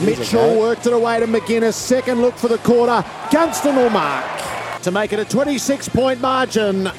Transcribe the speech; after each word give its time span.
Mitchell 0.00 0.58
worked 0.58 0.86
it 0.86 0.92
away 0.92 1.20
to 1.20 1.26
McGuinness. 1.26 1.74
Second 1.74 2.20
look 2.20 2.34
for 2.36 2.48
the 2.48 2.58
quarter. 2.58 3.04
Gunston 3.30 3.76
will 3.76 3.90
mark 3.90 4.24
to 4.82 4.90
make 4.90 5.12
it 5.12 5.18
a 5.18 5.24
26 5.24 5.88
point 5.90 6.20
margin. 6.20 6.90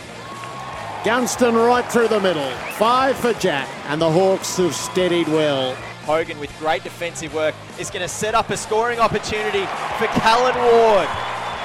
Gunston 1.03 1.55
right 1.55 1.85
through 1.91 2.07
the 2.07 2.19
middle. 2.19 2.49
Five 2.77 3.17
for 3.17 3.33
Jack, 3.33 3.69
and 3.87 4.01
the 4.01 4.09
Hawks 4.09 4.57
have 4.57 4.73
steadied 4.73 5.27
well. 5.27 5.75
Hogan 6.05 6.39
with 6.39 6.57
great 6.59 6.83
defensive 6.83 7.33
work 7.33 7.53
is 7.79 7.89
going 7.89 8.01
to 8.01 8.07
set 8.07 8.33
up 8.33 8.49
a 8.49 8.57
scoring 8.57 8.99
opportunity 8.99 9.65
for 9.97 10.07
Callan 10.19 10.55
Ward, 10.55 11.07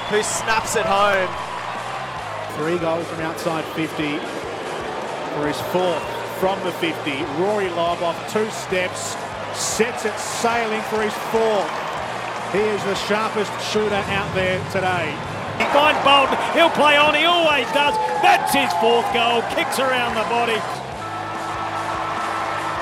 who 0.09 0.21
snaps 0.21 0.75
it 0.75 0.85
home. 0.85 1.29
Three 2.57 2.77
goals 2.77 3.07
from 3.07 3.21
outside 3.21 3.63
50 3.73 4.17
for 5.35 5.47
his 5.47 5.59
fourth 5.71 6.03
from 6.39 6.59
the 6.63 6.71
50. 6.73 7.11
Rory 7.41 7.69
Loboff, 7.69 8.17
two 8.31 8.49
steps, 8.49 9.15
sets 9.55 10.05
it 10.05 10.17
sailing 10.17 10.81
for 10.83 11.01
his 11.01 11.13
fourth. 11.31 11.71
He 12.51 12.59
is 12.59 12.83
the 12.83 12.95
sharpest 13.07 13.51
shooter 13.71 14.03
out 14.11 14.33
there 14.35 14.59
today. 14.71 15.15
He 15.57 15.65
finds 15.71 16.01
Bolton. 16.03 16.37
He'll 16.53 16.73
play 16.73 16.97
on. 16.97 17.13
He 17.13 17.25
always 17.25 17.67
does. 17.71 17.95
That's 18.21 18.53
his 18.53 18.71
fourth 18.81 19.07
goal. 19.13 19.41
Kicks 19.55 19.79
around 19.79 20.15
the 20.15 20.27
body. 20.27 20.59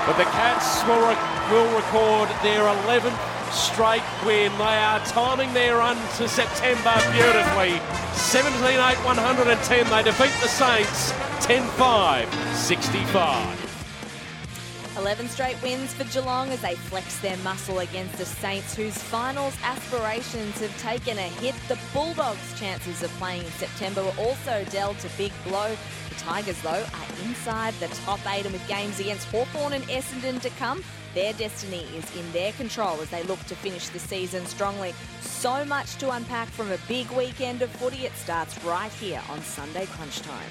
But 0.08 0.18
the 0.18 0.30
Cats 0.34 0.82
will, 0.88 1.04
re- 1.06 1.28
will 1.52 1.70
record 1.76 2.30
their 2.42 2.64
11th 2.88 3.20
straight 3.54 4.04
win. 4.26 4.52
They 4.58 4.64
are 4.64 5.00
timing 5.06 5.54
their 5.54 5.78
run 5.78 5.98
to 6.18 6.28
September 6.28 6.96
beautifully. 7.12 7.78
17-8, 8.18 9.06
110. 9.06 9.90
They 9.90 10.04
defeat 10.04 10.34
the 10.42 10.48
Saints 10.48 11.12
10-5, 11.46 12.56
65. 12.56 13.69
11 15.00 15.30
straight 15.30 15.62
wins 15.64 15.94
for 15.94 16.04
Geelong 16.04 16.50
as 16.50 16.62
they 16.62 16.76
flex 16.76 17.20
their 17.20 17.38
muscle 17.38 17.80
against 17.80 18.18
the 18.18 18.26
Saints, 18.26 18.76
whose 18.76 18.98
finals 18.98 19.56
aspirations 19.64 20.60
have 20.60 20.78
taken 20.82 21.18
a 21.18 21.22
hit. 21.22 21.56
The 21.70 21.80
Bulldogs' 21.94 22.60
chances 22.60 23.02
of 23.02 23.10
playing 23.12 23.46
in 23.46 23.52
September 23.52 24.04
were 24.04 24.14
also 24.20 24.66
dealt 24.72 25.02
a 25.06 25.10
big 25.18 25.32
blow. 25.46 25.74
The 26.10 26.16
Tigers, 26.16 26.62
though, 26.62 26.84
are 26.84 27.26
inside 27.26 27.74
the 27.76 27.88
top 28.04 28.20
eight, 28.28 28.44
and 28.44 28.52
with 28.52 28.68
games 28.68 29.00
against 29.00 29.30
Hawthorn 29.30 29.72
and 29.72 29.86
Essendon 29.86 30.42
to 30.42 30.50
come, 30.60 30.84
their 31.16 31.32
destiny 31.32 31.88
is 31.96 32.14
in 32.18 32.30
their 32.34 32.52
control 32.52 33.00
as 33.00 33.10
they 33.10 33.24
look 33.24 33.40
to 33.46 33.56
finish 33.56 33.88
the 33.88 34.00
season 34.00 34.46
strongly. 34.48 34.94
So 35.22 35.64
much 35.64 35.96
to 36.00 36.12
unpack 36.12 36.50
from 36.50 36.74
a 36.74 36.78
big 36.90 37.10
weekend 37.12 37.62
of 37.62 37.72
footy. 37.72 38.06
It 38.06 38.16
starts 38.18 38.62
right 38.66 38.92
here 38.92 39.22
on 39.30 39.40
Sunday 39.44 39.86
Crunch 39.86 40.22
Time. 40.22 40.50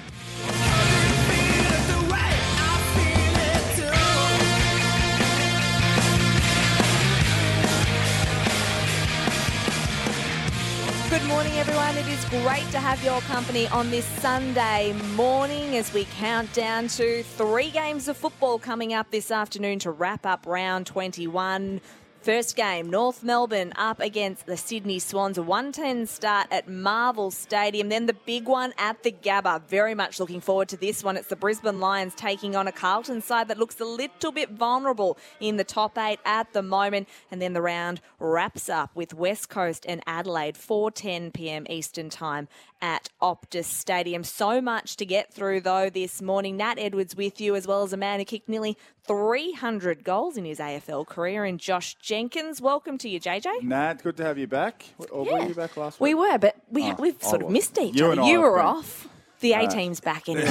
Good 11.09 11.25
morning, 11.25 11.53
everyone. 11.53 11.97
It 11.97 12.07
is 12.07 12.23
great 12.25 12.69
to 12.69 12.79
have 12.79 13.03
your 13.03 13.19
company 13.21 13.67
on 13.69 13.89
this 13.89 14.05
Sunday 14.05 14.93
morning 15.15 15.75
as 15.75 15.91
we 15.91 16.05
count 16.05 16.53
down 16.53 16.87
to 16.89 17.23
three 17.23 17.71
games 17.71 18.07
of 18.07 18.15
football 18.15 18.59
coming 18.59 18.93
up 18.93 19.09
this 19.09 19.31
afternoon 19.31 19.79
to 19.79 19.89
wrap 19.89 20.27
up 20.27 20.45
round 20.45 20.85
21. 20.85 21.81
First 22.21 22.57
game, 22.57 22.89
North 22.89 23.23
Melbourne 23.23 23.71
up 23.77 24.01
against 24.01 24.45
the 24.45 24.57
Sydney 24.57 24.99
Swans. 24.99 25.37
A 25.37 25.41
110 25.41 26.05
start 26.05 26.47
at 26.51 26.67
Marvel 26.67 27.31
Stadium. 27.31 27.87
Then 27.87 28.07
the 28.07 28.13
big 28.13 28.45
one 28.45 28.73
at 28.77 29.03
the 29.03 29.11
Gabba. 29.13 29.61
Very 29.69 29.95
much 29.95 30.19
looking 30.19 30.41
forward 30.41 30.67
to 30.69 30.77
this 30.77 31.01
one. 31.01 31.15
It's 31.15 31.29
the 31.29 31.37
Brisbane 31.37 31.79
Lions 31.79 32.13
taking 32.15 32.57
on 32.57 32.67
a 32.67 32.73
Carlton 32.73 33.21
side 33.21 33.47
that 33.47 33.57
looks 33.57 33.79
a 33.79 33.85
little 33.85 34.33
bit 34.33 34.49
vulnerable 34.49 35.17
in 35.39 35.55
the 35.55 35.63
top 35.63 35.97
eight 35.97 36.19
at 36.25 36.51
the 36.51 36.61
moment. 36.61 37.07
And 37.31 37.41
then 37.41 37.53
the 37.53 37.61
round 37.61 38.01
wraps 38.19 38.67
up 38.67 38.93
with 38.95 39.13
West 39.13 39.47
Coast 39.47 39.85
and 39.87 40.03
Adelaide, 40.05 40.55
4:10 40.55 41.31
p.m. 41.31 41.65
Eastern 41.69 42.09
Time 42.09 42.49
at 42.81 43.09
Optus 43.21 43.65
Stadium. 43.65 44.23
So 44.23 44.61
much 44.61 44.95
to 44.97 45.05
get 45.05 45.33
through 45.33 45.61
though 45.61 45.89
this 45.89 46.21
morning. 46.21 46.57
Nat 46.57 46.75
Edwards 46.77 47.15
with 47.15 47.41
you, 47.41 47.55
as 47.55 47.67
well 47.67 47.83
as 47.83 47.93
a 47.93 47.97
man 47.97 48.19
who 48.19 48.25
kicked 48.25 48.47
nearly 48.49 48.77
300 49.05 50.03
goals 50.03 50.37
in 50.37 50.45
his 50.45 50.59
AFL 50.59 51.05
career, 51.07 51.43
and 51.45 51.59
Josh 51.59 51.95
Jenkins. 51.95 52.61
Welcome 52.61 52.97
to 52.99 53.09
you, 53.09 53.19
JJ. 53.19 53.63
Nat, 53.63 54.03
good 54.03 54.17
to 54.17 54.23
have 54.23 54.37
you 54.37 54.47
back. 54.47 54.85
Or 55.11 55.25
Yeah. 55.25 55.33
were 55.33 55.47
you 55.47 55.53
back 55.55 55.75
last 55.77 55.99
We 55.99 56.13
were, 56.13 56.37
but 56.37 56.55
we 56.71 56.91
Oh, 56.91 56.95
we've 56.99 57.21
sort 57.21 57.43
of 57.43 57.49
missed 57.49 57.77
each 57.79 57.95
You 57.95 58.11
other. 58.11 58.21
I 58.21 58.27
You 58.29 58.41
were 58.41 58.59
off. 58.61 59.07
The 59.41 59.53
A 59.53 59.59
Uh, 59.59 59.69
team's 59.69 60.01
back 60.01 60.27
anyway. 60.29 60.45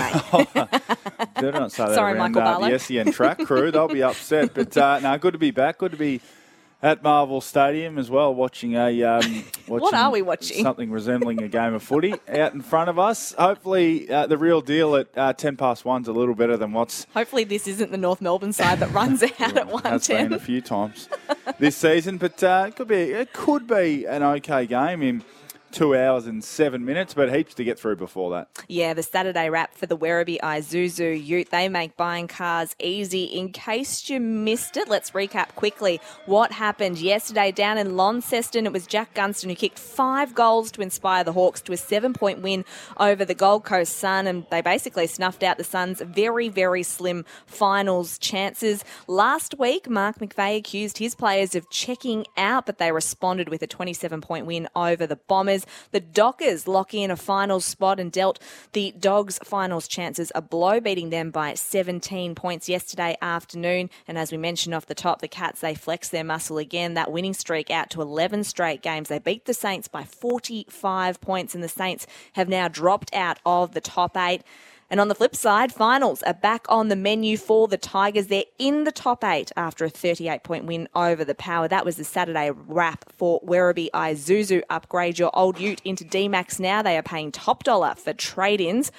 Better 1.35 1.53
not 1.53 1.73
say 1.73 1.85
that 1.85 1.95
Sorry, 1.95 2.13
around 2.15 2.33
Michael 2.33 2.41
uh, 2.43 2.45
Barlow. 2.59 2.71
the 2.71 2.79
SEN 2.79 3.13
track 3.13 3.39
crew. 3.45 3.71
They'll 3.71 3.89
be 3.89 4.03
upset. 4.03 4.55
But 4.55 4.77
uh, 4.77 5.01
no, 5.01 5.19
good 5.19 5.33
to 5.33 5.39
be 5.39 5.51
back. 5.51 5.79
Good 5.79 5.91
to 5.93 5.99
be 5.99 6.21
at 6.83 7.03
Marvel 7.03 7.41
Stadium 7.41 7.99
as 7.99 8.11
well, 8.11 8.35
watching 8.35 8.75
a 8.75 9.03
um, 9.03 9.45
watching 9.69 9.99
are 9.99 10.11
we 10.11 10.23
watching? 10.23 10.63
Something 10.63 10.91
resembling 10.91 11.43
a 11.43 11.49
game 11.49 11.75
of 11.75 11.83
footy 11.83 12.15
out 12.29 12.55
in 12.55 12.61
front 12.61 12.89
of 12.89 12.99
us. 12.99 13.33
Hopefully, 13.33 14.11
uh, 14.11 14.27
the 14.27 14.39
real 14.39 14.61
deal 14.61 14.95
at 14.97 15.09
uh, 15.17 15.33
ten 15.33 15.57
past 15.57 15.85
one's 15.85 16.09
a 16.09 16.13
little 16.13 16.35
better 16.35 16.57
than 16.57 16.73
what's 16.73 17.07
Hopefully, 17.15 17.45
this 17.45 17.67
isn't 17.67 17.91
the 17.91 17.99
North 17.99 18.21
Melbourne 18.21 18.53
side 18.53 18.79
that 18.81 18.93
runs 18.93 19.23
out 19.41 19.57
at 19.57 19.69
has 19.85 20.09
been 20.09 20.33
a 20.33 20.39
few 20.39 20.61
times 20.61 21.09
this 21.59 21.77
season. 21.77 22.19
But 22.19 22.43
uh, 22.43 22.67
it 22.69 22.77
could 22.77 22.89
be 22.89 23.13
it 23.13 23.33
could 23.33 23.67
be 23.67 24.05
an 24.07 24.23
okay 24.23 24.67
game 24.67 25.03
in 25.03 25.25
two 25.71 25.97
hours 25.97 26.27
and 26.27 26.43
seven 26.43 26.85
minutes, 26.85 27.15
but 27.15 27.33
heaps 27.35 27.55
to 27.55 27.65
get 27.65 27.79
through 27.79 27.97
before 27.97 28.31
that. 28.31 28.49
Yeah, 28.69 28.95
the 28.95 29.03
Saturday 29.03 29.51
wrap 29.51 29.75
for 29.75 29.87
the 29.87 29.97
Werribee 29.97 30.39
Isuzu 30.41 31.25
Ute. 31.25 31.51
They 31.51 31.69
make 31.69 31.97
buying 31.97 32.29
cars 32.29 32.75
easy. 32.79 33.25
In 33.25 33.53
case 33.53 34.09
you 34.09 34.21
missed 34.21 34.77
it, 34.77 34.89
let's 34.89 35.11
recap 35.13 35.55
quickly 35.55 36.01
what 36.27 36.53
happened 36.53 36.99
yesterday 36.99 37.53
down 37.53 37.79
in 37.79 37.97
Launceston. 37.97 38.67
It 38.67 38.73
was 38.73 38.87
Jack 38.87 39.15
Gunston 39.15 39.51
who 39.51 39.57
kicked 39.57 39.79
five 39.79 40.35
goals 40.35 40.71
to 40.73 40.81
inspire 40.81 41.25
the 41.25 41.33
Hawks 41.33 41.61
to 41.63 41.73
a 41.73 41.77
seven 41.77 42.13
point 42.13 42.43
win 42.43 42.65
over 42.99 43.25
the 43.25 43.35
Gold 43.35 43.65
Coast 43.65 43.97
Sun, 43.97 44.27
and 44.27 44.47
they 44.51 44.61
basically 44.61 45.07
snuffed 45.07 45.43
out 45.43 45.59
the 45.59 45.65
Suns' 45.65 46.01
very, 46.01 46.49
very 46.49 46.83
slim 46.83 47.25
finals 47.47 48.19
chances. 48.19 48.85
Last 49.07 49.59
week, 49.59 49.89
Mark 49.89 50.19
McVeigh 50.19 50.59
accused 50.59 50.99
his 50.99 51.15
players 51.15 51.55
of 51.55 51.69
checking 51.71 52.27
out, 52.37 52.67
but 52.67 52.79
they 52.79 52.93
responded 52.93 53.49
with 53.49 53.63
a 53.63 53.67
27 53.67 54.21
point 54.21 54.47
win 54.47 54.69
over 54.75 55.07
the 55.07 55.17
Bombers. 55.17 55.58
The 55.91 56.01
Dockers 56.01 56.69
lock 56.69 56.95
in 56.95 57.11
a 57.11 57.17
finals 57.17 57.65
spot 57.65 58.01
and 58.01 58.11
dealt 58.11 58.39
the 58.73 58.95
Dogs' 58.99 59.39
finals 59.45 59.89
chances 59.89 60.33
a 60.35 60.43
blow, 60.43 60.81
beating 60.81 61.11
them 61.11 61.31
by 61.31 61.55
17 61.55 62.35
points 62.35 62.69
yesterday 62.69 63.17
afternoon. 63.21 63.91
And 64.07 64.19
as 64.19 64.33
we 64.33 64.39
mentioned 64.39 64.75
off 64.75 64.87
the 64.87 64.95
top, 64.95 65.21
the 65.21 65.29
Cats, 65.29 65.61
they 65.61 65.75
flex 65.75 66.09
their 66.09 66.25
muscle 66.25 66.59
again. 66.59 66.95
That 66.95 67.13
winning 67.13 67.35
streak 67.35 67.71
out 67.71 67.91
to 67.91 68.03
11 68.03 68.45
straight 68.45 68.83
games. 68.83 69.09
They 69.09 69.19
beat 69.19 69.45
the 69.45 69.55
Saints 69.55 69.89
by 69.89 70.05
45 70.05 71.21
points, 71.21 71.55
and 71.55 71.63
the 71.63 71.69
Saints 71.69 72.07
have 72.35 72.49
now 72.49 72.69
dropped 72.69 73.15
out 73.15 73.39
of 73.45 73.75
the 73.75 73.81
top 73.81 74.17
eight. 74.17 74.43
And 74.91 75.01
on 75.01 75.09
the 75.09 75.15
flip 75.15 75.37
side, 75.37 75.71
finals 75.71 76.23
are 76.23 76.33
back 76.33 76.65
on 76.71 76.89
the 76.89 76.97
menu 76.97 77.37
for 77.37 77.69
the 77.69 77.77
Tigers. 77.77 78.29
They're 78.29 78.45
in 78.59 78.85
the 78.85 78.93
top 78.93 79.23
eight 79.23 79.53
after 79.55 79.85
a 79.85 79.91
38 79.91 80.43
point 80.45 80.65
win 80.65 80.89
over 80.95 81.25
the 81.27 81.35
Power. 81.35 81.69
That 81.69 81.85
was 81.85 81.97
the 81.97 82.05
Saturday 82.05 82.51
wrap 82.51 83.05
for 83.13 83.41
Werribee 83.43 83.91
Isuzu. 83.93 84.63
Upgrade 84.71 85.19
your 85.19 85.31
old 85.35 85.61
ute 85.61 85.83
into 85.85 86.05
D-Max 86.05 86.59
now. 86.59 86.81
They 86.81 86.97
are 86.97 87.03
paying 87.03 87.31
top 87.33 87.65
dollar 87.65 87.95
for 87.97 88.15
trade 88.15 88.63
ins. 88.63 88.91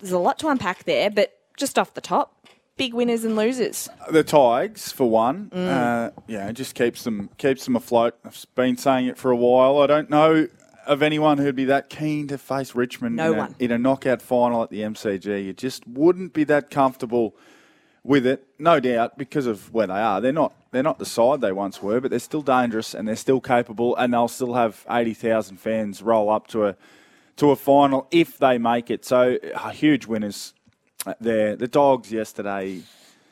There's 0.00 0.12
a 0.12 0.18
lot 0.18 0.38
to 0.40 0.48
unpack 0.48 0.84
there, 0.84 1.10
but 1.10 1.38
just 1.56 1.78
off 1.78 1.94
the 1.94 2.00
top, 2.02 2.46
big 2.76 2.92
winners 2.92 3.24
and 3.24 3.36
losers. 3.36 3.88
The 4.10 4.22
Tigers, 4.24 4.92
for 4.92 5.08
one, 5.08 5.50
Mm. 5.54 5.68
uh, 5.68 6.10
yeah, 6.26 6.52
just 6.52 6.74
keeps 6.74 7.04
them 7.04 7.30
keeps 7.38 7.64
them 7.64 7.74
afloat. 7.76 8.16
I've 8.24 8.44
been 8.54 8.76
saying 8.76 9.06
it 9.06 9.16
for 9.18 9.30
a 9.30 9.36
while. 9.36 9.78
I 9.78 9.86
don't 9.86 10.10
know 10.10 10.46
of 10.86 11.02
anyone 11.02 11.38
who'd 11.38 11.56
be 11.56 11.64
that 11.66 11.88
keen 11.88 12.28
to 12.28 12.38
face 12.38 12.74
Richmond 12.74 13.16
No 13.16 13.32
in, 13.32 13.38
one. 13.38 13.54
A, 13.58 13.64
in 13.64 13.70
a 13.70 13.78
knockout 13.78 14.22
final 14.22 14.62
at 14.62 14.70
the 14.70 14.80
MCG. 14.80 15.44
You 15.44 15.52
just 15.52 15.86
wouldn't 15.86 16.32
be 16.32 16.44
that 16.44 16.70
comfortable 16.70 17.34
with 18.02 18.26
it, 18.26 18.46
no 18.58 18.80
doubt, 18.80 19.18
because 19.18 19.46
of 19.46 19.72
where 19.72 19.86
they 19.86 20.00
are. 20.00 20.20
They're 20.20 20.32
not 20.32 20.54
they're 20.70 20.82
not 20.82 20.98
the 20.98 21.06
side 21.06 21.40
they 21.40 21.52
once 21.52 21.82
were, 21.82 22.00
but 22.00 22.10
they're 22.10 22.18
still 22.20 22.42
dangerous 22.42 22.94
and 22.94 23.06
they're 23.06 23.16
still 23.16 23.40
capable, 23.40 23.96
and 23.96 24.14
they'll 24.14 24.28
still 24.28 24.54
have 24.54 24.84
eighty 24.90 25.14
thousand 25.14 25.58
fans 25.58 26.02
roll 26.02 26.30
up 26.30 26.46
to 26.48 26.66
a 26.66 26.76
to 27.36 27.50
a 27.50 27.56
final 27.56 28.06
if 28.10 28.38
they 28.38 28.58
make 28.58 28.90
it. 28.90 29.04
So 29.04 29.38
uh, 29.54 29.70
huge 29.70 30.06
winners 30.06 30.54
there. 31.20 31.56
The 31.56 31.68
dogs 31.68 32.12
yesterday. 32.12 32.82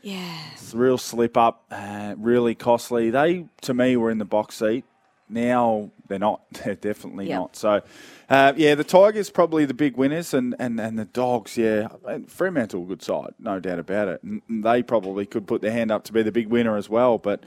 Yeah. 0.03 0.39
It's 0.53 0.75
real 0.75 0.97
slip 0.97 1.37
up, 1.37 1.65
uh, 1.73 2.15
really 2.17 2.55
costly. 2.55 3.11
They, 3.11 3.47
to 3.63 3.75
me, 3.75 3.97
were 3.97 4.13
in 4.13 4.19
the 4.19 4.25
box 4.25 4.57
seat. 4.57 4.85
Now 5.29 5.91
they're 6.09 6.19
not. 6.19 6.41
They're 6.53 6.75
definitely 6.75 7.29
Yep. 7.29 7.39
not. 7.39 7.57
So, 7.57 7.83
uh, 8.31 8.53
yeah, 8.57 8.75
the 8.75 8.85
Tigers 8.85 9.31
probably 9.31 9.65
the 9.67 9.75
big 9.75 9.97
winners, 9.97 10.33
and, 10.33 10.55
and, 10.59 10.81
and 10.81 10.99
the 10.99 11.05
Dogs, 11.05 11.57
yeah. 11.57 11.89
And 12.07 12.31
Fremantle, 12.31 12.85
good 12.87 13.03
side, 13.03 13.35
no 13.39 13.61
doubt 13.61 13.79
about 13.79 14.09
it. 14.09 14.23
And 14.23 14.43
they 14.49 14.83
probably 14.83 15.27
could 15.27 15.47
put 15.47 15.61
their 15.61 15.73
hand 15.73 15.91
up 15.91 16.05
to 16.05 16.13
be 16.13 16.23
the 16.23 16.33
big 16.33 16.49
winner 16.49 16.77
as 16.77 16.89
well. 16.89 17.19
But, 17.19 17.45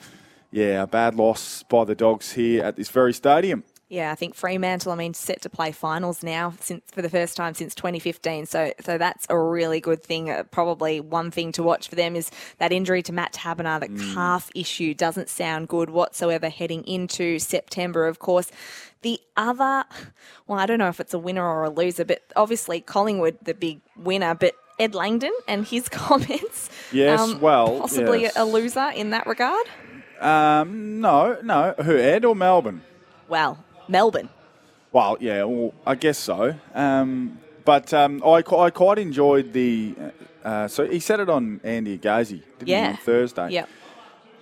yeah, 0.51 0.83
a 0.83 0.87
bad 0.87 1.15
loss 1.15 1.63
by 1.63 1.85
the 1.85 1.95
Dogs 1.95 2.33
here 2.33 2.63
at 2.63 2.75
this 2.75 2.89
very 2.89 3.13
stadium. 3.13 3.63
Yeah, 3.91 4.09
I 4.09 4.15
think 4.15 4.35
Fremantle, 4.35 4.93
I 4.93 4.95
mean, 4.95 5.13
set 5.13 5.41
to 5.41 5.49
play 5.49 5.73
finals 5.73 6.23
now 6.23 6.53
since 6.61 6.81
for 6.93 7.01
the 7.01 7.09
first 7.09 7.35
time 7.35 7.53
since 7.53 7.75
2015. 7.75 8.45
So, 8.45 8.71
so 8.79 8.97
that's 8.97 9.27
a 9.29 9.37
really 9.37 9.81
good 9.81 10.01
thing. 10.01 10.29
Uh, 10.29 10.43
probably 10.43 11.01
one 11.01 11.29
thing 11.29 11.51
to 11.51 11.61
watch 11.61 11.89
for 11.89 11.95
them 11.95 12.15
is 12.15 12.31
that 12.57 12.71
injury 12.71 13.03
to 13.03 13.11
Matt 13.11 13.33
Taberner, 13.33 13.81
the 13.81 14.13
calf 14.13 14.49
issue, 14.55 14.93
doesn't 14.93 15.27
sound 15.27 15.67
good 15.67 15.89
whatsoever 15.89 16.47
heading 16.47 16.85
into 16.85 17.37
September. 17.37 18.07
Of 18.07 18.19
course, 18.19 18.49
the 19.01 19.19
other, 19.35 19.83
well, 20.47 20.57
I 20.57 20.65
don't 20.65 20.79
know 20.79 20.87
if 20.87 21.01
it's 21.01 21.13
a 21.13 21.19
winner 21.19 21.45
or 21.45 21.65
a 21.65 21.69
loser, 21.69 22.05
but 22.05 22.21
obviously 22.37 22.79
Collingwood, 22.79 23.39
the 23.43 23.53
big 23.53 23.81
winner, 23.97 24.33
but. 24.33 24.55
Ed 24.79 24.95
Langdon 24.95 25.33
and 25.47 25.67
his 25.67 25.87
comments. 25.89 26.69
um, 26.69 26.97
Yes, 26.97 27.35
well, 27.35 27.81
possibly 27.81 28.21
yes. 28.21 28.33
a 28.35 28.45
loser 28.45 28.89
in 28.95 29.11
that 29.11 29.27
regard. 29.27 29.67
Um, 30.19 31.01
no, 31.01 31.37
no. 31.43 31.75
Who, 31.83 31.95
Ed 31.95 32.25
or 32.25 32.35
Melbourne? 32.35 32.81
Well, 33.27 33.63
Melbourne. 33.91 34.29
Well, 34.91 35.17
yeah, 35.19 35.43
well, 35.43 35.73
I 35.85 35.95
guess 35.95 36.17
so. 36.17 36.55
Um, 36.73 37.37
but 37.63 37.93
um, 37.93 38.21
I, 38.25 38.43
I 38.57 38.69
quite 38.71 38.97
enjoyed 38.97 39.53
the. 39.53 39.95
Uh, 40.43 40.67
so 40.67 40.87
he 40.87 40.99
said 40.99 41.19
it 41.19 41.29
on 41.29 41.61
Andy 41.63 41.97
Agazi, 41.97 42.41
didn't 42.59 42.67
he, 42.67 42.71
Yeah. 42.71 42.89
on 42.89 42.97
Thursday? 42.97 43.49
Yep. 43.51 43.69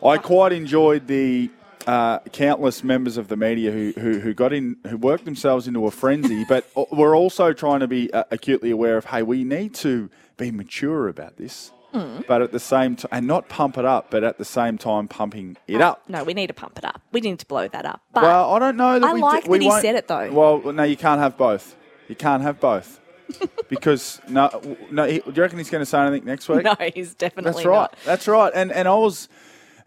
I 0.03 0.17
quite 0.17 0.53
enjoyed 0.53 1.07
the 1.07 1.49
uh, 1.85 2.19
countless 2.31 2.83
members 2.83 3.17
of 3.17 3.27
the 3.27 3.35
media 3.35 3.71
who, 3.71 3.91
who, 3.99 4.19
who 4.19 4.33
got 4.33 4.53
in, 4.53 4.77
who 4.87 4.95
worked 4.97 5.25
themselves 5.25 5.67
into 5.67 5.85
a 5.87 5.91
frenzy, 5.91 6.45
but 6.49 6.65
we're 6.91 7.17
also 7.17 7.51
trying 7.51 7.81
to 7.81 7.87
be 7.87 8.11
uh, 8.13 8.23
acutely 8.31 8.71
aware 8.71 8.95
of, 8.97 9.05
hey, 9.05 9.23
we 9.23 9.43
need 9.43 9.73
to 9.75 10.09
be 10.37 10.51
mature 10.51 11.09
about 11.09 11.35
this, 11.37 11.71
Mm. 11.93 12.27
but 12.27 12.41
at 12.41 12.51
the 12.51 12.59
same 12.59 12.95
time, 12.95 13.09
and 13.11 13.27
not 13.27 13.49
pump 13.49 13.77
it 13.77 13.85
up, 13.85 14.11
but 14.11 14.23
at 14.23 14.37
the 14.37 14.45
same 14.45 14.77
time 14.77 15.07
pumping 15.07 15.57
it 15.67 15.81
up. 15.81 16.03
No, 16.07 16.23
we 16.23 16.33
need 16.33 16.47
to 16.47 16.53
pump 16.53 16.77
it 16.77 16.85
up. 16.85 17.01
We 17.11 17.19
need 17.21 17.39
to 17.39 17.45
blow 17.45 17.67
that 17.67 17.85
up. 17.85 18.01
But 18.13 18.23
well, 18.23 18.53
I 18.53 18.59
don't 18.59 18.77
know 18.77 18.99
that 18.99 19.09
I 19.09 19.13
we 19.13 19.21
like 19.21 19.47
we 19.47 19.57
that 19.57 19.63
he 19.63 19.69
won't- 19.69 19.81
said 19.81 19.95
it 19.95 20.07
though. 20.07 20.31
Well, 20.31 20.71
no, 20.73 20.83
you 20.83 20.97
can't 20.97 21.19
have 21.19 21.35
both. 21.37 21.75
You 22.07 22.15
can't 22.15 22.43
have 22.43 22.59
both. 22.59 22.99
because 23.69 24.19
no, 24.27 24.49
no. 24.91 25.05
He, 25.05 25.19
do 25.19 25.31
you 25.35 25.41
reckon 25.41 25.57
he's 25.59 25.69
going 25.69 25.81
to 25.81 25.85
say 25.85 25.99
anything 25.99 26.25
next 26.25 26.49
week? 26.49 26.63
no, 26.63 26.75
he's 26.93 27.13
definitely 27.13 27.53
That's 27.53 27.65
right. 27.65 27.75
not. 27.75 27.95
That's 28.05 28.27
right. 28.27 28.51
And 28.55 28.71
and 28.71 28.87
I 28.87 28.93
was, 28.95 29.29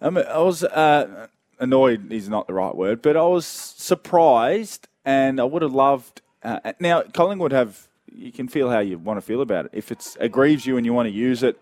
I, 0.00 0.10
mean, 0.10 0.24
I 0.26 0.38
was 0.38 0.62
uh, 0.64 1.26
annoyed. 1.58 2.12
Is 2.12 2.28
not 2.28 2.46
the 2.46 2.54
right 2.54 2.74
word, 2.74 3.02
but 3.02 3.16
I 3.16 3.22
was 3.22 3.44
surprised, 3.46 4.88
and 5.04 5.40
I 5.40 5.44
would 5.44 5.62
have 5.62 5.74
loved. 5.74 6.20
Uh, 6.42 6.72
now 6.80 7.02
Collingwood 7.02 7.52
have. 7.52 7.88
You 8.14 8.30
can 8.30 8.46
feel 8.46 8.68
how 8.68 8.80
you 8.80 8.98
want 8.98 9.16
to 9.16 9.22
feel 9.22 9.40
about 9.40 9.64
it. 9.66 9.70
If 9.74 9.90
it 9.90 10.16
aggrieves 10.20 10.66
you 10.66 10.76
and 10.76 10.84
you 10.84 10.92
want 10.92 11.06
to 11.08 11.12
use 11.14 11.42
it 11.42 11.58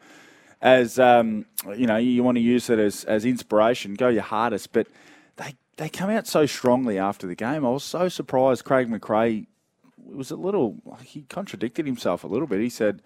as, 0.62 0.98
um, 0.98 1.46
you 1.76 1.86
know, 1.86 1.96
you 1.96 2.22
want 2.22 2.36
to 2.36 2.42
use 2.42 2.68
it 2.70 2.78
as 2.78 3.04
as 3.04 3.24
inspiration, 3.24 3.94
go 3.94 4.08
your 4.08 4.22
hardest. 4.22 4.72
But 4.72 4.88
they 5.36 5.54
they 5.76 5.88
come 5.88 6.10
out 6.10 6.26
so 6.26 6.46
strongly 6.46 6.98
after 6.98 7.26
the 7.26 7.34
game. 7.34 7.64
I 7.64 7.70
was 7.70 7.84
so 7.84 8.08
surprised. 8.08 8.64
Craig 8.64 8.88
McRae 8.88 9.46
was 10.04 10.30
a 10.30 10.36
little. 10.36 10.76
He 11.02 11.22
contradicted 11.22 11.86
himself 11.86 12.24
a 12.24 12.26
little 12.26 12.46
bit. 12.46 12.60
He 12.60 12.68
said 12.68 13.02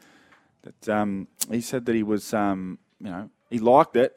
that 0.62 0.88
um, 0.88 1.28
he 1.50 1.60
said 1.60 1.86
that 1.86 1.94
he 1.94 2.02
was, 2.02 2.34
um, 2.34 2.78
you 3.00 3.10
know, 3.10 3.30
he 3.50 3.58
liked 3.58 3.96
it, 3.96 4.16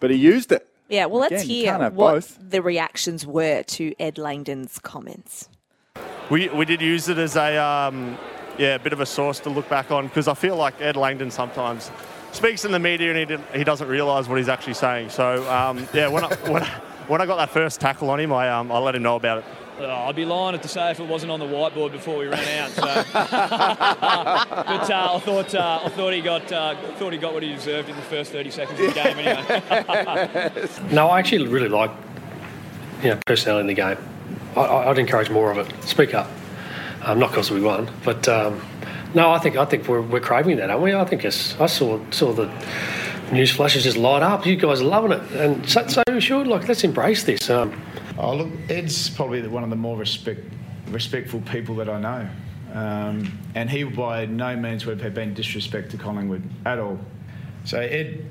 but 0.00 0.10
he 0.10 0.16
used 0.16 0.52
it. 0.52 0.68
Yeah, 0.88 1.06
well, 1.06 1.20
let's 1.22 1.44
Again, 1.44 1.46
hear 1.46 1.78
what 1.90 2.12
both. 2.14 2.38
the 2.40 2.60
reactions 2.60 3.26
were 3.26 3.62
to 3.62 3.94
Ed 3.98 4.18
Langdon's 4.18 4.78
comments. 4.78 5.48
We, 6.30 6.48
we 6.48 6.64
did 6.66 6.82
use 6.82 7.08
it 7.08 7.16
as 7.18 7.36
a 7.36 7.56
um, 7.56 8.18
yeah 8.58 8.74
a 8.74 8.78
bit 8.78 8.92
of 8.92 9.00
a 9.00 9.06
source 9.06 9.40
to 9.40 9.50
look 9.50 9.68
back 9.68 9.90
on 9.90 10.06
because 10.08 10.28
I 10.28 10.34
feel 10.34 10.56
like 10.56 10.80
Ed 10.80 10.96
Langdon 10.96 11.30
sometimes 11.30 11.90
speaks 12.34 12.64
in 12.64 12.72
the 12.72 12.78
media 12.78 13.10
and 13.10 13.18
he, 13.18 13.24
didn't, 13.24 13.46
he 13.54 13.64
doesn't 13.64 13.88
realise 13.88 14.28
what 14.28 14.38
he's 14.38 14.48
actually 14.48 14.74
saying. 14.74 15.10
So 15.10 15.48
um, 15.50 15.86
yeah, 15.94 16.08
when 16.08 16.24
I, 16.24 16.34
when, 16.50 16.62
I, 16.62 16.68
when 17.08 17.20
I 17.20 17.26
got 17.26 17.36
that 17.36 17.50
first 17.50 17.80
tackle 17.80 18.10
on 18.10 18.20
him, 18.20 18.32
I, 18.32 18.50
um, 18.50 18.70
I 18.72 18.78
let 18.78 18.94
him 18.94 19.02
know 19.02 19.16
about 19.16 19.38
it. 19.38 19.44
Uh, 19.80 20.04
I'd 20.06 20.14
be 20.14 20.24
lying 20.24 20.56
to 20.58 20.68
say 20.68 20.92
if 20.92 21.00
it 21.00 21.08
wasn't 21.08 21.32
on 21.32 21.40
the 21.40 21.46
whiteboard 21.46 21.90
before 21.90 22.16
we 22.18 22.28
ran 22.28 22.60
out. 22.60 22.70
So. 22.70 22.82
but 23.12 24.90
uh, 24.90 25.14
I 25.14 25.18
thought 25.18 25.52
uh, 25.52 25.80
I 25.84 25.88
thought 25.88 26.12
he 26.12 26.20
got 26.20 26.52
uh, 26.52 26.76
thought 26.96 27.12
he 27.12 27.18
got 27.18 27.34
what 27.34 27.42
he 27.42 27.52
deserved 27.52 27.88
in 27.88 27.96
the 27.96 28.02
first 28.02 28.30
30 28.30 28.50
seconds 28.52 28.78
of 28.78 28.86
the 28.86 28.92
game. 28.92 29.18
Anyway. 29.18 30.68
No, 30.94 31.08
I 31.08 31.18
actually 31.18 31.48
really 31.48 31.68
like 31.68 31.90
you 33.02 33.10
know, 33.10 33.18
personnel 33.26 33.58
in 33.58 33.66
the 33.66 33.74
game. 33.74 33.96
I, 34.54 34.60
I- 34.60 34.90
I'd 34.90 34.98
encourage 34.98 35.28
more 35.30 35.50
of 35.50 35.58
it. 35.58 35.72
Speak 35.84 36.14
up. 36.14 36.30
Um, 37.02 37.18
not 37.18 37.30
because 37.30 37.50
we 37.50 37.60
won, 37.60 37.90
but 38.04 38.28
um, 38.28 38.60
no, 39.14 39.30
I 39.30 39.38
think 39.38 39.56
I 39.56 39.64
think 39.64 39.88
we're, 39.88 40.02
we're 40.02 40.20
craving 40.20 40.56
that, 40.58 40.70
aren't 40.70 40.82
we? 40.82 40.94
I 40.94 41.04
think 41.04 41.24
it's, 41.24 41.58
I 41.60 41.66
saw 41.66 42.00
saw 42.10 42.32
the 42.32 42.50
news 43.32 43.50
flashes 43.50 43.84
just 43.84 43.96
light 43.96 44.22
up. 44.22 44.46
You 44.46 44.56
guys 44.56 44.80
are 44.80 44.84
loving 44.84 45.12
it, 45.12 45.22
and 45.32 45.68
so, 45.68 45.86
so 45.86 46.02
should. 46.20 46.46
Like, 46.46 46.68
let's 46.68 46.84
embrace 46.84 47.24
this. 47.24 47.50
Um, 47.50 47.80
Oh, 48.16 48.36
look, 48.36 48.52
Ed's 48.68 49.10
probably 49.10 49.46
one 49.48 49.64
of 49.64 49.70
the 49.70 49.76
more 49.76 49.96
respect, 49.96 50.40
respectful 50.88 51.40
people 51.40 51.74
that 51.76 51.88
I 51.88 52.00
know. 52.00 52.28
Um, 52.72 53.38
and 53.56 53.68
he 53.68 53.82
by 53.82 54.26
no 54.26 54.54
means 54.56 54.86
would 54.86 55.00
have 55.00 55.14
been 55.14 55.34
disrespect 55.34 55.90
to 55.92 55.96
Collingwood 55.96 56.42
at 56.64 56.78
all. 56.78 56.98
So 57.64 57.80
Ed 57.80 58.24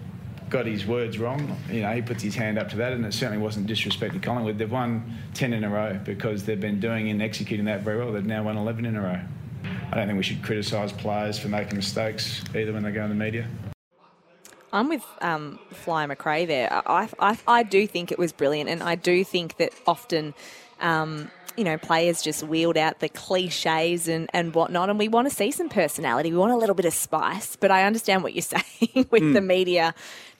got 0.49 0.65
his 0.65 0.85
words 0.85 1.17
wrong. 1.17 1.57
You 1.69 1.81
know, 1.81 1.91
he 1.91 2.01
puts 2.01 2.23
his 2.23 2.35
hand 2.35 2.57
up 2.57 2.69
to 2.69 2.77
that, 2.77 2.93
and 2.93 3.05
it 3.05 3.13
certainly 3.13 3.41
wasn't 3.43 3.67
disrespect 3.67 4.13
to 4.13 4.19
Collingwood. 4.19 4.57
They've 4.57 4.71
won 4.71 5.17
10 5.33 5.51
in 5.51 5.65
a 5.65 5.69
row 5.69 5.99
because 6.05 6.45
they've 6.45 6.59
been 6.59 6.79
doing 6.79 7.09
and 7.09 7.21
executing 7.21 7.65
that 7.65 7.81
very 7.81 7.97
well. 7.97 8.13
They've 8.13 8.25
now 8.25 8.43
won 8.43 8.55
11 8.55 8.85
in 8.85 8.95
a 8.95 9.01
row. 9.01 9.19
I 9.91 9.95
don't 9.95 10.07
think 10.07 10.17
we 10.17 10.23
should 10.23 10.43
criticise 10.43 10.91
players 10.91 11.37
for 11.39 11.47
making 11.49 11.75
mistakes 11.75 12.43
either 12.55 12.73
when 12.73 12.83
they 12.83 12.91
go 12.91 13.03
in 13.03 13.09
the 13.09 13.15
media. 13.15 13.47
I'm 14.71 14.89
with 14.89 15.05
um, 15.21 15.59
Fly 15.71 16.07
McRae 16.07 16.47
there. 16.47 16.69
I, 16.71 17.07
I, 17.19 17.37
I 17.47 17.63
do 17.63 17.85
think 17.85 18.11
it 18.11 18.17
was 18.17 18.31
brilliant, 18.31 18.69
and 18.69 18.81
I 18.81 18.95
do 18.95 19.23
think 19.23 19.57
that 19.57 19.71
often, 19.85 20.33
um, 20.81 21.29
you 21.55 21.63
know, 21.63 21.77
players 21.77 22.23
just 22.23 22.41
wield 22.41 22.75
out 22.75 22.99
the 22.99 23.09
cliches 23.09 24.07
and, 24.07 24.29
and 24.33 24.55
whatnot, 24.55 24.89
and 24.89 24.97
we 24.97 25.07
want 25.07 25.29
to 25.29 25.35
see 25.35 25.51
some 25.51 25.69
personality. 25.69 26.31
We 26.31 26.39
want 26.39 26.53
a 26.53 26.57
little 26.57 26.73
bit 26.73 26.85
of 26.85 26.93
spice, 26.93 27.55
but 27.55 27.69
I 27.69 27.83
understand 27.83 28.23
what 28.23 28.33
you're 28.33 28.41
saying 28.41 29.07
with 29.11 29.21
Mm. 29.21 29.33
the 29.33 29.41
media 29.41 29.93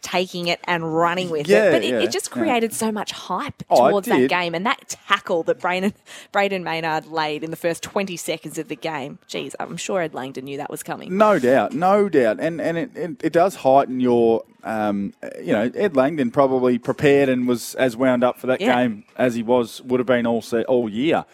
taking 0.04 0.48
it 0.48 0.60
and 0.66 0.96
running 0.96 1.30
with 1.32 1.48
Yeah, 1.48 1.70
it. 1.70 1.72
But 1.72 1.84
it, 1.84 1.90
yeah, 1.90 2.00
it 2.02 2.12
just 2.12 2.30
yeah. 2.30 2.34
created 2.44 2.74
so 2.74 2.92
much 2.92 3.12
hype 3.12 3.64
Oh, 3.70 3.90
towards 3.90 4.08
that 4.08 4.30
game, 4.30 4.54
and 4.54 4.66
that 4.66 4.90
tackle 5.08 5.42
that 5.44 5.60
Brayden, 5.60 5.94
Brayden 6.32 6.62
Maynard 6.64 7.08
laid 7.08 7.44
in 7.44 7.50
the 7.50 7.58
first 7.58 7.82
20 7.82 8.16
seconds 8.18 8.58
of 8.60 8.68
the 8.68 8.76
game. 8.76 9.18
Geez, 9.28 9.56
I'm 9.60 9.78
sure 9.78 10.02
Ed 10.02 10.14
Langdon 10.14 10.46
knew 10.46 10.58
that 10.58 10.70
was 10.70 10.84
coming. 10.84 11.18
No 11.18 11.40
doubt, 11.40 11.74
no 11.74 12.10
doubt, 12.10 12.40
and 12.40 12.62
and 12.62 12.78
it, 12.78 12.96
it, 12.96 13.24
it 13.24 13.34
does 13.34 13.56
heighten 13.56 14.00
your, 14.00 14.44
um, 14.64 15.14
you 15.40 15.54
know, 15.54 15.72
Ed 15.74 15.96
Langdon 15.96 16.30
probably 16.32 16.78
prepared 16.78 17.30
and 17.30 17.48
was 17.48 17.74
as 17.76 17.96
wound 17.98 18.24
up 18.24 18.38
for 18.38 18.48
that 18.48 18.62
Yeah. 18.62 18.76
game 18.84 19.06
as 19.16 19.36
he 19.36 19.42
was 19.44 19.82
would 19.82 20.00
have 20.00 20.08
been 20.08 20.28
all 20.28 20.42
se- 20.42 20.66
all 20.66 20.88
year. 20.90 21.26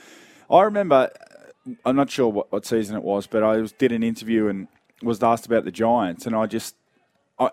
I 0.49 0.61
remember, 0.61 1.09
I'm 1.85 1.95
not 1.95 2.09
sure 2.09 2.29
what, 2.29 2.51
what 2.51 2.65
season 2.65 2.95
it 2.95 3.03
was, 3.03 3.27
but 3.27 3.43
I 3.43 3.57
was, 3.57 3.71
did 3.71 3.91
an 3.91 4.01
interview 4.03 4.47
and 4.47 4.67
was 5.01 5.21
asked 5.23 5.45
about 5.45 5.63
the 5.65 5.71
Giants, 5.71 6.25
and 6.25 6.35
I 6.35 6.45
just, 6.45 6.75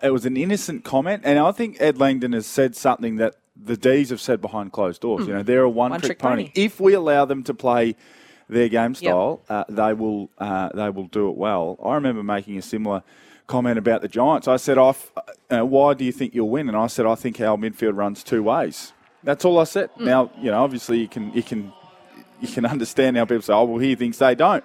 it 0.01 0.11
was 0.11 0.25
an 0.25 0.37
innocent 0.37 0.83
comment, 0.83 1.23
and 1.25 1.39
I 1.39 1.51
think 1.51 1.77
Ed 1.79 1.97
Langdon 1.97 2.33
has 2.33 2.45
said 2.45 2.75
something 2.75 3.15
that 3.17 3.35
the 3.55 3.77
D's 3.77 4.09
have 4.09 4.21
said 4.21 4.41
behind 4.41 4.71
closed 4.71 5.01
doors. 5.01 5.23
Mm. 5.25 5.27
You 5.27 5.33
know, 5.35 5.43
they're 5.43 5.63
a 5.63 5.69
one, 5.69 5.91
One-trick 5.91 6.09
trick 6.09 6.19
pony. 6.19 6.43
pony. 6.45 6.51
If 6.55 6.79
we 6.79 6.93
allow 6.93 7.25
them 7.25 7.43
to 7.43 7.53
play 7.53 7.95
their 8.49 8.69
game 8.69 8.91
Yep. 8.91 8.97
style, 8.97 9.41
uh, 9.49 9.63
they 9.69 9.93
will 9.93 10.29
uh, 10.37 10.69
they 10.73 10.89
will 10.89 11.07
do 11.07 11.29
it 11.29 11.35
well. 11.35 11.77
I 11.83 11.95
remember 11.95 12.23
making 12.23 12.57
a 12.57 12.61
similar 12.61 13.03
comment 13.47 13.77
about 13.77 14.01
the 14.01 14.07
Giants. 14.07 14.47
I 14.47 14.57
said, 14.57 14.77
"Off, 14.77 15.11
uh, 15.49 15.61
why 15.65 15.93
do 15.93 16.05
you 16.05 16.11
think 16.11 16.35
you'll 16.35 16.49
win?" 16.49 16.67
And 16.67 16.77
I 16.77 16.87
said, 16.87 17.05
"I 17.05 17.15
think 17.15 17.39
our 17.41 17.57
midfield 17.57 17.95
runs 17.97 18.23
two 18.23 18.43
ways." 18.43 18.93
That's 19.23 19.43
all 19.45 19.57
I 19.59 19.63
said. 19.63 19.89
Mm. 19.95 20.05
Now, 20.05 20.31
you 20.39 20.51
know, 20.51 20.63
obviously 20.63 20.99
you 20.99 21.07
can 21.07 21.33
you 21.33 21.43
can 21.43 21.73
you 22.41 22.47
can 22.47 22.65
understand 22.75 23.17
how 23.17 23.25
people 23.25 23.41
say, 23.41 23.53
"Oh, 23.53 23.63
well, 23.63 23.79
he 23.79 23.95
thinks 23.95 24.17
they 24.19 24.35
don't." 24.35 24.63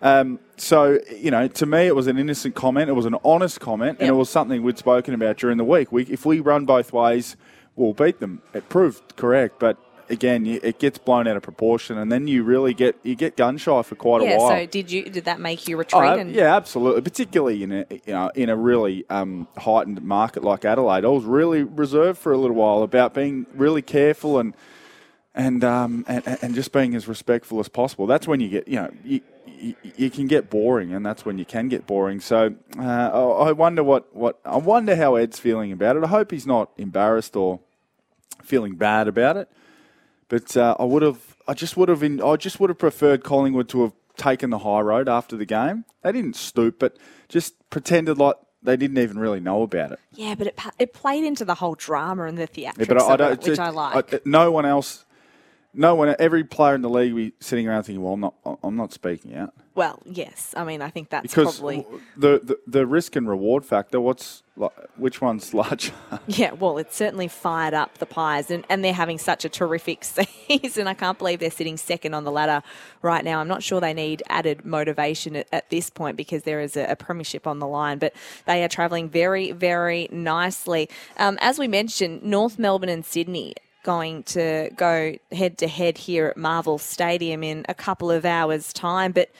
Um, 0.00 0.38
so, 0.56 0.98
you 1.16 1.30
know, 1.30 1.48
to 1.48 1.66
me, 1.66 1.86
it 1.86 1.94
was 1.96 2.06
an 2.06 2.18
innocent 2.18 2.54
comment. 2.54 2.88
It 2.88 2.94
was 2.94 3.06
an 3.06 3.16
honest 3.24 3.60
comment, 3.60 3.98
and 3.98 4.06
Yep. 4.06 4.10
it 4.10 4.16
was 4.16 4.30
something 4.30 4.62
we'd 4.62 4.78
spoken 4.78 5.14
about 5.14 5.36
during 5.38 5.56
the 5.58 5.64
week. 5.64 5.90
We, 5.92 6.04
if 6.04 6.24
we 6.24 6.40
run 6.40 6.64
both 6.66 6.92
ways, 6.92 7.36
we'll 7.76 7.94
beat 7.94 8.20
them. 8.20 8.42
It 8.54 8.68
proved 8.68 9.16
correct, 9.16 9.58
but 9.58 9.76
again, 10.10 10.46
it 10.46 10.78
gets 10.78 10.98
blown 10.98 11.26
out 11.28 11.36
of 11.36 11.42
proportion, 11.42 11.98
and 11.98 12.10
then 12.10 12.26
you 12.28 12.42
really 12.42 12.74
get 12.74 12.96
you 13.02 13.14
get 13.14 13.36
gun 13.36 13.58
shy 13.58 13.82
for 13.82 13.94
quite 13.94 14.22
yeah. 14.22 14.36
a 14.36 14.38
while. 14.38 14.48
So 14.50 14.66
did 14.66 14.90
you? 14.90 15.04
Did 15.10 15.24
that 15.26 15.38
make 15.40 15.68
you 15.68 15.76
Oh, 15.76 15.80
retreat? 15.80 16.02
ab- 16.04 16.18
and 16.20 16.30
yeah, 16.32 16.54
absolutely. 16.56 17.02
Particularly 17.02 17.62
in 17.62 17.72
a 17.72 17.84
you 17.90 18.12
know 18.14 18.30
in 18.34 18.48
a 18.48 18.56
really 18.56 19.04
um, 19.10 19.46
heightened 19.58 20.00
market 20.02 20.42
like 20.44 20.64
Adelaide, 20.64 21.04
I 21.04 21.08
was 21.08 21.24
really 21.24 21.62
reserved 21.64 22.18
for 22.18 22.32
a 22.32 22.38
little 22.38 22.56
while 22.56 22.82
about 22.82 23.14
being 23.14 23.46
really 23.54 23.82
careful 23.82 24.38
and 24.38 24.54
and 25.34 25.62
um, 25.62 26.04
and, 26.08 26.38
and 26.42 26.54
just 26.54 26.72
being 26.72 26.94
as 26.94 27.06
respectful 27.06 27.60
as 27.60 27.68
possible. 27.68 28.06
That's 28.06 28.26
when 28.26 28.40
you 28.40 28.48
get 28.48 28.66
you 28.68 28.76
know 28.76 28.90
you, 29.04 29.20
you, 29.58 29.74
you 29.96 30.10
can 30.10 30.26
get 30.26 30.50
boring, 30.50 30.92
and 30.94 31.04
that's 31.04 31.24
when 31.24 31.38
you 31.38 31.44
can 31.44 31.68
get 31.68 31.86
boring. 31.86 32.20
So 32.20 32.54
uh, 32.78 32.82
I 32.82 33.48
I 33.48 33.52
wonder 33.52 33.82
what, 33.84 34.14
what 34.14 34.38
I 34.44 34.56
wonder 34.56 34.96
how 34.96 35.16
Ed's 35.16 35.38
feeling 35.38 35.72
about 35.72 35.96
it. 35.96 36.04
I 36.04 36.08
hope 36.08 36.30
he's 36.30 36.46
not 36.46 36.70
embarrassed 36.76 37.36
or 37.36 37.60
feeling 38.42 38.76
bad 38.76 39.08
about 39.08 39.36
it. 39.36 39.48
But 40.28 40.56
uh, 40.56 40.76
I 40.78 40.84
would 40.84 41.02
have, 41.02 41.36
I 41.46 41.54
just 41.54 41.76
would 41.78 41.88
have, 41.88 42.02
in, 42.02 42.22
I 42.22 42.36
just 42.36 42.60
would 42.60 42.68
have 42.68 42.78
preferred 42.78 43.24
Collingwood 43.24 43.68
to 43.70 43.82
have 43.82 43.92
taken 44.18 44.50
the 44.50 44.58
high 44.58 44.80
road 44.80 45.08
after 45.08 45.36
the 45.36 45.46
game. 45.46 45.84
They 46.02 46.12
didn't 46.12 46.36
stoop, 46.36 46.78
but 46.78 46.98
just 47.28 47.54
pretended 47.70 48.18
like 48.18 48.36
they 48.62 48.76
didn't 48.76 48.98
even 48.98 49.18
really 49.18 49.40
know 49.40 49.62
about 49.62 49.92
it. 49.92 50.00
yeah, 50.12 50.34
but 50.34 50.48
it 50.48 50.58
it 50.78 50.92
played 50.92 51.24
into 51.24 51.44
the 51.46 51.54
whole 51.54 51.74
drama 51.76 52.24
and 52.24 52.36
the 52.36 52.46
theatrics 52.46 52.78
Yeah, 52.78 52.84
but 52.88 53.00
I, 53.00 53.28
I 53.28 53.32
it, 53.32 53.42
which 53.42 53.58
I 53.58 53.70
like. 53.70 54.26
no 54.26 54.50
one 54.50 54.66
else, 54.66 55.06
no 55.74 55.94
one, 55.94 56.14
every 56.18 56.44
player 56.44 56.74
in 56.74 56.82
the 56.82 56.90
league, 56.90 57.14
be 57.14 57.32
sitting 57.40 57.68
around 57.68 57.84
thinking, 57.84 58.02
"Well, 58.02 58.14
I'm 58.14 58.20
not, 58.20 58.34
I'm 58.62 58.76
not 58.76 58.92
speaking 58.92 59.34
out." 59.34 59.54
well, 59.78 60.02
yes. 60.04 60.54
I 60.56 60.64
mean, 60.64 60.82
I 60.82 60.90
think 60.90 61.08
that's 61.08 61.22
because 61.22 61.60
probably 61.60 61.86
the, 62.16 62.40
the 62.42 62.58
the 62.66 62.84
risk 62.84 63.14
and 63.14 63.28
reward 63.28 63.64
factor. 63.64 64.00
What's 64.00 64.42
which 64.96 65.20
one's 65.20 65.54
larger? 65.54 65.92
Yeah, 66.26 66.50
well, 66.50 66.78
it's 66.78 66.96
certainly 66.96 67.28
fired 67.28 67.74
up 67.74 67.98
the 67.98 68.04
Pies, 68.04 68.50
and, 68.50 68.64
and 68.68 68.82
they're 68.84 68.92
having 68.92 69.18
such 69.18 69.44
a 69.44 69.48
terrific 69.48 70.02
season. 70.48 70.88
I 70.88 70.94
can't 70.94 71.16
believe 71.16 71.38
they're 71.38 71.52
sitting 71.52 71.76
second 71.76 72.12
on 72.14 72.24
the 72.24 72.32
ladder 72.32 72.64
right 73.02 73.24
now. 73.24 73.38
I'm 73.38 73.46
not 73.46 73.62
sure 73.62 73.80
they 73.80 73.94
need 73.94 74.20
added 74.28 74.64
motivation 74.64 75.36
at, 75.36 75.46
at 75.52 75.70
this 75.70 75.90
point 75.90 76.16
because 76.16 76.42
there 76.42 76.60
is 76.60 76.76
a, 76.76 76.86
a 76.86 76.96
premiership 76.96 77.46
on 77.46 77.60
the 77.60 77.68
line, 77.68 77.98
but 77.98 78.14
they 78.46 78.64
are 78.64 78.68
travelling 78.68 79.08
very, 79.08 79.52
very 79.52 80.08
nicely. 80.10 80.90
Um, 81.18 81.38
as 81.40 81.56
we 81.56 81.68
mentioned, 81.68 82.24
North 82.24 82.58
Melbourne 82.58 82.88
and 82.88 83.06
Sydney 83.06 83.54
going 83.82 84.22
to 84.24 84.70
go 84.76 85.14
head 85.32 85.58
to 85.58 85.68
head 85.68 85.98
here 85.98 86.26
at 86.26 86.36
Marvel 86.36 86.78
Stadium 86.78 87.42
in 87.42 87.64
a 87.68 87.74
couple 87.74 88.10
of 88.10 88.24
hours' 88.24 88.72
time, 88.72 89.12
but 89.12 89.30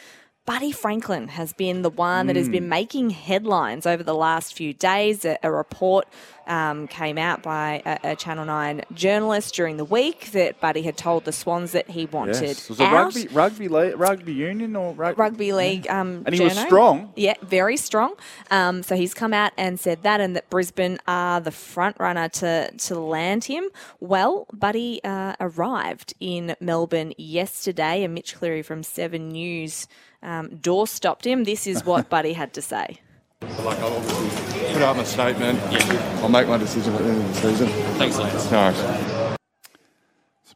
Buddy 0.47 0.73
Franklin 0.73 1.28
has 1.28 1.52
been 1.52 1.83
the 1.83 1.90
one 1.90 2.26
that 2.26 2.37
has 2.37 2.49
Mm. 2.49 2.52
been 2.52 2.68
making 2.71 3.11
headlines 3.11 3.85
over 3.87 4.02
the 4.02 4.14
last 4.14 4.54
few 4.54 4.73
days. 4.73 5.26
A, 5.26 5.38
a 5.42 5.52
report 5.52 6.09
um, 6.49 6.88
came 6.88 7.19
out 7.19 7.43
by 7.43 7.83
a, 7.85 8.12
a 8.12 8.17
Channel 8.17 8.45
9 8.47 8.83
journalist 8.93 9.55
during 9.55 9.76
the 9.76 9.85
week 9.85 10.33
that 10.33 10.61
Buddy 10.61 10.83
had 10.83 10.97
told 10.97 11.25
the 11.25 11.33
Swans 11.33 11.73
that 11.73 11.90
he 11.90 12.07
wanted 12.07 12.43
yes. 12.43 12.69
Was 12.69 12.81
it 12.81 12.85
out. 12.85 12.93
rugby, 13.14 13.28
rugby, 13.28 13.69
le- 13.69 13.97
rugby 13.97 14.33
union 14.33 14.75
or 14.75 14.93
rugby? 14.95 15.21
Rugby 15.21 15.52
league, 15.52 15.88
um, 15.88 16.23
And 16.26 16.35
he 16.35 16.43
was 16.43 16.59
strong. 16.59 17.12
Yeah, 17.17 17.35
very 17.43 17.76
strong. 17.76 18.14
Um, 18.50 18.83
so 18.83 18.97
he's 18.97 19.14
come 19.14 19.33
out 19.33 19.52
and 19.57 19.78
said 19.78 20.02
that, 20.02 20.21
and 20.21 20.35
that 20.37 20.49
Brisbane 20.50 20.99
are 21.07 21.40
the 21.40 21.50
front 21.52 21.97
runner 21.99 22.28
to 22.28 22.71
to 22.71 22.99
land 22.99 23.45
him. 23.45 23.69
Well, 24.00 24.47
Buddy 24.52 25.02
uh, 25.05 25.35
arrived 25.40 26.14
in 26.21 26.57
Melbourne 26.61 27.12
yesterday, 27.19 28.02
and 28.05 28.14
Mitch 28.14 28.35
Cleary 28.37 28.62
from 28.62 28.83
Seven 28.83 29.28
News 29.28 29.87
um, 30.23 30.57
door 30.57 30.87
stopped 30.87 31.26
him. 31.26 31.45
This 31.45 31.67
is 31.67 31.85
what 31.85 32.09
Buddy 32.17 32.33
had 32.33 32.52
to 32.55 32.62
say. 32.62 33.00
Like, 33.40 33.78
I'll 33.78 33.97
obviously 33.97 34.73
put 34.73 34.83
out 34.83 34.97
my 34.97 35.04
statement. 35.04 35.61
Yeah. 35.71 36.18
I'll 36.23 36.28
make 36.28 36.49
my 36.49 36.57
decision 36.57 36.95
at 36.95 37.02
the 37.02 37.09
end 37.09 37.21
of 37.21 37.28
the 37.28 37.35
season. 37.35 37.68
Thanks, 37.97 38.18
Lance. 38.18 38.50
No 38.50 38.59
worries. 38.59 39.17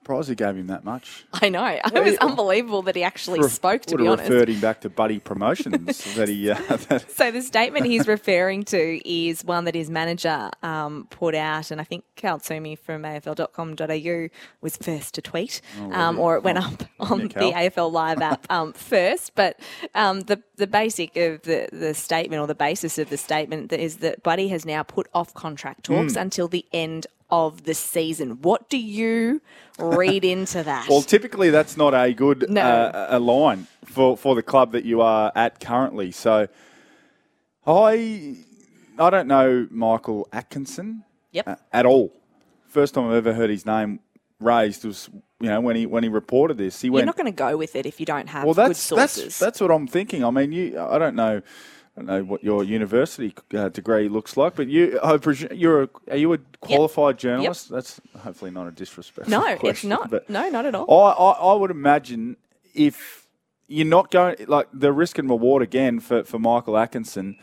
Surprised 0.03 0.29
he 0.31 0.35
gave 0.35 0.57
him 0.57 0.67
that 0.67 0.83
much. 0.83 1.25
I 1.33 1.49
know. 1.49 1.65
It 1.65 2.03
was 2.03 2.17
unbelievable 2.17 2.83
that 2.83 2.97
he 2.97 3.05
actually 3.05 3.39
Re- 3.39 3.49
spoke. 3.49 3.83
To 3.83 3.97
be 3.97 4.09
honest. 4.09 4.29
referred 4.29 4.49
him 4.49 4.61
back 4.61 4.81
to 4.81 4.91
Buddy 4.91 5.21
Promotions 5.21 6.15
that 6.17 6.29
he. 6.29 6.51
Uh, 6.51 6.55
that, 6.89 7.09
So 7.15 7.31
the 7.31 7.41
statement 7.41 7.87
he's 7.87 8.09
referring 8.09 8.65
to 8.65 9.09
is 9.09 9.45
one 9.45 9.65
that 9.67 9.77
his 9.77 9.91
manager 9.91 10.51
um, 10.65 11.07
put 11.11 11.37
out, 11.37 11.71
and 11.71 11.81
I 11.81 11.85
think 11.85 12.03
Cal 12.17 12.41
Twomey 12.41 12.77
from 12.77 13.05
AFL.com.au 13.05 14.29
was 14.61 14.77
first 14.77 15.15
to 15.15 15.23
tweet, 15.23 15.61
Oh, 15.79 15.93
um, 15.93 16.19
or 16.19 16.35
it 16.37 16.43
went 16.43 16.59
Oh. 16.59 16.63
up 16.63 16.83
on 16.99 17.21
Yeah, 17.21 17.27
the 17.39 17.53
AFL 17.53 17.93
Live 17.93 18.21
app 18.21 18.45
um, 18.51 18.73
first. 18.73 19.37
But 19.37 19.61
um, 19.95 20.23
the 20.23 20.43
the 20.57 20.67
basic 20.67 21.17
of 21.17 21.43
the 21.43 21.69
the 21.73 21.95
statement, 21.95 22.41
or 22.41 22.49
the 22.49 22.57
basis 22.57 22.99
of 22.99 23.09
the 23.09 23.17
statement, 23.17 23.73
is 23.73 23.99
that 23.99 24.25
Buddy 24.25 24.49
has 24.49 24.67
now 24.67 24.83
put 24.83 25.07
off 25.15 25.33
contract 25.35 25.85
talks 25.85 26.15
Mm. 26.15 26.21
until 26.23 26.49
the 26.49 26.67
end 26.73 27.07
of 27.33 27.65
the 27.65 27.75
season. 27.75 28.43
What 28.43 28.69
do 28.69 28.77
you 28.79 29.41
read 29.79 30.25
into 30.25 30.63
that? 30.71 30.87
well, 30.89 31.03
typically 31.03 31.51
that's 31.51 31.77
not 31.77 31.95
a 31.95 32.13
good 32.13 32.49
No. 32.49 32.61
uh, 32.63 33.07
a 33.11 33.19
line 33.19 33.67
for, 33.87 34.17
for 34.17 34.35
the 34.37 34.43
club 34.43 34.71
that 34.73 34.85
you 34.85 35.01
are 35.01 35.33
at 35.35 35.59
currently. 35.59 36.13
So, 36.13 36.47
I 37.67 38.37
I 38.99 39.11
don't 39.11 39.27
know 39.29 39.67
Michael 39.71 40.29
Atkinson. 40.33 41.05
Yep. 41.33 41.49
uh, 41.49 41.57
at 41.73 41.87
all. 41.87 42.13
First 42.69 42.95
time 42.95 43.07
I've 43.09 43.15
ever 43.15 43.33
heard 43.33 43.49
his 43.51 43.65
name 43.65 44.01
raised 44.39 44.85
was 44.85 45.09
you 45.41 45.49
know 45.49 45.61
when 45.61 45.77
he 45.77 45.87
when 45.87 46.03
he 46.03 46.09
reported 46.11 46.59
this. 46.59 46.81
He 46.83 46.89
You're 46.89 46.95
went 46.95 47.07
not 47.07 47.17
going 47.17 47.27
to 47.27 47.33
go 47.33 47.57
with 47.57 47.75
it 47.77 47.87
if 47.87 47.99
you 48.01 48.07
don't 48.07 48.29
have 48.29 48.45
well, 48.45 48.55
good 48.55 48.71
that's 48.71 48.81
sources. 48.81 49.25
that's 49.25 49.39
that's 49.39 49.61
what 49.61 49.71
I'm 49.71 49.87
thinking. 49.87 50.25
I 50.25 50.31
mean, 50.31 50.53
you 50.53 50.79
I 50.79 50.99
don't 50.99 51.17
know. 51.17 51.41
I 51.97 52.01
don't 52.01 52.07
know 52.07 52.25
what 52.25 52.43
your 52.43 52.65
university 52.65 53.35
uh, 53.55 53.69
degree 53.69 54.09
looks 54.09 54.37
like, 54.37 54.57
but 54.57 54.67
you, 54.69 54.99
I 55.03 55.19
presume 55.19 55.51
you're 55.53 55.83
a, 55.83 55.89
are 56.11 56.17
you 56.17 56.33
a 56.33 56.39
qualified 56.61 57.19
journalist? 57.19 57.69
That's 57.69 58.01
hopefully 58.19 58.51
not 58.51 58.67
a 58.67 58.71
disrespectful 58.71 59.31
no, 59.31 59.47
it's 59.47 59.61
question, 59.61 59.91
not. 59.91 60.11
No, 60.29 60.49
not 60.49 60.65
at 60.65 60.75
all. 60.75 60.91
I, 60.91 61.11
I, 61.13 61.53
I 61.53 61.55
would 61.55 61.71
imagine 61.71 62.39
if 62.75 63.27
you're 63.69 63.87
not 63.87 64.11
going 64.11 64.37
like 64.49 64.69
the 64.73 64.91
risk 64.93 65.19
and 65.19 65.29
reward 65.29 65.63
again 65.63 66.01
for, 66.01 66.25
for 66.25 66.39
Michael 66.39 66.79
Atkinson 66.79 67.37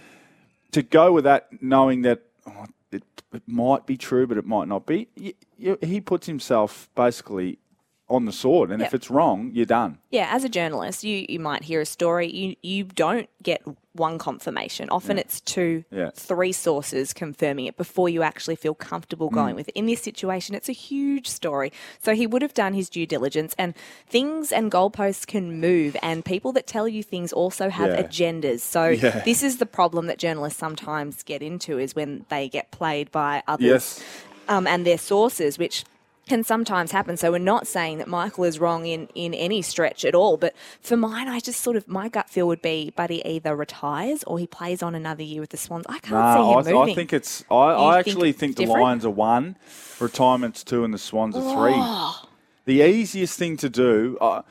to 0.71 0.81
go 0.81 1.11
with 1.11 1.25
that, 1.25 1.47
knowing 1.61 2.01
that 2.03 2.21
oh, 2.47 2.65
it, 2.91 3.03
it 3.33 3.43
might 3.45 3.85
be 3.85 3.97
true, 3.97 4.25
but 4.25 4.37
it 4.37 4.45
might 4.45 4.67
not 4.67 4.87
be. 4.87 5.07
y 5.15 5.33
y 5.59 5.77
he 5.81 6.01
puts 6.01 6.25
himself 6.25 6.89
basically 6.95 7.59
on 8.09 8.25
the 8.25 8.31
sword, 8.31 8.71
and 8.71 8.81
if 8.81 8.93
it's 8.93 9.09
wrong, 9.11 9.51
you're 9.53 9.65
done. 9.65 9.99
Yeah, 10.09 10.29
as 10.31 10.43
a 10.43 10.49
journalist, 10.49 11.03
you, 11.03 11.25
you 11.29 11.39
might 11.39 11.63
hear 11.63 11.79
a 11.81 11.85
story. 11.85 12.27
You 12.31 12.55
you 12.61 12.83
don't 12.85 13.29
get 13.43 13.61
one 13.93 14.17
confirmation. 14.17 14.87
Often 14.89 15.17
Yeah. 15.17 15.21
it's 15.21 15.41
two, 15.41 15.83
Yeah. 15.91 16.09
three 16.15 16.51
sources 16.53 17.11
confirming 17.13 17.65
it 17.65 17.75
before 17.77 18.07
you 18.07 18.21
actually 18.23 18.55
feel 18.55 18.73
comfortable 18.73 19.29
going 19.29 19.53
Mm. 19.53 19.57
with 19.57 19.67
it. 19.69 19.75
In 19.75 19.85
this 19.87 20.01
situation, 20.01 20.55
it's 20.55 20.69
a 20.69 20.73
huge 20.73 21.27
story. 21.27 21.71
So 21.99 22.13
he 22.15 22.25
would 22.25 22.41
have 22.41 22.53
done 22.53 22.73
his 22.73 22.89
due 22.89 23.05
diligence, 23.05 23.53
and 23.57 23.73
things 24.07 24.51
and 24.51 24.71
goalposts 24.71 25.27
can 25.27 25.59
move, 25.59 25.97
and 26.01 26.23
people 26.23 26.51
that 26.53 26.65
tell 26.67 26.87
you 26.87 27.03
things 27.03 27.33
also 27.33 27.69
have 27.69 27.89
Yeah. 27.89 28.03
agendas. 28.03 28.61
So 28.61 28.95
this 29.25 29.43
is 29.43 29.57
the 29.57 29.65
problem 29.65 30.07
that 30.07 30.17
journalists 30.17 30.59
sometimes 30.59 31.21
get 31.23 31.41
into 31.41 31.77
is 31.77 31.95
when 31.95 32.25
they 32.29 32.47
get 32.49 32.71
played 32.71 33.11
by 33.11 33.43
others 33.47 33.67
Yes. 33.99 34.03
um, 34.47 34.65
and 34.65 34.85
their 34.85 34.97
sources, 34.97 35.57
which 35.59 35.83
can 36.29 36.43
sometimes 36.43 36.91
happen. 36.91 37.17
So 37.17 37.31
we're 37.31 37.39
not 37.39 37.67
saying 37.67 37.97
that 37.97 38.07
Michael 38.07 38.45
is 38.45 38.59
wrong 38.59 38.85
in, 38.85 39.09
in 39.15 39.33
any 39.33 39.61
stretch 39.61 40.05
at 40.05 40.15
all. 40.15 40.37
But 40.37 40.55
for 40.79 40.95
mine, 40.95 41.27
I 41.27 41.41
just 41.41 41.59
sort 41.59 41.75
of, 41.75 41.87
my 41.87 42.07
gut 42.07 42.29
feel 42.29 42.47
would 42.47 42.61
be 42.61 42.93
Buddy 42.95 43.21
either 43.25 43.55
retires 43.55 44.23
or 44.23 44.39
he 44.39 44.47
plays 44.47 44.81
on 44.81 44.95
another 44.95 45.23
year 45.23 45.41
with 45.41 45.49
the 45.49 45.57
Swans. 45.57 45.85
I 45.89 45.99
can't 45.99 46.11
Nah, 46.11 46.35
see 46.35 46.51
him 46.51 46.77
I, 46.77 46.79
moving. 46.79 46.91
I 46.91 46.95
think 46.95 47.11
it's. 47.11 47.43
I, 47.51 47.55
I 47.55 47.99
actually 47.99 48.29
it's 48.29 48.39
think 48.39 48.55
the 48.55 48.63
different? 48.63 48.83
Lions 48.83 49.05
are 49.05 49.09
one, 49.09 49.57
retirement's 49.99 50.63
two, 50.63 50.85
and 50.85 50.93
the 50.93 50.97
Swans 50.97 51.35
are 51.35 51.41
three. 51.41 51.73
Oh. 51.75 52.29
The 52.65 52.81
easiest 52.81 53.37
thing 53.37 53.57
to 53.57 53.69
do, 53.69 54.17
uh, 54.21 54.43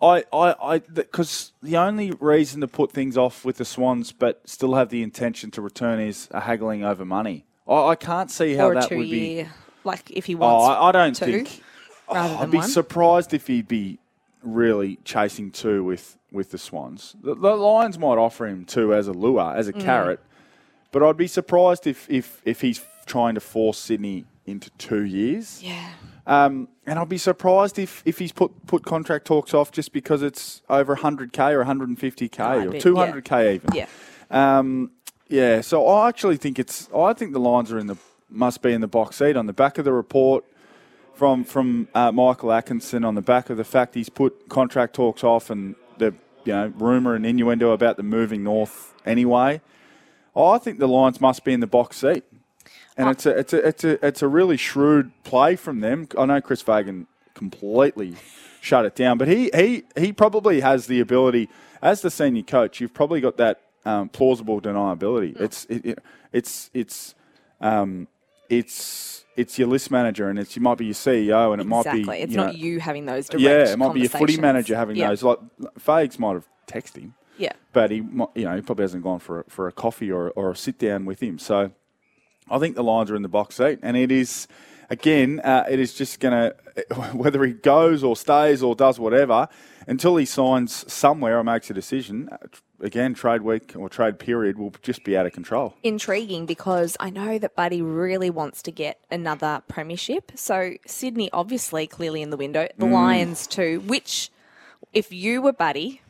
I, 0.00 0.06
I, 0.06 0.24
I, 0.32 0.74
I, 0.74 0.78
because 0.78 1.52
the 1.60 1.76
only 1.76 2.12
reason 2.12 2.60
to 2.60 2.68
put 2.68 2.92
things 2.92 3.16
off 3.16 3.44
with 3.44 3.56
the 3.56 3.64
Swans, 3.64 4.12
but 4.12 4.48
still 4.48 4.74
have 4.74 4.90
the 4.90 5.02
intention 5.02 5.50
to 5.50 5.60
return, 5.60 5.98
is 5.98 6.28
a 6.30 6.40
haggling 6.40 6.84
over 6.84 7.04
money. 7.04 7.44
I, 7.66 7.88
I 7.88 7.94
can't 7.96 8.30
see 8.30 8.54
how 8.54 8.72
that 8.72 8.90
would 8.90 9.10
be. 9.10 9.46
Like 9.88 10.10
if 10.10 10.26
he 10.26 10.34
Oh, 10.36 10.38
wants 10.38 10.68
I, 10.78 10.88
I 10.88 10.92
don't 10.92 11.16
think. 11.16 11.62
rather 12.12 12.34
I'd 12.36 12.50
be 12.50 12.58
one. 12.58 12.68
surprised 12.68 13.34
if 13.34 13.46
he'd 13.48 13.66
be 13.68 13.98
really 14.42 14.98
chasing 15.04 15.50
two 15.50 15.82
with, 15.82 16.16
with 16.30 16.52
the 16.52 16.58
Swans. 16.58 17.16
The, 17.20 17.34
the 17.34 17.56
Lions 17.56 17.98
might 17.98 18.18
offer 18.18 18.46
him 18.46 18.64
two 18.64 18.94
as 18.94 19.08
a 19.08 19.12
lure, 19.12 19.52
as 19.56 19.66
a 19.68 19.72
Mm. 19.72 19.80
carrot, 19.82 20.20
but 20.92 21.02
I'd 21.02 21.16
be 21.16 21.26
surprised 21.26 21.86
if, 21.86 22.08
if, 22.08 22.40
if 22.44 22.60
he's 22.60 22.80
trying 23.06 23.34
to 23.34 23.40
force 23.40 23.78
Sydney 23.78 24.24
into 24.46 24.70
two 24.78 25.04
years. 25.04 25.60
Yeah. 25.62 25.90
Um, 26.26 26.68
and 26.86 26.98
I'd 26.98 27.08
be 27.08 27.18
surprised 27.18 27.78
if, 27.78 28.02
if 28.04 28.18
he's 28.18 28.32
put, 28.32 28.66
put 28.66 28.84
contract 28.84 29.24
talks 29.26 29.52
off 29.54 29.72
just 29.72 29.92
because 29.92 30.22
it's 30.22 30.62
over 30.70 30.94
100k 30.96 31.52
or 31.52 31.64
150k 31.64 32.40
I'd 32.40 32.66
or 32.66 32.70
be- 32.70 32.78
200k 32.80 33.54
even. 33.54 33.70
Yeah. 33.74 33.86
Um, 34.30 34.90
yeah, 35.28 35.60
so 35.62 35.86
I 35.88 36.08
actually 36.08 36.36
think 36.38 36.58
it's. 36.58 36.88
I 36.94 37.12
think 37.12 37.32
the 37.34 37.40
Lions 37.40 37.70
are 37.72 37.78
in 37.78 37.86
the 37.86 37.96
must 38.30 38.62
be 38.62 38.72
in 38.72 38.80
the 38.80 38.88
box 38.88 39.16
seat 39.16 39.36
on 39.36 39.46
the 39.46 39.52
back 39.52 39.78
of 39.78 39.84
the 39.84 39.92
report 39.92 40.44
from 41.14 41.44
from 41.44 41.88
uh, 41.94 42.12
Michael 42.12 42.52
Atkinson 42.52 43.04
on 43.04 43.14
the 43.14 43.22
back 43.22 43.50
of 43.50 43.56
the 43.56 43.64
fact 43.64 43.94
he's 43.94 44.08
put 44.08 44.48
contract 44.48 44.94
talks 44.94 45.24
off 45.24 45.50
and 45.50 45.74
the 45.98 46.14
you 46.44 46.52
know 46.52 46.72
rumor 46.76 47.14
and 47.14 47.26
innuendo 47.26 47.72
about 47.72 47.96
them 47.96 48.08
moving 48.08 48.42
north 48.44 48.94
anyway. 49.04 49.60
I 50.36 50.58
think 50.58 50.78
the 50.78 50.86
Lions 50.86 51.20
must 51.20 51.44
be 51.44 51.52
in 51.52 51.60
the 51.60 51.66
box 51.66 51.96
seat, 51.96 52.22
and 52.96 53.08
it's 53.08 53.26
a 53.26 53.38
it's 53.38 53.52
a 53.52 53.66
it's 53.66 53.84
a 53.84 54.06
it's 54.06 54.22
a 54.22 54.28
really 54.28 54.56
shrewd 54.56 55.10
play 55.24 55.56
from 55.56 55.80
them. 55.80 56.08
I 56.16 56.26
know 56.26 56.40
Chris 56.40 56.62
Fagan 56.62 57.08
completely 57.34 58.14
shut 58.60 58.84
it 58.84 58.94
down. 58.94 59.18
But 59.18 59.28
he 59.28 59.50
he 59.54 59.84
he 59.96 60.12
probably 60.12 60.60
has 60.60 60.86
the 60.86 61.00
ability 61.00 61.48
as 61.82 62.02
the 62.02 62.10
senior 62.10 62.42
coach. 62.42 62.80
You've 62.80 62.94
probably 62.94 63.20
got 63.20 63.36
that 63.38 63.60
um, 63.84 64.08
plausible 64.08 64.60
deniability. 64.60 65.40
It's 65.40 65.64
it, 65.66 65.84
it, 65.84 65.98
it's 66.32 66.70
it's 66.74 67.14
um, 67.60 68.08
it's 68.48 69.24
it's 69.36 69.58
your 69.58 69.68
list 69.68 69.90
manager 69.90 70.28
and 70.28 70.38
it's 70.38 70.56
you 70.56 70.62
might 70.62 70.78
be 70.78 70.86
your 70.86 70.94
CEO 70.94 71.52
and 71.52 71.60
it 71.62 71.66
exactly. 71.66 72.02
might 72.04 72.16
be 72.16 72.22
It's 72.22 72.30
you 72.32 72.36
not 72.38 72.46
know, 72.48 72.52
you 72.52 72.80
having 72.80 73.06
those 73.06 73.28
direct 73.28 73.42
yeah, 73.42 73.72
it 73.72 73.78
might 73.78 73.94
be 73.94 74.00
your 74.00 74.08
footy 74.08 74.36
manager 74.36 74.74
having 74.74 74.96
Yeah. 74.96 75.08
those. 75.08 75.22
Like 75.22 75.38
Fags 75.78 76.18
might 76.18 76.32
have 76.34 76.48
texted 76.66 76.98
him, 77.02 77.14
Yeah. 77.36 77.52
but 77.72 77.90
he 77.90 77.98
you 77.98 78.44
know 78.44 78.56
he 78.56 78.62
probably 78.62 78.82
hasn't 78.82 79.04
gone 79.04 79.20
for 79.20 79.40
a, 79.40 79.44
for 79.48 79.68
a 79.68 79.72
coffee 79.72 80.10
or 80.10 80.30
or 80.30 80.50
a 80.50 80.56
sit 80.56 80.78
down 80.78 81.04
with 81.04 81.20
him. 81.22 81.38
So 81.38 81.70
I 82.50 82.58
think 82.58 82.74
the 82.74 82.82
Lions 82.82 83.10
are 83.10 83.16
in 83.16 83.22
the 83.22 83.28
box 83.28 83.56
seat, 83.56 83.78
and 83.82 83.96
it 83.96 84.10
is 84.10 84.48
again 84.90 85.40
uh, 85.44 85.64
it 85.70 85.78
is 85.78 85.94
just 85.94 86.18
going 86.18 86.32
to 86.88 86.94
whether 87.12 87.44
he 87.44 87.52
goes 87.52 88.02
or 88.02 88.16
stays 88.16 88.62
or 88.62 88.74
does 88.74 88.98
whatever 88.98 89.48
until 89.86 90.16
he 90.16 90.24
signs 90.24 90.90
somewhere 90.92 91.38
or 91.38 91.44
makes 91.44 91.70
a 91.70 91.74
decision. 91.74 92.28
Uh, 92.80 92.86
Again, 92.86 93.14
trade 93.14 93.42
week 93.42 93.74
or 93.76 93.88
trade 93.88 94.18
period 94.18 94.58
will 94.58 94.72
just 94.82 95.04
be 95.04 95.16
out 95.16 95.26
of 95.26 95.32
control. 95.32 95.74
intriguing 95.82 96.46
because 96.46 96.96
I 97.00 97.10
know 97.10 97.38
that 97.38 97.54
Buddy 97.56 97.82
really 97.82 98.30
wants 98.30 98.62
to 98.62 98.70
get 98.72 99.00
another 99.10 99.62
premiership. 99.68 100.32
So 100.36 100.74
Sydney, 100.86 101.28
obviously, 101.32 101.86
clearly 101.86 102.22
in 102.22 102.30
the 102.30 102.36
window. 102.36 102.68
The 102.78 102.86
Mm. 102.86 102.92
Lions 102.92 103.46
too. 103.46 103.80
Which, 103.86 104.30
if 104.92 105.12
you 105.12 105.42
were 105.42 105.52
Buddy, 105.52 106.00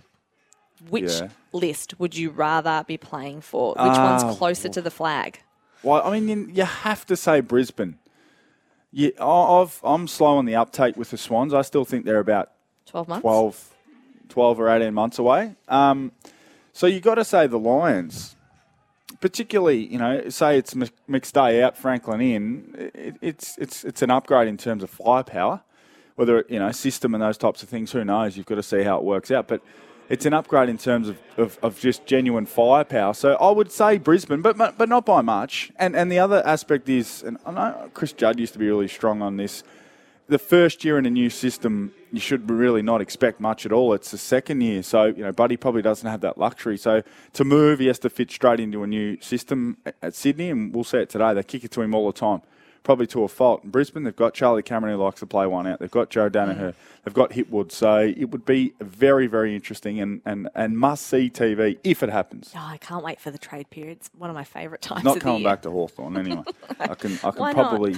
which 0.89 1.21
Yeah. 1.21 1.29
list 1.53 1.99
would 1.99 2.17
you 2.17 2.31
rather 2.31 2.85
be 2.87 2.97
playing 2.99 3.41
for? 3.41 3.71
Which 3.71 3.79
Ah, 3.81 4.21
one's 4.23 4.37
closer 4.39 4.69
to 4.69 4.81
the 4.83 4.91
flag? 4.91 5.41
Well, 5.83 6.03
I 6.05 6.21
mean, 6.21 6.53
you- 6.55 6.65
have 6.65 7.07
to 7.07 7.17
say 7.17 7.41
Brisbane. 7.41 7.99
Yeah, 8.91 9.11
I've, 9.21 9.81
I'm 9.85 10.09
slow 10.09 10.39
on 10.39 10.45
the 10.47 10.55
uptake 10.57 10.97
with 10.97 11.11
the 11.11 11.19
Swans. 11.19 11.53
I 11.53 11.63
still 11.63 11.85
think 11.85 12.05
they're 12.05 12.19
about 12.21 12.51
12 12.87 13.07
months? 13.09 13.23
12, 13.23 13.75
12 14.29 14.61
or 14.61 14.69
18 14.71 14.95
months 14.95 15.19
away. 15.19 15.55
Um, 15.69 16.13
so 16.79 16.87
you've 16.87 17.03
got 17.03 17.17
to 17.17 17.25
say 17.25 17.49
the 17.49 17.59
Lions, 17.59 18.37
particularly, 19.21 19.85
you 19.85 19.99
know, 19.99 20.29
say 20.29 20.57
it's 20.57 20.77
Mc- 20.77 20.93
McStay 21.11 21.61
out, 21.61 21.77
Franklin 21.77 22.21
in. 22.21 22.91
It, 22.95 23.17
it's 23.21 23.59
it's 23.59 23.83
it's 23.83 24.01
an 24.01 24.13
upgrade 24.13 24.47
in 24.47 24.57
terms 24.57 24.85
of 24.85 24.91
firepower. 24.91 25.63
Whether 26.15 26.45
you 26.49 26.61
know 26.61 26.71
system 26.71 27.15
and 27.15 27.23
those 27.23 27.37
types 27.37 27.65
of 27.65 27.69
things, 27.69 27.91
who 27.91 28.05
knows? 28.05 28.37
You've 28.37 28.47
got 28.47 28.55
to 28.55 28.63
see 28.63 28.85
how 28.85 28.97
it 28.99 29.03
works 29.03 29.33
out, 29.33 29.49
but. 29.49 29.61
It's 30.11 30.25
an 30.25 30.33
upgrade 30.33 30.71
in 30.71 30.79
terms 30.79 31.11
of, 31.11 31.19
of, 31.37 31.59
of 31.63 31.79
just 31.79 32.07
genuine 32.07 32.47
firepower. 32.47 33.13
So 33.13 33.35
I 33.35 33.51
would 33.51 33.71
say 33.71 33.99
Brisbane, 33.99 34.41
but 34.41 34.57
but 34.57 34.79
but 34.79 34.89
not 34.89 35.05
by 35.05 35.21
much. 35.21 35.71
And 35.77 35.95
and 35.95 36.11
the 36.11 36.19
other 36.19 36.41
aspect 36.47 36.89
is, 36.89 37.23
and 37.23 37.37
I 37.45 37.53
know 37.53 37.91
Chris 37.93 38.13
Judd 38.15 38.41
used 38.41 38.55
to 38.55 38.59
be 38.59 38.69
really 38.69 38.89
strong 38.89 39.21
on 39.21 39.37
this 39.37 39.63
the 40.27 40.39
first 40.39 40.83
year 40.83 40.97
in 40.97 41.05
a 41.05 41.11
new 41.11 41.29
system, 41.29 41.93
you 42.13 42.21
should 42.21 42.49
really 42.51 42.83
not 42.83 43.01
expect 43.01 43.41
much 43.41 43.67
at 43.67 43.73
all. 43.73 43.93
It's 43.93 44.11
the 44.11 44.19
second 44.19 44.61
year, 44.61 44.83
so 44.83 45.07
you 45.07 45.23
know 45.23 45.33
Buddy 45.33 45.57
probably 45.57 45.83
doesn't 45.83 46.09
have 46.09 46.21
that 46.23 46.39
luxury. 46.39 46.77
So 46.79 47.03
to 47.35 47.45
move, 47.45 47.79
he 47.79 47.87
has 47.87 47.99
to 48.01 48.11
fit 48.11 48.31
straight 48.31 48.61
into 48.61 48.83
a 48.83 48.87
new 48.87 49.21
system 49.21 49.77
at- 50.03 50.15
Sydney, 50.15 50.51
and 50.51 50.75
we'll 50.75 50.85
see 50.85 50.99
it 50.99 51.11
today. 51.11 51.35
They 51.35 51.43
kick 51.43 51.65
it 51.65 51.71
to 51.73 51.83
him 51.83 51.95
all 51.95 52.07
the 52.07 52.19
time, 52.19 52.43
probably 52.83 53.07
to 53.09 53.23
a 53.25 53.29
fault. 53.29 53.65
In 53.65 53.71
Brisbane, 53.71 54.05
they've 54.05 54.15
got 54.17 54.35
Charlie 54.35 54.63
Cameron 54.63 54.95
who 54.97 55.03
likes 55.05 55.21
to 55.21 55.27
play 55.27 55.47
one 55.47 55.67
out. 55.67 55.79
They've 55.81 55.91
got 55.91 56.11
Joe 56.11 56.29
Daniher. 56.31 56.57
Mm. 56.71 56.75
They've 57.05 57.15
got 57.15 57.31
Hipwood. 57.31 57.73
So 57.73 57.99
it 58.01 58.31
would 58.31 58.45
be 58.45 58.75
very, 58.81 59.27
very 59.27 59.55
interesting 59.55 60.01
and, 60.01 60.21
and, 60.27 60.49
and 60.55 60.77
must 60.79 61.07
see 61.07 61.31
TV 61.31 61.79
if 61.85 62.03
it 62.03 62.11
happens. 62.11 62.53
Oh, 62.55 62.59
I 62.61 62.77
can't 62.79 63.03
wait 63.05 63.21
for 63.21 63.31
the 63.31 63.39
trade 63.39 63.71
period. 63.71 63.99
It's 63.99 64.11
one 64.19 64.29
of 64.31 64.35
my 64.35 64.45
favourite 64.45 64.83
times 64.83 65.05
Not 65.05 65.17
of 65.17 65.23
coming 65.23 65.37
the 65.43 65.49
year. 65.49 65.51
back 65.57 65.63
to 65.63 65.71
Hawthorn 65.71 66.17
anyway. 66.19 66.43
I 66.81 66.95
can 66.95 67.19
I 67.25 67.29
Why 67.31 67.53
can 67.53 67.63
not? 67.63 67.69
probably 67.71 67.97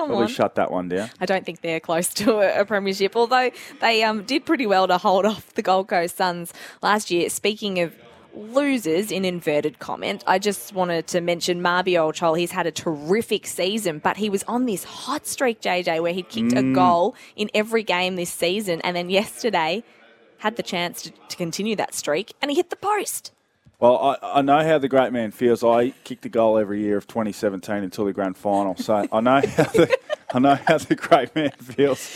Come 0.00 0.08
probably 0.08 0.24
on. 0.24 0.28
shut 0.30 0.54
that 0.56 0.70
one 0.70 0.88
down. 0.88 1.10
I 1.20 1.26
don't 1.26 1.44
think 1.44 1.60
they're 1.60 1.80
close 1.80 2.08
to 2.14 2.38
a, 2.38 2.60
a 2.60 2.64
premiership, 2.64 3.16
although 3.16 3.50
they 3.80 4.02
um, 4.02 4.22
did 4.24 4.44
pretty 4.46 4.66
well 4.66 4.86
to 4.88 4.98
hold 4.98 5.26
off 5.32 5.54
the 5.54 5.62
Gold 5.62 5.88
Coast 5.88 6.16
Suns 6.16 6.52
last 6.82 7.10
year. 7.10 7.28
Speaking 7.30 7.80
of 7.80 7.94
losers, 8.32 9.10
in 9.10 9.24
inverted 9.24 9.78
comment, 9.80 10.22
I 10.26 10.38
just 10.38 10.72
wanted 10.72 11.06
to 11.08 11.20
mention 11.20 11.60
Mabior 11.60 12.12
Chol. 12.12 12.38
He's 12.38 12.52
had 12.52 12.66
a 12.66 12.70
terrific 12.70 13.46
season, 13.46 13.98
but 13.98 14.16
he 14.16 14.30
was 14.30 14.42
on 14.44 14.66
this 14.66 14.84
hot 14.84 15.26
streak, 15.26 15.60
JJ, 15.60 16.00
where 16.00 16.12
he'd 16.12 16.28
kicked 16.28 16.52
a 16.52 16.62
Mm. 16.62 16.74
goal 16.74 17.14
in 17.36 17.50
every 17.54 17.82
game 17.82 18.14
this 18.16 18.30
season, 18.30 18.80
and 18.82 18.94
then 18.96 19.10
yesterday 19.10 19.82
had 20.38 20.56
the 20.56 20.62
chance 20.62 21.02
to, 21.02 21.10
to 21.28 21.36
continue 21.36 21.74
that 21.76 21.92
streak, 21.92 22.32
and 22.40 22.50
he 22.50 22.56
hit 22.56 22.70
the 22.70 22.76
post. 22.76 23.32
Well, 23.80 24.18
I, 24.22 24.40
I 24.40 24.42
know 24.42 24.64
how 24.64 24.78
the 24.78 24.88
great 24.88 25.12
man 25.12 25.32
feels. 25.32 25.64
I 25.64 25.90
kicked 26.04 26.26
a 26.26 26.30
goal 26.30 26.58
every 26.58 26.82
year 26.82 26.98
of 26.98 27.06
2017 27.08 27.76
until 27.84 28.06
the 28.06 28.14
grand 28.14 28.36
final, 28.38 28.76
so 28.76 29.06
I 29.12 29.20
know 29.20 29.42
how 29.42 29.64
the, 29.64 29.90
I 30.34 30.40
know 30.40 30.56
how 30.56 30.78
the 30.78 30.96
great 30.96 31.34
man 31.36 31.52
feels. 31.52 32.12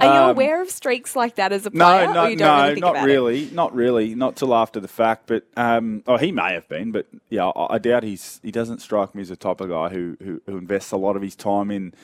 Are 0.00 0.08
you 0.08 0.22
Um, 0.22 0.30
aware 0.30 0.62
of 0.62 0.70
streaks 0.70 1.16
like 1.16 1.36
that 1.36 1.52
as 1.52 1.66
a 1.66 1.72
player? 1.72 2.06
No, 2.06 2.12
no, 2.12 2.26
or 2.26 2.28
you 2.28 2.36
don't 2.36 2.52
no, 2.52 2.54
really 2.54 2.72
think 2.74 2.86
not 2.86 2.90
about 2.90 3.10
It? 3.12 3.14
really, 3.14 3.50
not 3.52 3.74
really, 3.74 4.14
not 4.14 4.36
till 4.36 4.54
after 4.54 4.80
the 4.80 4.88
fact. 4.88 5.26
But 5.26 5.44
um, 5.56 6.02
oh, 6.06 6.18
he 6.18 6.32
may 6.32 6.52
have 6.54 6.68
been, 6.68 6.92
but 6.92 7.06
yeah, 7.30 7.46
I, 7.46 7.76
I 7.76 7.78
doubt 7.78 8.02
he's 8.04 8.40
he 8.42 8.50
doesn't 8.52 8.80
strike 8.80 9.14
me 9.14 9.22
as 9.22 9.30
the 9.30 9.36
type 9.36 9.60
of 9.62 9.70
guy 9.70 9.90
who, 9.90 10.16
who, 10.22 10.42
who 10.46 10.58
invests 10.58 10.92
a 10.92 10.98
lot 10.98 11.16
of 11.16 11.22
his 11.22 11.36
time 11.36 11.70
in 11.70 11.94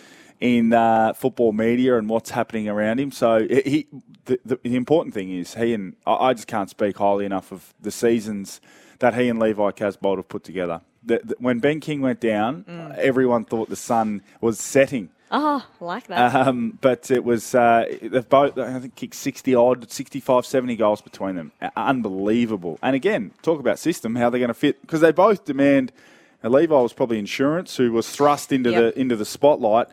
in 0.41 0.73
uh, 0.73 1.13
football 1.15 1.53
media 1.53 1.99
and 1.99 2.09
what's 2.09 2.31
happening 2.31 2.69
around 2.69 3.01
him. 3.01 3.13
So 3.13 3.47
he, 3.49 3.63
he 3.63 3.89
the, 4.27 4.41
the, 4.45 4.61
the 4.63 4.77
important 4.77 5.15
thing 5.15 5.31
is 5.31 5.55
he 5.55 5.75
and 5.75 5.97
I, 6.07 6.15
I 6.29 6.35
just 6.35 6.49
can't 6.49 6.71
speak 6.71 6.99
highly 6.99 7.27
enough 7.27 7.53
of 7.53 7.75
the 7.81 7.91
seasons 7.93 8.61
that 9.03 9.15
he 9.15 9.29
and 9.29 9.39
Levi 9.39 9.71
Casboult 9.73 10.17
have 10.17 10.29
put 10.29 10.45
together. 10.45 10.81
The, 11.05 11.21
the, 11.25 11.37
when 11.39 11.59
Ben 11.59 11.81
King 11.81 12.01
went 12.01 12.21
down, 12.21 12.65
Mm. 12.69 12.97
everyone 12.97 13.45
thought 13.45 13.69
the 13.69 13.77
sun 13.77 14.23
was 14.41 14.59
setting. 14.59 15.11
Oh, 15.35 15.67
I 15.81 15.85
like 15.85 16.07
that. 16.09 16.35
Um, 16.35 16.79
but 16.81 17.11
it 17.11 17.25
was, 17.25 17.55
uh, 17.55 17.85
they've 18.03 18.29
both, 18.29 18.57
I 18.59 18.79
think, 18.79 18.95
kicked 18.97 19.15
60 19.15 19.55
odd, 19.55 19.91
65, 19.91 20.45
70 20.47 20.77
goals 20.77 21.01
between 21.01 21.35
them. 21.37 21.53
Unbelievable. 21.77 22.79
And 22.83 22.95
again, 22.97 23.33
talk 23.43 23.59
about 23.61 23.79
system, 23.79 24.15
how 24.17 24.31
they're 24.31 24.39
going 24.41 24.49
to 24.49 24.55
fit, 24.55 24.81
because 24.83 25.01
they 25.01 25.11
both 25.13 25.45
demand, 25.45 25.91
and 26.43 26.53
Levi 26.53 26.75
was 26.75 26.93
probably 26.93 27.19
insurance, 27.19 27.77
who 27.77 27.93
was 27.93 28.11
thrust 28.11 28.53
into, 28.53 28.71
Yep. 28.71 28.95
the, 28.95 29.01
into 29.01 29.17
the 29.17 29.25
spotlight. 29.25 29.89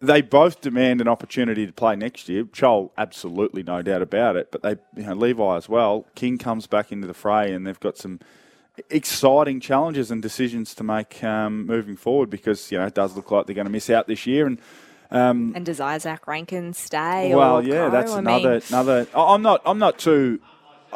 They 0.00 0.20
both 0.20 0.60
demand 0.60 1.00
an 1.00 1.08
opportunity 1.08 1.66
to 1.66 1.72
play 1.72 1.96
next 1.96 2.28
year. 2.28 2.44
Joel, 2.44 2.92
absolutely 2.98 3.62
no 3.62 3.80
doubt 3.80 4.02
about 4.02 4.36
it. 4.36 4.50
But 4.52 4.62
they, 4.62 4.76
you 4.94 5.06
know, 5.08 5.14
Levi 5.14 5.56
as 5.56 5.68
well. 5.68 6.06
King 6.14 6.36
comes 6.36 6.66
back 6.66 6.92
into 6.92 7.06
the 7.06 7.14
fray, 7.14 7.50
and 7.52 7.66
they've 7.66 7.80
got 7.80 7.96
some 7.96 8.20
exciting 8.90 9.58
challenges 9.60 10.10
and 10.10 10.20
decisions 10.20 10.74
to 10.74 10.84
make 10.84 11.24
um, 11.24 11.66
moving 11.66 11.96
forward 11.96 12.28
because 12.28 12.70
you 12.70 12.78
know 12.78 12.84
it 12.86 12.94
does 12.94 13.16
look 13.16 13.30
like 13.30 13.46
they're 13.46 13.54
going 13.54 13.66
to 13.66 13.72
miss 13.72 13.88
out 13.88 14.06
this 14.06 14.26
year. 14.26 14.46
And 14.46 14.60
um, 15.10 15.52
and 15.54 15.64
does 15.64 15.78
Izak 15.78 16.26
Rankine 16.26 16.74
stay? 16.74 17.34
well, 17.34 17.64
yeah, 17.64 17.88
that's 17.88 18.12
I 18.12 18.18
another 18.18 18.50
mean, 18.54 18.62
another. 18.68 19.06
I'm 19.14 19.42
not. 19.42 19.62
I'm 19.64 19.78
not 19.78 19.98
too. 19.98 20.40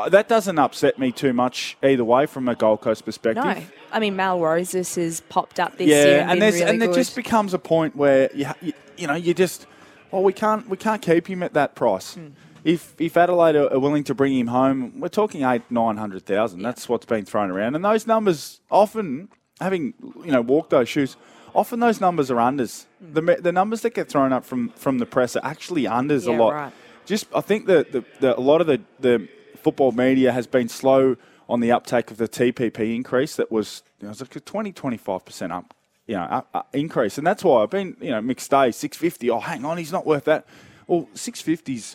Uh, 0.01 0.09
That 0.09 0.29
doesn't 0.29 0.59
upset 0.59 0.99
me 0.99 1.13
too 1.13 1.33
much 1.33 1.77
either 1.83 2.05
way 2.05 2.27
from 2.27 2.49
a 2.49 2.55
Gold 2.55 2.81
Coast 2.81 3.05
perspective. 3.05 3.45
no, 3.45 3.63
I 3.93 3.99
mean 4.01 4.17
Mal 4.17 4.41
Rosas 4.41 4.95
has 4.97 5.21
popped 5.23 5.59
up 5.61 5.77
this 5.79 5.89
yeah, 5.89 6.05
year 6.05 6.21
and, 6.21 6.31
and, 6.33 6.43
there's 6.43 6.55
really 6.55 6.71
and 6.71 6.81
there 6.81 6.89
good. 6.89 6.97
just 6.97 7.17
becomes 7.17 7.55
a 7.55 7.59
point 7.59 7.97
where 7.97 8.31
you, 8.35 8.47
you 8.61 8.73
you 8.97 9.07
know 9.07 9.15
you 9.15 9.35
just 9.35 9.67
well 10.11 10.23
we 10.23 10.33
can't 10.33 10.69
we 10.69 10.77
can't 10.77 11.03
keep 11.03 11.27
him 11.29 11.43
at 11.43 11.55
that 11.55 11.75
price. 11.75 12.15
Hmm. 12.15 12.29
If 12.63 12.95
if 12.99 13.17
Adelaide 13.17 13.57
are, 13.57 13.79
willing 13.79 14.05
to 14.05 14.15
bring 14.15 14.37
him 14.37 14.49
home, 14.49 15.01
we're 15.01 15.09
talking 15.09 15.45
eight 15.45 15.63
nine 15.71 15.97
hundred 15.97 16.27
thousand. 16.27 16.63
That's 16.63 16.89
what's 16.89 17.07
been 17.07 17.25
thrown 17.25 17.51
around, 17.51 17.75
and 17.75 17.83
those 17.85 18.07
numbers 18.07 18.61
often 18.71 19.29
having 19.61 19.95
you 20.25 20.33
know 20.33 20.43
walked 20.43 20.71
those 20.71 20.89
shoes. 20.89 21.17
Often 21.55 21.81
those 21.81 22.01
numbers 22.01 22.31
are 22.31 22.37
unders. 22.37 22.87
Hmm. 23.03 23.15
The 23.15 23.39
the 23.41 23.53
numbers 23.53 23.81
that 23.81 23.95
get 23.95 24.09
thrown 24.11 24.33
up 24.33 24.45
from 24.45 24.69
from 24.71 24.99
the 24.99 25.07
press 25.07 25.37
are 25.37 25.45
actually 25.45 25.85
unders 25.85 26.27
Yeah, 26.27 26.37
a 26.37 26.43
lot. 26.43 26.53
right. 26.53 26.73
Just 27.07 27.27
I 27.35 27.41
think 27.41 27.67
that 27.67 27.93
the, 27.93 28.05
the, 28.21 28.39
a 28.39 28.45
lot 28.51 28.61
of 28.61 28.67
the, 28.67 28.81
the 29.01 29.27
football 29.61 29.93
media 29.93 30.33
has 30.33 30.47
been 30.47 30.69
slow 30.69 31.17
on 31.49 31.61
the 31.61 31.73
uptake 31.73 32.11
of 32.11 32.17
the 32.17 32.29
TPP 32.29 32.95
increase. 32.95 33.37
That 33.37 33.51
was 33.51 33.83
you 34.01 34.05
know, 34.05 34.11
was 34.11 34.21
like 34.21 34.37
a 34.37 34.41
20 34.41 34.73
25 34.73 35.25
percent 35.25 35.53
up 35.53 35.75
you 36.07 36.17
know, 36.17 36.23
up, 36.23 36.49
up 36.53 36.69
increase, 36.75 37.19
and 37.19 37.27
that's 37.27 37.45
why 37.45 37.63
I've 37.63 37.71
been, 37.71 37.97
you 38.01 38.11
know, 38.11 38.21
mixed 38.21 38.51
day 38.51 38.73
six 38.73 38.97
fifty. 38.97 39.31
Oh, 39.31 39.39
hang 39.39 39.65
on, 39.65 39.79
he's 39.79 39.93
not 39.93 40.05
worth 40.07 40.25
that. 40.25 40.45
Well, 40.89 41.09
six 41.15 41.41
fifties, 41.41 41.95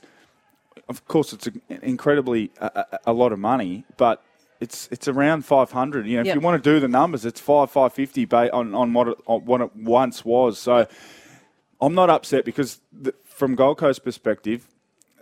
of 0.88 1.06
course, 1.06 1.34
it's 1.34 1.48
an 1.48 1.62
incredibly 1.82 2.52
a, 2.62 2.86
a, 2.94 3.00
a 3.08 3.14
lot 3.14 3.34
of 3.34 3.40
money, 3.40 3.84
but 3.98 4.24
it's 4.62 4.88
it's 4.90 5.10
around 5.10 5.44
five 5.44 5.72
hundred. 5.74 6.08
You 6.08 6.18
know, 6.18 6.24
Yep. 6.24 6.28
if 6.28 6.36
you 6.36 6.40
want 6.40 6.64
to 6.64 6.70
do 6.70 6.80
the 6.80 6.88
numbers, 6.88 7.26
it's 7.26 7.42
five 7.42 7.70
five 7.72 7.92
fifty 7.92 8.24
ba- 8.24 8.54
on 8.54 8.74
on 8.74 8.94
what 8.94 9.10
it, 9.10 9.18
on 9.26 9.42
what 9.44 9.60
it 9.60 9.76
once 9.76 10.24
was. 10.24 10.58
So 10.60 10.88
I'm 11.82 11.94
not 11.94 12.10
upset 12.10 12.46
because 12.46 12.80
the, 12.94 13.14
from 13.26 13.56
Gold 13.56 13.80
Coast 13.80 14.06
perspective, 14.06 14.66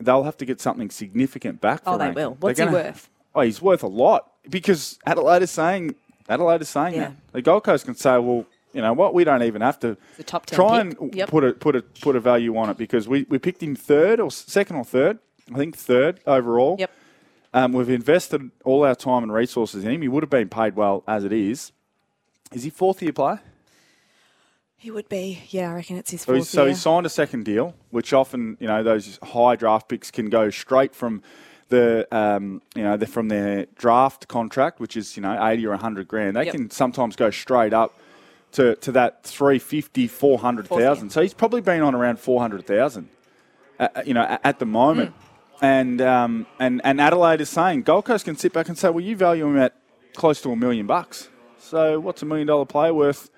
they'll 0.05 0.23
have 0.23 0.37
to 0.37 0.45
get 0.45 0.59
something 0.61 0.89
significant 0.89 1.61
back. 1.61 1.81
Oh, 1.85 1.97
they 1.97 2.05
Rankine. 2.05 2.15
will. 2.23 2.37
What's 2.39 2.59
he 2.59 2.65
worth? 2.65 3.09
Oh, 3.35 3.41
he's 3.41 3.61
worth 3.61 3.83
a 3.83 3.87
lot 3.87 4.31
because 4.49 4.99
Adelaide 5.05 5.41
is 5.43 5.51
saying 5.51 5.95
Adelaide 6.29 6.61
is 6.61 6.69
saying 6.69 6.93
Yeah. 6.95 6.99
that 7.09 7.15
the 7.33 7.41
Gold 7.41 7.63
Coast 7.63 7.85
can 7.85 7.95
say, 7.95 8.17
well, 8.17 8.45
you 8.73 8.81
know 8.81 8.93
what, 8.93 9.13
we 9.13 9.23
don't 9.23 9.43
even 9.43 9.61
have 9.61 9.79
to 9.81 9.97
The 10.17 10.23
top 10.23 10.45
10 10.45 10.55
try 10.55 10.83
pick. 10.83 10.99
and 11.01 11.15
Yep. 11.15 11.29
put 11.29 11.43
a 11.43 11.53
put 11.53 11.75
a 11.75 11.81
put 11.81 12.15
a 12.15 12.19
value 12.19 12.55
on 12.57 12.69
it 12.69 12.77
because 12.77 13.07
we, 13.07 13.25
we 13.29 13.37
picked 13.39 13.61
him 13.61 13.75
third 13.75 14.19
or 14.19 14.31
second 14.31 14.75
or 14.77 14.83
third, 14.85 15.19
I 15.53 15.57
think 15.57 15.75
third 15.77 16.19
overall. 16.25 16.75
Yep. 16.79 16.91
Um, 17.55 17.73
we've 17.73 17.89
invested 17.89 18.49
all 18.63 18.83
our 18.83 18.95
time 18.95 19.21
and 19.23 19.31
resources 19.31 19.83
in 19.83 19.91
him. 19.91 20.01
He 20.01 20.07
would 20.07 20.23
have 20.23 20.29
been 20.31 20.49
paid 20.49 20.75
well 20.75 21.03
as 21.07 21.23
it 21.23 21.31
is. 21.33 21.71
Is 22.51 22.63
he 22.63 22.69
fourth 22.71 23.01
year 23.03 23.13
player? 23.13 23.41
He 24.83 24.91
would 24.91 25.07
be. 25.07 25.41
Yeah, 25.49 25.71
I 25.71 25.75
reckon 25.75 25.95
it's 25.95 26.11
his 26.11 26.25
fourth 26.25 26.45
so 26.45 26.65
he 26.65 26.73
signed 26.73 27.05
a 27.05 27.09
second 27.09 27.45
deal, 27.45 27.73
which 27.91 28.11
often, 28.11 28.57
you 28.59 28.67
know, 28.67 28.83
those 28.83 29.17
high 29.23 29.55
draft 29.55 29.87
picks 29.87 30.11
can 30.11 30.29
go 30.29 30.49
straight 30.49 30.93
from 30.93 31.23
the, 31.69 32.05
um, 32.13 32.61
you 32.75 32.83
know, 32.83 32.97
from 33.05 33.29
their 33.29 33.65
draft 33.77 34.27
contract, 34.27 34.81
which 34.81 34.97
is, 34.97 35.15
you 35.15 35.23
know, 35.23 35.41
80 35.41 35.67
or 35.67 35.69
100 35.69 36.05
grand. 36.09 36.35
They 36.35 36.43
Yep. 36.43 36.53
can 36.53 36.69
sometimes 36.69 37.15
go 37.15 37.29
straight 37.29 37.71
up 37.71 37.97
to, 38.51 38.75
to 38.75 38.91
that 38.91 39.23
350, 39.23 40.05
400,000. 40.09 41.11
So 41.11 41.21
he's 41.21 41.33
probably 41.33 41.61
been 41.61 41.81
on 41.81 41.95
around 41.95 42.19
400,000, 42.19 43.07
uh, 43.79 43.87
you 44.05 44.13
know, 44.13 44.37
at, 44.43 44.59
the 44.59 44.65
moment. 44.65 45.11
Hmm. 45.11 45.65
And, 45.65 46.01
um, 46.01 46.45
and, 46.59 46.81
and 46.83 46.99
Adelaide 46.99 47.39
is 47.39 47.47
saying 47.47 47.83
Gold 47.83 48.03
Coast 48.03 48.25
can 48.25 48.35
sit 48.35 48.51
back 48.51 48.67
and 48.67 48.77
say, 48.77 48.89
well, 48.89 48.99
you 48.99 49.15
value 49.15 49.47
him 49.47 49.57
at 49.59 49.75
close 50.13 50.41
to 50.41 50.51
a 50.51 50.57
million 50.57 50.87
bucks. 50.87 51.29
So 51.57 52.01
what's 52.01 52.21
a 52.21 52.25
million 52.25 52.47
dollar 52.47 52.65
player 52.65 52.93
worth 52.93 53.29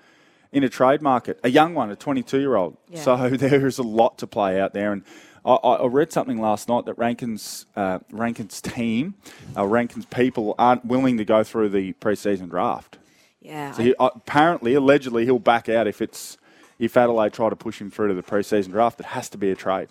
in 0.52 0.64
a 0.64 0.68
trade 0.68 1.02
market? 1.02 1.38
A 1.44 1.50
young 1.50 1.74
one, 1.74 1.90
a 1.90 1.96
22 1.96 2.40
year 2.40 2.56
old. 2.56 2.76
Yeah. 2.88 3.02
So 3.02 3.28
there 3.30 3.66
is 3.66 3.78
a 3.78 3.82
lot 3.82 4.18
to 4.18 4.26
play 4.26 4.60
out 4.60 4.72
there. 4.72 4.92
And 4.92 5.02
I, 5.44 5.54
I 5.54 5.74
I 5.76 5.86
read 5.86 6.12
something 6.12 6.40
last 6.40 6.68
night 6.68 6.86
that 6.86 6.98
Rankine's, 6.98 7.66
uh, 7.76 8.00
Rankine's 8.10 8.60
team, 8.60 9.14
uh, 9.56 9.66
Rankine's 9.66 10.06
people 10.06 10.54
aren't 10.58 10.84
willing 10.84 11.16
to 11.18 11.24
go 11.24 11.44
through 11.44 11.70
the 11.70 11.92
preseason 11.94 12.50
draft. 12.50 12.98
Yeah. 13.40 13.72
So 13.72 13.82
he, 13.82 13.94
uh, 13.94 14.10
apparently, 14.14 14.74
allegedly, 14.74 15.24
he'll 15.24 15.38
back 15.38 15.68
out 15.68 15.86
if 15.86 16.02
it's 16.02 16.36
if 16.78 16.96
Adelaide 16.96 17.32
try 17.32 17.48
to 17.48 17.56
push 17.56 17.80
him 17.80 17.90
through 17.90 18.08
to 18.08 18.14
the 18.14 18.22
preseason 18.22 18.70
draft. 18.70 19.00
It 19.00 19.06
has 19.06 19.28
to 19.30 19.38
be 19.38 19.50
a 19.50 19.54
trade. 19.54 19.88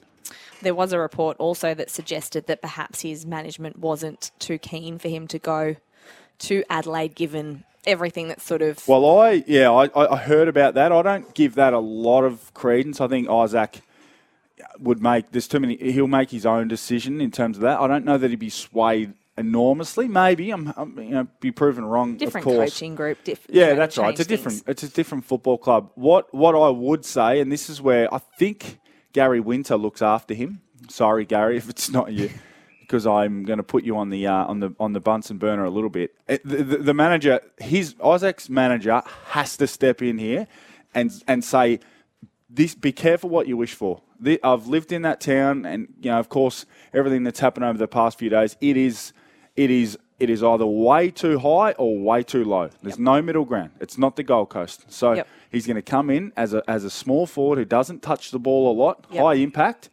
There 0.61 0.75
was 0.75 0.93
a 0.93 0.99
report 0.99 1.37
also 1.37 1.73
that 1.73 1.89
suggested 1.89 2.47
that 2.47 2.61
perhaps 2.61 3.01
his 3.01 3.25
management 3.25 3.79
wasn't 3.79 4.31
too 4.39 4.57
keen 4.57 4.97
for 4.97 5.09
him 5.09 5.27
to 5.27 5.39
go 5.39 5.75
to 6.39 6.63
Adelaide, 6.69 7.15
given 7.15 7.63
everything 7.87 8.27
that's 8.27 8.43
sort 8.43 8.61
of. 8.61 8.87
Well, 8.87 9.19
I 9.19 9.43
yeah, 9.47 9.71
I, 9.71 10.13
I 10.13 10.17
heard 10.17 10.47
about 10.47 10.73
that. 10.75 10.91
I 10.91 11.01
don't 11.01 11.33
give 11.33 11.55
that 11.55 11.73
a 11.73 11.79
lot 11.79 12.23
of 12.23 12.53
credence. 12.53 12.99
I 13.01 13.07
think 13.07 13.27
Izak 13.27 13.81
would 14.79 15.01
make 15.01 15.31
there's 15.31 15.47
too 15.47 15.59
many. 15.59 15.77
He'll 15.77 16.07
make 16.07 16.31
his 16.31 16.45
own 16.45 16.67
decision 16.67 17.21
in 17.21 17.31
terms 17.31 17.57
of 17.57 17.61
that. 17.61 17.79
I 17.79 17.87
don't 17.87 18.05
know 18.05 18.17
that 18.17 18.29
he'd 18.29 18.39
be 18.39 18.49
swayed 18.49 19.13
enormously. 19.37 20.07
Maybe 20.07 20.51
I'm, 20.51 20.73
I'm 20.77 20.97
you 20.99 21.09
know 21.11 21.27
be 21.39 21.51
proven 21.51 21.85
wrong. 21.85 22.17
different 22.17 22.47
of 22.47 22.53
course. 22.53 22.71
coaching 22.73 22.95
group. 22.95 23.23
Diff- 23.23 23.45
Yeah, 23.49 23.73
that's 23.73 23.97
right. 23.97 24.11
It's 24.11 24.21
a 24.21 24.25
different. 24.25 24.59
things. 24.59 24.69
It's 24.69 24.83
a 24.83 24.89
different 24.89 25.25
football 25.25 25.57
club. 25.57 25.91
What 25.95 26.33
what 26.33 26.55
I 26.55 26.69
would 26.69 27.05
say, 27.05 27.39
and 27.39 27.51
this 27.51 27.69
is 27.69 27.81
where 27.81 28.13
I 28.13 28.19
think 28.39 28.79
Gary 29.13 29.39
Winter 29.39 29.75
looks 29.77 30.01
after 30.01 30.33
him. 30.33 30.61
Sorry, 30.89 31.25
Gary, 31.25 31.57
if 31.57 31.69
it's 31.69 31.89
not 31.89 32.11
you, 32.13 32.29
because 32.87 33.05
I'm 33.07 33.43
going 33.43 33.57
to 33.57 33.63
put 33.63 33.83
you 33.83 33.97
on 33.97 34.09
the 34.09 34.27
uh, 34.27 34.45
on 34.45 34.59
the 34.59 34.73
on 34.79 34.93
the 34.93 34.99
Bunsen 34.99 35.37
burner 35.37 35.65
a 35.65 35.69
little 35.69 35.89
bit. 35.89 36.15
It- 36.27 36.43
the, 36.47 36.57
the, 36.63 36.77
the 36.77 36.93
manager, 36.93 37.39
his 37.57 37.93
Izak's 37.95 38.49
manager, 38.49 39.01
has 39.27 39.57
to 39.57 39.67
step 39.67 40.01
in 40.01 40.17
here 40.17 40.47
and 40.93 41.11
and 41.27 41.43
say, 41.43 41.79
this 42.49 42.75
be 42.75 42.91
careful 42.91 43.29
what 43.29 43.47
you 43.47 43.57
wish 43.57 43.73
for. 43.73 44.01
The, 44.19 44.39
I've 44.43 44.67
lived 44.67 44.91
in 44.91 45.01
that 45.01 45.19
town, 45.19 45.65
and 45.65 45.87
you 46.01 46.11
know, 46.11 46.19
of 46.19 46.29
course, 46.29 46.65
everything 46.93 47.23
that's 47.23 47.39
happened 47.39 47.65
over 47.65 47.77
the 47.77 47.87
past 47.87 48.17
few 48.17 48.29
days, 48.29 48.55
it 48.61 48.77
is, 48.77 49.11
it 49.57 49.69
is, 49.69 49.97
it 50.19 50.29
is 50.29 50.41
either 50.41 50.65
way 50.65 51.11
too 51.11 51.37
high 51.39 51.73
or 51.73 51.99
way 51.99 52.23
too 52.23 52.45
low. 52.45 52.69
There's 52.81 52.97
no 52.97 53.21
middle 53.21 53.43
ground. 53.43 53.71
It's 53.81 53.97
not 53.97 54.15
the 54.15 54.23
Gold 54.23 54.49
Coast. 54.49 54.85
So 54.87 55.11
Yep. 55.13 55.27
he's 55.51 55.67
going 55.67 55.75
to 55.75 55.81
come 55.81 56.09
in 56.09 56.31
as 56.37 56.53
a 56.53 56.63
as 56.69 56.85
a 56.85 56.89
small 56.89 57.25
forward 57.27 57.57
who 57.57 57.65
doesn't 57.65 58.01
touch 58.01 58.31
the 58.31 58.39
ball 58.39 58.71
a 58.71 58.75
lot, 58.83 59.05
Yep. 59.11 59.21
high 59.21 59.33
impact, 59.33 59.89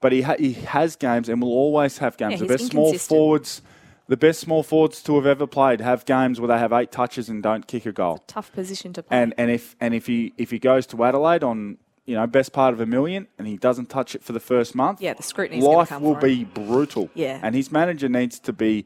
but 0.00 0.12
he 0.12 0.22
ha- 0.22 0.36
he 0.38 0.52
has 0.54 0.96
games 0.96 1.28
and 1.28 1.40
will 1.42 1.52
always 1.52 1.98
have 1.98 2.16
games. 2.16 2.32
Yeah, 2.32 2.38
the 2.38 2.46
best 2.46 2.66
small 2.70 2.92
forwards. 2.98 3.62
The 4.08 4.16
best 4.16 4.40
small 4.40 4.64
forwards 4.64 5.02
to 5.04 5.14
have 5.16 5.26
ever 5.26 5.46
played 5.46 5.80
have 5.80 6.04
games 6.04 6.40
where 6.40 6.48
they 6.48 6.58
have 6.58 6.72
eight 6.72 6.90
touches 6.90 7.28
and 7.28 7.42
don't 7.42 7.66
kick 7.68 7.86
a 7.86 7.92
goal. 7.92 8.24
Tough 8.26 8.52
position 8.52 8.92
to 8.94 9.02
play. 9.04 9.16
And 9.22 9.34
and 9.38 9.50
if 9.50 9.76
and 9.80 9.94
if 9.94 10.06
he 10.06 10.32
if 10.36 10.50
he 10.50 10.58
goes 10.58 10.84
to 10.88 11.04
Adelaide 11.04 11.44
on 11.44 11.78
you 12.06 12.16
know 12.16 12.26
best 12.26 12.52
part 12.52 12.74
of 12.74 12.80
a 12.80 12.86
million 12.86 13.28
and 13.38 13.46
he 13.46 13.56
doesn't 13.56 13.88
touch 13.88 14.16
it 14.16 14.22
for 14.24 14.32
the 14.32 14.40
first 14.40 14.74
month, 14.74 15.00
Yeah, 15.00 15.14
the 15.14 15.22
scrutiny. 15.22 15.60
life 15.62 15.92
will 16.00 16.16
be 16.16 16.42
brutal. 16.42 17.08
Yeah. 17.14 17.38
and 17.40 17.54
his 17.54 17.70
manager 17.70 18.08
needs 18.08 18.40
to 18.40 18.52
be 18.52 18.84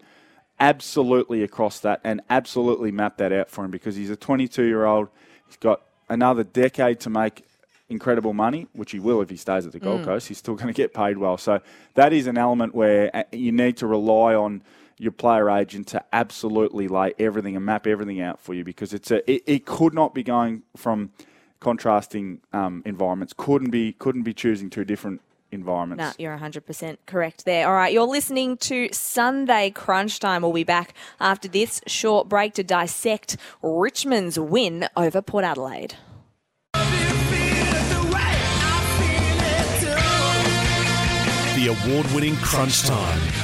absolutely 0.61 1.42
across 1.42 1.81
that 1.81 2.00
and 2.05 2.20
absolutely 2.31 2.92
map 2.92 3.16
that 3.18 3.33
out 3.33 3.48
for 3.50 3.64
him 3.64 3.70
because 3.70 3.96
he's 3.96 4.11
a 4.11 4.16
22 4.16 4.62
year 4.64 4.85
old. 4.85 5.09
He's 5.46 5.57
got 5.57 5.83
another 6.09 6.44
decade 6.44 7.00
to 7.00 7.11
make 7.11 7.44
incredible 7.94 8.35
money, 8.35 8.66
which 8.72 8.90
he 8.92 9.00
will 9.00 9.20
if 9.22 9.30
he 9.30 9.37
stays 9.37 9.64
at 9.66 9.72
the 9.72 9.80
Gold 9.80 10.02
Mm. 10.02 10.04
Coast. 10.04 10.28
He's 10.28 10.38
still 10.38 10.54
going 10.61 10.66
to 10.68 10.76
get 10.83 10.92
paid 10.92 11.16
well. 11.18 11.38
So 11.38 11.61
that 11.94 12.12
is 12.12 12.26
an 12.26 12.37
element 12.37 12.74
where 12.74 13.11
uh, 13.16 13.22
you 13.33 13.52
need 13.52 13.76
to 13.78 13.87
rely 13.87 14.35
on 14.35 14.62
your 14.98 15.12
player 15.12 15.48
agent 15.50 15.87
to 15.88 16.04
absolutely 16.12 16.87
lay 16.88 17.14
everything 17.18 17.57
and 17.57 17.64
map 17.64 17.87
everything 17.87 18.20
out 18.20 18.38
for 18.40 18.54
you 18.54 18.62
because 18.62 18.92
it's 18.92 19.11
a 19.11 19.18
it, 19.30 19.42
it 19.46 19.66
could 19.66 19.92
not 19.94 20.14
be 20.14 20.22
going 20.22 20.62
from 20.76 21.11
contrasting 21.61 22.40
um, 22.52 22.83
environments. 22.85 23.33
Couldn't 23.37 23.70
be 23.70 23.92
couldn't 23.94 24.22
be 24.22 24.35
choosing 24.35 24.70
two 24.70 24.85
different 24.85 25.20
environments. 25.50 26.18
No, 26.18 26.22
you're 26.22 26.37
100% 26.37 26.96
correct 27.07 27.44
there. 27.44 27.66
All 27.68 27.74
right, 27.74 27.92
you're 27.92 28.07
listening 28.07 28.57
to 28.59 28.88
Sunday 28.92 29.70
Crunch 29.70 30.18
Time. 30.20 30.42
We'll 30.42 30.52
be 30.52 30.64
back 30.64 30.94
after 31.20 31.48
this 31.48 31.80
short 31.87 32.28
break 32.28 32.54
to 32.54 32.64
dissect 32.64 33.37
Richmond's 33.62 34.38
win 34.38 34.88
over 34.96 35.22
Port 35.22 35.44
Adelaide. 35.44 35.94
Award 41.68 42.07
winning 42.12 42.37
Crunch 42.37 42.83
Time. 42.83 43.43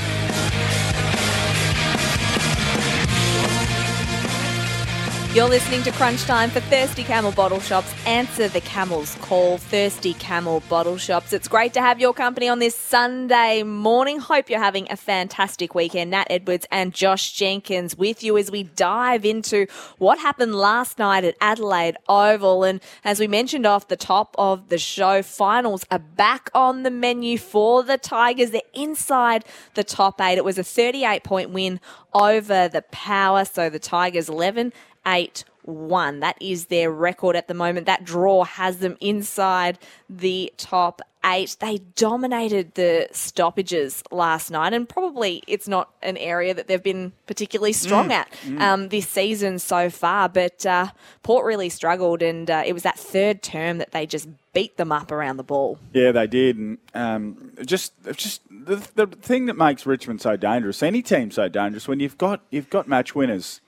You're 5.32 5.48
listening 5.48 5.84
to 5.84 5.92
Crunch 5.92 6.24
Time 6.24 6.50
for 6.50 6.58
Thirsty 6.58 7.04
Camel 7.04 7.30
Bottle 7.30 7.60
Shops. 7.60 7.94
Answer 8.04 8.48
the 8.48 8.60
camel's 8.62 9.14
call. 9.20 9.58
Thirsty 9.58 10.14
Camel 10.14 10.60
Bottle 10.68 10.96
Shops. 10.96 11.32
It's 11.32 11.46
great 11.46 11.72
to 11.74 11.80
have 11.80 12.00
your 12.00 12.12
company 12.12 12.48
on 12.48 12.58
this 12.58 12.74
Sunday 12.74 13.62
morning. 13.62 14.18
Hope 14.18 14.50
you're 14.50 14.58
having 14.58 14.90
a 14.90 14.96
fantastic 14.96 15.72
weekend. 15.72 16.10
Nat 16.10 16.26
Edwards 16.28 16.66
and 16.72 16.92
Josh 16.92 17.30
Jenkins 17.30 17.96
with 17.96 18.24
you 18.24 18.36
as 18.38 18.50
we 18.50 18.64
dive 18.64 19.24
into 19.24 19.68
what 19.98 20.18
happened 20.18 20.56
last 20.56 20.98
night 20.98 21.22
at 21.22 21.36
Adelaide 21.40 21.96
Oval. 22.08 22.64
And 22.64 22.80
as 23.04 23.20
we 23.20 23.28
mentioned 23.28 23.66
off 23.66 23.86
the 23.86 23.96
top 23.96 24.34
of 24.36 24.68
the 24.68 24.78
show, 24.78 25.22
finals 25.22 25.86
are 25.92 26.00
back 26.00 26.50
on 26.56 26.82
the 26.82 26.90
menu 26.90 27.38
for 27.38 27.84
the 27.84 27.98
Tigers. 27.98 28.50
They're 28.50 28.62
inside 28.74 29.44
the 29.74 29.84
top 29.84 30.20
eight. 30.20 30.38
It 30.38 30.44
was 30.44 30.58
a 30.58 30.64
38 30.64 31.22
point 31.22 31.50
win 31.50 31.78
over 32.12 32.66
the 32.66 32.82
Power. 32.90 33.44
So 33.44 33.70
the 33.70 33.78
Tigers 33.78 34.28
11 34.28 34.72
8 35.06 35.44
1. 35.62 36.20
That 36.20 36.36
is 36.40 36.66
their 36.66 36.90
record 36.90 37.36
at 37.36 37.48
the 37.48 37.54
moment. 37.54 37.86
That 37.86 38.04
draw 38.04 38.44
has 38.44 38.78
them 38.78 38.96
inside 39.00 39.78
the 40.08 40.52
top 40.56 41.02
eight. 41.24 41.56
They 41.60 41.78
dominated 41.96 42.74
the 42.74 43.08
stoppages 43.12 44.02
last 44.10 44.50
night, 44.50 44.72
and 44.72 44.88
probably 44.88 45.42
it's 45.46 45.68
not 45.68 45.90
an 46.02 46.16
area 46.16 46.54
that 46.54 46.66
they've 46.66 46.82
been 46.82 47.12
particularly 47.26 47.72
strong 47.72 48.08
Mm, 48.08 48.12
at 48.12 48.30
mm. 48.44 48.60
um, 48.60 48.88
this 48.88 49.08
season 49.08 49.58
so 49.58 49.90
far. 49.90 50.28
But 50.28 50.64
uh, 50.64 50.88
Port 51.22 51.44
really 51.44 51.68
struggled, 51.68 52.22
and 52.22 52.50
uh, 52.50 52.62
it 52.64 52.72
was 52.72 52.82
that 52.82 52.98
third 52.98 53.42
term 53.42 53.78
that 53.78 53.92
they 53.92 54.06
just 54.06 54.28
beat 54.52 54.76
them 54.78 54.90
up 54.90 55.12
around 55.12 55.36
the 55.36 55.44
ball. 55.44 55.78
Yeah, 55.92 56.12
they 56.12 56.26
did, 56.26 56.56
and 56.56 56.78
um, 56.94 57.52
just 57.64 57.92
just 58.14 58.42
the, 58.50 58.76
the 58.94 59.06
thing 59.06 59.46
that 59.46 59.56
makes 59.56 59.86
Richmond 59.86 60.20
so 60.20 60.36
dangerous, 60.36 60.82
any 60.82 61.02
team 61.02 61.30
so 61.30 61.48
dangerous, 61.48 61.86
when 61.86 62.00
you've 62.00 62.18
got 62.18 62.40
you've 62.50 62.70
got 62.70 62.88
match 62.88 63.14
winners, 63.14 63.60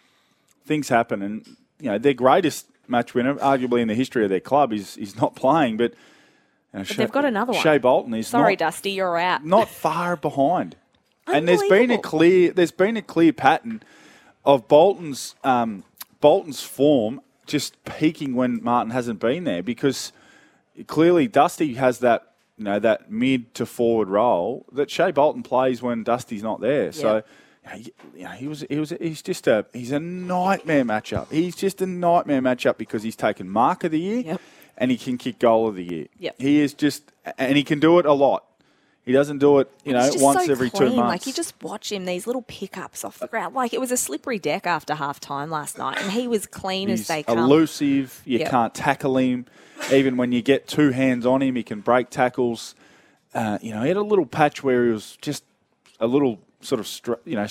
things 0.65 0.89
happen, 0.89 1.23
and 1.23 1.47
you 1.81 1.91
know 1.91 1.99
their 1.99 2.15
greatest 2.15 2.67
match 2.89 3.15
winner, 3.15 3.35
arguably 3.37 3.81
in 3.81 3.89
the 3.89 3.95
history 3.95 4.25
of 4.25 4.31
their 4.31 4.41
club, 4.41 4.73
is 4.73 4.97
is 4.97 5.17
not 5.17 5.35
playing, 5.37 5.77
but. 5.77 5.93
you 6.73 6.79
know, 6.79 6.85
But 6.87 6.97
they've 6.97 7.13
got 7.13 7.25
another 7.25 7.53
one. 7.53 7.63
Shai 7.63 7.79
Bolton 7.79 8.15
is 8.15 8.29
Sorry, 8.29 8.53
not, 8.53 8.59
Dusty, 8.59 8.93
you're 8.93 9.19
out. 9.19 9.45
not 9.45 9.69
far 9.69 10.17
behind. 10.17 10.77
And 11.27 11.47
there's 11.47 11.63
been 11.69 11.91
a 11.91 11.99
clear 11.99 12.53
there's 12.53 12.73
been 12.73 12.97
a 12.97 13.03
clear 13.03 13.33
pattern 13.33 13.83
of 14.45 14.69
Bolton's 14.69 15.35
um, 15.45 15.85
Bolton's 16.21 16.63
form 16.63 17.21
just 17.47 17.83
peaking 17.85 18.35
when 18.35 18.63
Martin 18.63 18.91
hasn't 18.93 19.21
been 19.21 19.45
there 19.45 19.63
because 19.63 20.13
clearly 20.87 21.29
Dusty 21.29 21.75
has 21.75 21.99
that 21.99 22.33
you 22.57 22.65
know 22.65 22.79
that 22.79 23.11
mid 23.11 23.55
to 23.55 23.67
forward 23.67 24.09
role 24.09 24.67
that 24.73 24.91
Shai 24.91 25.13
Bolton 25.13 25.43
plays 25.43 25.83
when 25.83 26.03
Dusty's 26.03 26.43
not 26.43 26.61
there. 26.61 26.93
So 26.93 27.23
you 28.15 28.25
know, 28.25 28.31
he 28.31 28.49
was 28.49 28.65
he 28.69 28.79
was 28.79 28.91
he's 29.01 29.23
just 29.23 29.47
a 29.47 29.65
he's 29.73 29.93
a 29.93 30.01
nightmare 30.01 30.85
matchup. 30.85 31.31
He's 31.31 31.55
just 31.57 31.81
a 31.81 31.87
nightmare 31.87 32.43
matchup 32.43 32.77
because 32.77 33.03
he's 33.03 33.17
taken 33.17 33.49
mark 33.49 33.85
of 33.85 33.93
the 33.93 34.01
year 34.01 34.39
and 34.77 34.91
he 34.91 34.97
can 34.97 35.17
kick 35.19 35.39
goal 35.39 35.69
of 35.69 35.77
the 35.77 35.85
year. 35.85 36.07
Yep. 36.19 36.37
He 36.39 36.61
is 36.61 36.75
just 36.75 37.05
and 37.39 37.57
he 37.57 37.63
can 37.65 37.79
do 37.81 37.99
it 37.99 38.07
a 38.07 38.13
lot. 38.13 38.45
He 39.05 39.11
doesn't 39.11 39.39
do 39.39 39.59
it, 39.59 39.69
you 39.85 39.93
know, 39.93 40.09
once 40.15 40.45
so 40.47 40.53
every 40.53 40.71
clean. 40.71 40.93
two 40.93 40.97
Like 40.97 41.27
you 41.27 41.33
just 41.33 41.61
watch 41.61 41.91
him, 41.91 42.05
these 42.05 42.25
little 42.29 42.43
pickups 42.43 43.05
off 43.05 43.19
the 43.19 43.27
ground. 43.27 43.53
Like 43.53 43.75
it 43.75 43.81
was 43.81 43.91
a 43.91 43.97
slippery 43.97 44.39
deck 44.39 44.65
after 44.65 44.95
half 44.95 45.19
time 45.19 45.51
last 45.51 45.77
night, 45.77 46.01
and 46.01 46.13
he 46.13 46.29
was 46.29 46.47
clean 46.47 46.89
as 46.89 47.09
they 47.09 47.25
come. 47.25 47.37
elusive. 47.39 48.23
You 48.25 48.39
Yep. 48.41 48.51
can't 48.51 48.75
tackle 48.75 49.17
him. 49.19 49.47
Even 49.93 50.17
when 50.17 50.31
you 50.31 50.41
get 50.41 50.69
two 50.69 50.91
hands 50.91 51.27
on 51.27 51.43
him, 51.43 51.57
he 51.57 51.65
can 51.65 51.81
break 51.81 52.11
tackles. 52.11 52.77
Uh, 53.35 53.59
you 53.61 53.73
know, 53.75 53.83
he 53.83 53.89
had 53.89 53.97
a 53.97 54.03
little 54.03 54.27
patch 54.27 54.63
where 54.63 54.87
he 54.87 54.93
was 54.93 55.17
just 55.21 55.43
a 55.99 56.07
little 56.07 56.39
sort 56.63 56.81
of, 56.81 56.87
str- 56.87 57.15
you 57.25 57.37
know, 57.37 57.47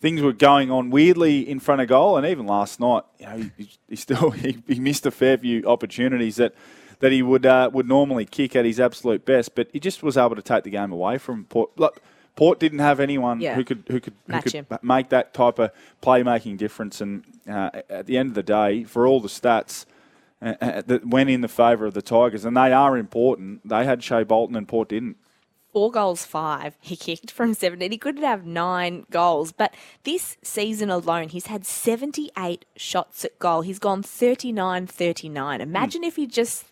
things 0.00 0.20
were 0.20 0.32
going 0.32 0.70
on 0.70 0.90
weirdly 0.90 1.48
in 1.48 1.60
front 1.60 1.80
of 1.80 1.88
goal, 1.88 2.16
and 2.16 2.26
even 2.26 2.46
last 2.46 2.78
night, 2.80 3.02
you 3.18 3.26
know, 3.26 3.50
he, 3.56 3.68
he 3.88 3.96
still 3.96 4.30
he, 4.44 4.58
he 4.66 4.78
missed 4.80 5.06
a 5.06 5.10
fair 5.10 5.36
few 5.38 5.64
opportunities 5.66 6.36
that 6.36 6.54
that 7.00 7.12
he 7.12 7.22
would 7.22 7.44
uh, 7.46 7.70
would 7.72 7.88
normally 7.88 8.24
kick 8.24 8.54
at 8.56 8.64
his 8.64 8.78
absolute 8.80 9.24
best, 9.24 9.54
but 9.54 9.68
he 9.72 9.80
just 9.80 10.02
was 10.02 10.16
able 10.16 10.36
to 10.36 10.42
take 10.42 10.64
the 10.64 10.70
game 10.70 10.92
away 10.92 11.18
from 11.18 11.44
Port. 11.44 11.70
Look, 11.76 12.00
Port 12.36 12.58
didn't 12.60 12.78
have 12.80 13.00
anyone 13.00 13.40
Yeah. 13.40 13.54
who 13.54 13.64
could 13.64 13.84
who 13.88 14.00
could 14.00 14.14
who 14.26 14.32
Match 14.32 14.44
could 14.44 14.52
him. 14.52 14.66
make 14.82 15.08
that 15.10 15.34
type 15.34 15.58
of 15.58 15.70
playmaking 16.02 16.56
difference. 16.58 17.00
And 17.00 17.24
uh, 17.48 17.70
at 17.90 18.06
the 18.06 18.16
end 18.16 18.28
of 18.30 18.34
the 18.34 18.42
day, 18.42 18.84
for 18.84 19.06
all 19.06 19.20
the 19.20 19.28
stats 19.28 19.86
uh, 20.40 20.54
uh, 20.60 20.82
that 20.86 21.06
went 21.06 21.30
in 21.30 21.40
the 21.42 21.48
favour 21.48 21.84
of 21.86 21.94
the 21.94 22.02
Tigers, 22.02 22.44
and 22.44 22.56
they 22.56 22.72
are 22.72 22.96
important, 22.96 23.68
they 23.68 23.84
had 23.84 24.02
Shai 24.02 24.24
Bolton 24.24 24.56
and 24.56 24.66
Port 24.68 24.88
didn't. 24.88 25.16
Four 25.74 25.90
goals, 25.90 26.24
five. 26.24 26.76
He 26.80 26.94
kicked 26.96 27.30
from 27.32 27.52
17. 27.52 27.90
He 27.90 27.98
could 27.98 28.18
have 28.20 28.46
nine 28.46 29.04
goals, 29.10 29.50
but 29.52 29.74
this 30.04 30.36
season 30.40 30.88
alone, 30.88 31.28
he's 31.30 31.48
had 31.48 31.66
78 31.66 32.64
shots 32.76 33.24
at 33.24 33.36
goal. 33.40 33.60
He's 33.62 33.80
gone 33.80 34.02
39 34.02 34.86
39. 34.86 35.60
Imagine 35.60 36.04
if 36.04 36.16
he 36.16 36.26
just 36.26 36.64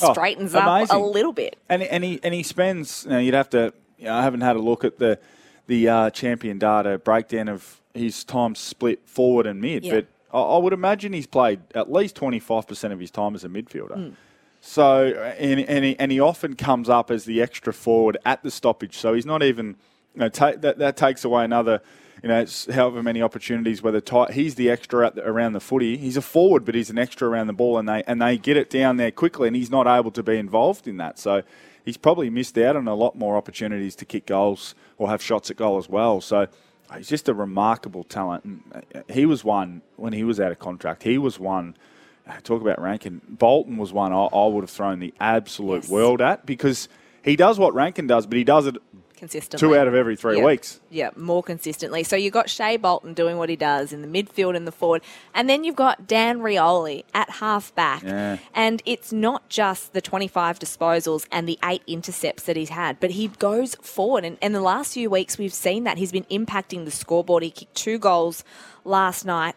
Oh, 0.00 0.12
straightens 0.14 0.54
up 0.54 0.88
a 0.90 0.98
little 0.98 1.34
bit. 1.34 1.58
And 1.68 1.82
and 1.82 2.02
he 2.02 2.18
and 2.22 2.32
he 2.32 2.42
spends. 2.42 3.04
You 3.04 3.10
know, 3.10 3.18
you'd 3.18 3.34
have 3.34 3.50
to. 3.50 3.74
You 3.98 4.06
know, 4.06 4.14
I 4.14 4.22
haven't 4.22 4.40
had 4.40 4.56
a 4.56 4.58
look 4.58 4.84
at 4.84 4.98
the 4.98 5.18
the 5.66 5.86
uh, 5.86 6.10
champion 6.10 6.58
data 6.58 6.96
breakdown 6.98 7.48
of 7.50 7.82
his 7.92 8.24
time 8.24 8.54
split 8.54 9.06
forward 9.06 9.46
and 9.46 9.60
mid, 9.60 9.84
Yeah. 9.84 9.96
but 9.96 10.06
I, 10.32 10.40
I 10.40 10.56
would 10.56 10.72
imagine 10.72 11.12
he's 11.12 11.26
played 11.26 11.60
at 11.74 11.92
least 11.92 12.16
twenty 12.16 12.38
five 12.38 12.66
percent 12.66 12.94
of 12.94 13.00
his 13.00 13.10
time 13.10 13.34
as 13.34 13.44
a 13.44 13.50
midfielder. 13.50 13.96
Mm. 13.98 14.14
So 14.64 15.08
and 15.38 15.60
and 15.60 15.84
he, 15.84 15.98
and 15.98 16.12
he 16.12 16.20
often 16.20 16.54
comes 16.54 16.88
up 16.88 17.10
as 17.10 17.24
the 17.24 17.42
extra 17.42 17.72
forward 17.72 18.16
at 18.24 18.44
the 18.44 18.50
stoppage. 18.50 18.96
So 18.96 19.12
he's 19.12 19.26
not 19.26 19.42
even. 19.42 19.76
You 20.14 20.20
know, 20.20 20.28
that 20.28 20.78
that 20.78 20.96
takes 20.96 21.24
away 21.24 21.44
another. 21.44 21.82
You 22.22 22.28
know, 22.28 22.46
however 22.72 23.02
many 23.02 23.20
opportunities. 23.20 23.82
Whether 23.82 24.00
tight, 24.00 24.30
he's 24.34 24.54
the 24.54 24.70
extra 24.70 25.10
the, 25.10 25.26
around 25.26 25.54
the 25.54 25.60
footy. 25.60 25.96
He's 25.96 26.16
a 26.16 26.22
forward, 26.22 26.64
but 26.64 26.76
he's 26.76 26.90
an 26.90 26.98
extra 26.98 27.28
around 27.28 27.48
the 27.48 27.52
ball, 27.52 27.76
and 27.76 27.88
they 27.88 28.04
and 28.06 28.22
they 28.22 28.38
get 28.38 28.56
it 28.56 28.70
down 28.70 28.98
there 28.98 29.10
quickly, 29.10 29.48
and 29.48 29.56
he's 29.56 29.70
not 29.70 29.88
able 29.88 30.12
to 30.12 30.22
be 30.22 30.36
involved 30.36 30.86
in 30.86 30.96
that. 30.98 31.18
So 31.18 31.42
he's 31.84 31.96
probably 31.96 32.30
missed 32.30 32.56
out 32.56 32.76
on 32.76 32.86
a 32.86 32.94
lot 32.94 33.16
more 33.16 33.36
opportunities 33.36 33.96
to 33.96 34.04
kick 34.04 34.26
goals 34.26 34.76
or 34.96 35.08
have 35.08 35.20
shots 35.20 35.50
at 35.50 35.56
goal 35.56 35.76
as 35.78 35.88
well. 35.88 36.20
So 36.20 36.46
he's 36.96 37.08
just 37.08 37.28
a 37.28 37.34
remarkable 37.34 38.04
talent. 38.04 38.44
And 38.44 38.84
uh, 38.94 39.00
he 39.12 39.26
was 39.26 39.42
one 39.42 39.82
when 39.96 40.12
he 40.12 40.22
was 40.22 40.38
out 40.38 40.52
of 40.52 40.60
contract. 40.60 41.02
He 41.02 41.18
was 41.18 41.40
one. 41.40 41.74
Talk 42.44 42.60
about 42.62 42.80
Rankine. 42.80 43.20
Bolton 43.28 43.76
was 43.76 43.92
one 43.92 44.12
I, 44.12 44.24
I 44.24 44.46
would 44.46 44.62
have 44.62 44.70
thrown 44.70 45.00
the 45.00 45.12
absolute 45.20 45.88
world 45.88 46.20
at 46.20 46.46
because 46.46 46.88
he 47.22 47.36
does 47.36 47.58
what 47.58 47.74
Rankine 47.74 48.06
does, 48.06 48.26
but 48.26 48.36
he 48.38 48.44
does 48.44 48.66
it 48.66 48.76
Consistently. 49.16 49.68
two 49.68 49.76
out 49.76 49.86
of 49.86 49.94
every 49.94 50.16
three 50.16 50.38
Yeah. 50.38 50.44
weeks. 50.44 50.80
Yeah, 50.90 51.10
more 51.14 51.42
consistently. 51.44 52.02
So 52.02 52.16
you've 52.16 52.32
got 52.32 52.50
Shai 52.50 52.76
Bolton 52.76 53.14
doing 53.14 53.38
what 53.38 53.48
he 53.48 53.54
does 53.54 53.92
in 53.92 54.02
the 54.02 54.08
midfield 54.08 54.56
and 54.56 54.66
the 54.66 54.72
forward. 54.72 55.02
And 55.34 55.48
then 55.48 55.62
you've 55.62 55.76
got 55.76 56.08
Dan 56.08 56.40
Rioli 56.40 57.04
at 57.14 57.30
half 57.30 57.72
back. 57.76 58.02
Yeah. 58.02 58.38
And 58.54 58.82
it's 58.84 59.12
not 59.12 59.48
just 59.48 59.92
the 59.92 60.00
25 60.00 60.58
disposals 60.58 61.26
and 61.30 61.48
the 61.48 61.58
eight 61.64 61.82
intercepts 61.86 62.42
that 62.44 62.56
he's 62.56 62.70
had, 62.70 62.98
but 62.98 63.12
he 63.12 63.28
goes 63.28 63.76
forward. 63.76 64.24
And 64.24 64.38
in 64.42 64.52
the 64.52 64.60
last 64.60 64.94
few 64.94 65.08
weeks, 65.08 65.38
we've 65.38 65.54
seen 65.54 65.84
that. 65.84 65.98
He's 65.98 66.12
been 66.12 66.24
impacting 66.24 66.84
the 66.84 66.90
scoreboard. 66.90 67.44
He 67.44 67.50
kicked 67.50 67.76
two 67.76 67.98
goals 67.98 68.42
last 68.84 69.24
night. 69.24 69.54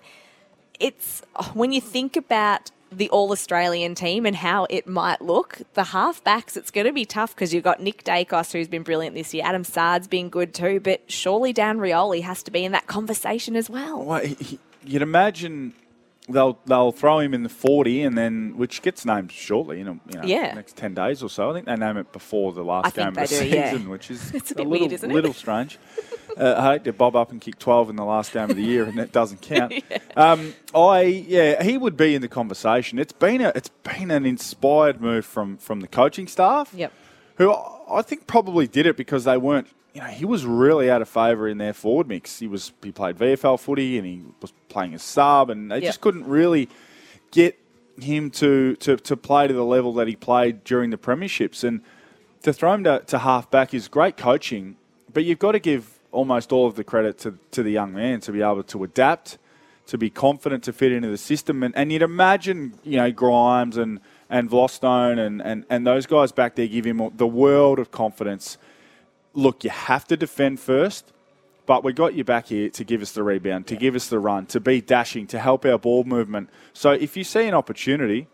It's 0.80 1.22
when 1.54 1.72
you 1.72 1.82
think 1.82 2.16
about 2.18 2.72
the 2.92 3.10
All 3.10 3.32
Australian 3.32 3.94
team 3.96 4.26
and 4.26 4.36
how 4.38 4.68
it 4.70 4.88
might 4.88 5.22
look, 5.22 5.60
the 5.74 5.82
halfbacks, 5.84 6.56
it's 6.56 6.72
going 6.72 6.88
to 6.88 6.94
be 6.94 7.04
tough 7.06 7.36
because 7.36 7.54
you've 7.54 7.64
got 7.64 7.82
Nick 7.82 8.04
Daicos, 8.04 8.52
who's 8.54 8.68
been 8.68 8.84
brilliant 8.84 9.16
this 9.16 9.34
year. 9.34 9.44
Adam 9.46 9.64
Saad's 9.64 10.08
been 10.08 10.30
good 10.30 10.54
too, 10.54 10.80
but 10.80 11.02
surely 11.12 11.52
Dan 11.52 11.78
Rioli 11.80 12.22
has 12.22 12.42
to 12.44 12.52
be 12.52 12.64
in 12.64 12.72
that 12.72 12.88
conversation 12.88 13.56
as 13.56 13.70
well. 13.70 14.04
Well, 14.06 14.22
he, 14.22 14.36
he- 14.36 14.60
you'd 14.86 15.02
imagine 15.02 15.74
they'll 16.30 16.58
they'll 16.66 16.92
throw 16.92 17.20
him 17.20 17.34
in 17.34 17.44
the 17.44 17.50
forty, 17.50 18.02
and 18.02 18.18
then 18.18 18.54
which 18.56 18.82
gets 18.82 19.04
named 19.06 19.32
shortly, 19.32 19.82
in 19.82 19.88
a, 19.88 19.92
you 20.10 20.18
know, 20.20 20.24
Yeah. 20.24 20.54
next 20.54 20.78
ten 20.78 20.94
days 20.94 21.22
or 21.22 21.30
so. 21.30 21.50
I 21.50 21.54
think 21.54 21.66
they 21.66 21.76
name 21.76 21.98
it 21.98 22.12
before 22.14 22.54
the 22.54 22.64
last 22.64 22.88
I 22.98 23.04
game 23.04 23.08
of 23.10 23.16
the 23.30 23.40
do, 23.40 23.48
yeah. 23.48 23.72
season, 23.72 23.90
which 23.90 24.10
is 24.10 24.32
It's 24.34 24.52
a 24.52 24.56
bit 24.56 24.68
little, 24.68 24.80
weird, 24.88 24.94
isn't 24.94 25.12
it? 25.12 25.14
little 25.14 25.34
strange. 25.34 25.78
Uh, 26.38 26.56
I 26.58 26.74
hate 26.74 26.84
to 26.86 26.94
bob 26.94 27.16
up 27.16 27.32
and 27.32 27.40
kick 27.42 27.58
twelve 27.60 27.90
in 27.90 27.96
the 27.96 28.06
last 28.06 28.32
game 28.34 28.50
of 28.50 28.56
the 28.56 28.62
year, 28.64 28.84
and 28.84 28.98
that 28.98 29.12
doesn't 29.12 29.42
count. 29.54 29.74
um, 30.16 30.54
I 30.74 31.02
yeah, 31.04 31.64
he 31.64 31.78
would 31.78 31.96
be 31.98 32.16
in 32.16 32.22
the 32.22 32.28
conversation. 32.28 33.00
It's 33.00 33.14
been 33.14 33.42
a 33.42 33.50
it's 33.56 33.70
been 33.70 34.12
an 34.12 34.26
inspired 34.26 35.02
move 35.02 35.26
from 35.26 35.58
from 35.58 35.80
the 35.82 35.88
coaching 35.88 36.28
staff. 36.28 36.72
Yep. 36.74 36.92
Who 37.38 37.54
I 37.90 38.02
think 38.02 38.28
probably 38.28 38.68
did 38.68 38.86
it 38.86 38.98
because 38.98 39.24
they 39.26 39.38
weren't. 39.38 39.68
You 39.94 40.02
know, 40.02 40.08
he 40.08 40.26
was 40.26 40.46
really 40.46 40.92
out 40.92 41.02
of 41.02 41.08
favour 41.08 41.48
in 41.48 41.58
their 41.58 41.72
forward 41.74 42.08
mix. 42.10 42.40
He 42.40 42.48
was 42.48 42.74
he 42.84 42.92
played 42.92 43.18
VFL 43.18 43.58
footy 43.60 43.98
and 43.98 44.06
he 44.06 44.24
was 44.42 44.52
playing 44.68 44.94
as 44.94 45.02
sub, 45.04 45.50
and 45.50 45.72
they 45.72 45.76
Yep. 45.76 45.84
just 45.84 46.02
couldn't 46.02 46.26
really 46.28 46.68
get 47.32 47.58
him 48.02 48.30
to, 48.30 48.76
to, 48.76 48.98
to 48.98 49.16
play 49.16 49.48
to 49.48 49.54
the 49.54 49.64
level 49.64 49.94
that 49.94 50.06
he 50.06 50.18
played 50.18 50.66
during 50.66 50.90
the 50.90 50.98
premierships. 50.98 51.64
And 51.64 51.80
to 52.44 52.52
throw 52.52 52.74
him 52.74 52.84
to, 52.84 53.04
to 53.08 53.20
half 53.20 53.50
back 53.50 53.74
is 53.74 53.88
great 53.88 54.18
coaching, 54.18 54.76
but 55.14 55.24
you've 55.24 55.40
got 55.40 55.54
to 55.54 55.60
give 55.60 55.95
almost 56.16 56.52
all 56.52 56.66
of 56.66 56.76
the 56.76 56.84
credit 56.84 57.20
to, 57.20 57.38
to 57.52 57.62
the 57.62 57.72
young 57.72 57.94
man 57.94 58.22
to 58.22 58.32
be 58.32 58.42
able 58.42 58.64
to 58.64 58.84
adapt, 58.84 59.38
to 59.88 59.98
be 59.98 60.10
confident 60.10 60.64
to 60.64 60.74
fit 60.74 60.92
into 60.92 61.10
the 61.10 61.18
system. 61.18 61.62
And, 61.62 61.76
and 61.76 61.92
you'd 61.92 62.02
imagine, 62.02 62.74
you 62.84 62.98
know, 62.98 63.12
Grimes 63.12 63.78
and, 63.78 64.00
and 64.30 64.50
Vlastuin 64.50 65.20
and, 65.20 65.42
and, 65.42 65.66
and 65.70 65.86
those 65.86 66.06
guys 66.06 66.32
back 66.32 66.56
there 66.56 66.68
give 66.68 66.86
him 66.86 67.12
the 67.16 67.28
world 67.28 67.78
of 67.78 67.92
confidence. 67.92 68.58
Look, 69.34 69.64
you 69.64 69.70
have 69.70 70.06
to 70.08 70.18
defend 70.18 70.60
first, 70.60 71.12
but 71.66 71.84
we 71.84 71.94
got 71.94 72.14
you 72.16 72.24
back 72.24 72.48
here 72.48 72.70
to 72.70 72.84
give 72.84 73.02
us 73.02 73.12
the 73.12 73.24
rebound, 73.24 73.68
to 73.68 73.76
give 73.76 73.96
us 73.96 74.08
the 74.08 74.20
run, 74.20 74.46
to 74.48 74.60
be 74.60 74.82
dashing, 74.82 75.28
to 75.28 75.40
help 75.40 75.66
our 75.66 75.78
ball 75.78 76.04
movement. 76.04 76.50
So 76.74 76.92
if 76.92 77.18
you 77.18 77.24
see 77.24 77.48
an 77.48 77.54
opportunity, 77.54 78.28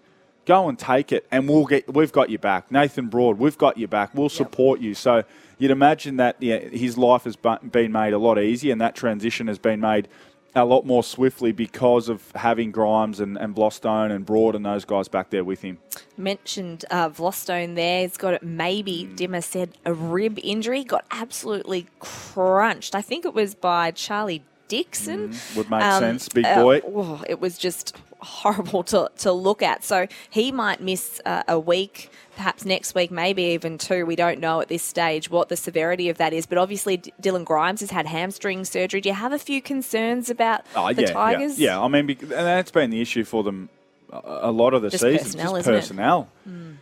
go 0.46 0.70
and 0.70 0.78
take 0.78 1.12
it, 1.12 1.26
and 1.32 1.48
we'll 1.48 1.66
get. 1.66 1.94
We've 1.94 2.12
got 2.12 2.30
you 2.30 2.38
back, 2.38 2.72
Nathan 2.72 3.08
Broad. 3.08 3.38
We've 3.38 3.58
got 3.58 3.78
you 3.78 3.88
back. 3.88 4.14
We'll 4.14 4.30
support 4.30 4.80
you. 4.80 4.94
So 4.94 5.24
you'd 5.62 5.72
imagine 5.72 6.18
that 6.18 6.36
yeah, 6.40 6.58
his 6.58 6.98
life 6.98 7.24
has 7.24 7.36
been 7.36 7.92
made 7.92 8.14
a 8.14 8.18
lot 8.18 8.38
easier, 8.40 8.72
and 8.72 8.82
that 8.82 8.96
transition 8.96 9.48
has 9.48 9.60
been 9.60 9.80
made 9.80 10.08
a 10.54 10.66
lot 10.66 10.86
more 10.86 11.02
swiftly 11.02 11.54
because 11.54 12.10
of 12.10 12.30
having 12.36 12.72
Grimes 12.72 13.22
and, 13.22 13.38
and 13.38 13.56
Vlastuin 13.56 14.12
and 14.12 14.26
Broad 14.26 14.54
and 14.54 14.66
those 14.66 14.84
guys 14.84 15.08
back 15.08 15.30
there 15.30 15.46
with 15.46 15.62
him. 15.62 15.78
Mentioned 16.18 16.84
uh, 16.92 17.10
Vlastuin 17.10 17.76
there. 17.76 18.02
He's 18.02 18.18
got 18.18 18.44
maybe, 18.44 19.10
Dimma 19.16 19.42
said, 19.44 19.78
a 19.86 19.94
rib 19.94 20.38
injury. 20.44 20.84
Got 20.84 21.06
absolutely 21.10 21.88
crunched. 22.00 22.96
I 22.96 23.02
think 23.02 23.24
it 23.24 23.34
was 23.34 23.56
by 23.56 23.92
Charlie 23.92 24.44
Dixon. 24.68 25.34
Would 25.56 25.70
make 25.70 25.84
Um, 25.84 26.00
sense, 26.02 26.28
big 26.28 26.46
uh, 26.46 26.62
boy. 26.62 26.82
oh, 26.86 27.24
it 27.30 27.40
was 27.40 27.58
just 27.58 27.96
horrible 28.20 28.84
to, 28.84 29.10
to 29.20 29.32
look 29.32 29.62
at. 29.62 29.84
So 29.86 30.08
he 30.30 30.52
might 30.52 30.82
miss 30.82 31.22
uh, 31.26 31.44
a 31.48 31.58
week, 31.60 32.10
perhaps 32.42 32.66
next 32.66 32.96
week, 32.96 33.12
maybe 33.12 33.44
even 33.44 33.78
two. 33.78 34.04
We 34.04 34.16
don't 34.16 34.40
know 34.40 34.62
at 34.62 34.68
this 34.68 34.82
stage 34.82 35.30
what 35.30 35.48
the 35.50 35.56
severity 35.56 36.10
of 36.10 36.18
that 36.18 36.34
is. 36.34 36.48
But 36.48 36.58
obviously, 36.58 36.98
D- 36.98 37.14
Dylan 37.22 37.46
Grimes 37.46 37.82
has 37.82 37.92
had 37.92 38.08
hamstring 38.08 38.66
surgery. 38.66 39.00
Do 39.00 39.10
you 39.10 39.16
have 39.16 39.32
a 39.32 39.38
few 39.38 39.62
concerns 39.62 40.28
about 40.32 40.62
Oh, 40.76 40.92
the 40.92 41.04
yeah, 41.04 41.12
Tigers? 41.12 41.60
Yeah, 41.60 41.78
yeah. 41.78 41.82
I 41.84 41.88
mean, 41.88 42.08
bec- 42.08 42.24
and 42.24 42.32
that's 42.32 42.72
been 42.72 42.90
the 42.90 43.00
issue 43.00 43.24
for 43.24 43.44
them 43.44 43.70
a 44.12 44.52
lot 44.52 44.74
of 44.74 44.82
the 44.82 44.90
Just 44.90 45.04
season. 45.04 45.20
personnel, 45.24 45.52
just 45.56 45.60
isn't 45.62 45.74
it? 45.74 45.78
personnel. 45.78 46.30
Mm. 46.50 46.76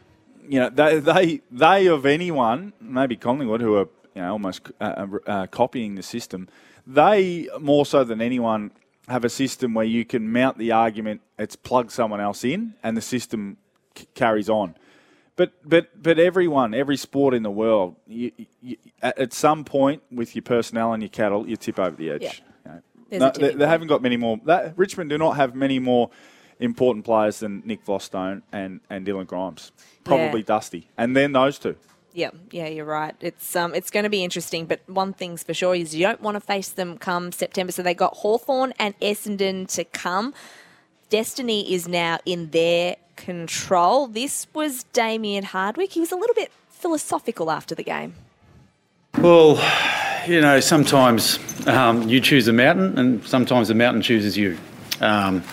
You 0.48 0.60
know, 0.62 0.70
they, 0.70 1.00
they 1.00 1.42
they 1.52 1.86
of 1.88 2.06
anyone, 2.06 2.72
maybe 2.80 3.18
Collingwood, 3.18 3.60
who 3.62 3.76
are 3.76 3.88
you 4.16 4.22
know 4.22 4.32
almost 4.32 4.62
uh, 4.80 5.06
uh, 5.28 5.48
copying 5.48 5.96
the 5.96 6.04
system. 6.04 6.48
They 6.88 7.50
more 7.60 7.86
so 7.86 8.04
than 8.06 8.22
anyone 8.22 8.72
have 9.10 9.26
a 9.26 9.30
system 9.30 9.74
where 9.74 9.86
you 9.86 10.06
can 10.06 10.32
mount 10.32 10.58
the 10.58 10.72
argument. 10.72 11.20
It's 11.38 11.56
plug 11.56 11.92
someone 11.92 12.22
else 12.22 12.44
in, 12.46 12.74
and 12.82 12.96
the 12.96 13.02
system 13.02 13.58
c- 13.96 14.08
carries 14.16 14.50
on. 14.50 14.76
But 15.40 15.54
but 15.64 16.04
but 16.04 16.20
everyone, 16.20 16.74
every 16.74 16.98
sport 16.98 17.34
in 17.34 17.44
the 17.44 17.50
world, 17.50 17.96
you, 18.06 18.34
you, 18.62 18.76
at 19.02 19.32
some 19.32 19.64
point 19.64 20.04
with 20.12 20.36
your 20.36 20.44
personnel 20.44 20.92
and 20.92 21.02
your 21.02 21.10
cattle, 21.10 21.48
you 21.48 21.56
tip 21.56 21.80
over 21.80 21.96
the 21.96 22.10
edge. 22.10 22.24
Yeah. 22.24 22.34
You 22.66 22.72
know, 22.72 22.82
There's 23.10 23.22
no, 23.22 23.48
they, 23.48 23.56
they 23.56 23.66
haven't 23.66 23.88
got 23.88 24.02
many 24.02 24.18
more. 24.18 24.42
That, 24.44 24.78
Richmond 24.78 25.10
do 25.10 25.18
not 25.18 25.38
have 25.38 25.56
many 25.56 25.80
more 25.80 26.10
important 26.60 27.06
players 27.06 27.40
than 27.40 27.64
Nick 27.64 27.86
Vlastuin 27.86 28.42
and, 28.52 28.82
and 28.90 29.08
Dylan 29.08 29.28
Grimes. 29.28 29.72
Probably 30.04 30.42
Yeah. 30.42 30.46
Dusty, 30.46 30.90
and 30.98 31.16
then 31.16 31.32
those 31.32 31.58
two. 31.58 31.78
Yeah, 32.12 32.32
yeah, 32.52 32.68
you're 32.68 32.84
right. 32.84 33.16
It's 33.22 33.56
um, 33.56 33.74
it's 33.74 33.92
going 33.92 34.04
to 34.04 34.10
be 34.10 34.26
interesting. 34.26 34.66
But 34.66 34.82
one 34.88 35.14
thing's 35.14 35.42
for 35.42 35.54
sure 35.54 35.74
is 35.74 35.96
you 35.96 36.06
don't 36.06 36.20
want 36.22 36.36
to 36.36 36.42
face 36.42 36.68
them 36.68 36.98
come 36.98 37.32
September. 37.32 37.72
So 37.72 37.82
they 37.82 37.94
got 37.94 38.18
Hawthorn 38.18 38.74
and 38.78 39.00
Essendon 39.00 39.74
to 39.76 39.86
come. 39.86 40.34
Destiny 41.10 41.74
is 41.74 41.88
now 41.88 42.20
in 42.26 42.52
their 42.52 42.96
control. 43.16 44.08
This 44.08 44.48
was 44.54 44.84
Damien 44.94 45.44
Hardwick. 45.44 45.92
He 45.92 46.00
was 46.00 46.12
a 46.12 46.16
little 46.16 46.36
bit 46.36 46.52
philosophical 46.70 47.50
after 47.52 47.74
the 47.74 47.84
game. 47.84 48.14
Well, 49.18 49.60
you 50.28 50.40
know, 50.40 50.60
sometimes 50.60 51.40
um, 51.68 52.08
you 52.08 52.22
choose 52.22 52.48
a 52.48 52.54
mountain, 52.54 52.98
and 52.98 53.26
sometimes 53.26 53.68
the 53.68 53.74
mountain 53.74 54.02
chooses 54.02 54.38
you. 54.38 54.58
Um, 55.02 55.44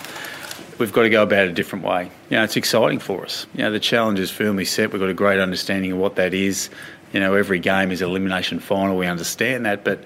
we've 0.77 0.93
got 0.93 1.03
to 1.03 1.09
go 1.09 1.23
about 1.23 1.45
it 1.45 1.49
a 1.49 1.53
different 1.53 1.83
way. 1.83 2.11
You 2.29 2.37
know, 2.37 2.43
it's 2.43 2.55
exciting 2.55 2.99
for 2.99 3.25
us. 3.25 3.47
You 3.55 3.63
know, 3.63 3.71
the 3.71 3.79
challenge 3.79 4.19
is 4.19 4.29
firmly 4.29 4.65
set. 4.65 4.91
We've 4.91 5.01
got 5.01 5.09
a 5.09 5.13
great 5.13 5.39
understanding 5.39 5.93
of 5.93 5.97
what 5.97 6.15
that 6.15 6.33
is. 6.33 6.69
You 7.13 7.19
know, 7.19 7.33
every 7.33 7.59
game 7.59 7.91
is 7.91 8.01
elimination 8.01 8.59
final. 8.59 8.95
We 8.95 9.07
understand 9.07 9.65
that, 9.65 9.83
but 9.83 10.03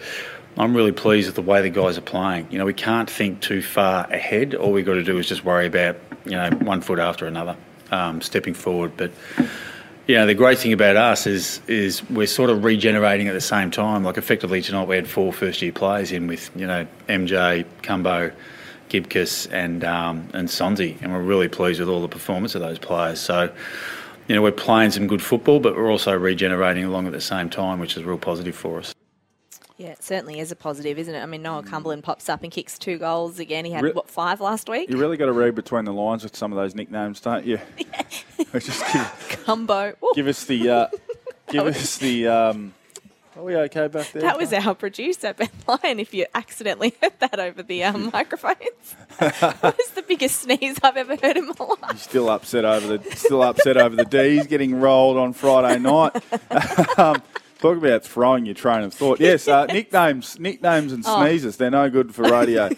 I'm 0.58 0.76
really 0.76 0.92
pleased 0.92 1.28
with 1.28 1.36
the 1.36 1.42
way 1.42 1.62
the 1.62 1.70
guys 1.70 1.98
are 1.98 2.02
playing. 2.02 2.48
You 2.52 2.58
know, 2.58 2.66
we 2.66 2.74
can't 2.74 3.10
think 3.10 3.42
too 3.42 3.62
far 3.62 4.06
ahead. 4.12 4.54
All 4.54 4.72
we've 4.72 4.86
got 4.86 4.96
to 4.96 5.04
do 5.04 5.18
is 5.18 5.28
just 5.28 5.46
worry 5.46 5.66
about, 5.66 5.98
you 6.26 6.32
know, 6.32 6.50
one 6.62 6.82
foot 6.82 7.00
after 7.00 7.26
another, 7.26 7.56
um, 7.92 8.22
stepping 8.22 8.54
forward. 8.54 8.92
But, 8.98 9.12
you 10.08 10.16
know, 10.16 10.26
the 10.26 10.34
great 10.34 10.58
thing 10.58 10.74
about 10.74 10.98
us 10.98 11.26
is 11.26 11.62
is 11.68 12.08
we're 12.10 12.28
sort 12.28 12.50
of 12.50 12.66
regenerating 12.66 13.28
at 13.28 13.34
the 13.34 13.42
same 13.42 13.72
time. 13.72 14.04
Like, 14.04 14.18
effectively 14.18 14.62
tonight 14.62 14.88
we 14.88 14.96
had 14.96 15.08
four 15.08 15.32
first 15.32 15.62
year 15.62 15.72
players 15.72 16.12
in 16.12 16.28
with, 16.28 16.52
you 16.56 16.68
know, 16.68 16.86
MJ, 17.08 17.66
Cumbo, 17.82 18.34
Gibcus, 18.90 19.46
and, 19.48 19.86
um, 19.86 20.28
and 20.34 20.50
Sonsie. 20.50 21.02
And 21.02 21.14
we're 21.14 21.22
really 21.22 21.48
pleased 21.48 21.80
with 21.80 21.88
all 21.88 22.02
the 22.02 22.10
performance 22.10 22.56
of 22.56 22.62
those 22.62 22.78
players. 22.78 23.22
So, 23.22 23.50
you 24.28 24.36
know, 24.36 24.42
we're 24.42 24.52
playing 24.52 24.92
some 24.92 25.08
good 25.08 25.22
football, 25.22 25.62
but 25.62 25.78
we're 25.78 25.90
also 25.90 26.14
regenerating 26.14 26.84
along 26.84 27.08
at 27.08 27.14
the 27.14 27.22
same 27.22 27.50
time, 27.50 27.80
which 27.80 27.96
is 27.96 28.04
real 28.04 28.18
positive 28.18 28.56
for 28.56 28.80
us. 28.80 28.94
Yeah, 29.82 29.94
it 29.94 30.04
certainly 30.04 30.40
is 30.40 30.52
a 30.52 30.56
positive, 30.56 31.00
isn't 31.00 31.16
it? 31.16 31.22
I 31.22 31.26
mean, 31.26 31.42
Noah 31.42 31.64
Cumberland 31.64 32.04
pops 32.04 32.30
up 32.30 32.44
and 32.44 32.52
kicks 32.52 32.78
two 32.78 33.00
goals 33.00 33.40
again. 33.40 33.66
He 33.66 33.72
had, 33.72 33.84
Re- 33.84 33.92
what, 33.94 34.08
five 34.08 34.40
last 34.40 34.70
week? 34.70 34.92
You 34.92 34.98
really 34.98 35.18
got 35.18 35.26
to 35.26 35.32
read 35.32 35.56
between 35.56 35.86
the 35.86 35.92
lines 35.92 36.22
with 36.24 36.36
some 36.36 36.52
of 36.52 36.58
those 36.58 36.76
nicknames, 36.76 37.20
don't 37.20 37.48
you? 37.48 37.58
just 38.54 38.94
give, 38.94 39.40
Cumbo. 39.46 39.96
Ooh, 40.04 40.12
give 40.14 40.28
us 40.28 40.46
the. 40.46 40.70
Uh, 40.70 40.88
give 41.50 41.66
us 41.66 41.98
the. 41.98 42.28
Um, 42.28 42.76
are 43.36 43.42
we 43.42 43.56
okay 43.56 43.88
back 43.88 44.12
there? 44.12 44.22
that 44.22 44.38
was 44.38 44.54
our 44.54 44.76
producer, 44.76 45.34
Ben 45.34 45.50
Lyon, 45.68 46.00
if 46.00 46.14
you 46.14 46.28
accidentally 46.36 46.94
heard 47.02 47.14
that 47.18 47.40
over 47.40 47.64
the 47.64 47.84
um, 47.84 48.12
microphones. 48.14 48.96
that 49.18 49.64
was 49.64 49.90
the 49.96 50.04
biggest 50.04 50.42
sneeze 50.42 50.78
I've 50.84 50.98
ever 50.98 51.16
heard 51.16 51.38
in 51.38 51.48
my 51.48 51.76
life. 51.82 51.98
Still 51.98 52.30
upset 52.30 52.66
over 52.66 52.98
the. 52.98 53.16
Still 53.16 53.42
upset 53.42 53.78
over 53.78 53.96
the 53.96 54.06
D's 54.06 54.46
getting 54.46 54.80
rolled 54.80 55.18
on 55.18 55.34
Friday 55.34 55.80
night. 55.80 56.22
um, 57.00 57.24
talk 57.62 57.78
about 57.78 58.04
throwing 58.04 58.46
your 58.46 58.56
train 58.56 58.84
of 58.84 58.94
thought. 58.94 59.20
Yes, 59.20 59.48
uh, 59.48 59.66
nicknames, 59.70 60.40
nicknames, 60.40 60.92
and 60.92 61.04
Oh. 61.08 61.24
sneezes—they're 61.26 61.72
no 61.72 61.90
good 61.90 62.14
for 62.14 62.24
radio. 62.24 62.70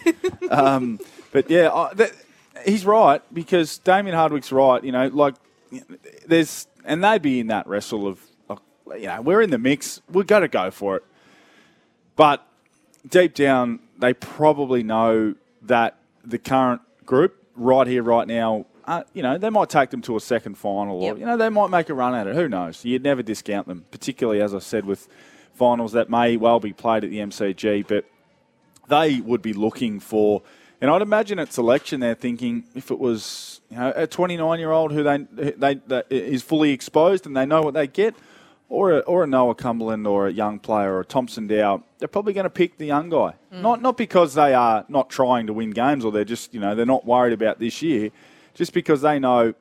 um, 0.52 1.00
but 1.32 1.50
yeah, 1.50 1.72
I, 1.72 1.94
that, 1.96 2.12
he's 2.66 2.86
right 2.86 3.22
because 3.34 3.78
Damien 3.80 4.16
Hardwick's 4.16 4.52
right. 4.52 4.84
You 4.84 4.92
know, 4.92 5.08
like 5.08 5.36
there's 6.28 6.68
and 6.86 7.04
they'd 7.04 7.22
be 7.22 7.40
in 7.40 7.48
that 7.48 7.66
wrestle 7.68 8.08
of, 8.08 8.20
of 8.50 8.60
you 8.98 9.08
know, 9.08 9.22
we're 9.22 9.42
in 9.42 9.50
the 9.50 9.58
mix. 9.58 10.02
We've 10.12 10.28
got 10.28 10.40
to 10.40 10.48
go 10.48 10.70
for 10.70 10.98
it. 10.98 11.04
But 12.16 12.46
deep 13.10 13.34
down, 13.34 13.80
they 13.98 14.14
probably 14.14 14.84
know 14.84 15.36
that 15.64 15.98
the 16.24 16.38
current 16.38 16.82
group 17.06 17.36
right 17.56 17.88
here, 17.88 18.04
right 18.04 18.28
now, 18.28 18.66
uh, 18.86 19.04
you 19.14 19.24
know, 19.24 19.38
they 19.38 19.50
might 19.50 19.70
take 19.70 19.90
them 19.90 20.02
to 20.04 20.16
a 20.16 20.20
second 20.20 20.58
final, 20.58 20.98
or 20.98 21.10
Yep. 21.10 21.18
you 21.20 21.26
know, 21.26 21.38
they 21.38 21.50
might 21.50 21.70
make 21.70 21.90
a 21.90 21.94
run 21.94 22.14
at 22.16 22.28
it. 22.28 22.36
Who 22.36 22.48
knows? 22.50 22.84
You'd 22.84 23.04
never 23.04 23.22
discount 23.24 23.68
them, 23.68 23.86
particularly 23.92 24.42
as 24.42 24.54
I 24.54 24.60
said 24.60 24.86
with 24.86 25.08
finals 25.54 25.92
that 25.94 26.10
may 26.10 26.36
well 26.38 26.60
be 26.60 26.74
played 26.74 27.04
at 27.04 27.10
the 27.10 27.20
MCG, 27.20 27.88
but 27.88 28.06
they 28.90 29.22
would 29.22 29.42
be 29.42 29.54
looking 29.54 30.00
for. 30.00 30.42
And 30.82 30.92
I'd 30.92 31.02
imagine 31.02 31.40
at 31.40 31.54
selection 31.54 32.00
they're 32.02 32.16
thinking 32.16 32.66
if 32.76 32.92
it 32.92 33.00
was 33.00 33.62
you 33.70 33.78
know 33.78 33.94
a 33.96 34.06
29 34.06 34.60
year 34.60 34.72
old 34.72 34.92
who 34.92 35.04
they, 35.04 35.18
they 35.58 35.76
that 35.88 36.08
is 36.10 36.42
fully 36.44 36.72
exposed 36.72 37.26
and 37.26 37.38
they 37.38 37.46
know 37.46 37.62
what 37.62 37.74
they 37.74 37.88
get, 37.88 38.16
or 38.68 38.92
a, 38.94 39.00
or 39.00 39.24
a 39.24 39.28
Noah 39.28 39.56
Cumberland 39.56 40.06
or 40.08 40.28
a 40.28 40.32
young 40.34 40.60
player 40.60 40.94
or 40.96 41.02
a 41.02 41.06
Thomson 41.06 41.48
Dow, 41.48 41.84
they're 42.00 42.08
probably 42.08 42.34
going 42.34 42.46
to 42.46 42.50
pick 42.50 42.78
the 42.78 42.86
young 42.88 43.10
guy. 43.10 43.36
Not 43.52 43.82
not 43.82 43.96
because 43.98 44.34
they 44.34 44.54
are 44.54 44.84
not 44.90 45.10
trying 45.10 45.48
to 45.48 45.54
win 45.54 45.72
games 45.72 46.04
or 46.04 46.12
they're 46.12 46.26
just 46.26 46.54
you 46.54 46.60
know 46.60 46.76
they're 46.76 46.86
not 46.86 47.06
worried 47.06 47.34
about 47.34 47.60
this 47.60 47.82
year, 47.82 48.10
just 48.54 48.74
because 48.74 49.02
they 49.02 49.20
know 49.20 49.54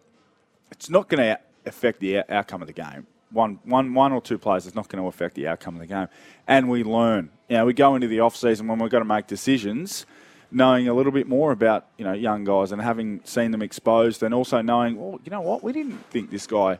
it's 0.70 0.90
not 0.90 1.08
going 1.08 1.22
to 1.22 1.38
affect 1.66 2.00
the 2.00 2.30
outcome 2.32 2.62
of 2.62 2.66
the 2.66 2.72
game. 2.72 3.06
One, 3.30 3.60
one, 3.64 3.94
one 3.94 4.12
or 4.12 4.20
two 4.20 4.36
players 4.38 4.66
is 4.66 4.74
not 4.74 4.88
going 4.88 5.02
to 5.02 5.08
affect 5.08 5.34
the 5.34 5.48
outcome 5.48 5.74
of 5.76 5.80
the 5.80 5.86
game. 5.86 6.08
And 6.46 6.68
we 6.68 6.84
learn. 6.84 7.30
You 7.48 7.58
know, 7.58 7.66
we 7.66 7.72
go 7.72 7.94
into 7.94 8.08
the 8.08 8.20
off 8.20 8.36
season 8.36 8.66
when 8.68 8.78
we've 8.78 8.90
got 8.90 8.98
to 8.98 9.04
make 9.04 9.26
decisions, 9.26 10.04
knowing 10.50 10.88
a 10.88 10.94
little 10.94 11.12
bit 11.12 11.26
more 11.26 11.52
about 11.52 11.86
you 11.96 12.04
know 12.04 12.12
young 12.12 12.44
guys 12.44 12.72
and 12.72 12.82
having 12.82 13.20
seen 13.24 13.50
them 13.50 13.62
exposed, 13.62 14.22
and 14.22 14.34
also 14.34 14.60
knowing, 14.60 14.96
well, 14.96 15.20
you 15.24 15.30
know 15.30 15.40
what, 15.40 15.62
we 15.62 15.72
didn't 15.72 15.98
think 16.10 16.30
this 16.30 16.46
guy. 16.46 16.78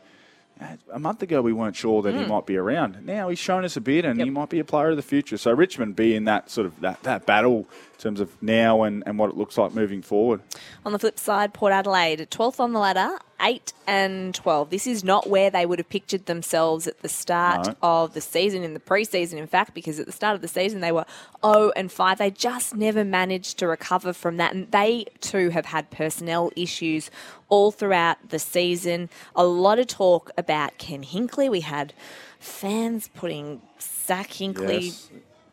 A 0.92 0.98
month 0.98 1.22
ago, 1.22 1.42
we 1.42 1.52
weren't 1.52 1.74
sure 1.74 2.02
that 2.02 2.14
he 2.14 2.20
Mm. 2.20 2.28
might 2.28 2.46
be 2.46 2.56
around. 2.56 3.04
Now 3.04 3.28
he's 3.28 3.38
shown 3.38 3.64
us 3.64 3.76
a 3.76 3.80
bit, 3.80 4.04
and 4.04 4.20
he 4.20 4.30
might 4.30 4.48
be 4.48 4.60
a 4.60 4.64
player 4.64 4.90
of 4.90 4.96
the 4.96 5.02
future. 5.02 5.36
So 5.36 5.50
Richmond 5.52 5.96
be 5.96 6.14
in 6.14 6.24
that 6.26 6.50
sort 6.50 6.66
of 6.66 6.80
that, 6.80 7.02
that 7.02 7.26
battle 7.26 7.60
in 7.94 7.98
terms 7.98 8.20
of 8.20 8.40
now 8.42 8.82
and, 8.84 9.02
and 9.06 9.18
what 9.18 9.28
it 9.30 9.36
looks 9.36 9.58
like 9.58 9.74
moving 9.74 10.02
forward. 10.02 10.40
On 10.86 10.92
the 10.92 10.98
flip 11.00 11.18
side, 11.18 11.52
Port 11.52 11.72
Adelaide, 11.72 12.28
12th 12.30 12.60
on 12.60 12.72
the 12.72 12.78
ladder, 12.78 13.18
8 13.42 13.72
and 13.86 14.34
12. 14.34 14.70
This 14.70 14.86
is 14.86 15.02
not 15.02 15.28
where 15.28 15.50
they 15.50 15.66
would 15.66 15.78
have 15.80 15.88
pictured 15.88 16.26
themselves 16.26 16.86
at 16.86 17.00
the 17.02 17.08
start 17.08 17.66
No. 17.66 17.74
of 17.82 18.14
the 18.14 18.20
season, 18.20 18.62
in 18.62 18.72
the 18.74 18.80
preseason, 18.80 19.34
in 19.38 19.46
fact, 19.46 19.74
because 19.74 19.98
at 19.98 20.06
the 20.06 20.12
start 20.12 20.36
of 20.36 20.42
the 20.42 20.48
season 20.48 20.80
they 20.80 20.92
were 20.92 21.04
0 21.44 21.72
and 21.74 21.90
5. 21.90 22.18
They 22.18 22.30
just 22.30 22.76
never 22.76 23.04
managed 23.04 23.58
to 23.58 23.66
recover 23.66 24.12
from 24.12 24.36
that. 24.36 24.54
And 24.54 24.70
they 24.70 25.06
too 25.20 25.48
have 25.50 25.66
had 25.66 25.90
personnel 25.90 26.52
issues 26.54 27.10
all 27.48 27.72
throughout 27.72 28.16
the 28.28 28.38
season. 28.38 29.10
A 29.34 29.44
lot 29.44 29.78
of 29.78 29.88
talk 29.88 30.30
about 30.38 30.78
Ken 30.78 31.02
Hinkley. 31.02 31.50
We 31.50 31.60
had 31.62 31.92
fans 32.38 33.08
putting 33.14 33.60
Zach 33.80 34.28
Hinkley. 34.28 34.84
Yes. 34.86 35.10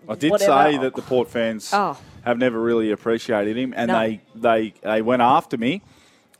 I 0.08 0.15
did 0.15 0.32
whatever. 0.32 0.52
say 0.71 0.78
that 0.78 0.95
the 0.95 1.02
Port 1.02 1.30
fans 1.30 1.71
Oh. 1.73 1.97
have 2.23 2.38
never 2.38 2.60
really 2.60 2.89
appreciated 2.91 3.58
him, 3.58 3.73
and 3.75 3.89
No. 3.89 3.99
they, 3.99 4.21
they 4.36 4.73
they 4.82 5.02
went 5.02 5.21
after 5.21 5.58
me. 5.58 5.82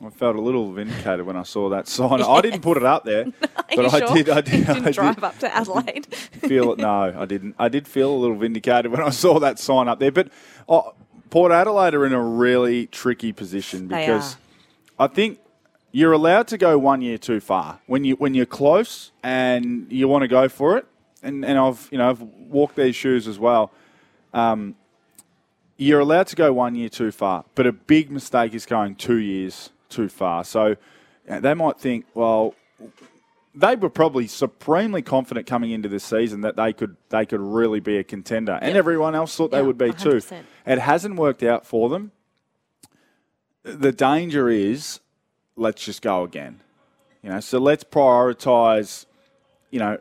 I 0.02 0.08
felt 0.08 0.34
a 0.36 0.40
little 0.40 0.72
vindicated 0.72 1.26
when 1.26 1.36
I 1.36 1.42
saw 1.42 1.68
that 1.70 1.86
sign. 1.86 2.22
I 2.22 2.40
didn't 2.40 2.62
put 2.62 2.78
it 2.78 2.84
up 2.84 3.04
there, 3.04 3.26
but 3.40 3.94
I 3.94 3.98
sure? 3.98 4.14
did. 4.14 4.30
I 4.30 4.40
did. 4.40 4.68
I 4.70 4.80
did 4.80 4.94
drive 4.94 5.22
up 5.22 5.38
to 5.40 5.54
Adelaide. 5.54 6.06
feel 6.14 6.72
it. 6.72 6.78
No, 6.78 7.14
I 7.18 7.26
didn't. 7.26 7.54
I 7.58 7.68
did 7.68 7.86
feel 7.86 8.10
a 8.10 8.16
little 8.16 8.36
vindicated 8.36 8.90
when 8.90 9.02
I 9.02 9.10
saw 9.10 9.38
that 9.40 9.58
sign 9.58 9.88
up 9.88 9.98
there. 9.98 10.10
But 10.10 10.30
oh, 10.68 10.94
Port 11.28 11.52
Adelaide 11.52 11.94
are 11.94 12.06
in 12.06 12.14
a 12.14 12.22
really 12.22 12.86
tricky 12.86 13.32
position 13.32 13.88
because 13.88 14.38
I 14.98 15.06
think 15.06 15.38
you're 15.92 16.12
allowed 16.12 16.48
to 16.48 16.58
go 16.58 16.78
one 16.78 17.02
year 17.02 17.18
too 17.18 17.40
far 17.40 17.80
when 17.86 18.04
you 18.04 18.14
when 18.14 18.32
you're 18.32 18.46
close 18.46 19.12
and 19.22 19.86
you 19.92 20.08
want 20.08 20.22
to 20.22 20.28
go 20.28 20.48
for 20.48 20.78
it. 20.78 20.86
And 21.22 21.44
and 21.44 21.58
I've 21.58 21.88
you 21.92 21.98
know 21.98 22.08
I've 22.08 22.22
walked 22.22 22.76
these 22.76 22.96
shoes 22.96 23.28
as 23.28 23.38
well. 23.38 23.70
Um, 24.32 24.76
you're 25.76 26.00
allowed 26.00 26.28
to 26.28 26.36
go 26.36 26.54
one 26.54 26.74
year 26.74 26.88
too 26.88 27.10
far, 27.10 27.44
but 27.54 27.66
a 27.66 27.72
big 27.72 28.10
mistake 28.10 28.54
is 28.54 28.64
going 28.64 28.94
two 28.94 29.16
years 29.16 29.70
too 29.90 30.08
far. 30.08 30.44
So 30.44 30.76
they 31.26 31.54
might 31.54 31.78
think, 31.78 32.06
well, 32.14 32.54
they 33.54 33.76
were 33.76 33.90
probably 33.90 34.26
supremely 34.26 35.02
confident 35.02 35.46
coming 35.46 35.70
into 35.72 35.88
this 35.88 36.04
season 36.04 36.42
that 36.42 36.56
they 36.56 36.72
could 36.72 36.96
they 37.08 37.26
could 37.26 37.40
really 37.40 37.80
be 37.80 37.98
a 37.98 38.04
contender, 38.04 38.58
and 38.62 38.76
everyone 38.76 39.14
else 39.14 39.36
thought 39.36 39.50
they 39.50 39.62
would 39.62 39.78
be 39.78 39.92
too. 39.92 40.18
100%. 40.18 40.42
It 40.66 40.78
hasn't 40.78 41.16
worked 41.16 41.42
out 41.42 41.66
for 41.66 41.88
them. 41.88 42.12
The 43.62 43.92
danger 43.92 44.48
is, 44.48 45.00
let's 45.56 45.84
just 45.84 46.00
go 46.00 46.22
again. 46.22 46.60
You 47.22 47.30
know, 47.30 47.40
so 47.40 47.58
let's 47.58 47.84
prioritise, 47.84 49.04
you 49.70 49.78
know, 49.80 49.98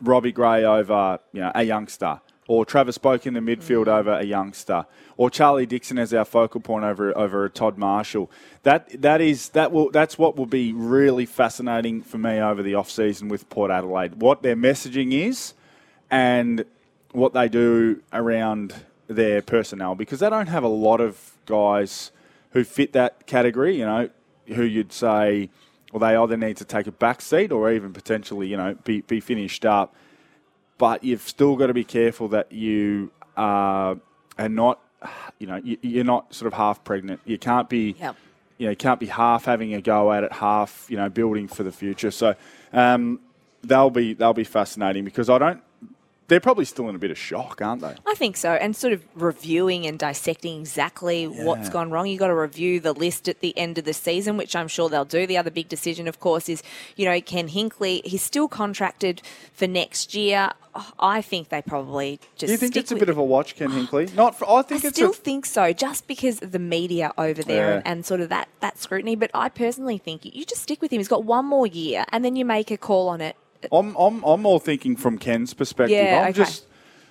Robbie 0.00 0.32
Gray 0.32 0.64
over 0.64 1.18
you 1.32 1.40
know 1.40 1.52
a 1.54 1.64
youngster, 1.64 2.20
or 2.46 2.64
Travis 2.66 2.98
Boak 2.98 3.26
in 3.26 3.34
the 3.34 3.40
midfield 3.40 3.86
mm. 3.86 3.98
over 3.98 4.12
a 4.12 4.24
youngster, 4.24 4.86
or 5.16 5.30
Charlie 5.30 5.66
Dixon 5.66 5.98
as 5.98 6.12
our 6.12 6.24
focal 6.24 6.60
point 6.60 6.84
over 6.84 7.16
over 7.16 7.44
a 7.44 7.50
Todd 7.50 7.78
Marshall. 7.78 8.30
That 8.62 9.00
that 9.02 9.20
is 9.20 9.50
that 9.50 9.72
will 9.72 9.90
that's 9.90 10.18
what 10.18 10.36
will 10.36 10.46
be 10.46 10.72
really 10.72 11.26
fascinating 11.26 12.02
for 12.02 12.18
me 12.18 12.40
over 12.40 12.62
the 12.62 12.74
off 12.74 12.90
season 12.90 13.28
with 13.28 13.48
Port 13.48 13.70
Adelaide. 13.70 14.16
What 14.16 14.42
their 14.42 14.56
messaging 14.56 15.12
is, 15.12 15.54
and 16.10 16.64
what 17.12 17.32
they 17.32 17.48
do 17.48 18.02
around 18.12 18.74
their 19.06 19.42
personnel 19.42 19.94
because 19.94 20.20
they 20.20 20.30
don't 20.30 20.48
have 20.48 20.64
a 20.64 20.68
lot 20.68 21.00
of 21.00 21.32
guys 21.46 22.10
who 22.50 22.64
fit 22.64 22.92
that 22.92 23.26
category. 23.26 23.78
You 23.78 23.86
know, 23.86 24.10
who 24.48 24.62
you'd 24.62 24.92
say, 24.92 25.50
well, 25.92 26.00
they 26.00 26.16
either 26.16 26.36
need 26.36 26.56
to 26.58 26.64
take 26.64 26.86
a 26.86 26.92
back 26.92 27.20
seat 27.20 27.52
or 27.52 27.70
even 27.72 27.92
potentially, 27.92 28.48
you 28.48 28.56
know, 28.56 28.74
be, 28.84 29.02
be 29.02 29.20
finished 29.20 29.64
up. 29.64 29.94
But 30.78 31.04
you've 31.04 31.22
still 31.22 31.56
got 31.56 31.68
to 31.68 31.74
be 31.74 31.84
careful 31.84 32.28
that 32.28 32.50
you 32.52 33.10
are, 33.36 33.96
are 34.38 34.48
not, 34.48 34.80
you 35.38 35.46
know, 35.46 35.56
you, 35.56 35.78
you're 35.82 36.04
not 36.04 36.34
sort 36.34 36.46
of 36.46 36.54
half 36.54 36.82
pregnant. 36.84 37.20
You 37.24 37.38
can't 37.38 37.68
be, 37.68 37.94
Yep. 37.98 38.16
you 38.58 38.66
know, 38.66 38.70
you 38.70 38.76
can't 38.76 38.98
be 39.00 39.06
half 39.06 39.44
having 39.44 39.74
a 39.74 39.80
go 39.80 40.12
at 40.12 40.24
it, 40.24 40.32
half, 40.32 40.86
you 40.88 40.96
know, 40.96 41.08
building 41.08 41.46
for 41.48 41.62
the 41.62 41.72
future. 41.72 42.10
So 42.10 42.34
um, 42.72 43.20
they'll 43.62 43.90
be 43.90 44.14
they'll 44.14 44.32
be 44.34 44.44
fascinating 44.44 45.04
because 45.04 45.30
I 45.30 45.38
don't. 45.38 45.62
They're 46.28 46.40
probably 46.40 46.64
still 46.64 46.88
in 46.88 46.94
a 46.94 46.98
bit 46.98 47.10
of 47.10 47.18
shock, 47.18 47.60
aren't 47.60 47.82
they? 47.82 47.94
I 48.06 48.14
think 48.14 48.36
so. 48.38 48.52
And 48.52 48.74
sort 48.74 48.94
of 48.94 49.04
reviewing 49.14 49.84
and 49.86 49.98
dissecting 49.98 50.60
exactly 50.60 51.26
what's 51.26 51.68
gone 51.68 51.90
wrong. 51.90 52.06
You've 52.06 52.18
got 52.20 52.28
to 52.28 52.34
review 52.34 52.80
the 52.80 52.94
list 52.94 53.28
at 53.28 53.40
the 53.40 53.56
end 53.58 53.76
of 53.76 53.84
the 53.84 53.92
season, 53.92 54.38
which 54.38 54.56
I'm 54.56 54.68
sure 54.68 54.88
they'll 54.88 55.04
do. 55.04 55.26
The 55.26 55.36
other 55.36 55.50
big 55.50 55.68
decision, 55.68 56.08
of 56.08 56.20
course, 56.20 56.48
is, 56.48 56.62
you 56.96 57.04
know, 57.04 57.20
Ken 57.20 57.48
Hinkley. 57.48 58.02
He's 58.06 58.22
still 58.22 58.48
contracted 58.48 59.20
for 59.52 59.66
next 59.66 60.14
year. 60.14 60.50
I 60.98 61.20
think 61.20 61.50
they 61.50 61.60
probably 61.62 62.18
just 62.36 62.46
Do 62.48 62.52
you 62.52 62.56
think 62.56 62.74
it's 62.76 62.90
a 62.90 62.96
bit 62.96 63.08
of 63.10 63.18
a 63.18 63.22
watch, 63.22 63.54
Ken 63.54 63.68
Hinkley? 63.86 64.12
Not. 64.14 64.38
For, 64.38 64.48
I 64.50 64.62
think 64.62 64.82
I 64.84 64.88
it's 64.88 64.96
still 64.96 65.10
a, 65.10 65.14
think 65.14 65.44
so, 65.44 65.74
just 65.74 66.06
because 66.08 66.40
of 66.42 66.52
the 66.52 66.58
media 66.58 67.12
over 67.18 67.42
there 67.42 67.68
Yeah. 67.68 67.76
and, 67.76 67.86
and 67.86 68.06
sort 68.06 68.20
of 68.22 68.30
that, 68.30 68.48
that 68.60 68.78
scrutiny. 68.78 69.14
But 69.14 69.30
I 69.34 69.50
personally 69.50 69.98
think 69.98 70.24
you 70.24 70.44
just 70.46 70.62
stick 70.62 70.80
with 70.80 70.90
him. 70.90 71.00
He's 71.00 71.06
got 71.08 71.22
one 71.24 71.44
more 71.44 71.66
year, 71.66 72.06
and 72.08 72.24
then 72.24 72.34
you 72.34 72.46
make 72.46 72.70
a 72.70 72.78
call 72.78 73.08
on 73.08 73.20
it. 73.20 73.36
I'm, 73.72 73.94
I'm, 73.96 74.22
I'm 74.24 74.42
more 74.42 74.60
thinking 74.60 74.96
from 74.96 75.18
Ken's 75.18 75.54
perspective. 75.54 75.96
Yeah, 75.96 76.20
I'm 76.22 76.30
okay. 76.30 76.32
just, 76.32 76.64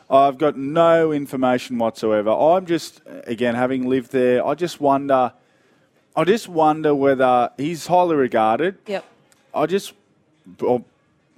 I've 0.09 0.37
got 0.37 0.57
no 0.57 1.11
information 1.11 1.77
whatsoever. 1.77 2.29
I'm 2.31 2.65
just, 2.65 3.01
again, 3.25 3.55
having 3.55 3.87
lived 3.89 4.11
there, 4.11 4.45
I 4.45 4.53
just 4.55 4.79
wonder. 4.81 5.33
I 6.15 6.23
just 6.25 6.47
wonder 6.47 6.93
whether 6.93 7.49
he's 7.57 7.87
highly 7.87 8.15
regarded. 8.15 8.77
Yep. 8.85 9.03
I 9.55 9.65
just, 9.65 9.93
well, 10.59 10.85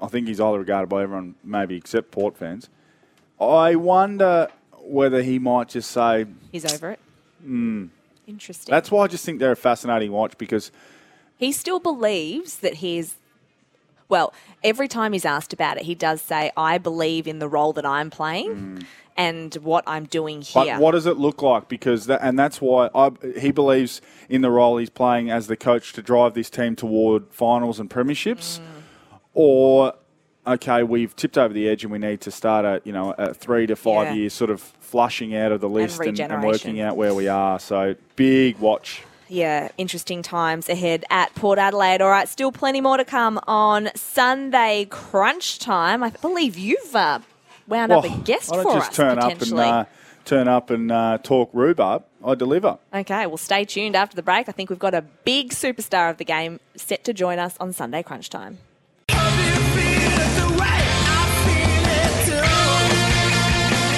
I 0.02 0.08
think 0.08 0.28
he's 0.28 0.40
highly 0.40 0.58
regarded 0.60 0.90
by 0.90 1.04
everyone, 1.04 1.36
maybe 1.44 1.78
except 1.78 2.12
Port 2.12 2.36
fans. 2.38 2.70
I 3.40 3.76
wonder 3.76 4.50
whether 4.82 5.22
he 5.24 5.40
might 5.40 5.70
just 5.70 5.92
say, 5.92 6.26
He's 6.52 6.66
over 6.72 6.92
it. 6.92 7.00
hmm. 7.42 7.86
Interesting. 8.28 8.72
That's 8.72 8.90
why 8.90 9.04
I 9.04 9.08
just 9.08 9.24
think 9.24 9.40
they're 9.40 9.52
a 9.52 9.56
fascinating 9.56 10.12
watch 10.12 10.38
because 10.38 10.72
He 11.38 11.52
still 11.52 11.80
believes 11.80 12.58
that 12.58 12.76
he's. 12.76 13.16
Well, 14.08 14.34
every 14.64 14.88
time 14.88 15.14
he's 15.14 15.26
asked 15.26 15.54
about 15.54 15.78
it, 15.78 15.84
he 15.84 15.96
does 15.96 16.22
say, 16.22 16.52
I 16.56 16.78
believe 16.78 17.28
in 17.28 17.40
the 17.40 17.48
role 17.48 17.74
that 17.74 17.86
I'm 17.86 18.10
playing 18.10 18.86
and 19.18 19.54
what 19.56 19.84
I'm 19.88 20.06
doing 20.06 20.42
here. 20.42 20.66
But 20.76 20.80
what 20.82 20.92
does 20.92 21.06
it 21.06 21.18
look 21.18 21.42
like? 21.42 21.68
Because 21.70 22.06
that, 22.08 22.20
and 22.22 22.38
that's 22.38 22.62
why 22.62 22.90
I, 22.94 23.12
he 23.40 23.52
believes 23.52 24.02
in 24.30 24.42
the 24.42 24.52
role 24.52 24.78
he's 24.78 24.90
playing 24.90 25.32
as 25.32 25.48
the 25.48 25.56
coach 25.58 25.94
to 25.94 26.02
drive 26.02 26.34
this 26.36 26.50
team 26.50 26.76
toward 26.76 27.34
finals 27.34 27.80
and 27.80 27.90
premierships, 27.90 28.60
or 29.34 29.94
okay, 30.48 30.84
we've 30.84 31.16
tipped 31.16 31.38
over 31.38 31.54
the 31.54 31.68
edge 31.68 31.84
and 31.84 31.92
we 31.92 31.98
need 31.98 32.22
to 32.22 32.32
start 32.32 32.66
a 32.66 32.82
you 32.84 32.92
know 32.94 33.14
a 33.18 33.34
three 33.34 33.66
to 33.68 33.76
five 33.76 34.08
Yeah. 34.08 34.14
years 34.14 34.34
sort 34.34 34.50
of 34.52 34.62
flushing 34.62 35.36
out 35.36 35.52
of 35.52 35.62
the 35.62 35.70
list 35.70 36.00
and, 36.00 36.08
and 36.10 36.20
regeneration. 36.20 36.48
working 36.48 36.82
out 36.82 36.96
where 36.98 37.14
we 37.14 37.28
are. 37.28 37.60
So 37.60 37.96
big 38.16 38.60
watch. 38.60 39.02
Yeah, 39.28 39.70
interesting 39.78 40.22
times 40.22 40.70
ahead 40.70 41.04
at 41.10 41.34
Port 41.36 41.58
Adelaide. 41.58 42.02
All 42.02 42.10
right, 42.10 42.30
still 42.30 42.52
plenty 42.52 42.80
more 42.80 42.98
to 42.98 43.06
come 43.06 43.40
on 43.48 43.90
Sunday 43.96 44.86
crunch 44.90 45.58
time. 45.60 46.04
I 46.04 46.12
believe 46.12 46.58
you've 46.58 46.96
uh, 46.96 47.20
wound 47.68 47.92
up 47.92 48.06
a 48.06 48.08
Well, 48.08 48.18
guest 48.20 48.52
I 48.54 48.58
don't 48.58 48.64
for 48.66 48.74
just 48.74 48.90
us 48.92 48.96
turn 48.96 49.18
up 49.18 49.42
and 49.42 49.54
uh, 49.60 49.86
turn 50.26 50.48
up 50.48 50.70
and 50.70 50.92
uh, 50.92 51.18
talk 51.24 51.50
rhubarb. 51.54 52.04
I 52.24 52.36
deliver. 52.36 52.78
Okay, 52.94 53.26
well, 53.28 53.38
stay 53.38 53.66
tuned 53.66 53.96
after 53.96 54.16
the 54.16 54.24
break. 54.24 54.48
I 54.50 54.52
think 54.52 54.70
we've 54.70 54.80
got 54.80 54.94
a 54.94 55.02
big 55.02 55.52
superstar 55.52 56.10
of 56.12 56.18
the 56.18 56.26
game 56.26 56.60
set 56.76 57.04
to 57.06 57.14
join 57.14 57.40
us 57.40 57.56
on 57.60 57.74
Sunday 57.74 58.04
crunch 58.04 58.30
time. 58.30 58.60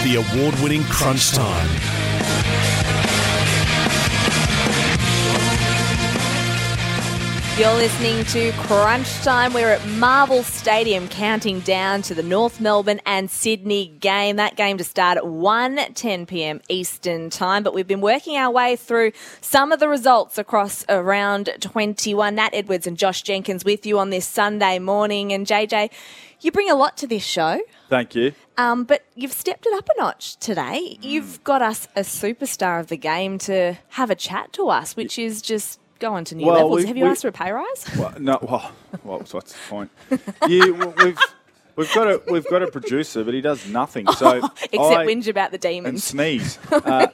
The 0.04 0.16
award 0.16 0.56
winning 0.62 0.84
Crunch 0.86 1.32
Time. 1.32 2.77
You're 7.58 7.74
listening 7.74 8.24
to 8.26 8.52
Crunch 8.68 9.12
Time. 9.24 9.52
We're 9.52 9.72
at 9.72 9.84
Marvel 9.88 10.44
Stadium 10.44 11.08
counting 11.08 11.60
down 11.62 12.04
to 12.04 12.14
the 12.14 12.22
North 12.22 12.62
Melbourne 12.62 13.02
and 13.04 13.32
Sydney 13.32 13.88
game. 14.00 14.36
That 14.36 14.56
game 14.56 14.78
to 14.78 14.84
start 14.84 15.18
at 15.18 15.24
1:10 15.24 16.28
p.m. 16.28 16.62
Eastern 16.70 17.32
Time, 17.32 17.64
but 17.64 17.74
we've 17.74 17.88
been 17.88 18.00
working 18.00 18.38
our 18.38 18.52
way 18.52 18.76
through 18.76 19.12
some 19.42 19.72
of 19.72 19.80
the 19.80 19.90
results 19.90 20.38
across 20.38 20.86
around 20.88 21.50
21. 21.60 22.36
Nat 22.36 22.52
Edwards 22.54 22.86
and 22.86 22.96
Josh 22.96 23.24
Jenkins 23.24 23.66
with 23.66 23.88
you 23.88 23.98
on 23.98 24.12
this 24.12 24.28
Sunday 24.28 24.78
morning 24.78 25.34
and 25.34 25.48
JJ, 25.48 25.90
you 26.42 26.52
bring 26.52 26.70
a 26.70 26.76
lot 26.76 26.96
to 26.98 27.08
this 27.08 27.26
show. 27.26 27.60
Thank 27.90 28.14
you. 28.14 28.34
Um, 28.58 28.84
but 28.84 29.04
you've 29.16 29.34
stepped 29.34 29.66
it 29.66 29.74
up 29.74 29.90
a 29.96 30.00
notch 30.00 30.38
today. 30.38 31.00
You've 31.02 31.44
got 31.44 31.64
us 31.64 31.88
a 31.96 32.02
superstar 32.02 32.80
of 32.80 32.90
the 32.90 32.98
game 32.98 33.40
to 33.40 33.80
have 33.90 34.12
a 34.12 34.16
chat 34.16 34.54
to 34.54 34.70
us, 34.70 34.96
which 34.96 35.18
is 35.18 35.42
just 35.42 35.80
going 36.00 36.26
to 36.26 36.36
new 36.36 36.46
Well, 36.46 36.56
levels. 36.56 36.86
have 36.86 36.98
you 36.98 37.06
asked 37.06 37.22
for 37.24 37.28
a 37.30 37.32
pay 37.32 37.52
rise? 37.52 37.86
Well, 37.98 38.14
no, 38.20 38.40
well, 38.42 38.72
well, 39.04 39.20
what's 39.32 39.54
the 39.54 39.60
point? 39.70 39.92
Well, 40.10 40.94
we've 41.04 41.20
we've 41.76 41.94
got 41.94 42.08
a 42.08 42.22
we've 42.30 42.48
got 42.50 42.62
a 42.64 42.68
producer, 42.72 43.24
but 43.24 43.34
he 43.34 43.42
does 43.42 43.68
nothing. 43.68 44.08
So 44.14 44.38
Except 44.62 44.74
I- 44.74 45.06
whinge 45.06 45.28
about 45.28 45.52
the 45.52 45.58
demons 45.58 45.90
and 45.94 46.02
sneeze. 46.02 46.60
Uh, 46.72 47.08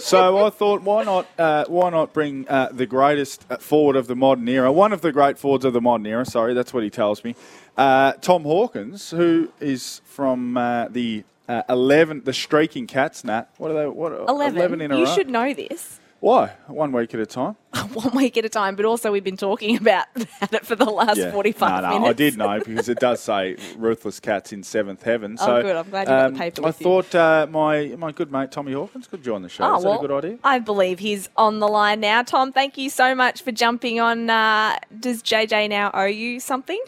so 0.00 0.44
I 0.46 0.50
thought, 0.50 0.82
why 0.82 1.04
not? 1.04 1.26
Uh, 1.38 1.64
why 1.68 1.90
not 1.90 2.12
bring 2.12 2.46
uh, 2.48 2.68
the 2.72 2.86
greatest 2.86 3.44
uh, 3.50 3.56
forward 3.56 3.96
of 3.96 4.06
the 4.08 4.16
modern 4.16 4.46
era, 4.48 4.70
one 4.72 4.92
of 4.92 5.00
the 5.00 5.12
great 5.12 5.38
forwards 5.38 5.64
of 5.64 5.72
the 5.72 5.80
modern 5.80 6.06
era. 6.06 6.24
Sorry, 6.26 6.52
that's 6.54 6.72
what 6.74 6.82
he 6.82 6.90
tells 6.90 7.24
me. 7.24 7.34
Uh, 7.76 8.12
Tom 8.14 8.42
Hawkins, 8.42 9.10
who 9.10 9.50
is 9.60 10.00
from 10.04 10.56
uh, 10.56 10.88
the 10.88 11.24
uh, 11.48 11.62
eleven, 11.68 12.22
the 12.24 12.32
streaking 12.34 12.86
cats. 12.86 13.24
Nat, 13.24 13.48
what 13.58 13.70
are 13.70 13.74
they? 13.74 13.86
What 13.86 14.12
11. 14.12 14.80
in 14.80 14.90
a 14.92 14.96
you 14.98 15.04
row? 15.04 15.08
You 15.10 15.14
should 15.14 15.30
know 15.30 15.52
this. 15.54 16.00
Why? 16.20 16.48
One 16.66 16.92
week 16.92 17.12
at 17.14 17.20
a 17.20 17.26
time. 17.26 17.56
One 17.92 18.14
week 18.14 18.36
at 18.36 18.44
a 18.44 18.48
time, 18.48 18.74
but 18.74 18.84
also 18.84 19.12
we've 19.12 19.22
been 19.22 19.36
talking 19.36 19.76
about 19.76 20.06
it 20.16 20.64
for 20.66 20.74
the 20.74 20.86
last 20.86 21.20
45 21.20 21.82
no, 21.82 21.88
no, 21.88 21.94
minutes. 21.94 22.08
I 22.10 22.12
did 22.14 22.36
know 22.38 22.58
because 22.64 22.88
it 22.88 22.98
does 22.98 23.20
say 23.20 23.56
ruthless 23.76 24.18
cats 24.18 24.52
in 24.52 24.62
seventh 24.62 25.02
heaven. 25.02 25.36
Oh, 25.40 25.46
So, 25.46 25.62
good. 25.62 25.76
I'm 25.76 25.90
glad 25.90 26.00
you 26.02 26.06
got 26.06 26.20
the 26.20 26.26
um, 26.26 26.34
paper 26.36 26.66
I 26.66 26.70
thought 26.72 27.14
uh, 27.14 27.46
my 27.50 27.94
my 27.98 28.12
good 28.12 28.32
mate 28.32 28.50
Tommy 28.50 28.72
Hawkins 28.72 29.06
could 29.06 29.22
join 29.22 29.42
the 29.42 29.48
show. 29.48 29.64
Oh, 29.64 29.76
Is 29.76 29.82
that 29.82 29.88
well, 29.88 29.98
a 29.98 30.08
good 30.08 30.24
idea? 30.24 30.38
I 30.42 30.58
believe 30.58 30.98
he's 31.00 31.28
on 31.36 31.58
the 31.58 31.68
line 31.68 32.00
now. 32.00 32.22
Tom, 32.22 32.50
thank 32.52 32.78
you 32.78 32.88
so 32.90 33.14
much 33.14 33.42
for 33.42 33.52
jumping 33.52 34.00
on. 34.00 34.30
Uh, 34.30 34.78
does 34.98 35.22
JJ 35.22 35.68
now 35.68 35.90
owe 35.92 36.04
you 36.06 36.40
something? 36.40 36.80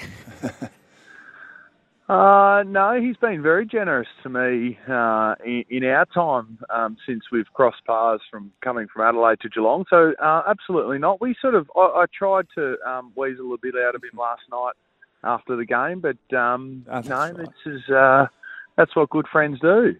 Uh, 2.08 2.62
no, 2.66 2.98
he's 2.98 3.18
been 3.18 3.42
very 3.42 3.66
generous 3.66 4.08
to 4.22 4.30
me 4.30 4.78
uh, 4.88 5.34
in, 5.44 5.64
in 5.68 5.84
our 5.84 6.06
time 6.06 6.58
um, 6.70 6.96
since 7.06 7.24
we've 7.30 7.52
crossed 7.52 7.84
paths 7.86 8.22
from 8.30 8.50
coming 8.62 8.86
from 8.92 9.02
Adelaide 9.06 9.40
to 9.40 9.50
Geelong. 9.50 9.84
So 9.90 10.14
uh, 10.22 10.42
absolutely 10.48 10.98
not. 10.98 11.20
We 11.20 11.34
sort 11.40 11.54
of 11.54 11.70
I, 11.76 11.80
I 11.80 12.04
tried 12.16 12.46
to 12.54 12.76
um, 12.86 13.12
weasel 13.14 13.52
a 13.52 13.58
bit 13.58 13.74
out 13.74 13.94
of 13.94 14.02
him 14.02 14.18
last 14.18 14.40
night 14.50 14.72
after 15.22 15.54
the 15.54 15.66
game, 15.66 16.00
but 16.00 16.36
um, 16.36 16.86
no, 16.86 17.32
this 17.34 17.48
is 17.66 17.90
uh, 17.90 18.26
that's 18.76 18.96
what 18.96 19.10
good 19.10 19.26
friends 19.30 19.60
do. 19.60 19.94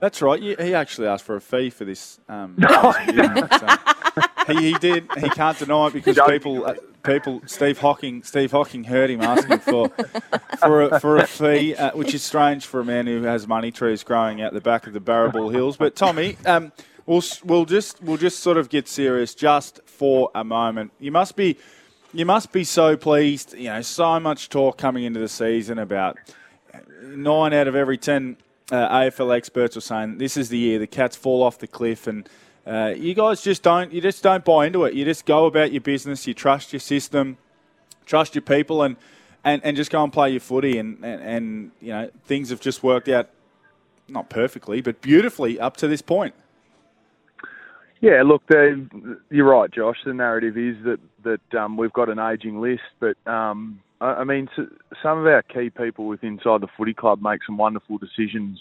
That's 0.00 0.20
right. 0.20 0.42
He 0.42 0.74
actually 0.74 1.06
asked 1.06 1.24
for 1.24 1.36
a 1.36 1.40
fee 1.40 1.70
for 1.70 1.84
this. 1.84 2.18
Um, 2.28 2.56
so 2.68 2.92
he, 4.48 4.72
he 4.72 4.74
did. 4.74 5.06
He 5.18 5.30
can't 5.30 5.58
deny 5.58 5.86
it 5.86 5.92
because 5.92 6.18
people, 6.28 6.66
people. 7.04 7.42
Steve 7.46 7.78
Hocking, 7.78 8.22
Steve 8.22 8.50
Hawking 8.50 8.84
heard 8.84 9.10
him 9.10 9.20
asking 9.20 9.58
for 9.58 9.88
for 10.58 10.82
a, 10.82 11.00
for 11.00 11.16
a 11.18 11.26
fee, 11.26 11.74
uh, 11.74 11.96
which 11.96 12.14
is 12.14 12.22
strange 12.22 12.66
for 12.66 12.80
a 12.80 12.84
man 12.84 13.06
who 13.06 13.22
has 13.22 13.46
money 13.46 13.70
trees 13.70 14.02
growing 14.02 14.42
out 14.42 14.52
the 14.52 14.60
back 14.60 14.86
of 14.86 14.92
the 14.92 15.00
Barrabool 15.00 15.52
Hills. 15.52 15.76
But 15.76 15.94
Tommy, 15.94 16.36
um, 16.46 16.72
we'll 17.06 17.22
we'll 17.44 17.64
just 17.64 18.02
we'll 18.02 18.16
just 18.16 18.40
sort 18.40 18.56
of 18.56 18.68
get 18.68 18.88
serious 18.88 19.34
just 19.34 19.80
for 19.84 20.30
a 20.34 20.44
moment. 20.44 20.92
You 20.98 21.12
must 21.12 21.36
be 21.36 21.56
you 22.12 22.26
must 22.26 22.52
be 22.52 22.64
so 22.64 22.96
pleased. 22.96 23.54
You 23.54 23.70
know, 23.70 23.82
so 23.82 24.18
much 24.20 24.48
talk 24.48 24.78
coming 24.78 25.04
into 25.04 25.20
the 25.20 25.28
season 25.28 25.78
about 25.78 26.18
nine 27.02 27.52
out 27.52 27.68
of 27.68 27.76
every 27.76 27.98
ten 27.98 28.36
uh, 28.70 28.88
AFL 28.88 29.36
experts 29.36 29.76
are 29.76 29.82
saying 29.82 30.18
this 30.18 30.36
is 30.36 30.48
the 30.48 30.58
year 30.58 30.78
the 30.78 30.86
Cats 30.86 31.16
fall 31.16 31.42
off 31.42 31.58
the 31.58 31.66
cliff, 31.66 32.06
and 32.06 32.28
uh, 32.66 32.94
you 32.96 33.14
guys 33.14 33.42
just 33.42 33.62
don't 33.62 33.92
you 33.92 34.00
just 34.00 34.22
don't 34.22 34.44
buy 34.44 34.66
into 34.66 34.84
it. 34.84 34.94
You 34.94 35.04
just 35.04 35.26
go 35.26 35.46
about 35.46 35.72
your 35.72 35.80
business. 35.80 36.26
You 36.26 36.34
trust 36.34 36.72
your 36.72 36.80
system, 36.80 37.36
trust 38.06 38.34
your 38.34 38.42
people, 38.42 38.82
and 38.82 38.96
and, 39.44 39.62
and 39.64 39.76
just 39.76 39.90
go 39.90 40.02
and 40.02 40.12
play 40.12 40.30
your 40.30 40.40
footy. 40.40 40.78
And, 40.78 41.04
and 41.04 41.22
and 41.22 41.70
you 41.80 41.92
know 41.92 42.10
things 42.24 42.50
have 42.50 42.60
just 42.60 42.82
worked 42.82 43.08
out 43.08 43.28
not 44.08 44.30
perfectly, 44.30 44.80
but 44.80 45.00
beautifully 45.00 45.60
up 45.60 45.76
to 45.78 45.88
this 45.88 46.02
point. 46.02 46.34
Yeah, 48.00 48.22
look, 48.22 48.42
you're 49.30 49.48
right, 49.48 49.70
Josh. 49.70 49.96
The 50.04 50.12
narrative 50.12 50.58
is 50.58 50.76
that 50.84 51.00
that 51.22 51.58
um, 51.58 51.76
we've 51.76 51.92
got 51.92 52.08
an 52.08 52.18
ageing 52.18 52.60
list, 52.60 52.82
but 53.00 53.16
um, 53.26 53.80
I, 54.00 54.24
mean, 54.24 54.48
some 55.02 55.18
of 55.18 55.26
our 55.26 55.42
key 55.42 55.70
people 55.70 56.06
with 56.06 56.22
inside 56.22 56.60
the 56.60 56.68
footy 56.76 56.92
club 56.92 57.22
make 57.22 57.40
some 57.46 57.56
wonderful 57.56 57.96
decisions 57.96 58.60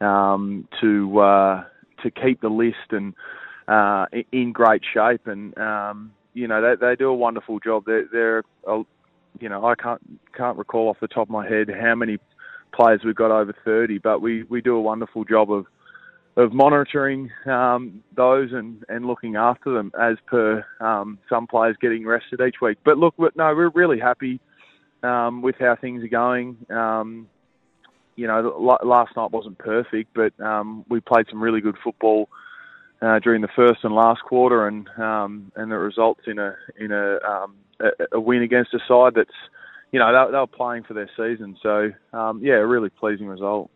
um, 0.00 0.66
to 0.80 1.20
uh, 1.20 1.64
to 2.04 2.10
keep 2.10 2.40
the 2.40 2.48
list 2.48 2.92
and 2.92 3.14
uh, 3.66 4.06
in 4.30 4.52
great 4.52 4.82
shape, 4.94 5.26
and 5.26 5.56
um, 5.58 6.12
you 6.32 6.46
know 6.46 6.62
they, 6.62 6.86
they 6.86 6.96
do 6.96 7.08
a 7.08 7.14
wonderful 7.14 7.58
job. 7.58 7.84
They're, 7.86 8.06
they're 8.12 8.42
you 9.40 9.48
know, 9.48 9.64
I 9.64 9.74
can't 9.74 10.00
can't 10.36 10.56
recall 10.56 10.88
off 10.88 10.98
the 11.00 11.08
top 11.08 11.28
of 11.28 11.30
my 11.30 11.48
head 11.48 11.68
how 11.68 11.94
many 11.94 12.18
players 12.72 13.00
we've 13.04 13.14
got 13.14 13.30
over 13.30 13.54
30, 13.64 13.98
but 13.98 14.20
we, 14.20 14.42
we 14.44 14.60
do 14.60 14.76
a 14.76 14.80
wonderful 14.80 15.24
job 15.24 15.50
of 15.50 15.66
of 16.36 16.52
monitoring 16.52 17.30
um, 17.46 18.02
those 18.16 18.50
and, 18.52 18.84
and 18.88 19.06
looking 19.06 19.36
after 19.36 19.72
them 19.72 19.92
as 20.00 20.16
per 20.26 20.64
um, 20.80 21.16
some 21.28 21.46
players 21.46 21.76
getting 21.80 22.04
rested 22.04 22.40
each 22.40 22.56
week. 22.60 22.76
But 22.84 22.98
look, 22.98 23.14
no, 23.18 23.54
we're 23.54 23.68
really 23.68 24.00
happy 24.00 24.40
um, 25.04 25.42
with 25.42 25.54
how 25.60 25.76
things 25.80 26.02
are 26.02 26.08
going. 26.08 26.56
Um, 26.70 27.28
you 28.16 28.26
know, 28.26 28.78
last 28.84 29.16
night 29.16 29.30
wasn't 29.30 29.58
perfect, 29.58 30.10
but 30.14 30.38
um, 30.40 30.84
we 30.88 31.00
played 31.00 31.26
some 31.28 31.42
really 31.42 31.60
good 31.60 31.76
football 31.82 32.28
uh, 33.02 33.18
during 33.18 33.42
the 33.42 33.48
first 33.48 33.84
and 33.84 33.94
last 33.94 34.22
quarter, 34.22 34.66
and 34.66 34.88
um, 34.98 35.52
and 35.56 35.72
it 35.72 35.76
results 35.76 36.22
in 36.26 36.38
a 36.38 36.56
in 36.78 36.92
a, 36.92 37.18
um, 37.22 37.54
a 37.80 37.90
a 38.12 38.20
win 38.20 38.42
against 38.42 38.72
a 38.74 38.78
side 38.86 39.14
that's 39.14 39.34
you 39.92 39.98
know 39.98 40.12
they, 40.12 40.32
they 40.32 40.38
were 40.38 40.46
playing 40.46 40.84
for 40.84 40.94
their 40.94 41.10
season. 41.16 41.56
So 41.62 41.90
um, 42.12 42.40
yeah, 42.42 42.54
a 42.54 42.66
really 42.66 42.90
pleasing 42.90 43.26
result. 43.26 43.70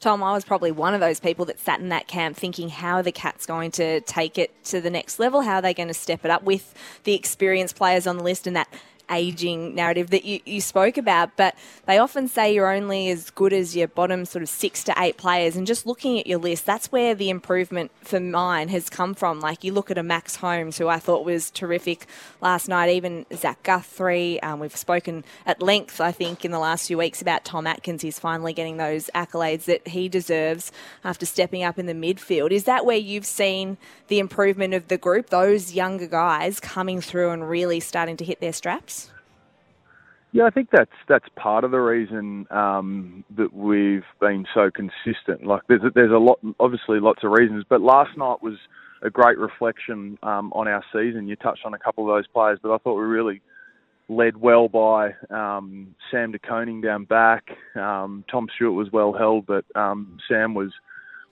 Tom, 0.00 0.22
I 0.22 0.32
was 0.32 0.46
probably 0.46 0.72
one 0.72 0.94
of 0.94 1.00
those 1.00 1.20
people 1.20 1.44
that 1.44 1.58
sat 1.58 1.78
in 1.78 1.90
that 1.90 2.08
camp 2.08 2.34
thinking, 2.34 2.70
how 2.70 2.96
are 2.96 3.02
the 3.02 3.12
Cats 3.12 3.44
going 3.44 3.70
to 3.72 4.00
take 4.00 4.38
it 4.38 4.64
to 4.64 4.80
the 4.80 4.88
next 4.88 5.18
level? 5.18 5.42
How 5.42 5.56
are 5.56 5.62
they 5.62 5.74
going 5.74 5.88
to 5.88 5.94
step 5.94 6.24
it 6.24 6.30
up 6.30 6.42
with 6.42 6.74
the 7.04 7.14
experienced 7.14 7.76
players 7.76 8.06
on 8.06 8.16
the 8.16 8.24
list 8.24 8.46
and 8.46 8.56
that 8.56 8.72
aging 9.10 9.74
narrative 9.74 10.10
that 10.10 10.24
you, 10.24 10.40
you 10.44 10.60
spoke 10.60 10.96
about, 10.96 11.36
but 11.36 11.54
they 11.86 11.98
often 11.98 12.28
say 12.28 12.54
you're 12.54 12.72
only 12.72 13.10
as 13.10 13.30
good 13.30 13.52
as 13.52 13.76
your 13.76 13.88
bottom 13.88 14.24
sort 14.24 14.42
of 14.42 14.48
six 14.48 14.84
to 14.84 14.94
eight 14.98 15.16
players. 15.16 15.56
And 15.56 15.66
just 15.66 15.86
looking 15.86 16.18
at 16.18 16.26
your 16.26 16.38
list, 16.38 16.66
that's 16.66 16.92
where 16.92 17.14
the 17.14 17.30
improvement 17.30 17.90
for 18.02 18.20
mine 18.20 18.68
has 18.68 18.88
come 18.88 19.14
from. 19.14 19.40
Like 19.40 19.64
you 19.64 19.72
look 19.72 19.90
at 19.90 19.98
a 19.98 20.02
Max 20.02 20.36
Holmes, 20.36 20.78
who 20.78 20.88
I 20.88 20.98
thought 20.98 21.24
was 21.24 21.50
terrific 21.50 22.06
last 22.40 22.68
night, 22.68 22.90
even 22.90 23.26
Zach 23.34 23.62
Guthrie. 23.62 24.42
Um, 24.42 24.60
we've 24.60 24.76
spoken 24.76 25.24
at 25.46 25.62
length, 25.62 26.00
I 26.00 26.12
think, 26.12 26.44
in 26.44 26.50
the 26.50 26.58
last 26.58 26.86
few 26.86 26.98
weeks 26.98 27.20
about 27.20 27.44
Tom 27.44 27.66
Atkins. 27.66 28.02
He's 28.02 28.18
finally 28.18 28.52
getting 28.52 28.76
those 28.76 29.10
accolades 29.14 29.64
that 29.64 29.88
he 29.88 30.08
deserves 30.08 30.72
after 31.04 31.26
stepping 31.26 31.62
up 31.62 31.78
in 31.78 31.86
the 31.86 31.94
midfield. 31.94 32.50
Is 32.50 32.64
that 32.64 32.84
where 32.84 32.96
you've 32.96 33.26
seen 33.26 33.78
the 34.08 34.18
improvement 34.18 34.74
of 34.74 34.88
the 34.88 34.98
group, 34.98 35.30
those 35.30 35.72
younger 35.72 36.06
guys 36.06 36.60
coming 36.60 37.00
through 37.00 37.30
and 37.30 37.48
really 37.48 37.80
starting 37.80 38.16
to 38.18 38.24
hit 38.24 38.40
their 38.40 38.52
straps? 38.52 38.99
Yeah, 40.32 40.44
I 40.44 40.50
think 40.50 40.68
that's 40.70 40.90
that's 41.08 41.26
part 41.36 41.64
of 41.64 41.72
the 41.72 41.78
reason 41.80 42.46
um, 42.50 43.24
that 43.36 43.52
we've 43.52 44.04
been 44.20 44.46
so 44.54 44.70
consistent. 44.70 45.44
Like, 45.44 45.62
there's 45.68 45.82
a, 45.82 45.90
there's 45.92 46.12
a 46.12 46.18
lot, 46.18 46.38
obviously, 46.60 47.00
lots 47.00 47.24
of 47.24 47.32
reasons, 47.32 47.64
but 47.68 47.80
last 47.80 48.16
night 48.16 48.36
was 48.40 48.54
a 49.02 49.10
great 49.10 49.38
reflection 49.38 50.18
um, 50.22 50.52
on 50.54 50.68
our 50.68 50.84
season. 50.92 51.26
You 51.26 51.36
touched 51.36 51.64
on 51.64 51.74
a 51.74 51.78
couple 51.78 52.08
of 52.08 52.16
those 52.16 52.28
players, 52.28 52.58
but 52.62 52.72
I 52.72 52.78
thought 52.78 52.94
we 52.94 53.04
really 53.04 53.40
led 54.08 54.36
well 54.36 54.68
by 54.68 55.14
um, 55.30 55.94
Sam 56.10 56.32
De 56.32 56.38
Koning 56.38 56.80
down 56.80 57.04
back. 57.04 57.44
Um, 57.74 58.24
Tom 58.30 58.48
Stewart 58.54 58.74
was 58.74 58.92
well 58.92 59.12
held, 59.12 59.46
but 59.46 59.64
um, 59.74 60.18
Sam 60.28 60.54
was 60.54 60.70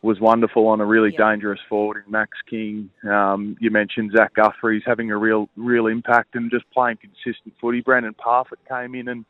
was 0.02 0.20
wonderful 0.20 0.68
on 0.68 0.80
a 0.80 0.86
really 0.86 1.10
yeah. 1.12 1.30
dangerous 1.30 1.60
forward 1.68 2.04
in 2.04 2.12
Max 2.12 2.30
King. 2.48 2.90
Um, 3.08 3.56
you 3.60 3.70
mentioned 3.70 4.12
Zach 4.16 4.32
Guthrie's 4.34 4.82
having 4.86 5.10
a 5.10 5.16
real 5.16 5.48
real 5.56 5.86
impact 5.86 6.34
and 6.34 6.50
just 6.50 6.64
playing 6.70 6.98
consistent 6.98 7.54
footy. 7.60 7.80
Brandon 7.80 8.14
Parfitt 8.14 8.60
came 8.68 8.94
in 8.94 9.08
and 9.08 9.24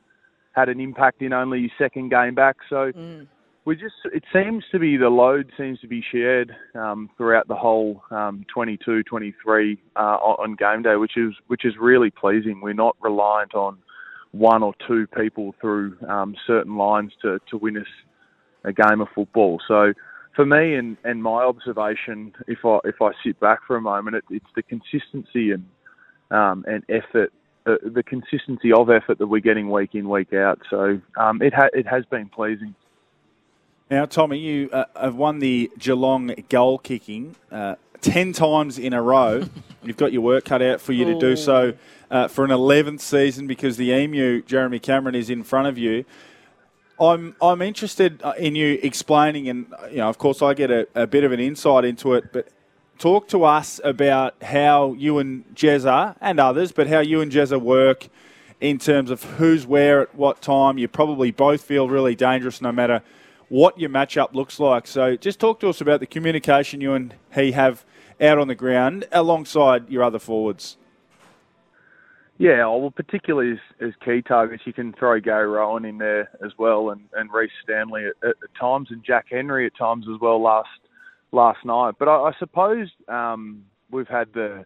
had 0.53 0.69
an 0.69 0.81
impact 0.81 1.23
in 1.23 1.33
only 1.33 1.62
his 1.62 1.71
second 1.79 2.11
game 2.11 2.35
back. 2.35 2.57
So 2.69 2.93
mm. 2.93 3.27
we 3.64 3.77
just 3.77 3.95
it 4.12 4.25
seems 4.33 4.64
to 4.73 4.79
be 4.79 4.97
the 4.97 5.09
load 5.09 5.51
seems 5.57 5.81
to 5.81 5.89
be 5.89 6.03
shared 6.12 6.55
um, 6.75 7.09
throughout 7.16 7.49
the 7.49 7.55
whole 7.55 8.03
um, 8.11 8.45
22, 8.53 9.05
23 9.05 9.79
uh, 9.97 9.99
on 10.01 10.55
game 10.55 10.83
day, 10.83 10.97
which 10.97 11.16
is 11.16 11.33
which 11.47 11.64
is 11.64 11.75
really 11.81 12.11
pleasing. 12.11 12.61
We're 12.61 12.75
not 12.75 12.97
reliant 13.01 13.55
on 13.55 13.79
one 14.33 14.62
or 14.62 14.75
two 14.87 15.07
people 15.07 15.55
through 15.61 15.97
um, 16.07 16.37
certain 16.47 16.77
lines 16.77 17.12
to, 17.23 17.39
to 17.51 17.57
win 17.57 17.79
us 17.79 17.87
a 18.64 18.73
game 18.73 19.01
of 19.01 19.09
football. 19.14 19.59
So 19.66 19.95
for 20.39 20.47
me 20.47 20.76
and, 20.76 20.97
and 21.03 21.20
my 21.20 21.43
observation, 21.43 22.32
if 22.47 22.64
I 22.64 22.78
if 22.84 23.03
I 23.03 23.11
sit 23.24 23.41
back 23.41 23.59
for 23.66 23.74
a 23.74 23.80
moment, 23.80 24.14
it, 24.14 24.24
it's 24.30 24.47
the 24.55 24.62
consistency 24.62 25.51
and 25.51 25.66
um, 26.30 26.64
and 26.68 26.84
effort, 26.89 27.32
uh, 27.66 27.74
the 27.82 28.05
consistency 28.05 28.72
of 28.72 28.89
effort 28.89 29.18
that 29.18 29.26
we're 29.26 29.41
getting 29.41 29.68
week 29.68 29.97
in 29.97 30.09
week 30.09 30.32
out. 30.32 30.61
So 30.70 31.01
um, 31.16 31.43
it 31.43 31.53
ha- 31.53 31.70
it 31.72 31.89
has 31.89 32.05
been 32.05 32.28
pleasing. 32.28 32.76
Now, 33.91 34.05
Tommy, 34.05 34.39
you 34.39 34.70
uh, 34.70 34.84
have 34.95 35.16
won 35.16 35.41
the 35.41 35.72
Geelong 35.76 36.32
goal 36.49 36.78
kicking 36.78 37.34
uh, 37.51 37.74
ten 38.01 38.32
times 38.32 38.78
in 38.78 38.93
a 38.93 39.03
row. 39.03 39.43
You've 39.82 39.97
got 39.97 40.12
your 40.12 40.22
work 40.22 40.45
cut 40.45 40.62
out 40.62 40.80
for 40.80 40.93
you 40.93 41.05
to 41.05 41.18
do 41.18 41.34
so 41.34 41.74
uh, 42.12 42.28
for 42.28 42.45
an 42.45 42.53
eleventh 42.53 43.01
season 43.01 43.49
because 43.49 43.76
the 43.76 43.91
Emu 43.91 44.43
Jeremy 44.43 44.78
Cameron 44.78 45.16
is 45.16 45.30
in 45.30 45.43
front 45.43 45.66
of 45.66 45.78
you. 45.78 46.05
I'm 47.01 47.37
I'm 47.41 47.63
interested 47.63 48.21
uh, 48.23 48.33
in 48.39 48.55
you 48.55 48.79
explaining, 48.83 49.49
and 49.49 49.73
you 49.91 49.99
know, 49.99 50.09
of 50.09 50.19
course, 50.19 50.43
I 50.43 50.55
get 50.55 50.71
a, 50.71 50.89
a 50.95 51.07
bit 51.07 51.25
of 51.25 51.33
an 51.33 51.41
insight 51.41 51.85
into 51.85 52.15
it. 52.15 52.33
But 52.33 52.49
talk 52.99 53.29
to 53.29 53.45
us 53.45 53.81
about 53.85 54.43
how 54.43 54.95
you 54.95 55.19
and 55.19 55.45
Jezza 55.55 56.17
and 56.21 56.41
others, 56.41 56.73
but 56.73 56.89
how 56.89 57.01
you 57.01 57.21
and 57.21 57.31
Jezza 57.31 57.61
work 57.61 58.09
in 58.61 58.79
terms 58.79 59.11
of 59.11 59.23
who's 59.23 59.67
where 59.67 60.01
at 60.03 60.15
what 60.15 60.43
time. 60.43 60.79
You 60.79 60.89
probably 60.89 61.31
both 61.31 61.63
feel 61.63 61.89
really 61.89 62.17
dangerous, 62.17 62.61
no 62.61 62.73
matter 62.73 63.03
what 63.49 63.79
your 63.79 63.91
matchup 63.91 64.35
looks 64.35 64.59
like. 64.59 64.87
So, 64.87 65.17
just 65.17 65.39
talk 65.39 65.61
to 65.61 65.69
us 65.69 65.81
about 65.81 66.01
the 66.01 66.07
communication 66.07 66.81
you 66.81 66.95
and 66.95 67.15
he 67.33 67.53
have 67.53 67.85
out 68.21 68.39
on 68.39 68.49
the 68.49 68.55
ground 68.55 69.07
alongside 69.13 69.89
your 69.89 70.03
other 70.03 70.19
forwards. 70.19 70.77
Yeah, 72.39 72.62
oh, 72.64 72.78
well, 72.78 72.91
particularly 72.93 73.53
as, 73.53 73.59
as 73.80 73.93
key 74.05 74.22
targets, 74.22 74.62
you 74.64 74.72
can 74.72 74.93
throw 74.93 75.18
Gary 75.18 75.49
Rohan 75.49 75.84
in 75.84 75.99
there 75.99 76.30
as 76.45 76.53
well, 76.57 76.91
and, 76.91 77.01
and 77.14 77.32
Rhys 77.32 77.51
Stanley 77.64 78.07
at, 78.07 78.28
at, 78.28 78.36
times, 78.59 78.89
and 78.91 79.03
Jack 79.03 79.26
Henry 79.30 79.66
at 79.66 79.76
times 79.76 80.07
as 80.12 80.20
well 80.20 80.41
last 80.41 80.68
last 81.32 81.64
night. 81.64 81.97
But 81.99 82.09
I, 82.09 82.14
I 82.28 82.32
suppose 82.39 82.91
um, 83.09 83.64
we've 83.91 84.09
had 84.09 84.32
the 84.34 84.64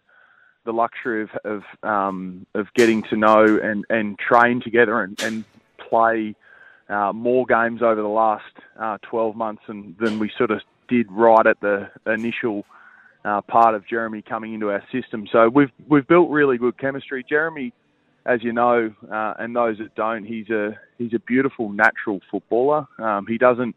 the 0.65 0.71
luxury 0.71 1.23
of 1.23 1.29
of, 1.43 1.63
um, 1.81 2.45
of 2.53 2.67
getting 2.75 3.01
to 3.03 3.17
know 3.17 3.59
and, 3.61 3.85
and 3.89 4.19
train 4.19 4.61
together 4.61 5.01
and, 5.01 5.19
and 5.23 5.43
play 5.77 6.35
uh, 6.89 7.11
more 7.11 7.43
games 7.47 7.81
over 7.81 8.01
the 8.01 8.07
last 8.07 8.53
uh, 8.79 8.99
12 9.01 9.35
months 9.35 9.63
than, 9.67 9.95
than 9.99 10.19
we 10.19 10.31
sort 10.37 10.51
of 10.51 10.61
did 10.87 11.11
right 11.11 11.47
at 11.47 11.59
the 11.61 11.89
initial 12.05 12.65
uh, 13.25 13.41
part 13.41 13.75
of 13.75 13.87
Jeremy 13.87 14.21
coming 14.21 14.53
into 14.53 14.69
our 14.69 14.83
system. 14.91 15.27
So 15.31 15.49
we've 15.49 15.71
we've 15.87 16.07
built 16.07 16.29
really 16.29 16.57
good 16.57 16.77
chemistry. 16.77 17.25
Jeremy, 17.27 17.73
as 18.25 18.43
you 18.43 18.53
know, 18.53 18.93
uh, 19.11 19.33
and 19.39 19.55
those 19.55 19.77
that 19.77 19.95
don't, 19.95 20.25
he's 20.25 20.49
a 20.49 20.77
he's 20.97 21.13
a 21.13 21.19
beautiful 21.19 21.69
natural 21.69 22.19
footballer. 22.29 22.87
Um, 22.99 23.25
he 23.27 23.37
doesn't 23.37 23.75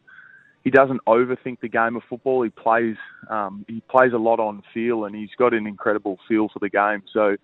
he 0.65 0.71
doesn't 0.71 1.01
overthink 1.07 1.61
the 1.61 1.69
game 1.69 1.97
of 1.97 2.03
football. 2.09 2.43
He 2.43 2.51
plays 2.51 2.97
um, 3.31 3.65
he 3.69 3.83
plays 3.89 4.13
a 4.13 4.19
lot 4.19 4.41
on 4.41 4.63
feel, 4.75 5.05
and 5.05 5.15
he's 5.15 5.31
got 5.39 5.55
an 5.55 5.67
incredible 5.67 6.19
feel 6.29 6.49
for 6.49 6.59
the 6.59 6.71
game. 6.71 7.03
So 7.13 7.37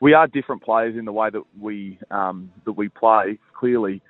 we 0.00 0.12
are 0.12 0.26
different 0.26 0.62
players 0.62 0.96
in 0.96 1.06
the 1.06 1.12
way 1.12 1.30
that 1.30 1.42
we 1.58 1.98
um, 2.10 2.50
that 2.66 2.72
we 2.72 2.90
play. 2.90 3.38
Clearly, 3.58 4.02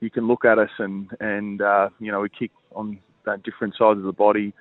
you 0.00 0.10
can 0.10 0.26
look 0.26 0.44
at 0.44 0.58
us 0.58 0.70
and 0.78 1.08
and 1.20 1.62
uh, 1.62 1.90
you 2.00 2.10
know 2.10 2.20
we 2.20 2.28
kick 2.28 2.50
on 2.74 2.98
different 3.44 3.74
sides 3.78 3.98
of 3.98 4.04
the 4.04 4.12
body 4.12 4.52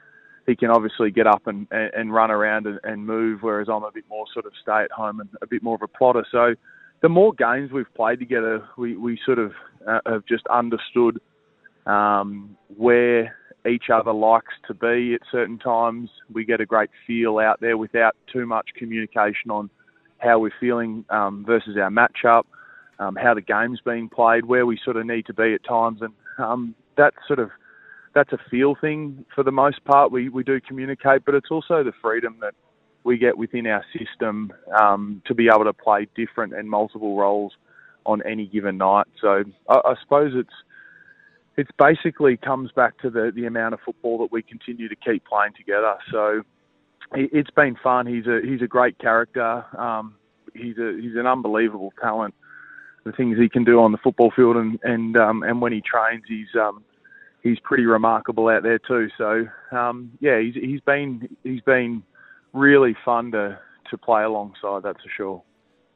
he 0.48 0.56
can 0.56 0.70
obviously 0.72 1.12
get 1.12 1.28
up 1.28 1.46
and, 1.46 1.68
and, 1.72 2.14
run 2.14 2.32
around 2.32 2.66
and, 2.66 2.80
and, 2.86 3.06
move, 3.06 3.40
whereas 3.42 3.68
I'm 3.70 3.84
a 3.84 3.92
bit 3.92 4.06
more 4.10 4.26
sort 4.34 4.46
of 4.46 4.54
stay 4.62 4.82
at 4.82 4.92
home 4.92 5.20
and 5.20 5.30
a 5.42 5.46
bit 5.46 5.62
more 5.62 5.76
of 5.76 5.82
a 5.82 5.90
plotter. 5.90 6.26
So 6.32 6.56
the 7.02 7.10
more 7.10 7.34
games 7.34 7.72
we've 7.72 7.94
played 7.94 8.20
together, 8.20 8.66
we, 8.78 8.96
we 8.96 9.20
sort 9.26 9.40
of 9.40 9.52
uh, 9.86 10.00
have 10.06 10.26
just 10.26 10.48
understood 10.48 11.20
um, 11.86 12.58
where 12.78 13.36
each 13.70 13.90
other 13.94 14.14
likes 14.14 14.54
to 14.68 14.74
be 14.74 15.16
at 15.16 15.22
certain 15.30 15.60
times. 15.60 16.10
We 16.32 16.46
get 16.46 16.62
a 16.62 16.66
great 16.66 16.90
feel 17.06 17.40
out 17.40 17.60
there 17.60 17.78
without 17.78 18.16
too 18.32 18.46
much 18.46 18.70
communication 18.78 19.52
on 19.52 19.70
how 20.20 20.40
we're 20.40 20.52
feeling 20.62 21.04
um, 21.10 21.44
versus 21.46 21.76
our 21.76 21.90
matchup, 21.90 22.44
um, 23.00 23.18
how 23.22 23.34
the 23.34 23.42
game's 23.42 23.82
being 23.82 24.08
played, 24.08 24.46
where 24.46 24.66
we 24.66 24.80
sort 24.84 24.96
of 24.96 25.06
need 25.06 25.26
to 25.26 25.34
be 25.34 25.54
at 25.54 25.64
times, 25.66 26.02
and 26.02 26.14
um, 26.40 26.74
that 26.96 27.14
sort 27.28 27.40
of– 27.40 27.50
that's 28.18 28.34
a 28.34 28.50
feel 28.50 28.74
thing 28.74 29.26
for 29.36 29.44
the 29.44 29.52
most 29.52 29.84
part. 29.86 30.12
We 30.12 30.30
we 30.30 30.44
do 30.44 30.60
communicate, 30.60 31.24
but 31.24 31.36
it's 31.36 31.52
also 31.52 31.84
the 31.84 31.94
freedom 32.02 32.38
that 32.42 32.56
we 33.04 33.18
get 33.18 33.38
within 33.38 33.68
our 33.68 33.86
system 33.98 34.52
um, 34.82 35.22
to 35.28 35.36
be 35.36 35.48
able 35.48 35.66
to 35.66 35.74
play 35.74 36.08
different 36.16 36.54
and 36.54 36.68
multiple 36.68 37.16
roles 37.16 37.54
on 38.08 38.24
any 38.24 38.48
given 38.48 38.78
night. 38.78 39.06
So 39.22 39.44
I, 39.70 39.76
I 39.76 39.94
suppose 40.02 40.32
it's 40.36 40.54
it's 41.58 41.70
basically 41.78 42.38
comes 42.38 42.72
back 42.72 42.98
to 43.04 43.12
the 43.12 43.32
the 43.36 43.46
amount 43.46 43.76
of 43.76 43.82
football 43.86 44.18
that 44.20 44.32
we 44.32 44.42
continue 44.42 44.90
to 44.90 44.96
keep 44.96 45.24
playing 45.26 45.54
together. 45.56 45.96
So 46.12 46.42
it's 47.14 47.52
been 47.52 47.76
fun. 47.84 48.08
He's 48.08 48.26
a 48.26 48.40
he's 48.44 48.64
a 48.64 48.68
great 48.68 48.98
character. 48.98 49.64
Um, 49.78 50.16
he's 50.56 50.80
a 50.80 50.98
he's 51.00 51.16
an 51.16 51.28
unbelievable 51.28 51.94
talent. 52.02 52.34
The 53.04 53.12
things 53.12 53.38
he 53.38 53.48
can 53.48 53.64
do 53.64 53.80
on 53.80 53.92
the 53.92 54.00
football 54.00 54.32
field 54.36 54.56
and 54.58 54.80
and 54.82 55.16
um, 55.18 55.44
and 55.44 55.62
when 55.62 55.72
he 55.72 55.82
trains, 55.82 56.24
he's 56.28 56.54
um, 56.60 56.84
he's 57.48 57.60
pretty 57.60 57.86
remarkable 57.86 58.48
out 58.50 58.64
there 58.64 58.80
too. 58.80 59.10
So 59.18 59.48
um, 59.72 60.12
yeah, 60.20 60.40
he's 60.40 60.56
he's 60.56 60.82
been 60.82 61.28
he's 61.44 61.62
been 61.62 62.04
really 62.54 62.96
fun 63.06 63.32
to 63.32 63.60
to 63.90 63.98
play 63.98 64.24
alongside. 64.24 64.84
That's 64.84 65.02
for 65.02 65.10
sure. 65.10 65.44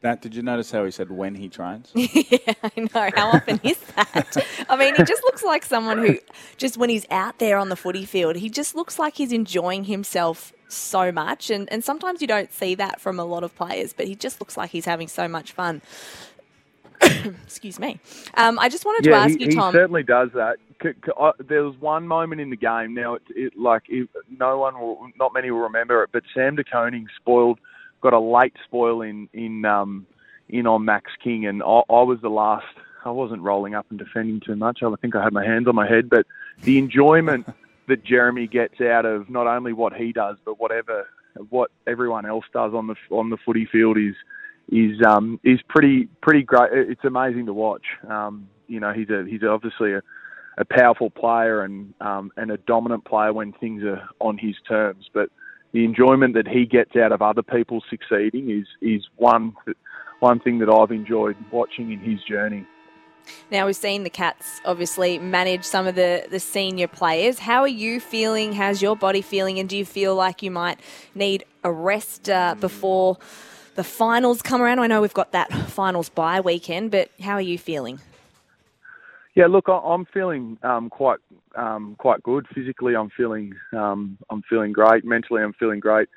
Nat, 0.04 0.20
did 0.20 0.34
you 0.34 0.41
notice 0.41 0.72
how 0.72 0.84
he 0.84 0.89
said 0.89 1.12
when 1.12 1.36
he 1.36 1.47
trains? 1.47 1.91
yeah, 1.93 2.54
I 2.64 2.72
know. 2.76 3.10
How 3.16 3.30
often 3.30 3.60
is 3.64 3.80
that? 3.95 4.36
I 4.68 4.76
mean, 4.76 4.95
he 4.95 5.04
just 5.04 5.24
looks 5.24 5.43
like 5.43 5.64
someone 5.64 5.99
who, 5.99 6.18
just 6.58 6.76
when 6.76 6.89
he's 6.89 7.06
out 7.12 7.38
there 7.38 7.58
on 7.60 7.70
the 7.70 7.76
footy 7.76 8.06
field, 8.06 8.36
he 8.38 8.49
just 8.49 8.74
looks 8.74 8.97
like 8.97 9.16
he's 9.18 9.32
enjoying 9.32 9.84
himself 9.84 10.54
so 10.70 11.12
much. 11.12 11.52
And, 11.52 11.72
and 11.72 11.84
sometimes 11.84 12.20
you 12.20 12.26
don't 12.26 12.52
see 12.52 12.74
that 12.76 12.99
from 12.99 13.20
a 13.20 13.26
lot 13.26 13.43
of 13.43 13.56
players, 13.56 13.93
but 13.93 14.08
he 14.08 14.16
just 14.16 14.41
looks 14.41 14.58
like 14.58 14.72
he's 14.72 14.86
having 14.86 15.08
so 15.08 15.28
much 15.28 15.52
fun. 15.52 15.84
Excuse 17.43 17.80
me. 17.80 17.99
Um, 18.34 18.58
I 18.58 18.70
just 18.70 18.86
wanted 18.86 19.06
yeah, 19.06 19.18
to 19.18 19.24
ask 19.24 19.38
he, 19.38 19.45
you, 19.45 19.52
Tom. 19.52 19.72
He 19.72 19.78
certainly 19.78 20.04
does 20.04 20.30
that. 20.34 20.58
There 20.82 21.63
was 21.63 21.75
one 21.79 22.07
moment 22.07 22.41
in 22.41 22.49
the 22.49 22.55
game. 22.55 22.93
Now, 22.93 23.15
it, 23.15 23.21
it 23.29 23.57
like 23.57 23.84
it, 23.88 24.09
no 24.38 24.57
one 24.57 24.79
will, 24.79 25.07
not 25.17 25.34
many 25.34 25.51
will 25.51 25.59
remember 25.59 26.03
it, 26.03 26.09
but 26.11 26.23
Sam 26.34 26.55
De 26.55 26.63
Koning 26.63 27.07
spoiled, 27.15 27.59
got 28.01 28.13
a 28.13 28.19
late 28.19 28.55
spoil 28.65 29.01
in 29.01 29.29
in 29.34 29.65
um, 29.65 30.05
in 30.49 30.67
on 30.67 30.86
Max 30.86 31.11
King, 31.23 31.45
and 31.45 31.61
I, 31.63 31.82
I 31.89 32.01
was 32.01 32.19
the 32.21 32.29
last. 32.29 32.65
I 33.03 33.09
wasn't 33.09 33.41
rolling 33.41 33.73
up 33.73 33.88
and 33.89 33.97
defending 33.97 34.41
too 34.41 34.55
much. 34.55 34.84
I 34.84 34.93
think 35.01 35.15
I 35.15 35.23
had 35.23 35.34
my 35.34 35.43
hands 35.43 35.67
on 35.67 35.73
my 35.73 35.88
head, 35.88 36.07
but 36.07 36.27
the 36.61 36.77
enjoyment 36.77 37.47
that 37.88 38.03
Jeremy 38.03 38.45
gets 38.45 38.79
out 38.79 39.05
of 39.05 39.27
not 39.27 39.47
only 39.47 39.73
what 39.73 39.93
he 39.93 40.11
does, 40.11 40.38
but 40.45 40.59
whatever 40.59 41.07
what 41.49 41.71
everyone 41.88 42.25
else 42.25 42.45
does 42.53 42.73
on 42.73 42.88
the 42.88 42.95
on 43.09 43.29
the 43.29 43.38
footy 43.38 43.65
field 43.65 43.97
is 43.97 44.15
is 44.71 45.01
um, 45.05 45.39
is 45.43 45.59
pretty 45.67 46.07
pretty 46.21 46.43
great. 46.43 46.71
It's 46.73 47.03
amazing 47.03 47.47
to 47.47 47.53
watch. 47.53 47.86
Um, 48.07 48.47
you 48.67 48.79
know, 48.79 48.93
he's 48.93 49.09
a 49.09 49.25
he's 49.27 49.43
obviously 49.43 49.93
a, 49.93 50.01
a 50.58 50.66
powerful 50.66 51.10
player 51.10 51.62
and 51.62 51.93
um, 52.02 52.32
and 52.38 52.52
a 52.52 52.58
dominant 52.58 53.06
player 53.06 53.34
when 53.34 53.54
things 53.54 53.84
are 53.84 54.08
on 54.20 54.38
his 54.38 54.56
terms. 54.68 55.10
But 55.14 55.30
the 55.72 55.86
enjoyment 55.86 56.34
that 56.34 56.47
he 56.47 56.66
gets 56.66 56.95
out 56.95 57.12
of 57.12 57.22
other 57.22 57.43
people 57.43 57.82
succeeding 57.89 58.49
is 58.49 58.68
is 58.82 59.08
one 59.18 59.56
one 60.20 60.39
thing 60.39 60.60
that 60.60 60.70
I've 60.70 60.91
enjoyed 60.91 61.36
watching 61.52 61.91
in 61.91 61.99
his 61.99 62.22
journey. 62.24 62.66
Now 63.49 63.66
we've 63.66 63.76
seen 63.76 64.04
the 64.04 64.10
Cats 64.10 64.62
obviously 64.66 65.20
manage 65.20 65.64
some 65.64 65.88
of 65.88 65.95
the, 65.95 66.26
the 66.30 66.39
senior 66.39 66.88
players. 66.88 67.39
How 67.39 67.62
are 67.62 67.68
you 67.68 67.99
feeling? 67.99 68.54
How's 68.54 68.82
your 68.82 68.95
body 68.95 69.22
feeling? 69.22 69.60
And 69.60 69.70
do 69.70 69.78
you 69.78 69.86
feel 69.86 70.16
like 70.16 70.41
you 70.41 70.52
might 70.52 70.80
need 71.14 71.45
a 71.64 71.72
rest 71.72 72.30
uh, 72.30 72.56
before 72.60 73.18
the 73.76 73.84
finals 73.84 74.41
come 74.41 74.62
around? 74.62 74.80
I 74.80 74.88
know 74.88 75.02
we've 75.02 75.14
got 75.14 75.32
that 75.34 75.52
finals 75.52 76.10
bye 76.10 76.41
weekend, 76.41 76.91
but 76.91 77.10
how 77.22 77.34
are 77.34 77.41
you 77.41 77.58
feeling? 77.58 77.99
Yeah, 79.36 79.47
look, 79.47 79.65
I'm 79.69 80.05
feeling 80.13 80.57
um, 80.63 80.89
quite 80.89 81.19
um, 81.55 81.95
quite 81.99 82.21
good. 82.23 82.45
Physically, 82.53 82.95
I'm 82.95 83.09
feeling 83.15 83.53
um, 83.71 84.17
I'm 84.29 84.41
feeling 84.49 84.73
great. 84.73 85.05
Mentally, 85.05 85.41
I'm 85.41 85.53
feeling 85.53 85.79
great. 85.79 86.09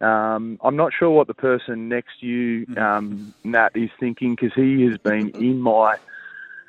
Um, 0.00 0.58
I'm 0.62 0.76
not 0.76 0.92
sure 0.98 1.10
what 1.10 1.26
the 1.26 1.34
person 1.34 1.88
next 1.88 2.20
to 2.20 2.26
you, 2.26 2.66
um, 2.76 3.32
Nat, 3.44 3.70
is 3.74 3.88
thinking 3.98 4.34
because 4.34 4.52
he 4.54 4.82
has 4.82 4.98
been 4.98 5.32
in 5.38 5.60
my 5.60 5.96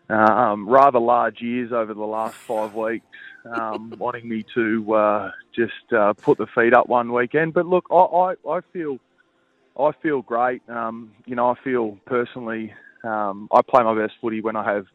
um, 0.10 0.70
rather 0.70 1.00
large 1.00 1.42
years 1.42 1.72
over 1.74 1.94
the 1.94 2.00
last 2.02 2.38
five 2.48 2.72
weeks, 2.74 3.06
um, 3.46 3.94
wanting 4.00 4.30
me 4.30 4.46
to 4.54 4.94
uh, 4.94 5.32
just 5.56 5.74
uh, 5.98 6.14
put 6.24 6.38
the 6.38 6.48
feet 6.56 6.74
up 6.74 6.88
one 6.88 7.12
weekend. 7.12 7.54
But 7.54 7.66
look, 7.66 7.86
I, 7.92 7.96
I, 7.96 8.34
I 8.50 8.60
feel 8.72 8.98
I 9.80 9.92
feel 10.02 10.22
great. 10.22 10.62
Um, 10.70 11.12
you 11.26 11.36
know, 11.36 11.50
I 11.50 11.56
feel 11.64 11.98
personally 12.06 12.72
um, 13.04 13.48
I 13.52 13.62
play 13.68 13.84
my 13.84 13.96
best 13.96 14.14
footy 14.22 14.42
when 14.42 14.56
I 14.56 14.74
have 14.74 14.86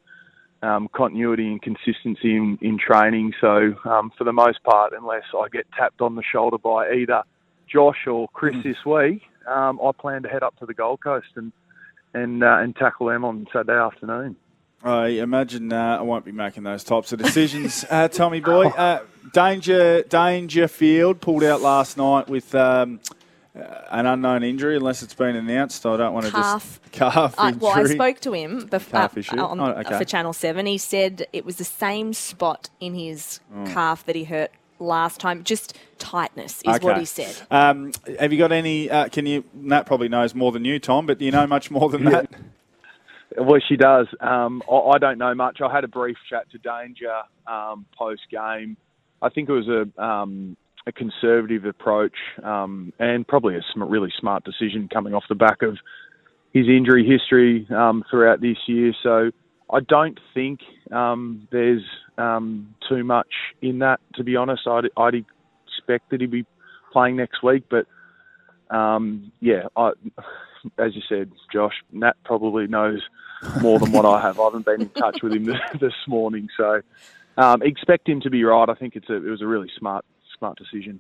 um, 0.63 0.89
continuity 0.93 1.49
and 1.49 1.61
consistency 1.61 2.37
in, 2.37 2.59
in 2.61 2.79
training. 2.79 3.35
So 3.41 3.75
um, 3.85 4.13
for 4.17 4.25
the 4.25 4.33
most 4.33 4.63
part, 4.63 4.93
unless 4.97 5.25
I 5.37 5.49
get 5.49 5.67
tapped 5.73 6.01
on 6.01 6.15
the 6.15 6.23
shoulder 6.23 6.59
by 6.59 6.93
either 6.93 7.23
Josh 7.69 8.07
or 8.07 8.29
Chris 8.33 8.57
this 8.63 8.85
week, 8.87 9.23
um, 9.47 9.81
I 9.85 9.91
plan 9.93 10.23
to 10.23 10.29
head 10.29 10.43
up 10.43 10.59
to 10.61 10.67
the 10.67 10.75
Gold 10.75 11.01
Coast 11.03 11.29
and 11.37 11.53
and 12.15 12.45
uh, 12.45 12.59
and 12.59 12.77
tackle 12.77 13.07
them 13.07 13.25
on 13.25 13.47
Saturday 13.53 13.79
afternoon. 13.79 14.37
I 14.85 15.09
imagine 15.09 15.73
uh, 15.73 15.99
I 15.99 16.03
won't 16.03 16.25
be 16.25 16.33
making 16.33 16.65
those 16.65 16.83
types 16.83 17.13
of 17.13 17.21
decisions, 17.21 17.85
uh, 17.91 18.09
Tommy 18.09 18.41
boy. 18.41 18.67
Uh, 18.67 19.05
Dangerfield 19.33 21.21
pulled 21.21 21.45
out 21.45 21.61
last 21.63 21.97
night 21.97 22.29
with 22.29 22.55
um, 22.55 23.01
an 23.55 24.07
unknown 24.07 24.43
injury, 24.43 24.77
unless 24.77 25.03
it's 25.03 25.15
been 25.15 25.37
announced. 25.37 25.85
I 25.85 25.97
don't 25.97 26.15
want 26.15 26.27
to 26.27 26.33
Calf. 26.33 26.81
just 26.83 26.93
calf 26.93 27.35
I, 27.39 27.49
injury. 27.49 27.61
well, 27.61 27.79
I 27.79 27.85
spoke 27.85 28.21
to 28.21 28.33
him 28.33 28.69
bef- 28.69 28.91
Calf 28.91 29.17
uh, 29.33 29.45
on- 29.47 29.61
Oh, 29.61 29.67
okay. 29.81 29.99
for 29.99 30.05
Channel 30.05 30.33
7. 30.33 30.65
He 30.67 30.79
said 30.79 31.27
it 31.33 31.45
was 31.45 31.57
the 31.57 31.65
same 31.65 32.13
spot 32.15 32.71
in 32.81 32.95
his 32.95 33.41
Oh. 33.55 33.65
calf 33.67 34.05
that 34.07 34.17
he 34.17 34.25
hurt 34.25 34.51
last 34.79 35.21
time. 35.21 35.45
Just 35.45 35.77
tightness 35.99 36.63
is 36.67 36.81
what 36.81 36.99
he 36.99 37.05
said. 37.05 37.35
Um, 37.51 37.93
have 38.19 38.33
you 38.33 38.39
got 38.39 38.53
any? 38.53 38.91
Uh, 38.91 39.09
can 39.09 39.27
you? 39.27 39.45
Nat 39.55 39.85
probably 39.85 40.09
knows 40.09 40.35
more 40.35 40.51
than 40.51 40.65
you, 40.65 40.79
Tom. 40.79 41.07
But 41.07 41.19
do 41.19 41.25
you 41.25 41.31
know 41.31 41.47
much 41.47 41.71
more 41.71 41.89
than 41.91 42.05
that? 42.05 42.31
Well, 43.37 43.61
she 43.67 43.77
does. 43.77 44.09
Um, 44.21 44.63
I, 44.71 44.75
I 44.77 44.99
don't 44.99 45.19
know 45.19 45.35
much. 45.35 45.61
I 45.61 45.73
had 45.73 45.85
a 45.85 45.89
brief 45.89 46.17
chat 46.29 46.51
to 46.53 46.59
Danger 46.59 47.21
um, 47.47 47.87
post 47.97 48.23
game. 48.31 48.77
I 49.23 49.29
think 49.29 49.49
it 49.49 49.53
was 49.53 49.69
a 49.69 50.03
um, 50.03 50.57
a 50.87 50.93
conservative 50.93 51.65
approach 51.65 52.17
um, 52.43 52.93
and 52.99 53.27
probably 53.27 53.57
a 53.57 53.63
sm- 53.73 53.85
really 53.85 54.13
smart 54.19 54.45
decision 54.45 54.89
coming 54.93 55.15
off 55.15 55.25
the 55.29 55.35
back 55.35 55.63
of 55.63 55.79
his 56.53 56.69
injury 56.69 57.07
history 57.07 57.67
um, 57.75 58.05
throughout 58.11 58.41
this 58.41 58.57
year. 58.67 58.93
So 59.03 59.31
I 59.71 59.81
don't 59.81 60.19
think 60.35 60.61
um, 60.91 61.49
there's 61.51 61.85
um, 62.19 62.75
too 62.89 63.05
much 63.05 63.33
in 63.63 63.79
that. 63.79 64.01
To 64.17 64.25
be 64.25 64.37
honest, 64.37 64.67
I'd, 64.67 64.85
I'd 64.97 65.15
expect 65.67 66.11
that 66.11 66.21
he'd 66.21 66.31
be 66.31 66.47
playing 66.93 67.17
next 67.17 67.43
week, 67.43 67.65
but 67.71 67.87
um, 68.75 69.33
yeah, 69.41 69.65
I, 69.77 69.93
as 70.79 70.95
you 70.95 71.03
said, 71.09 71.31
Josh, 71.53 71.75
Nat 71.93 72.17
probably 72.25 72.67
knows 72.67 73.01
more 73.61 73.79
than 73.79 73.93
what 73.93 74.05
I 74.05 74.21
have. 74.21 74.39
I 74.39 74.45
haven't 74.45 74.67
been 74.67 74.83
in 74.83 74.89
touch 74.91 75.23
with 75.23 75.33
him 75.33 75.45
this, 75.81 75.93
morning, 76.07 76.49
so 76.57 76.83
um, 77.37 77.63
expect 77.63 78.09
him 78.09 78.21
to 78.21 78.31
be 78.31 78.45
right. 78.45 78.69
I 78.69 78.75
think 78.75 78.97
it's 78.97 79.09
a, 79.09 79.17
it 79.17 79.31
was 79.31 79.43
a 79.43 79.47
really 79.47 79.71
smart 79.79 80.05
smart 80.43 80.59
decision. 80.59 80.99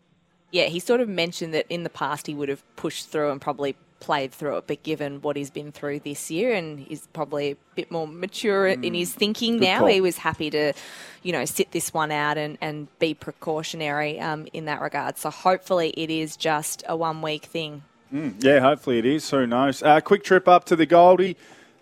Yeah, 0.52 0.66
he 0.66 0.78
sort 0.78 1.00
of 1.00 1.08
mentioned 1.08 1.52
that 1.54 1.66
in 1.68 1.82
the 1.82 1.90
past 1.90 2.26
he 2.28 2.34
would 2.34 2.48
have 2.48 2.62
pushed 2.76 3.08
through 3.08 3.30
and 3.32 3.40
probably 3.40 3.74
played 3.98 4.32
through 4.32 4.56
it, 4.58 4.66
but 4.66 4.82
given 4.82 5.20
what 5.22 5.34
he's 5.36 5.50
been 5.50 5.72
through 5.72 6.00
this 6.00 6.30
year 6.30 6.52
and 6.54 6.78
he's 6.78 7.06
probably 7.12 7.52
a 7.52 7.56
bit 7.74 7.90
more 7.90 8.06
mature 8.06 8.66
in 8.66 8.94
his 8.94 9.12
thinking 9.14 9.56
Mm. 9.58 9.60
now, 9.62 9.78
call. 9.80 9.88
he 9.88 10.00
was 10.00 10.18
happy 10.18 10.50
to, 10.50 10.72
you 11.22 11.32
know, 11.32 11.44
sit 11.44 11.70
this 11.72 11.94
one 11.94 12.10
out 12.12 12.36
and, 12.36 12.58
and 12.60 12.86
be 12.98 13.14
precautionary 13.14 14.20
um, 14.20 14.46
in 14.52 14.64
that 14.66 14.80
regard. 14.80 15.18
So 15.18 15.30
hopefully 15.30 15.90
it 15.96 16.10
is 16.10 16.36
just 16.36 16.84
a 16.88 16.96
one 16.96 17.22
week 17.22 17.44
thing. 17.46 17.82
Mm, 18.12 18.42
yeah, 18.44 18.60
hopefully 18.60 18.98
it 18.98 19.06
is. 19.06 19.28
Who 19.30 19.46
knows? 19.46 19.82
Uh, 19.82 20.00
quick 20.00 20.22
trip 20.22 20.46
up 20.46 20.64
to 20.66 20.76
the 20.76 20.84
Goldie. 20.86 21.36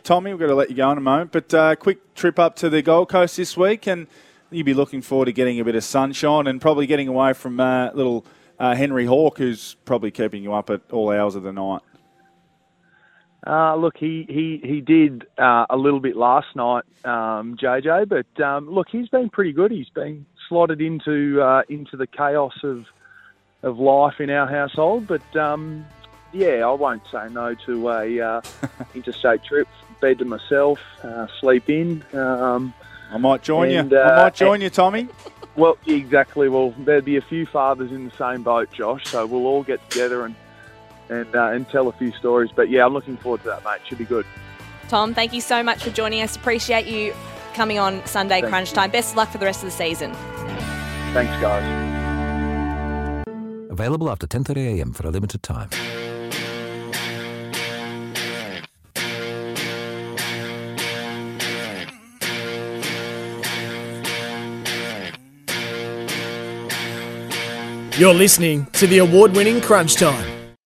Tommy, 0.04 0.30
we've 0.32 0.40
got 0.40 0.46
to 0.46 0.54
let 0.54 0.70
you 0.70 0.76
go 0.76 0.90
in 0.92 0.98
a 0.98 1.00
moment, 1.02 1.32
but 1.32 1.52
uh, 1.52 1.74
quick 1.76 2.14
trip 2.14 2.38
up 2.38 2.54
to 2.56 2.70
the 2.70 2.80
Gold 2.82 3.08
Coast 3.10 3.36
this 3.36 3.56
week, 3.56 3.86
and 3.86 4.06
you'll 4.50 4.64
be 4.64 4.74
looking 4.74 5.02
forward 5.02 5.26
to 5.26 5.32
getting 5.32 5.60
a 5.60 5.64
bit 5.64 5.74
of 5.74 5.84
sunshine 5.84 6.46
and 6.46 6.60
probably 6.60 6.86
getting 6.86 7.08
away 7.08 7.32
from 7.32 7.60
uh, 7.60 7.90
little 7.92 8.24
uh, 8.58 8.74
Henry 8.74 9.06
Hawke, 9.06 9.38
who's 9.38 9.74
probably 9.84 10.10
keeping 10.10 10.42
you 10.42 10.52
up 10.52 10.70
at 10.70 10.82
all 10.90 11.10
hours 11.10 11.34
of 11.34 11.42
the 11.42 11.52
night. 11.52 11.80
Uh, 13.46 13.74
look, 13.74 13.96
he 13.96 14.26
he 14.28 14.60
he 14.62 14.82
did 14.82 15.26
uh, 15.38 15.64
a 15.70 15.76
little 15.76 16.00
bit 16.00 16.14
last 16.14 16.54
night, 16.54 16.84
um, 17.06 17.56
JJ. 17.56 18.06
But 18.08 18.42
um, 18.44 18.68
look, 18.68 18.88
he's 18.90 19.08
been 19.08 19.30
pretty 19.30 19.52
good. 19.52 19.70
He's 19.70 19.88
been 19.88 20.26
slotted 20.46 20.82
into 20.82 21.40
uh, 21.40 21.62
into 21.70 21.96
the 21.96 22.06
chaos 22.06 22.52
of 22.62 22.84
of 23.62 23.78
life 23.78 24.20
in 24.20 24.28
our 24.28 24.46
household. 24.46 25.06
But 25.06 25.36
um, 25.36 25.86
yeah, 26.32 26.66
I 26.66 26.72
won't 26.72 27.02
say 27.10 27.28
no 27.30 27.54
to 27.66 27.88
a 27.88 28.20
uh, 28.20 28.40
interstate 28.94 29.42
trip, 29.42 29.68
bed 30.02 30.18
to 30.18 30.26
myself, 30.26 30.78
uh, 31.02 31.26
sleep 31.40 31.70
in. 31.70 32.04
Um, 32.12 32.74
I 33.10 33.18
might 33.18 33.42
join 33.42 33.70
and, 33.70 33.90
you. 33.90 33.98
I 33.98 34.14
uh, 34.14 34.24
might 34.24 34.34
join 34.34 34.60
you, 34.60 34.70
Tommy. 34.70 35.08
Well, 35.56 35.76
exactly. 35.86 36.48
Well, 36.48 36.74
there'd 36.78 37.04
be 37.04 37.16
a 37.16 37.22
few 37.22 37.44
fathers 37.44 37.90
in 37.90 38.08
the 38.08 38.16
same 38.16 38.42
boat, 38.42 38.70
Josh. 38.72 39.04
So 39.06 39.26
we'll 39.26 39.46
all 39.46 39.62
get 39.62 39.88
together 39.90 40.24
and 40.24 40.34
and 41.08 41.34
uh, 41.34 41.46
and 41.48 41.68
tell 41.68 41.88
a 41.88 41.92
few 41.92 42.12
stories. 42.12 42.50
But 42.54 42.70
yeah, 42.70 42.86
I'm 42.86 42.92
looking 42.92 43.16
forward 43.16 43.42
to 43.42 43.48
that, 43.48 43.64
mate. 43.64 43.80
Should 43.86 43.98
be 43.98 44.04
good. 44.04 44.26
Tom, 44.88 45.14
thank 45.14 45.32
you 45.32 45.40
so 45.40 45.62
much 45.62 45.82
for 45.82 45.90
joining 45.90 46.22
us. 46.22 46.36
Appreciate 46.36 46.86
you 46.86 47.14
coming 47.54 47.78
on 47.78 48.04
Sunday 48.06 48.40
Thank 48.40 48.50
Crunch 48.50 48.72
Time. 48.72 48.90
Best 48.90 49.12
of 49.12 49.16
luck 49.16 49.30
for 49.30 49.38
the 49.38 49.46
rest 49.46 49.62
of 49.62 49.66
the 49.66 49.76
season. 49.76 50.12
Thanks, 51.12 51.32
guys. 51.40 51.64
Available 53.70 54.08
after 54.10 54.26
10:30 54.26 54.78
a.m. 54.78 54.92
for 54.92 55.06
a 55.06 55.10
limited 55.10 55.42
time. 55.42 55.70
You're 68.00 68.14
listening 68.14 68.64
to 68.72 68.86
the 68.86 68.96
award 68.96 69.36
winning 69.36 69.60
Crunch 69.60 69.96
Time. 69.96 70.56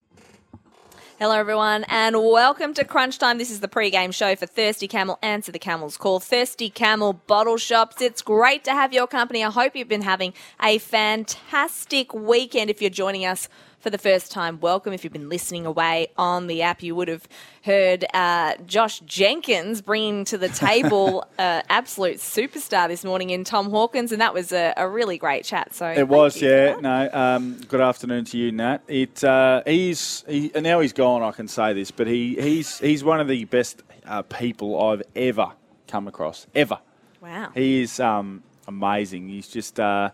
Hello, 1.19 1.37
everyone, 1.37 1.83
and 1.89 2.15
welcome 2.15 2.73
to 2.75 2.85
Crunch 2.85 3.19
Time. 3.19 3.39
This 3.39 3.51
is 3.51 3.59
the 3.59 3.67
pre-game 3.67 4.13
show 4.13 4.37
for 4.37 4.45
Thirsty 4.45 4.87
Camel. 4.87 5.19
Answer 5.21 5.51
the 5.51 5.59
Camel's 5.59 5.97
call. 5.97 6.21
Thirsty 6.21 6.69
Camel 6.69 7.11
Bottle 7.11 7.57
Shops. 7.57 8.01
It's 8.01 8.21
great 8.21 8.63
to 8.63 8.71
have 8.71 8.93
your 8.93 9.05
company. 9.05 9.43
I 9.43 9.51
hope 9.51 9.75
you've 9.75 9.89
been 9.89 10.03
having 10.03 10.33
a 10.63 10.77
fantastic 10.77 12.13
weekend. 12.13 12.69
If 12.69 12.81
you're 12.81 12.89
joining 12.89 13.25
us 13.25 13.49
for 13.85 13.91
the 13.91 13.97
first 13.99 14.31
time, 14.31 14.59
welcome. 14.61 14.93
If 14.93 15.03
you've 15.03 15.13
been 15.13 15.29
listening 15.29 15.67
away 15.67 16.07
on 16.17 16.47
the 16.47 16.63
app, 16.63 16.81
you 16.81 16.95
would 16.95 17.07
have 17.07 17.27
heard 17.63 18.03
uh, 18.15 18.55
Josh 18.65 18.99
Jenkins 19.01 19.79
bringing 19.83 20.25
to 20.25 20.39
the 20.39 20.49
table 20.49 21.23
uh, 21.37 21.61
absolute 21.69 22.17
superstar 22.17 22.87
this 22.87 23.05
morning 23.05 23.29
in 23.29 23.43
Tom 23.43 23.69
Hawkins, 23.69 24.11
and 24.11 24.19
that 24.21 24.33
was 24.33 24.51
a, 24.51 24.73
a 24.75 24.89
really 24.89 25.19
great 25.19 25.45
chat. 25.45 25.75
So 25.75 25.87
It 25.87 26.07
was, 26.07 26.41
yeah. 26.41 26.77
No, 26.79 27.11
um, 27.13 27.61
good 27.67 27.79
afternoon 27.79 28.25
to 28.25 28.39
you, 28.39 28.51
Nat. 28.51 28.79
It 28.87 29.23
uh, 29.23 29.61
he's 29.67 30.23
he, 30.27 30.51
now 30.55 30.79
he's 30.79 30.93
gone. 30.93 31.21
I 31.21 31.29
can 31.29 31.47
say 31.47 31.73
this, 31.73 31.91
but 31.91 32.07
he, 32.07 32.41
he's 32.41 32.79
he's 32.79 33.03
one 33.03 33.19
of 33.19 33.27
the 33.27 33.45
best 33.45 33.83
uh, 34.07 34.23
people 34.23 34.81
I've 34.81 35.03
ever 35.15 35.51
come 35.87 36.07
across, 36.07 36.47
ever. 36.55 36.79
Wow. 37.21 37.51
He 37.53 37.83
is 37.83 37.99
um, 37.99 38.41
amazing. 38.67 39.29
He's 39.29 39.47
just 39.47 39.79
uh, 39.79 40.09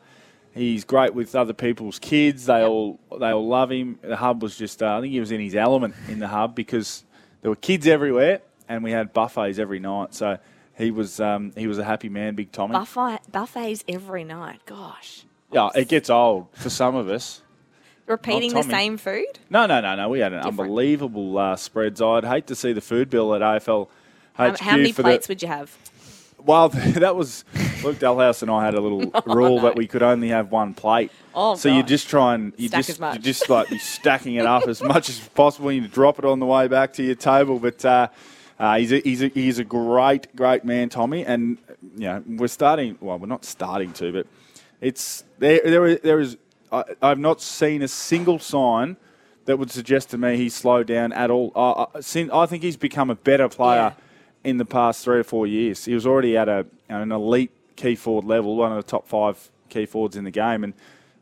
he's 0.54 0.84
great 0.84 1.14
with 1.14 1.36
other 1.36 1.54
people's 1.54 2.00
kids. 2.00 2.46
They 2.46 2.64
all 2.64 3.00
they 3.20 3.32
all 3.32 3.48
love 3.48 3.72
him. 3.72 4.00
The 4.02 4.16
hub 4.18 4.42
was 4.42 4.58
just 4.58 4.82
uh, 4.82 4.98
I 4.98 5.02
think 5.02 5.14
he 5.14 5.20
was 5.20 5.32
in 5.32 5.42
his 5.42 5.56
element 5.56 5.96
in 6.08 6.20
the 6.20 6.28
hub 6.28 6.56
because 6.56 7.04
there 7.42 7.50
were 7.52 7.56
kids 7.56 7.88
everywhere 7.88 8.42
and 8.68 8.84
we 8.84 8.92
had 8.92 9.14
buffets 9.14 9.60
every 9.60 9.80
night. 9.80 10.14
So 10.14 10.38
he 10.78 10.92
was 10.92 11.20
um, 11.20 11.52
he 11.56 11.68
was 11.68 11.78
a 11.78 11.84
happy 11.84 12.10
man, 12.10 12.36
Big 12.36 12.52
Tommy. 12.52 12.74
Buffet, 12.74 13.20
buffets 13.32 13.84
every 13.88 14.24
night. 14.24 14.62
Gosh. 14.66 15.26
Yeah, 15.52 15.70
it 15.76 15.90
gets 15.90 16.10
old 16.10 16.48
for 16.54 16.70
some 16.70 16.96
of 16.96 17.10
us. 17.10 17.42
Repeating 18.08 18.54
the 18.54 18.64
same 18.64 18.98
food? 18.98 19.40
No, 19.50 19.66
no, 19.66 19.80
no, 19.80 19.96
no. 19.96 20.10
We 20.10 20.20
had 20.20 20.34
an 20.34 20.40
unbelievable 20.40 21.38
uh, 21.38 21.56
spreads. 21.56 22.02
I'd 22.02 22.26
hate 22.26 22.48
to 22.48 22.56
see 22.56 22.74
the 22.74 22.82
food 22.82 23.10
bill 23.10 23.34
at 23.36 23.42
AFL 23.42 23.88
How, 24.34 24.52
HQ 24.52 24.60
how 24.60 24.78
many 24.78 24.92
plates 24.92 25.28
the. 25.28 25.32
would 25.32 25.42
you 25.42 25.48
have? 25.48 25.78
Well, 26.46 26.70
that 26.70 27.16
was 27.16 27.46
Luke 27.84 27.98
Dahlhaus 27.98 28.42
and 28.42 28.52
I 28.52 28.66
had 28.66 28.74
a 28.76 28.82
little 28.82 29.12
rule 29.26 29.62
that 29.62 29.76
we 29.76 29.88
could 29.88 30.04
only 30.04 30.30
have 30.30 30.52
one 30.52 30.74
plate. 30.74 31.12
Oh, 31.34 31.56
so 31.56 31.70
you 31.70 31.84
just 31.84 32.10
try 32.10 32.36
and 32.36 32.54
you 32.58 32.68
Stack 32.68 32.86
just 32.86 33.00
you 33.00 33.20
just 33.20 33.50
like 33.50 33.70
be 33.70 33.78
stacking 33.78 34.36
it 34.36 34.46
up 34.46 34.68
as 34.68 34.82
much 34.94 35.10
as 35.10 35.20
possible. 35.30 35.72
You 35.72 35.88
drop 35.88 36.20
it 36.20 36.26
on 36.26 36.40
the 36.40 36.46
way 36.46 36.68
back 36.68 36.94
to 36.94 37.04
your 37.04 37.16
table, 37.16 37.60
but. 37.60 37.84
Uh, 37.84 38.08
uh, 38.60 38.78
he's, 38.78 38.92
a, 38.92 39.00
he's, 39.00 39.24
a, 39.24 39.28
he's 39.30 39.58
a 39.58 39.64
great, 39.64 40.36
great 40.36 40.64
man, 40.64 40.88
Tommy. 40.88 41.26
And, 41.26 41.58
you 41.96 42.02
know, 42.02 42.24
we're 42.28 42.48
starting, 42.48 42.96
well, 43.02 43.18
we're 43.18 43.26
not 43.26 43.44
starting 43.44 43.92
to, 43.94 44.14
but 44.14 44.28
it's, 44.80 45.24
there, 45.40 45.62
there, 45.64 45.86
is- 45.88 46.00
there 46.02 46.20
is, 46.20 46.38
I, 46.72 46.84
I've 47.02 47.18
not 47.18 47.42
seen 47.42 47.82
a 47.82 47.88
single 47.88 48.38
sign 48.38 48.98
that 49.46 49.58
would 49.58 49.72
suggest 49.72 50.12
to 50.12 50.20
me 50.20 50.38
he's 50.38 50.54
slowed 50.54 50.86
down 50.86 51.12
at 51.12 51.32
all. 51.32 51.52
I, 51.56 52.00
I, 52.00 52.44
I 52.44 52.46
think 52.46 52.62
he's 52.62 52.78
become 52.78 53.10
a 53.10 53.16
better 53.16 53.50
player 53.50 53.96
in 54.44 54.58
the 54.58 54.66
past 54.66 55.04
three 55.04 55.20
or 55.20 55.24
four 55.24 55.48
years. 55.48 55.86
He 55.86 55.94
was 55.94 56.06
already 56.06 56.38
at 56.38 56.50
a, 56.50 56.66
an 56.90 57.12
elite 57.12 57.52
key 57.76 57.96
forward 57.96 58.26
level, 58.26 58.56
one 58.56 58.72
of 58.72 58.78
the 58.78 58.90
top 58.90 59.08
five 59.08 59.50
key 59.70 59.86
forwards 59.86 60.16
in 60.16 60.24
the 60.24 60.32
game. 60.32 60.64
And 60.64 60.74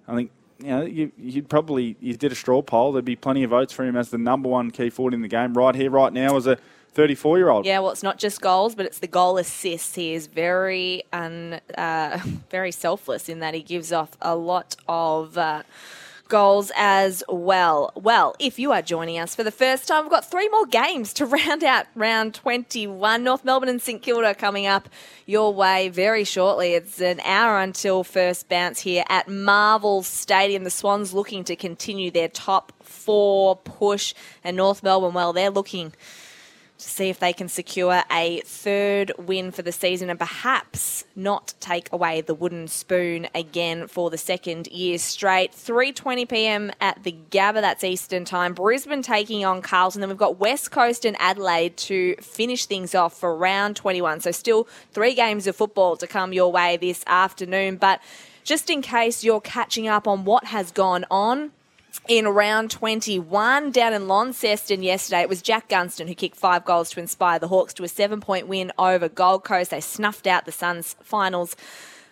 I 0.07 0.15
think, 0.15 0.31
you 0.59 0.67
know, 0.67 0.81
you, 0.83 1.11
would 1.35 1.49
probably, 1.49 1.95
you 1.99 2.15
did 2.15 2.31
a 2.31 2.35
straw 2.35 2.61
poll, 2.61 2.91
there'd 2.91 3.05
be 3.05 3.15
plenty 3.15 3.43
of 3.43 3.51
votes 3.51 3.73
for 3.73 3.85
him 3.85 3.95
as 3.95 4.09
the 4.09 4.17
number 4.17 4.49
one 4.49 4.71
key 4.71 4.89
forward 4.89 5.13
in 5.13 5.21
the 5.21 5.27
game 5.27 5.53
right 5.53 5.75
here, 5.75 5.89
right 5.89 6.11
now, 6.11 6.35
as 6.35 6.47
a 6.47 6.57
34 6.93 7.37
year 7.37 7.49
old. 7.49 7.65
Yeah, 7.65 7.79
well, 7.79 7.91
it's 7.91 8.03
not 8.03 8.17
just 8.17 8.41
goals, 8.41 8.75
but 8.75 8.85
it's 8.85 8.99
the 8.99 9.07
goal 9.07 9.37
assists. 9.37 9.95
He 9.95 10.13
is 10.13 10.27
very 10.27 11.03
un, 11.13 11.61
uh, 11.77 12.19
very 12.49 12.71
selfless 12.71 13.29
in 13.29 13.39
that 13.39 13.53
he 13.53 13.61
gives 13.61 13.91
off 13.91 14.17
a 14.21 14.35
lot 14.35 14.75
of. 14.87 15.37
Uh, 15.37 15.63
Goals 16.29 16.71
as 16.75 17.23
well. 17.27 17.91
Well, 17.95 18.35
if 18.37 18.59
you 18.59 18.71
are 18.71 18.83
joining 18.83 19.17
us 19.17 19.33
for 19.33 19.43
the 19.43 19.51
first 19.51 19.87
time, 19.87 20.03
we've 20.03 20.11
got 20.11 20.29
three 20.29 20.47
more 20.49 20.67
games 20.67 21.11
to 21.13 21.25
round 21.25 21.63
out 21.63 21.87
round 21.95 22.35
21. 22.35 23.23
North 23.23 23.43
Melbourne 23.43 23.67
and 23.67 23.81
St 23.81 23.99
Kilda 23.99 24.35
coming 24.35 24.67
up 24.67 24.89
your 25.25 25.51
way 25.51 25.89
very 25.89 26.23
shortly. 26.23 26.75
It's 26.75 27.01
an 27.01 27.19
hour 27.21 27.59
until 27.59 28.03
first 28.03 28.47
bounce 28.47 28.79
here 28.81 29.03
at 29.09 29.27
Marvel 29.27 30.03
Stadium. 30.03 30.63
The 30.63 30.69
Swans 30.69 31.15
looking 31.15 31.43
to 31.45 31.55
continue 31.55 32.11
their 32.11 32.29
top 32.29 32.73
four 32.83 33.55
push, 33.55 34.13
and 34.43 34.55
North 34.55 34.83
Melbourne, 34.83 35.15
well, 35.15 35.33
they're 35.33 35.49
looking 35.49 35.93
to 36.79 36.89
see 36.89 37.09
if 37.09 37.19
they 37.19 37.33
can 37.33 37.47
secure 37.47 38.03
a 38.11 38.41
third 38.45 39.11
win 39.17 39.51
for 39.51 39.61
the 39.61 39.71
season 39.71 40.09
and 40.09 40.17
perhaps 40.17 41.03
not 41.15 41.53
take 41.59 41.91
away 41.91 42.21
the 42.21 42.33
wooden 42.33 42.67
spoon 42.67 43.27
again 43.35 43.87
for 43.87 44.09
the 44.09 44.17
second 44.17 44.67
year 44.67 44.97
straight. 44.97 45.51
3:20 45.51 46.27
p.m. 46.27 46.71
at 46.79 47.03
the 47.03 47.15
Gabba, 47.29 47.61
that's 47.61 47.83
Eastern 47.83 48.25
time. 48.25 48.53
Brisbane 48.53 49.01
taking 49.01 49.43
on 49.45 49.61
Carlton. 49.61 50.01
Then 50.01 50.09
we've 50.09 50.17
got 50.17 50.39
West 50.39 50.71
Coast 50.71 51.05
and 51.05 51.17
Adelaide 51.19 51.75
to 51.77 52.15
finish 52.15 52.65
things 52.65 52.95
off 52.95 53.19
for 53.19 53.35
round 53.35 53.75
21. 53.75 54.21
So 54.21 54.31
still 54.31 54.67
three 54.91 55.13
games 55.13 55.47
of 55.47 55.55
football 55.55 55.97
to 55.97 56.07
come 56.07 56.33
your 56.33 56.51
way 56.51 56.77
this 56.77 57.03
afternoon, 57.05 57.75
but 57.75 58.01
just 58.43 58.69
in 58.69 58.81
case 58.81 59.23
you're 59.23 59.41
catching 59.41 59.87
up 59.87 60.07
on 60.07 60.25
what 60.25 60.45
has 60.45 60.71
gone 60.71 61.05
on, 61.11 61.51
in 62.07 62.27
round 62.27 62.71
21 62.71 63.71
down 63.71 63.93
in 63.93 64.07
Launceston 64.07 64.83
yesterday. 64.83 65.21
It 65.21 65.29
was 65.29 65.41
Jack 65.41 65.69
Gunston 65.69 66.07
who 66.07 66.15
kicked 66.15 66.35
five 66.35 66.65
goals 66.65 66.89
to 66.91 66.99
inspire 66.99 67.39
the 67.39 67.47
Hawks 67.47 67.73
to 67.75 67.83
a 67.83 67.87
seven 67.87 68.19
point 68.19 68.47
win 68.47 68.71
over 68.77 69.09
Gold 69.09 69.43
Coast. 69.43 69.71
They 69.71 69.81
snuffed 69.81 70.27
out 70.27 70.45
the 70.45 70.51
Suns 70.51 70.95
finals. 71.01 71.55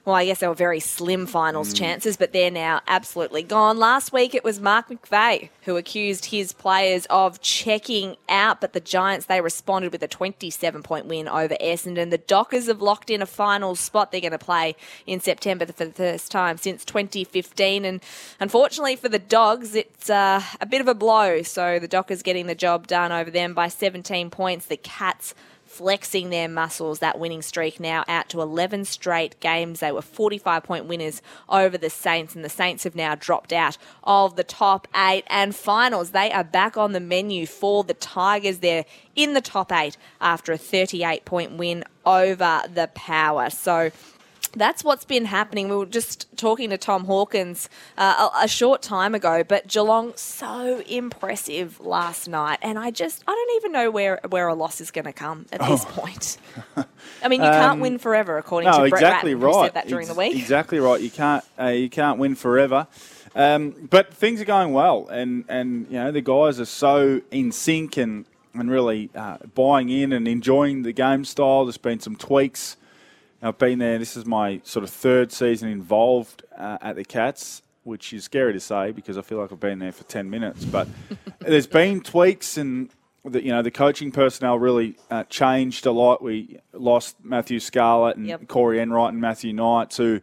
Well, 0.08 0.16
I 0.16 0.24
guess 0.24 0.40
they 0.40 0.48
were 0.48 0.54
very 0.54 0.80
slim 0.80 1.26
finals 1.26 1.74
chances, 1.74 2.16
but 2.16 2.32
they're 2.32 2.50
now 2.50 2.80
absolutely 2.88 3.44
gone. 3.44 3.78
Last 3.78 4.14
week 4.14 4.34
it 4.34 4.42
was 4.42 4.62
Mark 4.62 4.88
McVeigh 4.88 5.50
who 5.64 5.76
accused 5.76 6.28
his 6.28 6.54
players 6.54 7.06
of 7.10 7.42
checking 7.42 8.16
out, 8.30 8.62
but 8.62 8.72
the 8.72 8.80
Giants, 8.80 9.26
they 9.26 9.42
responded 9.42 9.92
with 9.92 10.02
a 10.02 10.08
27 10.08 10.82
point 10.82 11.08
win 11.08 11.28
over 11.28 11.58
Essendon. 11.60 12.10
The 12.10 12.20
Dockers 12.20 12.68
have 12.68 12.82
locked 12.82 13.10
in 13.10 13.22
a 13.22 13.26
final 13.26 13.76
spot 13.76 14.14
they're 14.14 14.22
going 14.22 14.32
to 14.32 14.38
play 14.38 14.78
in 15.06 15.20
September 15.20 15.66
for 15.66 15.84
the 15.84 15.92
first 15.92 16.32
time 16.32 16.56
since 16.56 16.86
2015. 16.86 17.84
And 17.84 18.02
unfortunately 18.40 18.96
for 18.96 19.10
the 19.10 19.20
Dogs, 19.20 19.76
it's 19.76 20.10
uh, 20.10 20.42
a 20.62 20.66
bit 20.66 20.80
of 20.80 20.88
a 20.88 20.96
blow. 20.96 21.42
So 21.42 21.80
the 21.80 21.88
Dockers 21.90 22.24
getting 22.24 22.48
the 22.48 22.56
job 22.56 22.88
done 22.88 23.12
over 23.12 23.30
them 23.30 23.54
by 23.54 23.68
17 23.68 24.30
points. 24.30 24.68
The 24.68 24.78
Cats 24.78 25.36
flexing 25.78 26.32
their 26.32 26.50
muscles. 26.50 27.00
That 27.00 27.20
winning 27.20 27.42
streak 27.42 27.80
now 27.80 28.04
out 28.08 28.30
to 28.30 28.42
11 28.42 28.86
straight 28.86 29.40
games. 29.40 29.80
They 29.80 29.92
were 29.92 30.02
45 30.02 30.64
point 30.64 30.86
winners 30.86 31.22
over 31.48 31.78
the 31.78 31.90
Saints, 31.90 32.36
and 32.36 32.44
the 32.44 32.50
Saints 32.50 32.84
have 32.84 32.96
now 32.96 33.14
dropped 33.16 33.54
out 33.54 33.78
of 34.04 34.36
the 34.36 34.44
top 34.44 34.88
eight 34.96 35.24
and 35.28 35.56
finals. 35.56 36.12
They 36.12 36.32
are 36.32 36.44
back 36.44 36.78
on 36.78 36.94
the 36.94 37.00
menu 37.00 37.46
for 37.46 37.84
the 37.84 37.94
Tigers. 37.94 38.60
They're 38.60 38.86
in 39.16 39.34
the 39.34 39.42
top 39.42 39.72
eight 39.72 39.98
after 40.20 40.52
a 40.52 40.58
38 40.58 41.26
point 41.26 41.54
win 41.54 41.84
over 42.06 42.64
the 42.74 42.90
Power. 42.96 43.50
So, 43.50 43.92
that's 44.54 44.84
what's 44.84 45.06
been 45.06 45.26
happening. 45.26 45.70
We 45.70 45.76
were 45.76 45.86
just 45.86 46.28
talking 46.38 46.70
to 46.70 46.78
Tom 46.78 47.06
Hawkins 47.06 47.70
uh, 47.98 48.30
a, 48.34 48.46
a 48.46 48.48
short 48.48 48.82
time 48.82 49.14
ago, 49.16 49.44
but 49.44 49.68
Geelong 49.68 50.14
so 50.16 50.82
impressive 50.88 51.80
last 51.80 52.28
night, 52.28 52.60
and 52.62 52.78
I 52.80 52.92
just 52.92 53.24
I 53.28 53.32
don't 53.32 53.56
even 53.58 53.72
know 53.72 53.92
where 53.92 54.20
where 54.30 54.48
a 54.48 54.54
loss 54.56 54.80
is 54.82 54.92
going 54.92 55.06
to 55.06 55.14
come 55.14 55.46
at 55.52 55.60
this 55.62 55.86
Oh. 55.88 55.90
point. 56.02 56.38
I 57.24 57.28
mean, 57.28 57.42
you 57.42 57.50
can't 57.50 57.74
Um, 57.74 57.80
win 57.80 57.98
forever, 57.98 58.38
according 58.38 58.70
no, 58.72 58.84
to 58.84 58.90
Brett 58.90 59.02
exactly 59.02 59.36
Ratten, 59.36 59.60
right. 59.62 59.74
that 59.74 59.88
during 59.88 60.06
Ex- 60.08 60.14
the 60.14 60.20
week. 60.20 60.36
Exactly 60.36 60.80
right. 60.80 61.02
You 61.02 61.10
can't 61.10 61.44
uh, 61.60 61.68
you 61.68 61.90
can't 61.90 62.20
win 62.20 62.36
forever. 62.36 62.88
Um, 63.36 63.76
but 63.90 64.14
things 64.14 64.42
are 64.42 64.46
going 64.46 64.74
well, 64.74 65.08
and, 65.10 65.46
and 65.48 65.86
you 65.90 65.98
know 66.00 66.12
the 66.12 66.22
guys 66.22 66.60
are 66.60 66.66
so 66.66 67.22
in 67.32 67.52
sync 67.52 67.98
and 67.98 68.26
and 68.54 68.72
really 68.72 69.12
uh, 69.14 69.38
buying 69.54 69.90
in 69.90 70.12
and 70.12 70.28
enjoying 70.28 70.82
the 70.82 70.92
game 70.92 71.24
style. 71.26 71.66
There's 71.66 71.78
been 71.78 72.00
some 72.00 72.16
tweaks. 72.16 72.78
I've 73.42 73.58
been 73.58 73.80
there. 73.80 73.98
This 74.00 74.18
is 74.18 74.26
my 74.26 74.62
sort 74.64 74.84
of 74.84 74.90
third 74.90 75.32
season 75.32 75.70
involved 75.70 76.44
uh, 76.58 76.78
at 76.82 76.96
the 76.96 77.06
Cats, 77.06 77.62
which 77.84 78.12
is 78.14 78.24
scary 78.24 78.54
to 78.54 78.60
say 78.60 78.92
because 78.92 79.18
I 79.18 79.22
feel 79.22 79.38
like 79.40 79.52
I've 79.52 79.60
been 79.60 79.80
there 79.80 79.92
for 79.92 80.04
ten 80.06 80.30
minutes. 80.30 80.66
But 80.66 80.88
there's 81.40 81.68
been 81.68 82.02
tweaks 82.02 82.58
and. 82.58 82.90
The, 83.26 83.44
you 83.44 83.52
know 83.52 83.62
the 83.62 83.72
coaching 83.72 84.10
personnel 84.14 84.58
really 84.58 84.96
uh, 85.12 85.26
changed 85.26 85.86
a 85.86 85.92
lot. 85.92 86.22
We 86.22 86.60
lost 86.72 87.18
Matthew 87.22 87.60
Scarlett 87.60 88.16
and 88.16 88.26
Yep. 88.26 88.48
Corey 88.48 88.80
Enright 88.80 89.12
and 89.12 89.20
Matthew 89.20 89.52
Knight, 89.52 89.94
who 89.96 90.22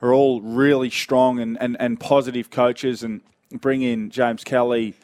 are 0.00 0.12
all 0.14 0.40
really 0.40 0.88
strong 0.88 1.40
and, 1.40 1.60
and, 1.60 1.76
and 1.80 1.98
positive 1.98 2.50
coaches, 2.50 3.02
and 3.02 3.22
bring 3.50 3.82
in 3.82 4.08
James 4.10 4.44
Kelly, 4.44 4.94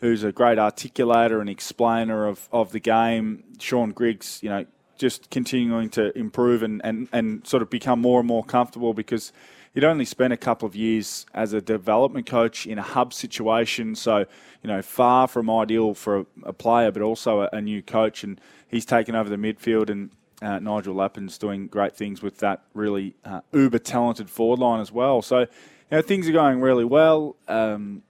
who's 0.00 0.22
a 0.22 0.32
great 0.32 0.58
articulator 0.58 1.40
and 1.40 1.48
explainer 1.48 2.26
of, 2.26 2.46
of 2.52 2.72
the 2.72 2.80
game. 2.80 3.42
Shaun 3.58 3.92
Griggs, 3.92 4.40
you 4.42 4.50
know, 4.50 4.66
just 4.98 5.30
continuing 5.30 5.88
to 5.90 6.16
improve 6.16 6.62
and, 6.62 6.80
and, 6.84 7.08
and 7.12 7.46
sort 7.46 7.62
of 7.62 7.70
become 7.70 8.00
more 8.00 8.20
and 8.20 8.26
more 8.26 8.44
comfortable 8.44 8.92
because 8.92 9.32
he'd 9.74 9.84
only 9.84 10.04
spent 10.04 10.32
a 10.32 10.36
couple 10.36 10.66
of 10.66 10.74
years 10.74 11.24
as 11.32 11.52
a 11.52 11.60
development 11.60 12.26
coach 12.26 12.66
in 12.66 12.78
a 12.78 12.82
hub 12.82 13.14
situation. 13.14 13.94
So, 13.94 14.18
you 14.62 14.68
know, 14.68 14.82
far 14.82 15.28
from 15.28 15.48
ideal 15.48 15.94
for 15.94 16.18
a, 16.18 16.26
a 16.44 16.52
player, 16.52 16.90
but 16.90 17.02
also 17.02 17.42
a, 17.42 17.48
a 17.52 17.60
new 17.60 17.82
coach. 17.82 18.24
And 18.24 18.40
he's 18.68 18.84
taken 18.84 19.14
over 19.14 19.30
the 19.30 19.36
midfield 19.36 19.88
and 19.88 20.10
uh, 20.42 20.58
Nigel 20.58 20.94
Lappin's 20.94 21.38
doing 21.38 21.66
great 21.66 21.96
things 21.96 22.22
with 22.22 22.38
that 22.38 22.62
really 22.74 23.14
uh, 23.24 23.40
uber 23.52 23.78
talented 23.78 24.30
forward 24.30 24.58
line 24.58 24.80
as 24.80 24.92
well. 24.92 25.22
So, 25.22 25.40
you 25.40 25.46
know, 25.92 26.02
things 26.02 26.28
are 26.28 26.32
going 26.32 26.60
really 26.60 26.84
well. 26.84 27.36
Um, 27.48 28.02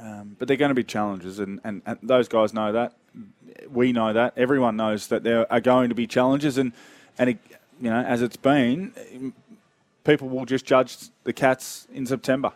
um, 0.00 0.36
but 0.38 0.48
they're 0.48 0.56
going 0.56 0.70
to 0.70 0.74
be 0.74 0.84
challenges, 0.84 1.38
and, 1.38 1.60
and, 1.62 1.82
and 1.84 1.98
those 2.02 2.26
guys 2.26 2.54
know 2.54 2.72
that. 2.72 2.94
We 3.68 3.92
know 3.92 4.12
that. 4.12 4.34
Everyone 4.36 4.76
knows 4.76 5.08
that 5.08 5.22
there 5.22 5.50
are 5.52 5.60
going 5.60 5.88
to 5.88 5.94
be 5.94 6.06
challenges, 6.06 6.58
and 6.58 6.72
and 7.18 7.30
it, 7.30 7.38
you 7.80 7.90
know, 7.90 8.00
as 8.00 8.22
it's 8.22 8.36
been, 8.36 9.32
people 10.04 10.28
will 10.28 10.46
just 10.46 10.64
judge 10.64 10.96
the 11.24 11.32
Cats 11.32 11.86
in 11.92 12.06
September. 12.06 12.52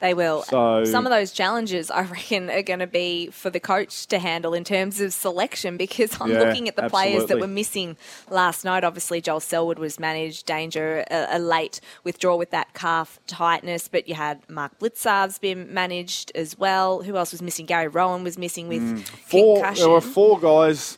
They 0.00 0.14
will. 0.14 0.42
So- 0.44 0.84
Some 0.84 1.06
of 1.06 1.10
those 1.10 1.32
challenges, 1.32 1.90
I 1.90 2.02
reckon, 2.16 2.50
are 2.50 2.62
going 2.62 2.78
to 2.78 2.86
be 2.86 3.30
for 3.30 3.50
the 3.50 3.58
coach 3.58 4.06
to 4.06 4.18
handle 4.20 4.54
in 4.54 4.62
terms 4.62 5.00
of 5.00 5.12
selection 5.12 5.76
because 5.76 6.16
I'm 6.20 6.30
Yeah, 6.30 6.38
looking 6.40 6.68
at 6.68 6.76
the 6.76 6.88
players 6.88 7.24
that 7.26 7.40
were 7.40 7.48
missing 7.48 7.96
last 8.30 8.64
night. 8.64 8.84
Obviously, 8.84 9.20
Joel 9.20 9.40
Selwood 9.40 9.78
was 9.80 9.98
managed, 9.98 10.46
danger, 10.46 11.04
a, 11.10 11.26
a 11.36 11.38
late 11.40 11.80
withdrawal 12.04 12.38
with 12.38 12.50
that 12.50 12.74
calf 12.74 13.18
tightness, 13.26 13.88
but 13.88 14.08
you 14.08 14.14
had 14.14 14.48
Mark 14.48 14.78
Blicavs's 14.78 15.38
been 15.40 15.74
managed 15.74 16.30
as 16.34 16.56
well. 16.58 17.02
Who 17.02 17.16
else 17.16 17.32
was 17.32 17.42
missing? 17.42 17.66
Gary 17.66 17.88
Rohan 17.88 18.22
was 18.22 18.38
missing 18.38 18.68
with 18.68 18.82
Mm. 18.82 19.00
Four, 19.08 19.56
concussion. 19.56 19.82
there 19.82 19.90
were 19.92 20.00
four 20.00 20.38
guys 20.38 20.96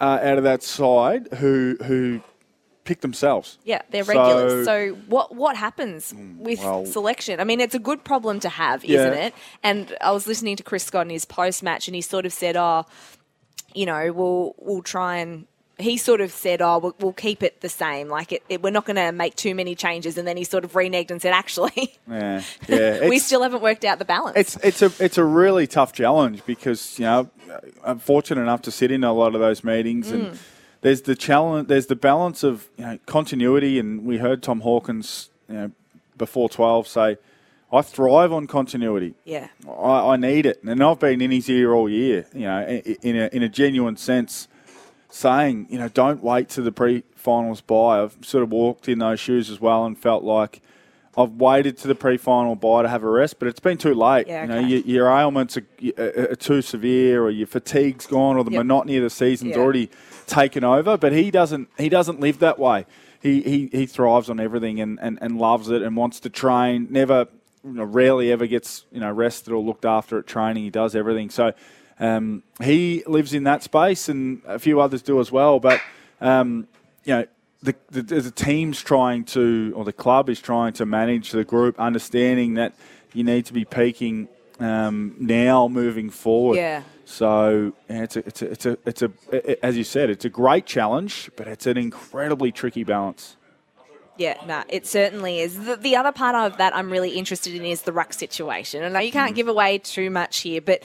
uh, 0.00 0.18
out 0.22 0.36
of 0.36 0.44
that 0.44 0.62
side 0.62 1.26
who 1.38 1.76
who 1.84 2.20
picked 2.86 3.02
themselves. 3.02 3.58
Yeah, 3.64 3.82
they're 3.90 4.04
So- 4.04 4.14
regulars. 4.14 4.64
So 4.64 4.88
what 5.08 5.34
what 5.34 5.56
happens 5.56 6.14
with 6.38 6.60
well- 6.60 6.86
selection? 6.86 7.40
I 7.40 7.44
mean, 7.44 7.60
it's 7.60 7.74
a 7.74 7.78
good 7.78 8.02
problem 8.04 8.40
to 8.40 8.48
have, 8.48 8.84
Yeah. 8.84 9.00
isn't 9.00 9.12
it? 9.14 9.34
And 9.62 9.96
I 10.00 10.12
was 10.12 10.26
listening 10.26 10.56
to 10.56 10.62
Chris 10.62 10.84
Scott 10.84 11.06
in 11.06 11.10
his 11.10 11.24
post 11.24 11.62
match, 11.62 11.88
and 11.88 11.94
he 11.94 12.00
sort 12.00 12.24
of 12.24 12.32
said, 12.32 12.56
"Oh, 12.56 12.86
you 13.74 13.84
know, 13.86 14.12
we'll 14.12 14.54
we'll 14.58 14.82
try 14.82 15.16
and 15.18 15.46
he 15.78 15.98
sort 15.98 16.22
of 16.22 16.30
said, 16.32 16.62
"Oh, 16.62 16.78
we'll, 16.78 16.96
we'll 17.00 17.12
keep 17.12 17.42
it 17.42 17.60
the 17.60 17.68
same. 17.68 18.08
Like 18.08 18.32
it, 18.32 18.42
it, 18.48 18.62
we're 18.62 18.70
not 18.70 18.86
going 18.86 18.96
to 18.96 19.12
make 19.12 19.34
too 19.34 19.54
many 19.54 19.74
changes." 19.74 20.16
And 20.16 20.26
then 20.26 20.38
he 20.38 20.44
sort 20.44 20.64
of 20.64 20.72
reneged 20.72 21.10
and 21.10 21.20
said, 21.20 21.34
"Actually, 21.34 21.98
Yeah, 22.10 22.42
yeah. 22.68 23.06
we 23.10 23.18
still 23.18 23.42
haven't 23.42 23.60
worked 23.62 23.84
out 23.84 23.98
the 23.98 24.06
balance." 24.06 24.36
It's 24.38 24.56
it's 24.64 24.80
a 24.80 25.04
it's 25.04 25.18
a 25.18 25.24
really 25.24 25.66
tough 25.66 25.92
challenge 25.92 26.42
because 26.46 26.98
you 26.98 27.04
know 27.04 27.28
I'm 27.84 27.98
fortunate 27.98 28.40
enough 28.40 28.62
to 28.62 28.70
sit 28.70 28.90
in 28.90 29.04
a 29.04 29.12
lot 29.12 29.34
of 29.34 29.40
those 29.42 29.62
meetings 29.64 30.10
and 30.10 30.28
Mm. 30.32 30.38
There's 30.82 31.02
the 31.02 31.14
challenge 31.16 31.68
there's 31.68 31.86
the 31.86 31.96
balance 31.96 32.42
of 32.42 32.68
you 32.76 32.84
know 32.86 32.98
continuity 33.06 33.78
and 33.78 34.04
we 34.04 34.18
heard 34.18 34.42
Tom 34.42 34.60
Hawkins 34.60 35.30
you 35.48 35.54
know 35.54 35.70
before 36.16 36.48
12 36.48 36.86
say 36.88 37.16
I 37.72 37.82
thrive 37.82 38.32
on 38.32 38.46
continuity. 38.46 39.14
Yeah. 39.24 39.48
I, 39.68 40.12
I 40.12 40.16
need 40.16 40.46
it, 40.46 40.62
and 40.62 40.80
I've 40.82 41.00
been 41.00 41.20
in 41.20 41.32
his 41.32 41.50
ear 41.50 41.74
all 41.74 41.88
year. 41.88 42.24
You 42.32 42.42
know, 42.42 42.64
in 43.02 43.16
a 43.16 43.28
in 43.32 43.42
a 43.42 43.48
genuine 43.48 43.96
sense, 43.96 44.46
saying 45.10 45.66
you 45.68 45.78
know 45.78 45.88
don't 45.88 46.22
wait 46.22 46.48
to 46.50 46.62
the 46.62 46.70
pre-finals 46.70 47.60
bye. 47.60 48.00
I've 48.02 48.16
sort 48.22 48.44
of 48.44 48.52
walked 48.52 48.88
in 48.88 49.00
those 49.00 49.18
shoes 49.18 49.50
as 49.50 49.60
well 49.60 49.84
and 49.84 49.98
felt 49.98 50.22
like 50.22 50.62
I've 51.18 51.32
waited 51.32 51.76
to 51.78 51.88
the 51.88 51.96
pre-final 51.96 52.54
bye 52.54 52.82
to 52.82 52.88
have 52.88 53.02
a 53.02 53.08
rest, 53.08 53.38
but 53.40 53.48
it's 53.48 53.60
been 53.60 53.78
too 53.78 53.94
late. 53.94 54.28
Yeah, 54.28 54.42
You 54.42 54.48
know, 54.48 54.58
your, 54.60 54.80
your 54.80 55.08
ailments 55.08 55.56
are, 55.56 55.66
are, 55.98 56.30
are 56.32 56.36
too 56.36 56.62
severe, 56.62 57.22
or 57.24 57.30
your 57.30 57.46
fatigue's 57.48 58.06
gone, 58.06 58.36
or 58.36 58.44
the 58.44 58.52
Yep. 58.52 58.58
monotony 58.66 58.96
of 58.98 59.02
the 59.02 59.10
season's 59.10 59.56
Yeah. 59.56 59.62
already 59.62 59.90
taken 60.26 60.64
over. 60.64 60.96
But 60.96 61.12
he 61.12 61.30
doesn't. 61.30 61.68
He 61.78 61.88
doesn't 61.88 62.20
live 62.20 62.38
that 62.40 62.58
way. 62.58 62.86
He 63.20 63.42
he, 63.42 63.68
he 63.72 63.86
thrives 63.86 64.30
on 64.30 64.40
everything 64.40 64.80
and, 64.80 64.98
and, 65.00 65.18
and 65.20 65.38
loves 65.38 65.68
it 65.70 65.82
and 65.82 65.96
wants 65.96 66.20
to 66.20 66.30
train. 66.30 66.88
Never, 66.90 67.26
you 67.64 67.72
know, 67.72 67.84
rarely 67.84 68.30
ever 68.32 68.46
gets 68.46 68.84
you 68.92 69.00
know 69.00 69.10
rested 69.10 69.52
or 69.52 69.62
looked 69.62 69.84
after 69.84 70.18
at 70.18 70.26
training. 70.26 70.64
He 70.64 70.70
does 70.70 70.94
everything. 70.94 71.30
So 71.30 71.52
um, 71.98 72.42
he 72.62 73.02
lives 73.06 73.32
in 73.34 73.44
that 73.44 73.62
space, 73.62 74.08
and 74.08 74.42
a 74.46 74.58
few 74.58 74.80
others 74.80 75.02
do 75.02 75.20
as 75.20 75.32
well. 75.32 75.60
But 75.60 75.80
um, 76.20 76.68
you 77.04 77.14
know, 77.14 77.26
the, 77.62 77.74
the, 77.90 78.02
the 78.02 78.30
team's 78.30 78.82
trying 78.82 79.24
to, 79.24 79.72
or 79.76 79.84
the 79.84 79.92
club 79.92 80.28
is 80.28 80.40
trying 80.40 80.72
to 80.74 80.86
manage 80.86 81.30
the 81.30 81.44
group, 81.44 81.78
understanding 81.78 82.54
that 82.54 82.74
you 83.12 83.24
need 83.24 83.46
to 83.46 83.52
be 83.52 83.64
peaking 83.64 84.28
um, 84.60 85.14
now 85.18 85.68
moving 85.68 86.10
forward. 86.10 86.56
Yeah. 86.56 86.82
So 87.06 87.72
yeah, 87.88 88.02
it's 88.02 88.16
a, 88.16 88.26
it's 88.26 88.42
a, 88.42 88.50
it's 88.50 88.66
a, 88.66 88.78
it's 88.84 89.02
a, 89.02 89.12
it- 89.30 89.60
as 89.62 89.76
you 89.78 89.84
said, 89.84 90.10
it's 90.10 90.24
a 90.24 90.28
great 90.28 90.66
challenge, 90.66 91.30
but 91.36 91.46
it's 91.46 91.66
an 91.66 91.78
incredibly 91.78 92.52
tricky 92.52 92.84
balance. 92.84 93.36
Yeah, 94.18 94.42
no, 94.46 94.64
it 94.68 94.86
certainly 94.86 95.40
is. 95.40 95.62
The, 95.62 95.76
the 95.76 95.94
other 95.94 96.10
part 96.10 96.34
of 96.34 96.58
that 96.58 96.74
I'm 96.74 96.90
really 96.90 97.10
interested 97.10 97.54
in 97.54 97.64
is 97.64 97.82
the 97.82 97.92
ruck 97.92 98.12
situation. 98.12 98.82
I 98.82 98.88
know 98.88 98.98
you 98.98 99.12
can't 99.12 99.30
hmm. 99.30 99.36
give 99.36 99.48
away 99.48 99.78
too 99.78 100.10
much 100.10 100.38
here, 100.38 100.60
but 100.60 100.82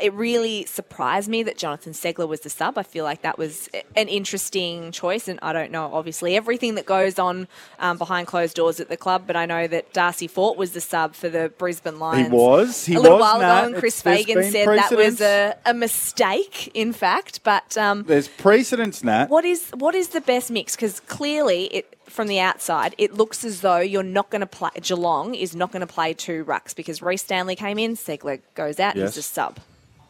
it 0.00 0.12
really 0.12 0.64
surprised 0.66 1.28
me 1.28 1.42
that 1.42 1.58
Jonathan 1.58 1.92
Ceglar 1.92 2.28
was 2.28 2.40
the 2.40 2.50
sub. 2.50 2.78
I 2.78 2.82
feel 2.82 3.04
like 3.04 3.22
that 3.22 3.38
was 3.38 3.68
an 3.96 4.08
interesting 4.08 4.92
choice, 4.92 5.28
and 5.28 5.38
I 5.42 5.52
don't 5.52 5.70
know, 5.70 5.90
obviously, 5.92 6.36
everything 6.36 6.76
that 6.76 6.86
goes 6.86 7.18
on 7.18 7.48
um, 7.78 7.98
behind 7.98 8.26
closed 8.26 8.54
doors 8.56 8.80
at 8.80 8.88
the 8.88 8.96
club, 8.96 9.24
but 9.26 9.36
I 9.36 9.46
know 9.46 9.66
that 9.66 9.92
Darcy 9.92 10.26
Fort 10.28 10.56
was 10.56 10.72
the 10.72 10.80
sub 10.80 11.14
for 11.14 11.28
the 11.28 11.52
Brisbane 11.58 11.98
Lions. 11.98 12.28
He 12.28 12.32
was, 12.34 12.86
he 12.86 12.94
a 12.94 13.00
little 13.00 13.18
was, 13.18 13.22
while 13.22 13.38
Nat. 13.40 13.58
ago, 13.60 13.66
and 13.72 13.76
Chris 13.76 14.00
Fagan 14.02 14.42
said 14.50 14.66
that 14.68 14.92
was 14.92 15.20
a, 15.20 15.56
a 15.66 15.74
mistake, 15.74 16.70
in 16.74 16.92
fact. 16.92 17.42
But 17.42 17.76
um, 17.76 18.04
There's 18.06 18.28
precedence, 18.28 19.02
Nat. 19.02 19.28
what 19.30 19.44
is 19.44 19.70
what 19.74 19.94
is 19.94 20.08
the 20.08 20.20
best 20.20 20.50
mix? 20.50 20.76
Because 20.76 21.00
clearly, 21.00 21.64
it 21.66 21.98
from 22.04 22.28
the 22.28 22.40
outside, 22.40 22.94
it 22.98 23.14
looks 23.14 23.42
as 23.44 23.62
though 23.62 23.78
you're 23.78 24.02
not 24.02 24.28
going 24.30 24.40
to 24.40 24.46
play. 24.46 24.70
Geelong 24.82 25.34
is 25.34 25.56
not 25.56 25.72
going 25.72 25.80
to 25.80 25.86
play 25.92 26.12
two 26.12 26.44
rucks 26.44 26.76
because 26.76 27.00
Rhys 27.00 27.22
Stanley 27.22 27.56
came 27.56 27.78
in, 27.78 27.96
Ceglar 27.96 28.40
goes 28.54 28.78
out, 28.78 28.96
Yes. 28.96 29.14
he's 29.14 29.18
a 29.18 29.22
sub. 29.22 29.58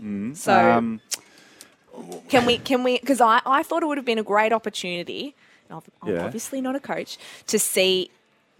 Mm. 0.03 0.36
So- 0.36 0.53
Um, 0.70 1.00
Can 2.28 2.46
we? 2.46 2.57
Can 2.59 2.82
we? 2.82 2.98
Because 2.98 3.20
I, 3.20 3.40
I 3.44 3.62
thought 3.62 3.82
it 3.82 3.86
would 3.86 3.98
have 3.98 4.07
been 4.07 4.18
a 4.18 4.22
great 4.22 4.53
opportunity. 4.53 5.34
I'm 5.70 5.82
Yeah. 6.07 6.24
obviously 6.24 6.61
not 6.61 6.74
a 6.76 6.80
coach 6.80 7.18
to 7.46 7.59
see 7.59 8.11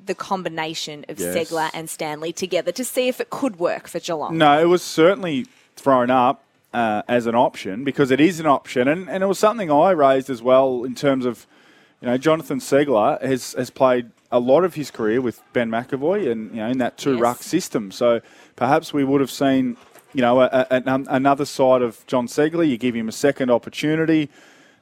the 0.05 0.15
combination 0.15 1.05
of 1.09 1.19
Yes. 1.19 1.35
Ceglar 1.35 1.71
and 1.75 1.89
Stanley 1.89 2.33
together 2.33 2.73
to 2.73 2.85
see 2.85 3.09
if 3.09 3.21
it 3.21 3.31
could 3.31 3.59
work 3.59 3.87
for 3.89 4.01
Geelong. 4.01 4.37
No, 4.37 4.61
it 4.61 4.65
was 4.67 4.83
certainly 4.83 5.47
thrown 5.77 6.11
up 6.11 6.43
uh, 6.75 7.03
as 7.09 7.27
an 7.27 7.35
option 7.35 7.85
because 7.85 8.11
it 8.11 8.21
is 8.21 8.41
an 8.41 8.47
option, 8.47 8.89
and, 8.89 9.09
and 9.09 9.23
it 9.23 9.27
was 9.27 9.39
something 9.39 9.71
I 9.71 9.91
raised 9.91 10.29
as 10.31 10.43
well 10.43 10.85
in 10.85 10.95
terms 10.95 11.25
of, 11.27 11.47
you 12.01 12.09
know, 12.09 12.17
Jonathan 12.19 12.59
Ceglar 12.61 13.21
has 13.23 13.53
has 13.55 13.71
played 13.71 14.11
a 14.31 14.39
lot 14.41 14.65
of 14.65 14.75
his 14.75 14.91
career 14.91 15.21
with 15.21 15.41
Ben 15.53 15.71
McEvoy 15.71 16.31
and 16.31 16.51
you 16.51 16.57
know 16.63 16.69
in 16.69 16.79
that 16.79 16.97
two 16.99 17.19
ruck 17.19 17.43
system. 17.43 17.91
So 17.93 18.21
perhaps 18.57 18.93
we 18.95 19.05
would 19.05 19.21
have 19.21 19.31
seen, 19.31 19.77
you 20.15 20.21
know, 20.21 20.41
a, 20.41 20.67
a, 20.71 20.83
another 21.09 21.45
side 21.45 21.83
of 21.83 22.07
John 22.07 22.27
Ceglar. 22.27 22.69
You 22.69 22.77
give 22.79 22.95
him 22.95 23.09
a 23.09 23.13
second 23.13 23.51
opportunity. 23.51 24.29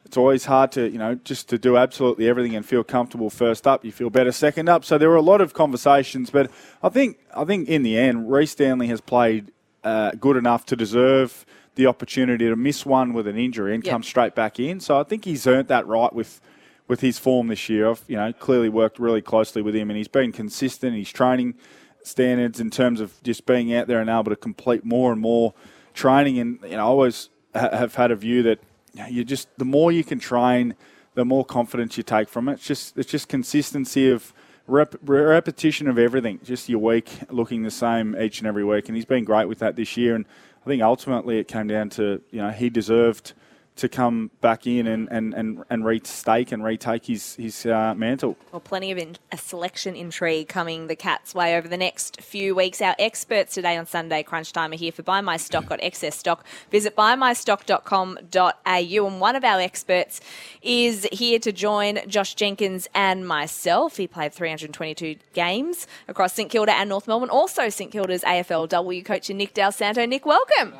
It's 0.05 0.17
always 0.17 0.47
hard 0.47 0.73
to, 0.73 0.91
you 0.91 0.99
know, 0.99 1.15
just 1.17 1.49
to 1.51 1.59
do 1.59 1.77
absolutely 1.77 2.29
everything 2.29 2.57
and 2.57 2.65
feel 2.65 2.83
comfortable 2.83 3.31
first 3.31 3.67
up. 3.67 3.85
You 3.85 3.93
feel 3.93 4.11
better 4.11 4.33
second 4.33 4.69
up. 4.69 4.85
So 4.85 4.99
there 4.99 5.09
were 5.09 5.17
a 5.17 5.23
lot 5.23 5.41
of 5.41 5.55
conversations, 5.55 6.31
but 6.31 6.51
I 6.83 6.89
think, 6.89 7.19
I 7.37 7.45
think 7.45 7.69
in 7.69 7.83
the 7.83 7.99
end, 7.99 8.31
Rhys 8.31 8.51
Stanley 8.51 8.89
has 8.89 9.01
played 9.01 9.53
uh, 9.85 10.13
good 10.13 10.37
enough 10.37 10.67
to 10.67 10.77
deserve 10.77 11.45
the 11.77 11.87
opportunity 11.87 12.49
to 12.49 12.57
miss 12.57 12.85
one 12.85 13.13
with 13.13 13.27
an 13.27 13.37
injury 13.39 13.75
and 13.75 13.85
Yep. 13.85 13.93
come 13.93 14.03
straight 14.03 14.35
back 14.35 14.59
in. 14.59 14.81
So 14.81 14.99
I 14.99 15.05
think 15.05 15.25
he's 15.25 15.47
earned 15.47 15.69
that 15.69 15.87
right 15.87 16.13
with 16.13 16.41
with 16.89 17.01
his 17.03 17.21
form 17.21 17.47
this 17.47 17.69
year. 17.69 17.89
I've 17.89 18.03
you 18.09 18.17
know 18.17 18.33
clearly 18.33 18.69
worked 18.69 18.99
really 18.99 19.23
closely 19.23 19.63
with 19.63 19.77
him, 19.77 19.91
and 19.91 19.97
he's 19.97 20.09
been 20.09 20.33
consistent. 20.33 20.97
His 20.97 21.11
training 21.13 21.55
standards 22.03 22.61
in 22.61 22.71
terms 22.71 23.01
of 23.01 23.23
just 23.23 23.47
being 23.47 23.75
out 23.75 23.87
there 23.87 24.01
and 24.01 24.11
able 24.11 24.25
to 24.25 24.37
complete 24.37 24.85
more 24.85 25.13
and 25.13 25.21
more 25.21 25.55
training. 25.95 26.39
And 26.39 26.59
you 26.63 26.71
know, 26.71 26.79
I 26.79 26.83
always 26.83 27.31
ha- 27.55 27.71
have 27.77 27.95
had 27.95 28.11
a 28.11 28.17
view 28.17 28.43
that 28.45 28.61
you, 29.09 29.25
just 29.25 29.49
the 29.59 29.65
more 29.65 29.93
you 29.93 30.05
can 30.05 30.19
train, 30.19 30.75
the 31.15 31.25
more 31.25 31.45
confidence 31.45 31.97
you 31.97 32.03
take 32.03 32.29
from 32.29 32.49
it. 32.49 32.55
It's 32.55 32.67
just 32.67 32.97
it's 32.99 33.11
just 33.11 33.29
consistency 33.29 34.11
of. 34.11 34.33
Rep, 34.67 34.95
repetition 35.03 35.89
of 35.89 35.99
everything, 35.99 36.39
just 36.45 36.69
your 36.69 36.79
week 36.79 37.11
looking 37.29 37.65
the 37.65 37.73
same 37.73 38.15
each 38.15 38.39
and 38.39 38.47
every 38.47 38.63
week, 38.63 38.87
and 38.87 38.95
he's 38.95 39.05
been 39.05 39.25
great 39.25 39.49
with 39.49 39.59
that 39.59 39.75
this 39.75 39.97
year. 39.97 40.15
And 40.15 40.25
I 40.63 40.69
think 40.69 40.81
ultimately 40.81 41.41
it 41.41 41.49
came 41.49 41.67
down 41.67 41.89
to 41.91 42.21
you 42.31 42.41
know 42.41 42.51
he 42.51 42.71
deserved 42.71 43.33
to 43.81 43.89
come 43.89 44.31
back 44.43 44.67
in 44.67 44.87
and, 44.87 45.09
and, 45.11 45.33
and, 45.33 45.65
and 45.71 45.87
retake 45.87 46.53
and 46.53 46.63
retake 46.63 47.07
his, 47.07 47.35
his 47.37 47.65
uh, 47.65 47.95
mantle. 47.95 48.37
Well, 48.53 48.61
plenty 48.61 48.93
of 48.93 48.99
in, 48.99 49.17
a 49.33 49.39
selection 49.39 49.97
intrigue 49.97 50.49
coming 50.49 50.87
the 50.87 50.95
Cats' 50.95 51.35
way 51.35 51.57
over 51.57 51.67
the 51.67 51.79
next 51.79 52.21
few 52.21 52.55
weeks. 52.55 52.83
Our 52.83 52.95
experts 52.99 53.55
today 53.55 53.79
on 53.79 53.87
Sunday 53.87 54.23
Crunch 54.23 54.53
Time 54.53 54.73
are 54.73 54.77
here 54.77 54.93
for 54.93 55.03
Buy 55.03 55.23
My 55.23 55.39
Stock. 55.39 55.65
Got 55.67 55.83
excess 55.83 56.19
stock. 56.19 56.45
Visit 56.71 56.95
buymystock.com.au. 56.95 59.07
And 59.07 59.21
one 59.21 59.35
of 59.35 59.45
our 59.45 59.61
experts 59.61 60.21
is 60.61 61.09
here 61.11 61.39
to 61.39 61.51
join 61.51 62.01
Josh 62.07 62.35
Jenkins 62.35 62.87
and 62.95 63.27
myself. 63.27 63.97
He 63.97 64.07
played 64.07 64.35
322 64.35 65.17
games 65.33 65.87
across 66.07 66.35
St 66.35 66.51
Kilda 66.51 66.73
and 66.73 66.91
North 66.91 67.09
Melbourne. 67.09 67.31
Also, 67.31 67.71
St 67.71 67.91
Kilda's 67.91 68.25
AFLW 68.25 69.03
coach 69.07 69.31
Nick 69.31 69.55
Dal 69.55 69.73
Santo. 69.73 70.05
Nick, 70.05 70.27
welcome. 70.27 70.75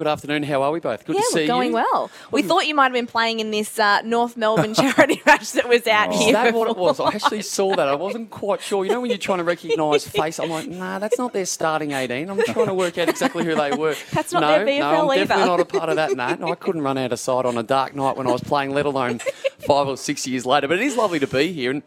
Good 0.00 0.08
afternoon. 0.08 0.44
How 0.44 0.62
are 0.62 0.72
we 0.72 0.80
both? 0.80 1.04
Good 1.04 1.16
yeah, 1.16 1.20
to 1.20 1.26
see 1.26 1.40
we're 1.40 1.46
going 1.48 1.72
well. 1.72 2.10
We 2.30 2.40
thought 2.40 2.66
you 2.66 2.74
might 2.74 2.84
have 2.84 2.94
been 2.94 3.06
playing 3.06 3.40
in 3.40 3.50
this 3.50 3.78
uh, 3.78 4.00
North 4.00 4.34
Melbourne 4.34 4.72
charity 4.94 5.20
match 5.26 5.52
that 5.52 5.68
was 5.68 5.86
out 5.86 6.14
Is 6.14 6.20
here. 6.20 6.32
that 6.32 6.54
what 6.54 6.70
it 6.70 6.78
was? 6.78 6.98
I 6.98 7.08
actually 7.08 7.42
saw 7.42 7.76
that. 7.76 7.86
I 7.86 7.94
wasn't 7.96 8.30
quite 8.30 8.62
sure. 8.62 8.82
You 8.86 8.92
know 8.92 9.02
when 9.02 9.10
you're 9.10 9.18
trying 9.18 9.40
to 9.40 9.44
recognise 9.44 10.08
face, 10.08 10.40
I'm 10.40 10.48
like, 10.48 10.68
nah, 10.68 11.00
that's 11.00 11.18
not 11.18 11.34
their 11.34 11.44
starting 11.44 11.92
18. 11.92 12.30
I'm 12.30 12.42
trying 12.44 12.68
to 12.68 12.72
work 12.72 12.96
out 12.96 13.10
exactly 13.10 13.44
who 13.44 13.54
they 13.54 13.72
were. 13.72 13.94
That's 14.12 14.32
not 14.32 14.40
no, 14.40 14.64
their 14.64 14.64
no, 14.64 14.86
VFL 14.86 15.10
I'm 15.10 15.18
definitely 15.18 15.44
not 15.44 15.60
a 15.60 15.64
part 15.66 15.88
of 15.90 15.96
that, 15.96 16.12
Nat. 16.16 16.42
I 16.42 16.54
couldn't 16.54 16.80
run 16.80 16.96
out 16.96 17.12
of 17.12 17.20
sight 17.20 17.44
on 17.44 17.58
a 17.58 17.62
dark 17.62 17.94
night 17.94 18.16
when 18.16 18.26
I 18.26 18.32
was 18.32 18.42
playing, 18.42 18.70
let 18.70 18.86
alone 18.86 19.18
five 19.66 19.86
or 19.86 19.98
six 19.98 20.26
years 20.26 20.46
later. 20.46 20.66
But 20.66 20.78
it 20.78 20.84
is 20.86 20.96
lovely 20.96 21.18
to 21.18 21.26
be 21.26 21.52
here. 21.52 21.72
And 21.72 21.82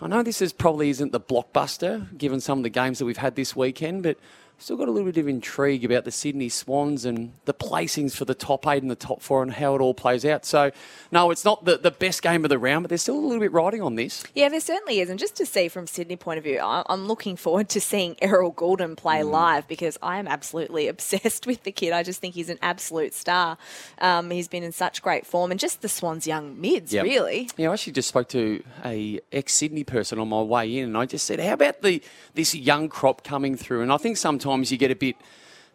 I 0.00 0.08
know 0.08 0.24
this 0.24 0.42
is 0.42 0.52
probably 0.52 0.90
isn't 0.90 1.12
the 1.12 1.20
blockbuster, 1.20 2.18
given 2.18 2.40
some 2.40 2.58
of 2.58 2.64
the 2.64 2.70
games 2.70 2.98
that 2.98 3.04
we've 3.04 3.16
had 3.16 3.36
this 3.36 3.54
weekend, 3.54 4.02
but 4.02 4.18
still 4.64 4.76
got 4.78 4.88
a 4.88 4.90
little 4.90 5.12
bit 5.12 5.18
of 5.20 5.28
intrigue 5.28 5.84
about 5.84 6.04
the 6.06 6.10
Sydney 6.10 6.48
Swans 6.48 7.04
and 7.04 7.34
the 7.44 7.52
placings 7.52 8.16
for 8.16 8.24
the 8.24 8.34
top 8.34 8.66
eight 8.66 8.80
and 8.80 8.90
the 8.90 8.94
top 8.96 9.20
four 9.20 9.42
and 9.42 9.52
how 9.52 9.74
it 9.74 9.82
all 9.82 9.92
plays 9.92 10.24
out. 10.24 10.46
So, 10.46 10.70
no, 11.12 11.30
it's 11.30 11.44
not 11.44 11.66
the, 11.66 11.76
the 11.76 11.90
best 11.90 12.22
game 12.22 12.46
of 12.46 12.48
the 12.48 12.58
round, 12.58 12.82
but 12.82 12.88
there's 12.88 13.02
still 13.02 13.18
a 13.18 13.20
little 13.20 13.40
bit 13.40 13.52
riding 13.52 13.82
on 13.82 13.96
this. 13.96 14.24
Yeah, 14.34 14.48
there 14.48 14.60
certainly 14.60 15.00
is. 15.00 15.10
And 15.10 15.18
just 15.18 15.36
to 15.36 15.44
see 15.44 15.68
from 15.68 15.86
Sydney 15.86 16.16
point 16.16 16.38
of 16.38 16.44
view, 16.44 16.60
I'm 16.62 17.06
looking 17.06 17.36
forward 17.36 17.68
to 17.70 17.80
seeing 17.80 18.16
Errol 18.22 18.52
Gulden 18.52 18.96
play 18.96 19.20
Mm. 19.20 19.30
live 19.30 19.68
because 19.68 19.98
I 20.02 20.18
am 20.18 20.26
absolutely 20.26 20.88
obsessed 20.94 21.46
with 21.46 21.62
the 21.64 21.70
kid. 21.72 21.92
I 21.92 22.02
just 22.02 22.22
think 22.22 22.34
he's 22.34 22.48
an 22.48 22.58
absolute 22.62 23.12
star. 23.12 23.58
Um, 24.00 24.30
he's 24.30 24.48
been 24.48 24.62
in 24.62 24.72
such 24.72 25.02
great 25.02 25.26
form 25.26 25.50
and 25.50 25.60
just 25.60 25.82
the 25.82 25.90
Swans 25.90 26.26
young 26.26 26.58
mids, 26.58 26.90
Yep. 26.92 27.04
really. 27.04 27.50
Yeah, 27.58 27.68
I 27.68 27.74
actually 27.74 27.92
just 27.92 28.08
spoke 28.08 28.30
to 28.30 28.62
a 28.82 29.20
ex 29.30 29.52
Sydney 29.52 29.84
person 29.84 30.18
on 30.18 30.28
my 30.30 30.40
way 30.40 30.78
in, 30.78 30.84
and 30.86 30.96
I 30.96 31.04
just 31.04 31.26
said, 31.26 31.38
"How 31.38 31.52
about 31.52 31.82
the 31.82 32.02
this 32.32 32.54
young 32.54 32.88
crop 32.88 33.22
coming 33.24 33.56
through?" 33.56 33.82
And 33.82 33.92
I 33.92 33.98
think 33.98 34.16
sometimes 34.16 34.53
you 34.62 34.78
get 34.78 34.90
a 34.90 34.96
bit 34.96 35.16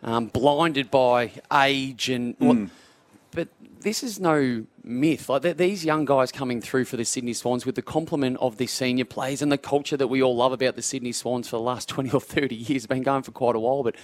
um, 0.04 0.28
blinded 0.28 0.90
by 0.92 1.32
age 1.54 2.10
and. 2.10 2.36
What, 2.40 2.58
Mm. 2.58 2.70
but 3.32 3.48
this 3.82 4.02
is 4.04 4.20
no 4.20 4.66
myth. 4.84 5.30
Like 5.30 5.44
these 5.58 5.86
young 5.86 6.06
guys 6.06 6.32
coming 6.32 6.62
through 6.62 6.86
for 6.86 6.98
the 6.98 7.06
Sydney 7.06 7.34
Swans 7.34 7.66
with 7.66 7.76
the 7.76 7.82
complement 7.82 8.38
of 8.42 8.58
the 8.58 8.66
senior 8.68 9.06
players 9.06 9.42
and 9.42 9.52
the 9.52 9.58
culture 9.58 9.96
that 9.98 10.08
we 10.08 10.22
all 10.24 10.36
love 10.36 10.52
about 10.52 10.76
the 10.76 10.82
Sydney 10.82 11.12
Swans 11.12 11.48
for 11.48 11.58
the 11.58 11.62
last 11.62 11.88
twenty 11.94 12.12
or 12.12 12.22
thirty 12.22 12.56
years, 12.56 12.88
been 12.88 13.04
going 13.04 13.24
for 13.24 13.32
quite 13.32 13.56
a 13.56 13.60
while. 13.60 13.84
But 13.84 13.96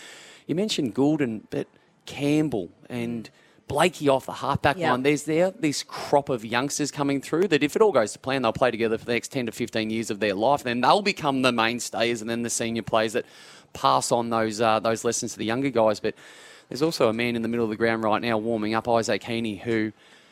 you 0.48 0.54
mentioned 0.56 0.94
Gulden, 0.96 1.42
but 1.50 1.68
Campbell 2.06 2.70
and 2.90 3.30
Blakey 3.68 4.08
off 4.08 4.28
the 4.28 4.34
halfback 4.34 4.78
Yeah. 4.78 4.92
line. 4.92 5.02
There's 5.02 5.24
there 5.24 5.50
this 5.50 5.82
crop 5.82 6.30
of 6.30 6.46
youngsters 6.46 6.92
coming 6.92 7.20
through 7.20 7.48
that 7.48 7.64
if 7.64 7.76
it 7.76 7.82
all 7.82 7.92
goes 7.92 8.14
to 8.14 8.20
plan, 8.20 8.44
they'll 8.44 8.54
play 8.54 8.70
together 8.70 8.96
for 9.00 9.06
the 9.06 9.14
next 9.14 9.30
10 9.32 9.48
to 9.48 9.52
15 9.52 9.90
years 9.90 10.12
of 10.12 10.20
their 10.20 10.36
life. 10.36 10.62
Then 10.62 10.82
they'll 10.82 11.02
become 11.02 11.42
the 11.42 11.52
mainstays 11.52 12.22
and 12.22 12.30
then 12.30 12.44
the 12.44 12.52
senior 12.52 12.84
players 12.84 13.14
that 13.14 13.26
pass 13.76 14.12
on 14.12 14.30
those 14.32 14.60
uh, 14.62 14.80
those 14.80 15.04
lessons 15.04 15.34
to 15.34 15.38
the 15.38 15.46
younger 15.46 15.70
guys. 15.70 16.00
But 16.00 16.16
there's 16.70 16.82
also 16.82 17.10
a 17.10 17.14
man 17.14 17.36
in 17.36 17.44
the 17.44 17.48
middle 17.48 17.64
of 17.66 17.70
the 17.70 17.76
ground 17.76 18.04
right 18.04 18.22
now 18.22 18.38
warming 18.40 18.74
up, 18.74 18.88
Isaac 18.90 19.22
Heeney, 19.24 19.58
who, 19.58 19.92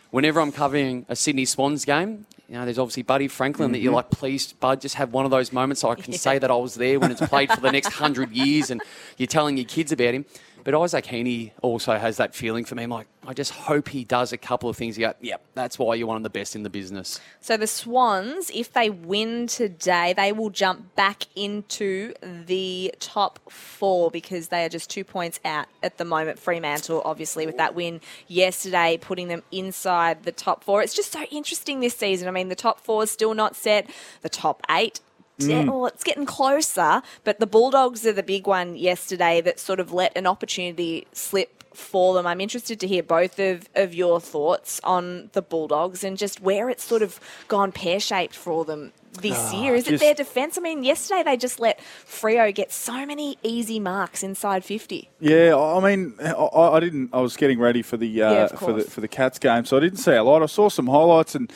whenever 0.09 0.39
I'm 0.41 0.51
covering 0.51 1.05
a 1.09 1.15
Sydney 1.15 1.45
Swans 1.45 1.85
game, 1.85 2.25
you 2.49 2.55
know, 2.55 2.65
there's 2.65 2.79
obviously 2.79 3.03
Buddy 3.03 3.27
Franklin 3.27 3.71
that 3.73 3.79
you're 3.79 3.91
Mhm. 3.93 3.97
like, 3.97 4.09
please, 4.09 4.53
Bud, 4.53 4.81
just 4.81 4.95
have 4.95 5.13
one 5.13 5.25
of 5.25 5.31
those 5.31 5.53
moments 5.53 5.81
so 5.81 5.89
I 5.91 5.95
can 5.95 6.13
say 6.25 6.39
that 6.39 6.49
I 6.49 6.55
was 6.55 6.73
there 6.75 6.99
when 6.99 7.11
it's 7.11 7.21
played 7.21 7.51
for 7.51 7.61
the 7.61 7.71
next 7.71 7.93
hundred 7.93 8.31
years 8.31 8.71
and 8.71 8.81
you're 9.17 9.27
telling 9.27 9.57
your 9.57 9.65
kids 9.67 9.91
about 9.91 10.13
him. 10.15 10.25
But 10.63 10.75
Isaac 10.75 11.05
Heeney 11.05 11.53
also 11.61 11.97
has 11.97 12.17
that 12.17 12.33
feeling 12.33 12.63
for 12.63 12.75
me. 12.75 12.83
I'm 12.83 12.89
like, 12.89 13.07
I 13.27 13.33
just 13.33 13.51
hope 13.51 13.89
he 13.89 14.03
does 14.03 14.31
a 14.31 14.37
couple 14.37 14.69
of 14.69 14.77
things. 14.77 14.97
You 14.97 15.13
go, 15.21 15.37
that's 15.55 15.77
why 15.77 15.95
you're 15.95 16.07
one 16.07 16.17
of 16.17 16.23
the 16.23 16.29
best 16.29 16.55
in 16.55 16.63
the 16.63 16.69
business. 16.69 17.19
So 17.41 17.57
the 17.57 17.67
Swans, 17.67 18.49
if 18.53 18.71
they 18.71 18.89
win 18.89 19.47
today, 19.47 20.13
they 20.15 20.31
will 20.31 20.49
jump 20.49 20.95
back 20.95 21.23
into 21.35 22.13
the 22.21 22.93
top 22.99 23.51
four 23.51 24.11
because 24.11 24.49
they 24.49 24.65
are 24.65 24.69
just 24.69 24.89
two 24.89 25.03
points 25.03 25.39
out 25.43 25.67
at 25.81 25.97
the 25.97 26.05
moment. 26.05 26.39
Fremantle, 26.39 27.01
obviously, 27.03 27.45
with 27.45 27.57
that 27.57 27.75
win 27.75 27.99
yesterday, 28.27 28.97
putting 29.01 29.27
them 29.27 29.43
inside 29.51 30.23
the 30.23 30.31
top 30.31 30.63
four. 30.63 30.81
It's 30.81 30.95
just 30.95 31.11
so 31.11 31.23
interesting 31.31 31.79
this 31.79 31.95
season. 31.95 32.27
I 32.27 32.31
mean, 32.31 32.49
the 32.49 32.55
top 32.55 32.79
four 32.79 33.03
is 33.03 33.11
still 33.11 33.33
not 33.33 33.55
set. 33.55 33.89
The 34.21 34.29
top 34.29 34.61
eight. 34.69 35.01
Mm. 35.39 35.65
Well, 35.67 35.87
it's 35.87 36.03
getting 36.03 36.25
closer, 36.25 37.01
but 37.23 37.39
the 37.39 37.47
Bulldogs 37.47 38.05
are 38.05 38.13
the 38.13 38.23
big 38.23 38.45
one 38.47 38.75
yesterday 38.75 39.41
that 39.41 39.59
sort 39.59 39.79
of 39.79 39.91
let 39.91 40.15
an 40.15 40.27
opportunity 40.27 41.07
slip 41.11 41.63
for 41.73 42.13
them. 42.13 42.27
I'm 42.27 42.39
interested 42.39 42.79
to 42.81 42.87
hear 42.87 43.01
both 43.01 43.39
of, 43.39 43.67
of 43.73 43.95
your 43.95 44.21
thoughts 44.21 44.79
on 44.83 45.31
the 45.33 45.41
Bulldogs 45.41 46.03
and 46.03 46.17
just 46.17 46.39
where 46.39 46.69
it's 46.69 46.83
sort 46.83 47.01
of 47.01 47.19
gone 47.47 47.71
pear 47.71 47.99
shaped 47.99 48.35
for 48.35 48.63
them 48.63 48.93
this 49.21 49.37
Ah, 49.37 49.61
year. 49.61 49.75
Is 49.75 49.87
it 49.87 49.99
their 49.99 50.13
defence? 50.13 50.57
I 50.57 50.61
mean, 50.61 50.83
yesterday 50.83 51.23
they 51.23 51.35
just 51.37 51.59
let 51.59 51.79
Freo 51.79 52.53
get 52.53 52.71
so 52.71 53.05
many 53.05 53.37
easy 53.41 53.79
marks 53.79 54.21
inside 54.23 54.63
50. 54.63 55.09
Yeah, 55.19 55.55
I 55.57 55.79
mean, 55.79 56.13
I, 56.21 56.33
I 56.33 56.79
didn't. 56.79 57.09
I 57.13 57.21
was 57.21 57.35
getting 57.37 57.59
ready 57.59 57.81
for 57.81 57.97
the 57.97 58.21
uh, 58.21 58.31
Yeah, 58.31 58.47
for 58.47 58.73
the 58.73 58.83
for 58.83 59.01
the 59.01 59.07
Cats 59.07 59.39
game, 59.39 59.65
so 59.65 59.77
I 59.77 59.79
didn't 59.79 59.99
see 59.99 60.13
a 60.13 60.23
lot. 60.23 60.41
I 60.43 60.47
saw 60.47 60.69
some 60.69 60.87
highlights, 60.87 61.35
and 61.35 61.51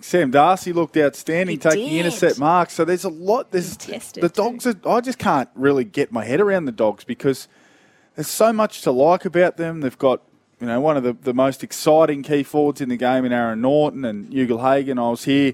Sam 0.00 0.30
Darcy 0.30 0.72
looked 0.72 0.96
outstanding, 0.96 1.58
taking 1.58 1.90
did. 1.90 2.06
intercept 2.06 2.38
marks. 2.38 2.72
So 2.74 2.84
there's 2.84 3.04
a 3.04 3.08
lot. 3.10 3.50
There's 3.50 3.76
the 3.76 4.30
dogs. 4.32 4.66
Are, 4.66 4.74
I 4.88 5.00
just 5.00 5.18
can't 5.18 5.48
really 5.54 5.84
get 5.84 6.10
my 6.10 6.24
head 6.24 6.40
around 6.40 6.64
the 6.64 6.72
dogs 6.72 7.04
because 7.04 7.46
there's 8.14 8.28
so 8.28 8.52
much 8.52 8.80
to 8.82 8.90
like 8.92 9.24
about 9.24 9.58
them. 9.58 9.80
They've 9.80 9.98
got 9.98 10.22
you 10.60 10.66
know 10.66 10.80
one 10.80 10.96
of 10.96 11.02
the, 11.02 11.12
the 11.12 11.34
most 11.34 11.62
exciting 11.62 12.22
key 12.22 12.42
forwards 12.42 12.80
in 12.80 12.88
the 12.88 12.96
game 12.96 13.24
in 13.24 13.32
Aaron 13.32 13.60
Naughton 13.60 14.04
and 14.04 14.32
Ugle-Hagan. 14.32 14.98
I 14.98 15.10
was 15.10 15.24
here 15.24 15.52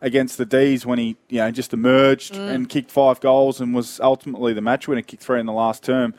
against 0.00 0.38
the 0.38 0.46
D's 0.46 0.86
when 0.86 0.98
he 0.98 1.16
you 1.28 1.38
know 1.38 1.50
just 1.50 1.72
emerged 1.72 2.34
Mm. 2.34 2.48
and 2.54 2.68
kicked 2.68 2.90
five 2.92 3.20
goals 3.20 3.60
and 3.60 3.74
was 3.74 3.98
ultimately 4.00 4.52
the 4.52 4.60
match 4.62 4.86
winner. 4.86 5.02
Kicked 5.02 5.22
three 5.24 5.40
in 5.40 5.46
the 5.46 5.52
last 5.52 5.82
term. 5.82 6.14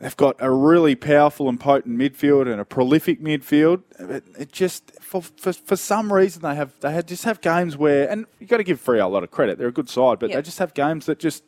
They've 0.00 0.16
got 0.16 0.36
a 0.38 0.50
really 0.50 0.94
powerful 0.94 1.48
and 1.48 1.58
potent 1.58 1.98
midfield 1.98 2.50
and 2.50 2.60
a 2.60 2.64
prolific 2.64 3.20
midfield. 3.20 3.82
It, 3.98 4.24
it 4.38 4.52
just 4.52 4.92
for, 5.08 5.22
for 5.22 5.52
for 5.52 5.76
some 5.76 6.12
reason 6.12 6.42
they 6.42 6.54
have 6.54 6.72
they 6.80 6.92
had 6.92 7.08
just 7.08 7.24
have 7.24 7.40
games 7.40 7.76
where 7.76 8.08
and 8.10 8.26
you 8.38 8.46
got 8.46 8.58
to 8.58 8.64
give 8.64 8.82
Freo 8.84 9.04
a 9.04 9.08
lot 9.08 9.22
of 9.24 9.30
credit. 9.30 9.58
They're 9.58 9.68
a 9.68 9.72
good 9.72 9.88
side, 9.88 10.18
but 10.18 10.30
Yep. 10.30 10.36
they 10.36 10.42
just 10.42 10.58
have 10.58 10.74
games 10.74 11.06
that 11.06 11.18
just 11.18 11.42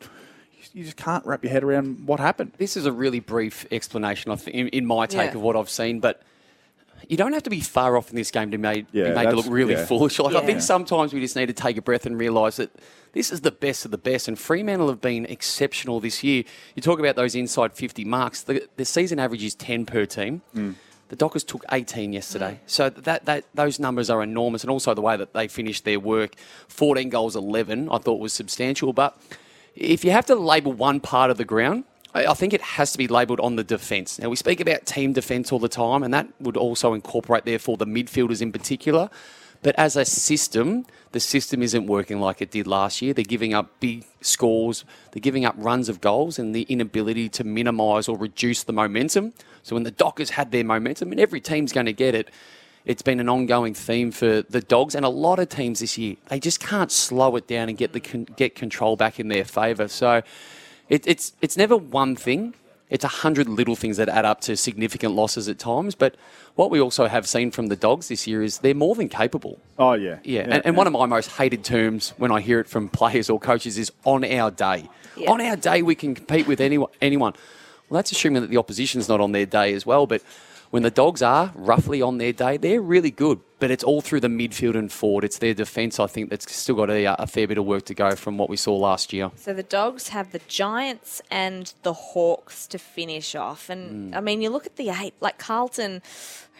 you 0.72 0.84
just 0.84 0.96
can't 0.96 1.24
wrap 1.26 1.42
your 1.42 1.52
head 1.52 1.64
around 1.64 2.06
what 2.06 2.20
happened. 2.20 2.52
This 2.58 2.76
is 2.76 2.86
a 2.86 2.92
really 2.92 3.20
brief 3.20 3.66
explanation 3.70 4.30
of, 4.30 4.46
in, 4.48 4.68
in 4.68 4.84
my 4.86 5.06
take 5.06 5.30
Yeah. 5.32 5.36
of 5.38 5.42
what 5.42 5.56
I've 5.56 5.70
seen, 5.70 6.00
but 6.00 6.22
you 7.08 7.16
don't 7.16 7.32
have 7.32 7.42
to 7.44 7.50
be 7.50 7.60
far 7.60 7.96
off 7.96 8.10
in 8.10 8.16
this 8.16 8.30
game 8.30 8.50
to 8.50 8.58
made, 8.58 8.86
Yeah, 8.92 9.08
be 9.08 9.14
made 9.14 9.30
to 9.30 9.36
look 9.36 9.46
really 9.48 9.72
yeah. 9.72 9.86
foolish. 9.86 10.18
Like, 10.18 10.34
I 10.36 10.44
think 10.44 10.60
sometimes 10.60 11.12
we 11.14 11.20
just 11.20 11.34
need 11.34 11.46
to 11.46 11.54
take 11.54 11.76
a 11.78 11.82
breath 11.82 12.04
and 12.04 12.18
realise 12.18 12.56
that 12.56 12.70
this 13.12 13.32
is 13.32 13.40
the 13.40 13.50
best 13.50 13.84
of 13.86 13.90
the 13.90 13.98
best, 13.98 14.28
and 14.28 14.38
Fremantle 14.38 14.88
have 14.88 15.00
been 15.00 15.24
exceptional 15.26 15.98
this 15.98 16.22
year. 16.22 16.44
You 16.76 16.82
talk 16.82 16.98
about 17.00 17.16
those 17.16 17.34
inside 17.34 17.72
50 17.72 18.04
marks. 18.04 18.42
The, 18.42 18.68
the 18.76 18.84
season 18.84 19.18
average 19.18 19.42
is 19.42 19.54
10 19.54 19.86
per 19.86 20.04
team. 20.04 20.42
Hmm. 20.52 20.72
The 21.10 21.16
Dockers 21.16 21.42
took 21.42 21.64
18 21.72 22.12
yesterday. 22.12 22.52
Mm. 22.52 22.70
So 22.70 22.88
that, 22.88 23.24
that 23.26 23.44
those 23.52 23.80
numbers 23.80 24.08
are 24.10 24.22
enormous, 24.22 24.62
and 24.62 24.70
also 24.70 24.94
the 24.94 25.00
way 25.00 25.16
that 25.16 25.34
they 25.34 25.48
finished 25.48 25.84
their 25.84 26.00
work 26.00 26.36
14 26.68 27.08
goals, 27.08 27.34
11, 27.36 27.88
I 27.90 27.98
thought 27.98 28.20
was 28.20 28.32
substantial. 28.32 28.92
But 28.92 29.20
if 29.74 30.04
you 30.04 30.12
have 30.12 30.26
to 30.26 30.36
label 30.36 30.72
one 30.72 31.00
part 31.00 31.30
of 31.30 31.36
the 31.36 31.44
ground, 31.44 31.84
I 32.14 32.34
think 32.34 32.52
it 32.52 32.60
has 32.60 32.92
to 32.92 32.98
be 32.98 33.06
labelled 33.06 33.40
on 33.40 33.56
the 33.56 33.62
defence. 33.62 34.18
Now, 34.18 34.28
we 34.28 34.36
speak 34.36 34.60
about 34.60 34.86
team 34.86 35.12
defence 35.12 35.52
all 35.52 35.60
the 35.60 35.68
time, 35.68 36.02
and 36.02 36.12
that 36.14 36.28
would 36.40 36.56
also 36.56 36.92
incorporate, 36.92 37.44
therefore, 37.44 37.76
the 37.76 37.86
midfielders 37.86 38.42
in 38.42 38.50
particular. 38.50 39.10
But 39.62 39.74
as 39.78 39.96
a 39.96 40.04
system, 40.04 40.86
the 41.12 41.20
system 41.20 41.62
isn't 41.62 41.86
working 41.86 42.20
like 42.20 42.40
it 42.40 42.50
did 42.50 42.66
last 42.66 43.02
year. 43.02 43.12
They're 43.12 43.24
giving 43.24 43.52
up 43.52 43.78
big 43.80 44.04
scores, 44.20 44.84
they're 45.12 45.20
giving 45.20 45.44
up 45.44 45.54
runs 45.58 45.88
of 45.88 46.00
goals, 46.00 46.38
and 46.38 46.54
the 46.54 46.62
inability 46.62 47.28
to 47.30 47.44
minimise 47.44 48.08
or 48.08 48.16
reduce 48.16 48.62
the 48.62 48.72
momentum. 48.72 49.32
So 49.62 49.76
when 49.76 49.82
the 49.82 49.90
Dockers 49.90 50.30
had 50.30 50.50
their 50.50 50.64
momentum, 50.64 51.12
and 51.12 51.20
every 51.20 51.40
team's 51.40 51.72
going 51.72 51.86
to 51.86 51.92
get 51.92 52.14
it, 52.14 52.30
it's 52.86 53.02
been 53.02 53.20
an 53.20 53.28
ongoing 53.28 53.74
theme 53.74 54.10
for 54.10 54.42
the 54.42 54.60
Dogs 54.62 54.94
and 54.94 55.04
a 55.04 55.10
lot 55.10 55.38
of 55.38 55.48
teams 55.50 55.80
this 55.80 55.98
year. 55.98 56.16
They 56.28 56.40
just 56.40 56.60
can't 56.60 56.90
slow 56.90 57.36
it 57.36 57.46
down 57.46 57.68
and 57.68 57.76
get 57.76 57.92
the 57.92 58.00
get 58.00 58.54
control 58.54 58.96
back 58.96 59.20
in 59.20 59.28
their 59.28 59.44
favour. 59.44 59.88
So 59.88 60.22
it, 60.88 61.06
it's 61.06 61.34
it's 61.42 61.56
never 61.56 61.76
one 61.76 62.16
thing. 62.16 62.54
It's 62.90 63.04
a 63.04 63.08
hundred 63.08 63.48
little 63.48 63.76
things 63.76 63.96
that 63.96 64.08
add 64.08 64.24
up 64.24 64.40
to 64.42 64.56
significant 64.56 65.14
losses 65.14 65.48
at 65.48 65.58
times. 65.58 65.94
But 65.94 66.16
what 66.56 66.70
we 66.70 66.80
also 66.80 67.06
have 67.06 67.26
seen 67.26 67.52
from 67.52 67.68
the 67.68 67.76
Dogs 67.76 68.08
this 68.08 68.26
year 68.26 68.42
is 68.42 68.58
they're 68.58 68.74
more 68.74 68.94
than 68.96 69.08
capable. 69.08 69.60
Oh 69.78 69.92
yeah, 69.92 70.18
Yeah, 70.24 70.42
and, 70.50 70.66
and 70.66 70.76
one 70.76 70.86
of 70.86 70.92
my 70.92 71.06
most 71.06 71.30
hated 71.30 71.64
terms 71.64 72.12
when 72.18 72.32
I 72.32 72.40
hear 72.40 72.58
it 72.60 72.68
from 72.68 72.88
players 72.88 73.30
or 73.30 73.38
coaches 73.38 73.78
is 73.78 73.92
on 74.04 74.24
our 74.24 74.50
day. 74.50 74.88
Yeah. 75.16 75.30
On 75.30 75.40
our 75.40 75.56
day, 75.56 75.82
we 75.82 75.94
can 75.94 76.14
compete 76.14 76.46
with 76.46 76.60
anyone. 76.60 76.90
anyone. 77.00 77.34
Well, 77.88 77.98
that's 77.98 78.12
assuming 78.12 78.42
that 78.42 78.50
the 78.50 78.56
opposition's 78.56 79.08
not 79.08 79.20
on 79.20 79.32
their 79.32 79.46
day 79.46 79.72
as 79.74 79.86
well. 79.86 80.06
But 80.06 80.22
when 80.70 80.82
the 80.82 80.90
Dogs 80.90 81.20
are 81.22 81.52
roughly 81.54 82.00
on 82.00 82.18
their 82.18 82.32
day, 82.32 82.56
they're 82.56 82.80
really 82.80 83.10
good. 83.10 83.40
But 83.58 83.70
it's 83.70 83.84
all 83.84 84.00
through 84.00 84.20
the 84.20 84.28
midfield 84.28 84.74
and 84.76 84.90
forward. 84.90 85.22
It's 85.24 85.38
their 85.38 85.52
defence, 85.52 86.00
I 86.00 86.06
think, 86.06 86.30
that's 86.30 86.50
still 86.54 86.76
got 86.76 86.88
a, 86.90 87.04
a 87.22 87.26
fair 87.26 87.46
bit 87.46 87.58
of 87.58 87.66
work 87.66 87.84
to 87.86 87.94
go 87.94 88.14
from 88.16 88.38
what 88.38 88.48
we 88.48 88.56
saw 88.56 88.74
last 88.76 89.12
year. 89.12 89.30
So 89.36 89.52
the 89.52 89.62
Dogs 89.62 90.08
have 90.08 90.32
the 90.32 90.40
Giants 90.48 91.20
and 91.30 91.72
the 91.82 91.92
Hawks 91.92 92.66
to 92.68 92.78
finish 92.78 93.34
off. 93.34 93.68
And 93.68 94.12
Mm. 94.14 94.16
I 94.16 94.20
mean, 94.20 94.40
you 94.42 94.48
look 94.50 94.64
at 94.66 94.76
the 94.76 94.88
eight, 94.90 95.14
like 95.20 95.38
Carlton, 95.38 96.00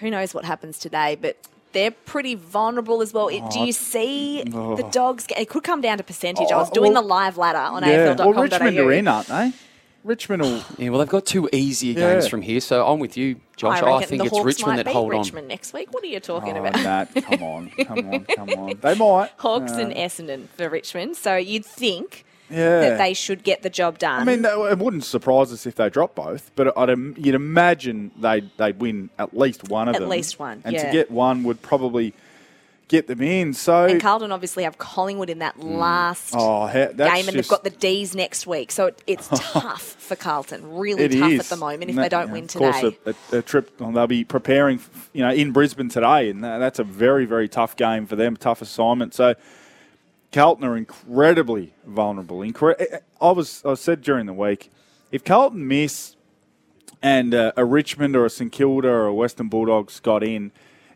who 0.01 0.11
knows 0.11 0.35
what 0.35 0.45
happens 0.45 0.79
today, 0.79 1.17
but 1.19 1.37
they're 1.73 1.91
pretty 1.93 2.35
vulnerable 2.35 3.01
as 3.01 3.15
well. 3.15 3.29
It- 3.29 3.49
Do 3.51 3.61
Oh, 3.61 3.65
you 3.65 3.73
see 3.73 4.43
oh. 4.53 4.75
the 4.77 4.83
Dogs? 4.91 5.27
It 5.39 5.49
could 5.49 5.63
come 5.65 5.81
down 5.81 5.97
to 5.99 6.05
percentage. 6.05 6.51
I 6.51 6.57
Oh, 6.57 6.59
was 6.59 6.71
doing 6.71 6.93
well- 6.93 7.03
the 7.03 7.09
live 7.09 7.39
ladder 7.39 7.59
on 7.59 7.83
yeah. 7.85 8.15
AFL.com.au. 8.15 8.31
Well, 8.33 8.43
Richmond 8.43 8.79
are 8.79 8.93
in, 8.93 9.09
aren't 9.09 9.29
they? 9.29 9.53
Richmond 10.05 10.43
will. 10.43 10.63
Yeah, 10.79 10.91
well, 10.91 10.99
they've 11.01 11.09
got 11.09 11.27
two 11.27 11.49
easier 11.53 11.99
Yeah. 11.99 12.15
games 12.15 12.29
from 12.29 12.43
here, 12.43 12.61
so 12.61 12.87
I'm 12.87 12.99
with 12.99 13.17
you, 13.17 13.37
Josh. 13.57 13.83
I, 13.83 13.93
I, 13.93 14.05
think 14.05 14.21
the 14.23 14.27
it's 14.27 14.35
Hawks 14.37 14.45
Richmond 14.47 14.69
might 14.73 14.77
that 14.79 14.87
beat 14.87 14.93
hold 14.93 15.11
Richmond 15.13 15.49
next 15.49 15.73
week. 15.73 15.93
What 15.93 16.03
are 16.03 16.07
you 16.09 16.21
talking 16.21 16.57
Oh, 16.57 16.65
about? 16.65 16.77
Nat, 16.83 17.07
come 17.25 17.43
on, 17.43 17.71
come 17.71 17.99
on, 18.13 18.25
come 18.25 18.51
on. 18.51 18.79
They 18.81 18.95
might. 18.95 19.31
Hawks 19.39 19.73
Uh, 19.73 19.81
and 19.81 19.93
Essendon 19.95 20.49
for 20.57 20.69
Richmond. 20.69 21.17
So 21.17 21.37
you'd 21.37 21.65
think 21.67 22.25
Yeah. 22.49 22.81
that 22.81 22.99
they 22.99 23.13
should 23.15 23.43
get 23.45 23.63
the 23.63 23.71
job 23.71 23.99
done. 23.99 24.21
I 24.21 24.25
mean, 24.25 24.45
it 24.45 24.79
wouldn't 24.79 25.05
surprise 25.05 25.53
us 25.53 25.67
if 25.67 25.75
they 25.75 25.91
drop 25.91 26.15
both, 26.15 26.51
but 26.57 26.77
I'd, 26.77 26.89
you'd 27.19 27.35
imagine 27.35 28.11
they'd, 28.19 28.51
they'd 28.57 28.81
win 28.81 29.11
at 29.19 29.37
least 29.37 29.69
one 29.69 29.89
of 29.89 29.95
At 29.97 30.01
them. 30.01 30.09
At 30.09 30.17
least 30.17 30.39
one, 30.39 30.63
And 30.65 30.75
yeah. 30.75 30.87
to 30.87 30.93
get 30.93 31.11
one 31.11 31.43
would 31.45 31.61
probably 31.63 32.15
get 32.91 33.07
them 33.07 33.23
in. 33.23 33.55
So, 33.55 33.87
and 33.87 34.01
Carlton 34.01 34.33
obviously 34.33 34.65
have 34.65 34.77
Collingwood 34.77 35.31
in 35.31 35.39
that 35.39 35.57
mm. 35.57 35.79
last 35.79 36.35
oh, 36.37 36.67
game, 36.73 36.99
and 36.99 37.29
they've 37.29 37.49
got 37.49 37.63
the 37.63 37.71
D's 37.71 38.17
next 38.17 38.49
week. 38.49 38.73
So 38.73 38.87
it, 38.87 39.03
it's 39.07 39.29
tough 39.35 39.83
for 39.83 40.17
Carlton, 40.17 40.77
really 40.77 41.09
tough 41.09 41.31
is. 41.31 41.41
at 41.41 41.47
the 41.47 41.57
moment 41.57 41.85
if 41.85 41.97
And 41.97 42.05
they 42.05 42.09
don't 42.09 42.27
yeah, 42.27 42.33
win 42.33 42.47
today, 42.49 42.67
of 42.67 43.05
course, 43.05 43.17
a, 43.33 43.37
a, 43.37 43.39
a 43.39 43.43
trip. 43.43 43.81
well, 43.81 43.93
they'll 43.93 44.09
be 44.09 44.25
preparing, 44.25 44.81
you 45.13 45.23
know, 45.23 45.33
in 45.33 45.53
Brisbane 45.53 45.89
today, 45.89 46.31
and 46.31 46.43
tha- 46.43 46.57
that's 46.59 46.81
a 46.81 46.85
very, 46.85 47.27
very 47.27 47.49
tough 47.49 47.77
game 47.77 48.07
for 48.07 48.17
them. 48.17 48.37
Tough 48.37 48.61
assignment. 48.61 49.15
So, 49.15 49.35
Carlton 50.33 50.65
are 50.65 50.77
incredibly 50.77 51.73
vulnerable. 51.87 52.39
Incre- 52.41 52.75
eh, 52.81 52.87
eh, 52.91 52.99
I 53.21 53.31
was, 53.31 53.63
I 53.65 53.75
said 53.75 54.03
during 54.03 54.27
the 54.27 54.35
week, 54.35 54.69
if 55.13 55.23
Carlton 55.23 55.67
miss 55.67 56.17
and 57.03 57.35
uh, 57.35 57.53
a 57.57 57.65
Richmond 57.65 58.17
or 58.17 58.27
a 58.27 58.31
St 58.31 58.51
Kilda 58.51 58.89
or 58.89 59.07
a 59.07 59.15
Western 59.15 59.49
Bulldogs 59.49 60.01
got 60.01 60.25
in, 60.25 60.51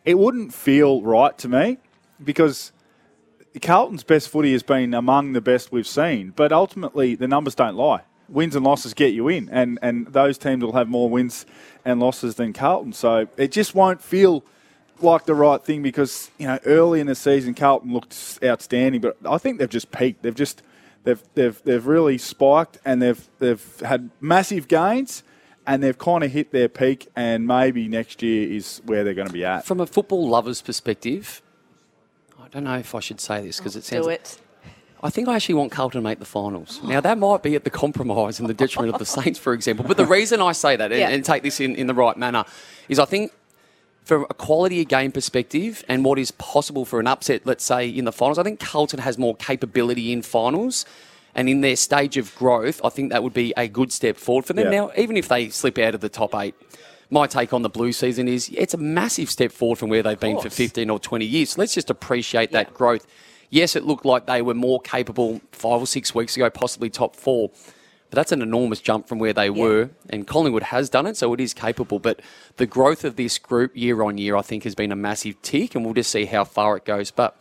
it 0.04 0.18
wouldn't 0.18 0.52
feel 0.52 1.00
right 1.02 1.38
to 1.38 1.48
me 1.48 1.78
because 2.22 2.72
Carlton's 3.62 4.04
best 4.04 4.28
footy 4.28 4.52
has 4.52 4.62
been 4.62 4.94
among 4.94 5.32
the 5.32 5.40
best 5.40 5.70
we've 5.72 5.86
seen, 5.86 6.32
but 6.34 6.52
ultimately 6.52 7.14
the 7.14 7.28
numbers 7.28 7.54
don't 7.54 7.76
lie. 7.76 8.02
Wins 8.28 8.56
and 8.56 8.64
losses 8.64 8.94
get 8.94 9.12
you 9.12 9.28
in, 9.28 9.48
and, 9.50 9.78
and 9.82 10.06
those 10.08 10.38
teams 10.38 10.64
will 10.64 10.72
have 10.72 10.88
more 10.88 11.10
wins 11.10 11.44
and 11.84 12.00
losses 12.00 12.36
than 12.36 12.52
Carlton. 12.52 12.92
So 12.92 13.28
it 13.36 13.52
just 13.52 13.74
won't 13.74 14.02
feel 14.02 14.44
like 15.00 15.26
the 15.26 15.34
right 15.34 15.62
thing 15.62 15.82
because 15.82 16.30
you 16.38 16.46
know 16.46 16.58
early 16.64 17.00
in 17.00 17.06
the 17.06 17.14
season 17.14 17.54
Carlton 17.54 17.92
looked 17.92 18.38
outstanding, 18.42 19.00
but 19.00 19.16
I 19.28 19.38
think 19.38 19.58
they've 19.58 19.68
just 19.68 19.90
peaked. 19.90 20.22
They've 20.22 20.34
just 20.34 20.62
they've 21.04 21.22
they've 21.34 21.62
they've 21.64 21.86
really 21.86 22.18
spiked 22.18 22.78
and 22.84 23.02
they've 23.02 23.28
they've 23.38 23.80
had 23.80 24.10
massive 24.20 24.68
gains, 24.68 25.22
and 25.66 25.82
they've 25.82 25.98
kind 25.98 26.24
of 26.24 26.32
hit 26.32 26.50
their 26.50 26.68
peak, 26.68 27.08
and 27.14 27.46
maybe 27.46 27.88
next 27.88 28.22
year 28.22 28.50
is 28.50 28.80
where 28.84 29.04
they're 29.04 29.14
going 29.14 29.28
to 29.28 29.32
be 29.32 29.44
at. 29.44 29.66
From 29.66 29.80
a 29.80 29.86
football 29.86 30.28
lover's 30.28 30.62
perspective, 30.62 31.42
don't 32.54 32.64
know 32.64 32.78
if 32.78 32.94
I 32.94 33.00
should 33.00 33.20
say 33.20 33.42
this 33.42 33.58
because 33.58 33.76
it 33.76 33.80
oh, 33.80 33.82
sounds. 33.82 34.06
Do 34.06 34.10
it. 34.10 34.38
I 35.02 35.10
think 35.10 35.28
I 35.28 35.36
actually 35.36 35.56
want 35.56 35.70
Carlton 35.70 36.00
to 36.00 36.02
make 36.02 36.18
the 36.18 36.24
finals. 36.24 36.80
Now, 36.82 37.00
that 37.02 37.18
might 37.18 37.42
be 37.42 37.54
at 37.56 37.64
the 37.64 37.70
compromise 37.70 38.40
and 38.40 38.48
the 38.48 38.54
detriment 38.54 38.94
of 38.94 38.98
the 38.98 39.04
Saints, 39.22 39.38
for 39.38 39.52
example. 39.52 39.84
But 39.86 39.98
the 39.98 40.06
reason 40.06 40.40
I 40.40 40.52
say 40.52 40.76
that, 40.76 40.92
and, 40.92 41.00
Yeah. 41.00 41.10
and 41.10 41.22
take 41.22 41.42
this 41.42 41.60
in, 41.60 41.74
in 41.76 41.88
the 41.88 41.94
right 41.94 42.16
manner, 42.16 42.44
is 42.88 42.98
I 42.98 43.04
think 43.04 43.32
from 44.04 44.24
a 44.30 44.34
quality 44.34 44.80
of 44.80 44.88
game 44.88 45.12
perspective 45.12 45.84
and 45.88 46.06
what 46.06 46.18
is 46.18 46.30
possible 46.30 46.86
for 46.86 47.00
an 47.00 47.06
upset, 47.06 47.42
let's 47.44 47.64
say, 47.64 47.86
in 47.86 48.06
the 48.06 48.12
finals, 48.12 48.38
I 48.38 48.44
think 48.44 48.60
Carlton 48.60 49.00
has 49.00 49.18
more 49.18 49.36
capability 49.36 50.10
in 50.10 50.22
finals. 50.22 50.86
And 51.34 51.48
in 51.48 51.62
their 51.62 51.76
stage 51.76 52.16
of 52.16 52.34
growth, 52.36 52.80
I 52.84 52.88
think 52.90 53.10
that 53.10 53.22
would 53.22 53.34
be 53.34 53.52
a 53.56 53.66
good 53.66 53.92
step 53.92 54.16
forward 54.16 54.46
for 54.46 54.52
them. 54.52 54.72
Yeah. 54.72 54.86
Now, 54.86 54.92
even 54.96 55.16
if 55.16 55.28
they 55.28 55.50
slip 55.50 55.78
out 55.78 55.94
of 55.94 56.00
the 56.00 56.08
top 56.08 56.34
eight, 56.34 56.54
my 57.14 57.26
take 57.26 57.52
on 57.54 57.62
the 57.62 57.68
blue 57.70 57.92
season 57.92 58.28
is 58.28 58.50
it's 58.54 58.74
a 58.74 58.78
massive 58.78 59.30
step 59.30 59.52
forward 59.52 59.78
from 59.78 59.88
where 59.88 60.02
they've 60.02 60.20
been 60.20 60.38
for 60.40 60.50
15 60.50 60.90
or 60.90 60.98
20 60.98 61.24
years. 61.24 61.50
So 61.50 61.60
let's 61.62 61.72
just 61.72 61.88
appreciate 61.88 62.50
that 62.52 62.74
growth. 62.74 63.06
Yes, 63.50 63.76
it 63.76 63.84
looked 63.84 64.04
like 64.04 64.26
they 64.26 64.42
were 64.42 64.54
more 64.54 64.80
capable 64.80 65.40
five 65.52 65.80
or 65.80 65.86
six 65.86 66.14
weeks 66.14 66.36
ago, 66.36 66.50
possibly 66.50 66.90
top 66.90 67.14
four. 67.16 67.50
But 68.10 68.16
that's 68.16 68.32
an 68.32 68.42
enormous 68.42 68.80
jump 68.80 69.08
from 69.08 69.18
where 69.18 69.32
they 69.32 69.48
were, 69.48 69.90
and 70.10 70.26
Collingwood 70.26 70.64
has 70.64 70.90
done 70.90 71.06
it, 71.06 71.16
so 71.16 71.32
it 71.34 71.40
is 71.40 71.54
capable. 71.54 71.98
But 71.98 72.20
the 72.58 72.66
growth 72.66 73.04
of 73.04 73.16
this 73.16 73.38
group 73.38 73.76
year 73.76 74.02
on 74.02 74.18
year, 74.18 74.36
I 74.36 74.42
think, 74.42 74.64
has 74.64 74.74
been 74.74 74.92
a 74.92 74.96
massive 74.96 75.40
tick, 75.42 75.74
and 75.74 75.84
we'll 75.84 75.94
just 75.94 76.10
see 76.10 76.24
how 76.26 76.44
far 76.44 76.76
it 76.76 76.84
goes. 76.84 77.10
But 77.10 77.36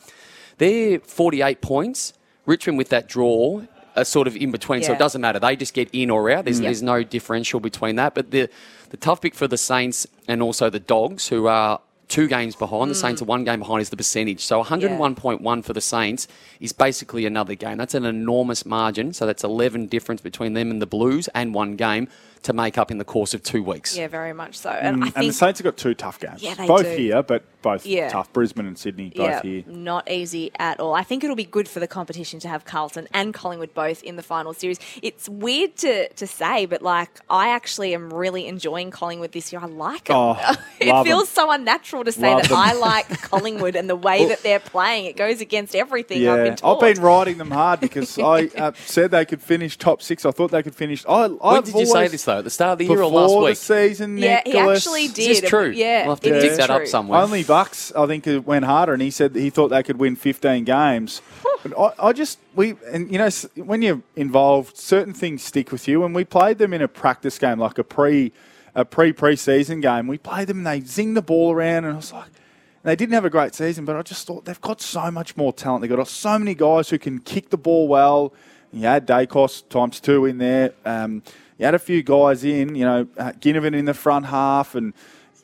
they're 0.57 0.99
48 0.99 1.61
points. 1.61 2.13
Richmond 2.45 2.77
with 2.77 2.89
that 2.89 3.07
draw 3.07 3.61
are 3.95 4.05
sort 4.05 4.27
of 4.27 4.35
in 4.35 4.49
between, 4.51 4.81
so 4.83 4.93
it 4.93 4.97
doesn't 4.99 5.21
matter. 5.21 5.39
They 5.39 5.55
just 5.55 5.73
get 5.75 5.89
in 5.93 6.09
or 6.09 6.29
out. 6.31 6.45
There's, 6.45 6.59
Mm. 6.59 6.63
there's 6.63 6.81
no 6.81 7.03
differential 7.03 7.59
between 7.59 7.95
that. 7.97 8.15
But 8.15 8.31
the 8.31 8.49
the 8.93 8.97
tough 8.97 9.21
pick 9.21 9.33
for 9.33 9.47
the 9.47 9.57
Saints 9.57 10.05
and 10.27 10.39
also 10.39 10.69
the 10.69 10.79
Dogs, 10.79 11.29
who 11.29 11.47
are 11.47 11.81
two 12.09 12.27
games 12.27 12.55
behind. 12.55 12.91
The 12.91 12.95
Saints 12.95 13.21
mm. 13.21 13.25
are 13.25 13.27
one 13.27 13.43
game 13.43 13.57
behind 13.57 13.81
is 13.81 13.89
the 13.89 13.97
percentage. 13.97 14.45
So 14.45 14.63
101.1 14.63 15.65
for 15.65 15.73
the 15.73 15.81
Saints 15.81 16.27
is 16.59 16.73
basically 16.73 17.25
another 17.25 17.55
game. 17.55 17.79
That's 17.79 17.95
an 17.95 18.05
enormous 18.05 18.67
margin. 18.67 19.11
So 19.11 19.25
that's 19.25 19.43
11 19.43 19.87
difference 19.87 20.21
between 20.21 20.53
them 20.53 20.69
and 20.69 20.79
the 20.79 20.85
Blues 20.85 21.27
and 21.29 21.55
one 21.55 21.75
game 21.75 22.07
to 22.43 22.53
make 22.53 22.77
up 22.77 22.91
in 22.91 22.97
the 22.97 23.05
course 23.05 23.33
of 23.33 23.41
two 23.43 23.63
weeks. 23.63 23.97
Yeah, 23.97 24.07
very 24.07 24.33
much 24.33 24.57
so. 24.57 24.69
Mm, 24.69 24.79
And 24.81 25.03
I 25.03 25.05
and 25.07 25.13
think 25.15 25.27
the 25.27 25.33
Saints 25.33 25.59
have 25.59 25.63
got 25.65 25.77
two 25.77 25.93
tough 25.93 26.19
games. 26.19 26.41
Yeah, 26.43 26.53
they 26.55 26.67
both 26.67 26.83
do. 26.83 26.95
here, 26.95 27.23
but 27.23 27.43
both 27.61 27.85
Yeah. 27.85 28.09
tough. 28.09 28.31
Brisbane 28.33 28.65
and 28.65 28.77
Sydney, 28.77 29.11
both 29.15 29.25
yeah, 29.29 29.41
here. 29.41 29.63
not 29.67 30.09
easy 30.11 30.51
at 30.59 30.79
all. 30.81 30.93
I 30.93 31.03
think 31.03 31.23
it'll 31.23 31.35
be 31.37 31.45
good 31.45 31.67
for 31.69 31.79
the 31.79 31.87
competition 31.87 32.39
to 32.41 32.49
have 32.49 32.65
Carlton 32.65 33.07
and 33.13 33.33
Collingwood 33.33 33.73
both 33.73 34.03
in 34.03 34.17
the 34.17 34.23
final 34.23 34.53
series. 34.53 34.79
It's 35.01 35.29
weird 35.29 35.77
to, 35.77 36.09
to 36.09 36.27
say, 36.27 36.65
but 36.65 36.81
like 36.81 37.09
I 37.29 37.49
actually 37.49 37.93
am 37.93 38.13
really 38.13 38.47
enjoying 38.47 38.91
Collingwood 38.91 39.31
this 39.31 39.51
year. 39.53 39.61
I 39.61 39.67
like 39.67 40.05
them. 40.05 40.17
Oh, 40.17 40.55
it 40.81 41.03
feels 41.05 41.29
them. 41.33 41.45
so 41.45 41.51
unnatural 41.51 42.03
to 42.03 42.11
say 42.11 42.29
Love 42.33 42.41
that 42.43 42.49
them. 42.49 42.57
I 42.59 42.73
like 42.73 43.07
Collingwood 43.21 43.75
and 43.77 43.89
the 43.89 43.95
way 43.95 44.25
that 44.25 44.43
they're 44.43 44.59
playing. 44.59 45.05
It 45.05 45.15
goes 45.15 45.39
against 45.39 45.75
everything 45.75 46.27
I've 46.27 46.37
been 46.39 46.45
Yeah, 46.47 46.55
taught. 46.55 46.83
I've 46.83 46.95
been 46.95 47.01
riding 47.03 47.37
them 47.37 47.51
hard 47.51 47.79
because 47.79 48.19
I 48.19 48.47
uh, 48.57 48.73
said 48.85 49.11
they 49.11 49.23
could 49.25 49.41
finish 49.41 49.77
top 49.77 50.01
six. 50.01 50.25
I 50.25 50.31
thought 50.31 50.51
they 50.51 50.63
could 50.63 50.75
finish. 50.75 51.05
I, 51.07 51.27
When 51.27 51.63
did 51.63 51.75
you 51.75 51.85
say 51.85 52.09
this 52.09 52.25
though? 52.25 52.32
At 52.39 52.43
the 52.43 52.49
start 52.49 52.73
of 52.73 52.77
the 52.79 52.85
year 52.85 53.01
or 53.01 53.05
last 53.11 53.29
Before 53.29 53.43
week? 53.43 53.57
the 53.57 53.61
season, 53.61 54.17
Yeah, 54.17 54.41
he 54.45 54.53
Nicholas. 54.53 54.79
actually 54.85 55.03
Is 55.05 55.13
this 55.13 55.41
did. 55.41 55.49
true? 55.49 55.69
Yeah, 55.69 56.03
We'll 56.05 56.15
have 56.15 56.19
to 56.21 56.29
it 56.37 56.41
dig 56.41 56.51
is 56.51 56.57
that 56.57 56.69
up 56.69 56.77
true. 56.77 56.85
somewhere. 56.87 57.19
Only 57.21 57.43
Bucks, 57.43 57.91
I 57.95 58.05
think, 58.07 58.27
uh, 58.27 58.41
went 58.41 58.65
harder, 58.65 58.93
and 58.93 59.01
he 59.01 59.11
said 59.11 59.33
that 59.33 59.39
he 59.39 59.49
thought 59.49 59.69
they 59.69 59.83
could 59.83 59.97
win 59.97 60.15
15 60.15 60.63
games. 60.63 61.21
But 61.63 61.77
I, 61.79 62.07
I 62.09 62.13
just 62.13 62.39
we 62.55 62.75
and 62.91 63.11
you 63.11 63.17
know 63.17 63.25
s- 63.25 63.45
when 63.55 63.81
you're 63.81 64.01
involved, 64.15 64.77
certain 64.77 65.13
things 65.13 65.43
stick 65.43 65.71
with 65.71 65.87
you. 65.87 66.03
And 66.03 66.13
we 66.13 66.23
played 66.25 66.57
them 66.57 66.73
in 66.73 66.81
a 66.81 66.87
practice 66.87 67.37
game, 67.39 67.59
like 67.59 67.77
a 67.77 67.83
pre 67.83 68.31
a 68.75 68.83
pre 68.85 69.13
preseason 69.13 69.81
game. 69.81 70.07
We 70.07 70.17
played 70.17 70.47
them, 70.47 70.57
and 70.59 70.67
they 70.67 70.81
zing 70.85 71.13
the 71.13 71.21
ball 71.21 71.51
around, 71.53 71.85
and 71.85 71.93
I 71.93 71.95
was 71.97 72.11
like. 72.13 72.25
And 72.25 72.89
they 72.91 72.97
didn't 72.97 73.13
have 73.13 73.23
a 73.23 73.29
great 73.29 73.55
season, 73.55 73.85
but 73.85 73.95
I 73.95 74.01
just 74.01 74.27
thought 74.27 74.43
they've 74.43 74.59
got 74.59 74.81
so 74.81 75.09
much 75.09 75.37
more 75.37 75.53
talent. 75.53 75.83
They've 75.83 75.95
got 75.95 76.05
so 76.09 76.37
many 76.37 76.53
guys 76.53 76.89
who 76.89 76.99
can 76.99 77.19
kick 77.19 77.49
the 77.49 77.55
ball 77.57 77.87
well. 77.87 78.33
You 78.73 78.81
had 78.87 79.07
Daicos 79.07 79.63
times 79.69 80.01
two 80.01 80.25
in 80.25 80.37
there. 80.39 80.73
Um, 80.83 81.23
you 81.57 81.65
had 81.65 81.75
a 81.75 81.79
few 81.79 82.03
guys 82.03 82.43
in, 82.43 82.75
you 82.75 82.85
know, 82.85 83.07
uh, 83.17 83.31
Ginnivan 83.33 83.75
in 83.75 83.85
the 83.85 83.93
front 83.93 84.25
half, 84.27 84.75
and 84.75 84.93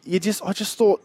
you 0.03 0.20
just, 0.20 0.43
I 0.43 0.53
just 0.53 0.78
thought 0.78 1.01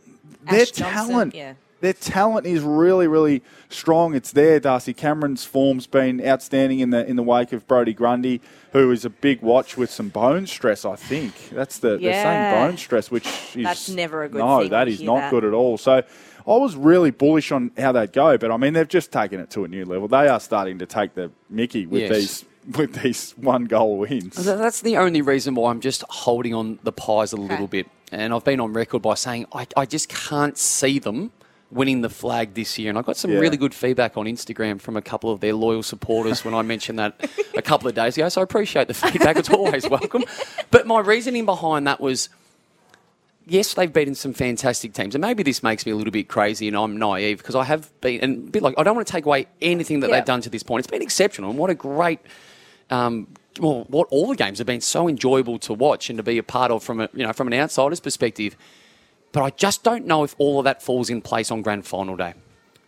their 0.51 0.63
Ash 0.63 0.71
Johnson, 0.71 1.09
talent, 1.09 1.35
yeah. 1.35 1.55
their 1.81 1.93
talent 1.93 2.47
is 2.47 2.63
really, 2.63 3.07
really 3.09 3.43
strong. 3.69 4.15
It's 4.15 4.33
there. 4.33 4.61
Darcy 4.61 4.95
Cameron's 4.95 5.45
form's 5.45 5.87
been 5.87 6.25
outstanding 6.27 6.81
in 6.81 6.91
the 6.91 7.07
in 7.07 7.17
the 7.17 7.23
wake 7.23 7.53
of 7.53 7.67
Brodie 7.67 7.95
Grundy, 7.95 8.41
who 8.73 8.91
is 8.91 9.05
a 9.05 9.11
big 9.11 9.43
watch 9.43 9.77
with 9.77 9.91
some 9.91 10.09
bone 10.11 10.47
stress. 10.47 10.85
I 10.85 10.97
think 10.97 11.51
that's 11.51 11.79
the 11.79 11.99
they're 11.99 12.23
saying 12.23 12.53
bone 12.55 12.77
stress, 12.77 13.11
which 13.11 13.27
is 13.55 13.65
That's 13.65 13.89
never 13.89 14.25
a 14.25 14.29
good 14.29 14.39
no, 14.39 14.61
thing 14.61 14.71
that 14.71 14.79
when 14.81 14.87
you 14.89 14.93
is 14.95 14.99
hear 15.01 15.07
not 15.07 15.17
that. 15.21 15.31
good 15.31 15.45
at 15.45 15.53
all. 15.53 15.79
So. 15.79 16.03
I 16.47 16.59
was 16.59 16.77
really 16.77 17.11
bullish 17.11 17.51
on 17.53 17.71
how 17.79 17.93
they'd 17.93 18.13
go, 18.13 18.37
but 18.37 18.51
I 18.51 18.59
mean 18.59 18.75
they've 18.75 18.87
just 18.87 19.11
taken 19.11 19.41
it 19.41 19.49
to 19.53 19.65
a 19.65 19.69
new 19.69 19.87
level. 19.87 20.09
They 20.09 20.29
are 20.29 20.39
starting 20.39 20.79
to 20.81 20.85
take 20.85 21.15
the 21.15 21.31
Mickey 21.49 21.87
with 21.87 22.03
Yes. 22.03 22.11
these 22.15 22.45
with 22.77 23.03
these 23.03 23.33
one 23.33 23.65
goal 23.65 23.99
wins. 23.99 24.37
That's 24.45 24.81
the 24.81 24.97
only 24.97 25.23
reason 25.23 25.55
why 25.55 25.71
I'm 25.71 25.81
just 25.81 26.03
holding 26.09 26.55
on 26.55 26.79
the 26.83 26.93
pies 26.93 27.33
a 27.33 27.37
little 27.37 27.67
bit. 27.67 27.89
And 28.13 28.33
I've 28.33 28.45
been 28.45 28.61
on 28.61 28.73
record 28.73 29.03
by 29.03 29.15
saying 29.15 29.47
I, 29.53 29.67
I 29.77 29.87
just 29.87 30.09
can't 30.09 30.57
see 30.57 30.99
them 30.99 31.33
winning 31.71 32.03
the 32.03 32.09
flag 32.09 32.55
this 32.55 32.79
year. 32.79 32.89
And 32.91 32.99
I 32.99 33.03
got 33.03 33.17
some 33.17 33.33
Yeah. 33.33 33.39
really 33.39 33.57
good 33.57 33.75
feedback 33.75 34.17
on 34.17 34.27
Instagram 34.27 34.81
from 34.81 34.97
a 34.97 35.03
couple 35.03 35.31
of 35.33 35.41
their 35.41 35.53
loyal 35.55 35.83
supporters 35.83 36.45
when 36.45 36.55
I 36.55 36.63
mentioned 36.63 36.99
that 37.01 37.29
a 37.57 37.63
couple 37.63 37.89
of 37.89 37.95
days 37.97 38.17
ago. 38.17 38.29
So 38.29 38.41
I 38.41 38.45
appreciate 38.45 38.87
the 38.87 38.95
feedback. 38.95 39.37
It's 39.37 39.51
always 39.51 39.89
welcome. 39.89 40.25
But 40.71 40.87
my 40.87 41.01
reasoning 41.01 41.45
behind 41.45 41.87
that 41.89 42.01
was 42.01 42.29
yes, 43.47 43.75
they've 43.75 43.93
beaten 43.93 44.15
some 44.15 44.33
fantastic 44.33 44.95
teams, 44.95 45.15
and 45.15 45.21
maybe 45.23 45.43
this 45.43 45.63
makes 45.63 45.85
me 45.85 45.93
a 45.93 45.97
little 45.97 46.11
bit 46.13 46.29
crazy, 46.29 46.67
and 46.69 46.75
I'm 46.77 46.97
naive 46.97 47.39
because 47.39 47.55
I 47.55 47.65
have 47.65 47.91
been, 48.01 48.21
and 48.21 48.49
a 48.49 48.51
bit 48.51 48.63
like 48.63 48.75
I 48.79 48.83
don't 48.83 48.95
want 48.95 49.07
to 49.07 49.13
take 49.13 49.27
away 49.27 49.47
anything 49.61 50.01
that 50.01 50.09
Yeah. 50.11 50.17
they've 50.17 50.25
done 50.25 50.41
to 50.43 50.51
this 50.51 50.63
point. 50.63 50.85
It's 50.85 50.91
been 50.91 51.03
exceptional, 51.03 51.51
and 51.51 51.59
what 51.59 51.69
a 51.71 51.75
great. 51.75 52.21
Um, 52.91 53.29
well, 53.61 53.85
what 53.89 54.09
all 54.11 54.27
the 54.29 54.37
games 54.37 54.59
have 54.59 54.67
been 54.67 54.81
so 54.81 55.09
enjoyable 55.09 55.59
to 55.61 55.73
watch 55.73 56.11
and 56.11 56.17
to 56.17 56.23
be 56.23 56.39
a 56.39 56.43
part 56.43 56.71
of 56.71 56.83
from 56.83 57.01
a 57.01 57.09
you 57.15 57.25
know 57.27 57.33
from 57.33 57.47
an 57.49 57.55
outsider's 57.55 58.01
perspective. 58.01 58.57
But 59.33 59.43
I 59.43 59.51
just 59.51 59.83
don't 59.83 60.07
know 60.07 60.23
if 60.25 60.35
all 60.39 60.59
of 60.61 60.65
that 60.65 60.83
falls 60.83 61.11
in 61.11 61.21
place 61.21 61.51
on 61.51 61.63
grand 61.63 61.87
final 61.87 62.17
day. 62.17 62.35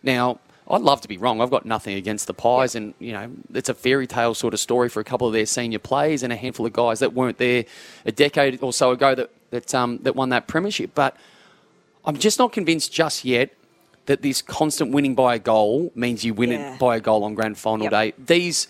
Now, 0.03 0.39
I'd 0.69 0.81
love 0.81 1.01
to 1.01 1.07
be 1.07 1.17
wrong. 1.17 1.41
I've 1.41 1.49
got 1.49 1.65
nothing 1.65 1.95
against 1.95 2.27
the 2.27 2.33
Pies, 2.33 2.75
and 2.75 2.93
you 2.99 3.11
know 3.13 3.31
it's 3.53 3.69
a 3.69 3.73
fairy 3.73 4.07
tale 4.07 4.33
sort 4.33 4.53
of 4.53 4.59
story 4.59 4.89
for 4.89 4.99
a 4.99 5.03
couple 5.03 5.27
of 5.27 5.33
their 5.33 5.45
senior 5.45 5.79
players 5.79 6.23
and 6.23 6.31
a 6.31 6.35
handful 6.35 6.65
of 6.65 6.73
guys 6.73 6.99
that 6.99 7.13
weren't 7.13 7.37
there 7.37 7.65
a 8.05 8.11
decade 8.11 8.61
or 8.61 8.71
so 8.73 8.91
ago 8.91 9.15
that 9.15 9.29
that 9.51 9.73
um, 9.75 9.99
that 10.03 10.15
won 10.15 10.29
that 10.29 10.47
premiership. 10.47 10.91
But 10.93 11.15
I'm 12.05 12.17
just 12.17 12.39
not 12.39 12.51
convinced 12.51 12.91
just 12.93 13.23
yet 13.25 13.53
that 14.05 14.21
this 14.21 14.41
constant 14.41 14.91
winning 14.91 15.15
by 15.15 15.35
a 15.35 15.39
goal 15.39 15.91
means 15.95 16.23
you 16.23 16.33
win 16.33 16.51
Yeah. 16.51 16.73
it 16.75 16.79
by 16.79 16.95
a 16.97 16.99
goal 17.01 17.23
on 17.25 17.35
grand 17.35 17.57
final 17.57 17.85
Yep. 17.85 17.91
day. 17.91 18.13
These 18.17 18.67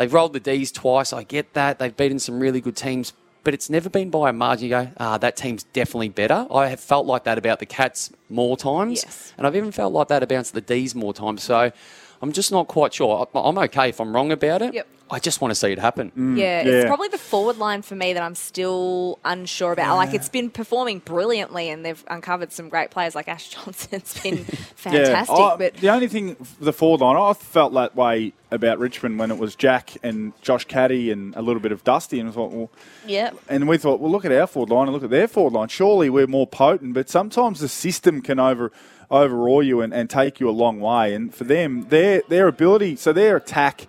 they've 0.00 0.12
rolled 0.14 0.32
the 0.32 0.40
D's 0.40 0.72
twice. 0.72 1.12
I 1.12 1.24
get 1.24 1.52
that 1.52 1.78
they've 1.78 1.94
beaten 1.94 2.18
some 2.18 2.40
really 2.40 2.62
good 2.62 2.74
teams, 2.74 3.12
but 3.44 3.52
it's 3.52 3.68
never 3.68 3.90
been 3.90 4.08
by 4.08 4.30
a 4.30 4.32
margin. 4.32 4.64
You 4.64 4.70
go, 4.70 4.88
ah, 4.98 5.18
that 5.18 5.36
team's 5.36 5.62
definitely 5.64 6.08
better. 6.08 6.46
I 6.50 6.68
have 6.68 6.80
felt 6.80 7.04
like 7.06 7.24
that 7.24 7.36
about 7.36 7.58
the 7.58 7.66
Cats 7.66 8.10
more 8.30 8.56
times, 8.56 9.02
Yes. 9.04 9.34
and 9.36 9.46
I've 9.46 9.54
even 9.56 9.72
felt 9.72 9.92
like 9.92 10.08
that 10.08 10.22
about 10.22 10.46
the 10.46 10.62
D's 10.62 10.94
more 10.94 11.12
times. 11.12 11.42
So 11.42 11.70
I'm 12.22 12.32
just 12.32 12.52
not 12.52 12.68
quite 12.68 12.92
sure. 12.94 13.26
I- 13.34 13.38
I'm 13.40 13.56
okay 13.58 13.88
if 13.88 14.00
I'm 14.00 14.14
wrong 14.14 14.30
about 14.32 14.62
it. 14.62 14.74
Yep. 14.74 14.86
I 15.12 15.18
just 15.18 15.40
want 15.40 15.50
to 15.50 15.56
see 15.56 15.72
it 15.72 15.80
happen. 15.80 16.12
Mm. 16.16 16.38
Yeah, 16.38 16.60
it's 16.60 16.86
probably 16.86 17.08
the 17.08 17.18
forward 17.18 17.58
line 17.58 17.82
for 17.82 17.96
me 17.96 18.12
that 18.12 18.22
I'm 18.22 18.36
still 18.36 19.18
unsure 19.24 19.72
about. 19.72 19.96
Like 19.96 20.14
it's 20.14 20.28
been 20.28 20.50
performing 20.50 21.00
brilliantly, 21.00 21.68
and 21.68 21.84
they've 21.84 22.04
uncovered 22.06 22.52
some 22.52 22.68
great 22.68 22.92
players. 22.92 23.16
Like 23.16 23.26
Ash 23.26 23.48
Johnson. 23.54 23.88
It's 23.92 24.20
been 24.22 24.44
fantastic, 24.76 25.36
I- 25.36 25.56
but 25.56 25.74
the 25.78 25.88
only 25.90 26.06
thing, 26.06 26.36
the 26.60 26.72
forward 26.72 27.00
line, 27.00 27.16
I 27.16 27.32
felt 27.32 27.72
that 27.74 27.96
way 27.96 28.34
about 28.52 28.78
Richmond 28.78 29.18
when 29.18 29.32
it 29.32 29.38
was 29.38 29.56
Jack 29.56 29.96
and 30.04 30.32
Josh 30.42 30.64
Caddy 30.66 31.10
and 31.10 31.34
a 31.34 31.42
little 31.42 31.60
bit 31.60 31.72
of 31.72 31.82
Dusty, 31.82 32.20
and 32.20 32.28
I 32.28 32.32
thought, 32.32 32.52
well, 32.52 32.70
yeah, 33.04 33.30
and 33.48 33.66
we 33.68 33.78
thought, 33.78 33.98
well, 33.98 34.12
look 34.12 34.24
at 34.24 34.30
our 34.30 34.46
forward 34.46 34.70
line 34.70 34.84
and 34.86 34.92
look 34.92 35.02
at 35.04 35.10
their 35.10 35.26
forward 35.26 35.54
line. 35.54 35.66
Surely 35.68 36.08
we're 36.08 36.28
more 36.28 36.46
potent, 36.46 36.94
but 36.94 37.08
sometimes 37.10 37.58
the 37.58 37.68
system 37.68 38.22
can 38.22 38.38
over 38.38 38.70
overawe 39.10 39.60
you 39.60 39.80
and, 39.80 39.92
and 39.92 40.08
take 40.08 40.40
you 40.40 40.48
a 40.48 40.52
long 40.52 40.80
way. 40.80 41.14
And 41.14 41.34
for 41.34 41.44
them, 41.44 41.86
their 41.88 42.22
their 42.28 42.48
ability, 42.48 42.96
so 42.96 43.12
their 43.12 43.36
attack, 43.36 43.86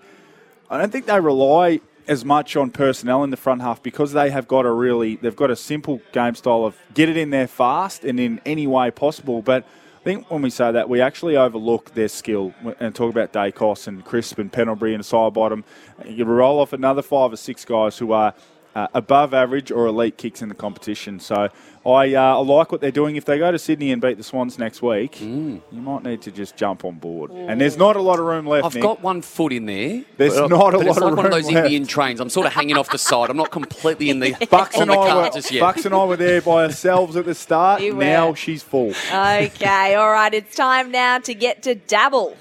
I 0.69 0.77
don't 0.77 0.91
think 0.91 1.05
they 1.05 1.19
rely 1.19 1.81
as 2.07 2.25
much 2.25 2.55
on 2.55 2.71
personnel 2.71 3.23
in 3.23 3.29
the 3.29 3.37
front 3.37 3.61
half 3.61 3.81
because 3.81 4.11
they 4.13 4.31
have 4.31 4.47
got 4.47 4.65
a 4.65 4.71
really 4.71 5.15
they've 5.17 5.35
got 5.35 5.51
a 5.51 5.55
simple 5.55 6.01
game 6.11 6.35
style 6.35 6.65
of 6.65 6.75
get 6.93 7.09
it 7.09 7.17
in 7.17 7.29
there 7.29 7.47
fast 7.47 8.03
and 8.03 8.19
in 8.19 8.41
any 8.45 8.67
way 8.67 8.91
possible. 8.91 9.41
But 9.41 9.65
I 10.01 10.03
think 10.03 10.31
when 10.31 10.41
we 10.41 10.49
say 10.49 10.71
that, 10.71 10.89
we 10.89 10.99
actually 10.99 11.37
overlook 11.37 11.93
their 11.93 12.07
skill 12.07 12.55
and 12.79 12.95
talk 12.95 13.11
about 13.11 13.33
Daicos 13.33 13.87
and 13.87 14.03
Crisp 14.03 14.39
and 14.39 14.51
Pendlebury 14.51 14.95
and 14.95 15.03
Sidebottom. 15.03 15.63
You 16.05 16.25
roll 16.25 16.59
off 16.59 16.73
another 16.73 17.03
five 17.03 17.31
or 17.31 17.37
six 17.37 17.63
guys 17.63 17.99
who 17.99 18.11
are 18.11 18.33
uh, 18.75 18.87
above 18.93 19.33
average 19.33 19.71
or 19.71 19.85
elite 19.87 20.17
kicks 20.17 20.41
in 20.41 20.49
the 20.49 20.55
competition. 20.55 21.19
So 21.19 21.49
I, 21.85 22.13
uh, 22.15 22.21
I 22.21 22.33
like 22.37 22.71
what 22.71 22.79
they're 22.79 22.91
doing. 22.91 23.15
If 23.15 23.25
they 23.25 23.37
go 23.37 23.51
to 23.51 23.59
Sydney 23.59 23.91
and 23.91 24.01
beat 24.01 24.17
the 24.17 24.23
Swans 24.23 24.57
next 24.59 24.81
week, 24.81 25.19
you 25.19 25.61
might 25.71 26.03
need 26.03 26.21
to 26.21 26.31
just 26.31 26.55
jump 26.55 26.85
on 26.85 26.95
board. 26.95 27.31
And 27.31 27.59
there's 27.59 27.75
not 27.77 27.95
a 27.95 28.01
lot 28.01 28.19
of 28.19 28.25
room 28.25 28.45
left. 28.45 28.65
I've 28.65 28.73
Nick. 28.75 28.83
got 28.83 29.01
one 29.01 29.21
foot 29.21 29.51
in 29.51 29.65
there. 29.65 30.03
There's 30.17 30.35
but- 30.35 30.49
not 30.49 30.73
a 30.73 30.77
but 30.77 30.85
lot 30.85 30.87
it's 30.89 30.97
of 30.97 31.03
like 31.03 31.15
one 31.17 31.19
of 31.19 31.23
room 31.25 31.31
those 31.31 31.51
left. 31.51 31.65
Indian 31.65 31.85
trains. 31.87 32.19
I'm 32.19 32.29
sort 32.29 32.47
of 32.47 32.53
hanging 32.53 32.77
off 32.77 32.89
the 32.91 32.97
side. 32.97 33.29
I'm 33.29 33.37
not 33.37 33.51
completely 33.51 34.09
in 34.09 34.19
the 34.19 34.35
Bucks 34.49 34.75
on 34.77 34.83
and, 34.83 34.91
the 34.91 34.95
I 34.95 35.15
were, 35.15 35.29
just 35.33 35.51
yet. 35.51 35.61
Bucks 35.61 35.85
and 35.85 35.93
I 35.95 36.05
were 36.05 36.17
there 36.17 36.41
by 36.41 36.65
ourselves 36.65 37.15
at 37.15 37.25
the 37.25 37.35
start. 37.35 37.81
You 37.81 37.95
were. 37.95 38.03
now 38.03 38.33
she's 38.35 38.63
full. 38.63 38.93
Okay, 39.11 39.95
all 39.95 40.11
right, 40.11 40.33
it's 40.33 40.55
time 40.55 40.91
now 40.91 41.19
to 41.19 41.33
get 41.33 41.63
to 41.63 41.75
Dabble. 41.75 42.37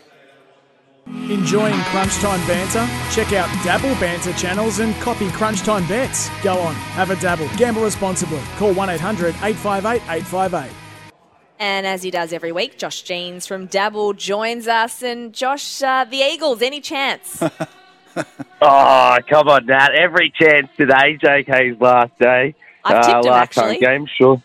Enjoying 1.30 1.74
Crunchtime 1.74 2.44
banter? 2.46 2.86
Check 3.12 3.32
out 3.32 3.48
Dabble 3.64 3.94
Banter 4.00 4.32
channels 4.34 4.78
and 4.78 4.94
copy 4.96 5.26
Crunchtime 5.28 5.88
bets. 5.88 6.28
Go 6.42 6.58
on, 6.58 6.74
have 6.74 7.10
a 7.10 7.16
dabble. 7.16 7.48
Gamble 7.56 7.82
responsibly. 7.82 8.40
Call 8.56 8.72
1 8.74 8.90
800 8.90 9.34
858 9.42 10.02
858. 10.08 10.72
And 11.58 11.86
as 11.86 12.02
he 12.02 12.10
does 12.10 12.32
every 12.32 12.52
week, 12.52 12.78
Josh 12.78 13.02
Jeans 13.02 13.46
from 13.46 13.66
Dabble 13.66 14.14
joins 14.14 14.66
us. 14.66 15.02
And 15.02 15.32
Josh, 15.34 15.82
uh, 15.82 16.04
the 16.04 16.16
Eagles, 16.18 16.62
any 16.62 16.80
chance? 16.80 17.42
Oh, 18.60 19.16
come 19.28 19.46
on, 19.48 19.66
Nat. 19.66 19.92
Every 19.94 20.30
chance 20.36 20.66
today, 20.76 21.16
JK's 21.16 21.80
last 21.80 22.10
day. 22.18 22.56
Uh, 22.84 22.88
I've 22.88 23.06
tipped 23.06 23.24
him, 23.24 23.30
last 23.30 23.54
home 23.54 23.64
actually. 23.70 23.78
game, 23.78 24.06
sure. 24.18 24.42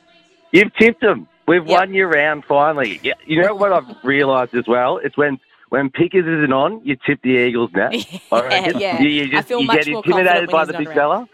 You've 0.52 0.74
tipped 0.76 1.02
them. 1.02 1.28
We've 1.48 1.66
won 1.66 1.92
your 1.94 2.08
round 2.10 2.46
finally. 2.46 3.00
Yeah, 3.02 3.14
You 3.26 3.42
know 3.42 3.56
what 3.56 3.74
I've 3.74 3.88
realised 4.04 4.54
as 4.54 4.68
well? 4.68 5.00
It's 5.04 5.18
when 5.18 5.40
when 5.76 5.90
Pickers 5.90 6.26
isn't 6.26 6.54
on, 6.54 6.80
you 6.86 6.96
tip 7.06 7.20
the 7.22 7.32
Eagles, 7.32 7.70
Nat. 7.74 7.92
I 8.32 8.42
reckon. 8.42 8.80
yeah. 8.80 9.02
You, 9.02 9.10
you 9.10 9.24
I 9.24 9.28
just 9.28 9.48
feel 9.50 9.60
you 9.60 9.68
much 9.68 9.84
get 9.84 9.92
more 9.92 10.04
intimidated 10.06 10.50
by 10.50 10.64
the 10.64 10.74
big 10.74 10.94
fella. 10.94 11.28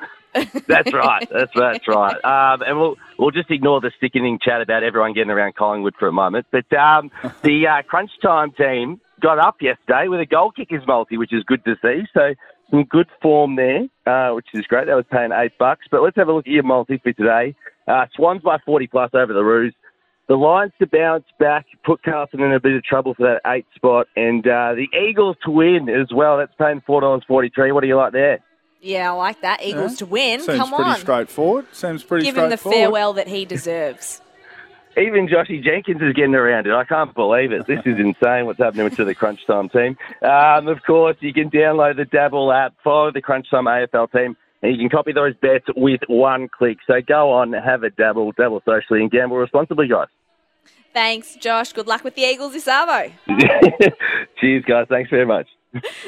that's 0.68 0.92
right. 0.94 1.28
That's 1.30 1.52
that's 1.54 1.88
right. 1.88 2.16
Um, 2.26 2.62
and 2.62 2.80
we'll 2.80 2.96
we'll 3.20 3.32
just 3.32 3.52
ignore 3.52 3.82
the 3.82 3.92
sickening 4.00 4.40
chat 4.42 4.62
about 4.62 4.82
everyone 4.84 5.14
getting 5.14 5.30
around 5.30 5.56
Collingwood 5.56 5.94
for 6.00 6.08
a 6.08 6.12
moment. 6.12 6.48
But 6.52 6.72
um, 6.74 7.12
the 7.44 7.68
uh, 7.68 7.82
crunch 7.84 8.12
time 8.22 8.52
team 8.52 9.00
got 9.22 9.38
up 9.38 9.58
yesterday 9.62 10.08
with 10.08 10.22
a 10.22 10.26
goal 10.26 10.52
kickers 10.52 10.84
multi, 10.88 11.18
which 11.18 11.34
is 11.34 11.44
good 11.44 11.64
to 11.66 11.76
see. 11.84 12.04
So 12.14 12.34
some 12.72 12.86
good 12.86 13.08
form 13.22 13.58
there, 13.58 13.82
uh, 14.08 14.34
which 14.34 14.48
is 14.54 14.66
great. 14.66 14.88
That 14.88 14.96
was 14.96 15.06
paying 15.12 15.32
eight 15.34 15.58
bucks. 15.60 15.86
But 15.92 16.02
let's 16.02 16.16
have 16.16 16.30
a 16.30 16.34
look 16.34 16.48
at 16.48 16.54
your 16.54 16.64
multi 16.64 16.98
for 16.98 17.14
today. 17.14 17.56
Uh, 17.88 18.06
Swans 18.16 18.42
by 18.42 18.58
forty 18.66 18.88
plus 18.88 19.12
over 19.14 19.34
the 19.34 19.44
Roos. 19.44 19.76
The 20.28 20.36
Lions 20.36 20.72
to 20.80 20.88
bounce 20.88 21.26
back, 21.40 21.66
put 21.84 22.04
Carlton 22.04 22.42
in 22.42 22.54
a 22.54 22.60
bit 22.60 22.74
of 22.74 22.84
trouble 22.84 23.14
for 23.16 23.24
that 23.24 23.42
eight 23.52 23.66
spot, 23.76 24.08
and 24.16 24.48
uh, 24.48 24.74
the 24.76 24.88
Eagles 24.98 25.36
to 25.44 25.52
win 25.52 25.90
as 25.90 26.08
well. 26.14 26.38
That's 26.38 26.54
paying 26.58 26.82
four 26.86 27.02
dollars 27.02 27.24
forty 27.28 27.50
three. 27.54 27.72
What 27.72 27.82
do 27.82 27.88
you 27.88 27.98
like 27.98 28.14
there? 28.14 28.40
yeah, 28.84 29.12
I 29.12 29.16
like 29.16 29.42
that. 29.42 29.62
Eagles 29.62 29.92
Yeah. 29.94 29.98
to 29.98 30.06
win. 30.08 30.40
Seems 30.40 30.58
Come 30.58 30.70
pretty 30.70 30.90
on. 30.92 30.98
straightforward. 30.98 31.66
Seems 31.72 32.04
pretty 32.04 32.26
Give 32.26 32.38
him 32.38 32.50
the 32.50 32.58
farewell 32.58 33.14
that 33.14 33.28
he 33.28 33.46
deserves. 33.46 34.22
Even 34.98 35.28
Joshy 35.28 35.64
Jenkins 35.64 36.02
is 36.02 36.14
getting 36.14 36.36
around 36.36 36.66
it. 36.68 36.74
I 36.74 36.84
can't 36.84 37.14
believe 37.14 37.52
it. 37.54 37.66
This 37.68 37.80
is 37.86 37.98
insane 38.00 38.46
what's 38.46 38.60
happening 38.60 38.90
to 38.90 39.06
the 39.06 39.16
Crunch 39.16 39.40
Time 39.48 39.70
team. 39.70 39.98
Um, 40.22 40.68
of 40.68 40.82
course, 40.84 41.16
you 41.22 41.32
can 41.34 41.50
download 41.50 41.96
the 41.98 42.04
Dabble 42.06 42.52
app, 42.52 42.74
follow 42.84 43.12
the 43.12 43.22
Crunch 43.22 43.50
Time 43.50 43.66
AFL 43.66 44.12
team, 44.12 44.36
and 44.62 44.72
you 44.72 44.78
can 44.78 44.90
copy 44.90 45.12
those 45.12 45.36
bets 45.36 45.66
with 45.76 46.02
one 46.08 46.48
click. 46.48 46.78
So 46.88 47.02
go 47.06 47.32
on, 47.32 47.54
have 47.54 47.84
a 47.84 47.90
dabble, 47.90 48.32
dabble 48.34 48.62
socially, 48.66 49.02
and 49.02 49.12
gamble 49.12 49.38
responsibly, 49.38 49.88
guys. 49.88 50.08
Thanks, 50.94 51.36
Josh. 51.36 51.74
Good 51.74 51.88
luck 51.88 52.04
with 52.04 52.16
the 52.16 52.24
Eagles 52.24 52.54
this 52.54 52.68
Arvo. 52.68 53.12
Cheers, 54.40 54.66
guys. 54.66 54.88
Thanks 54.90 55.10
very 55.10 55.26
much. 55.26 55.48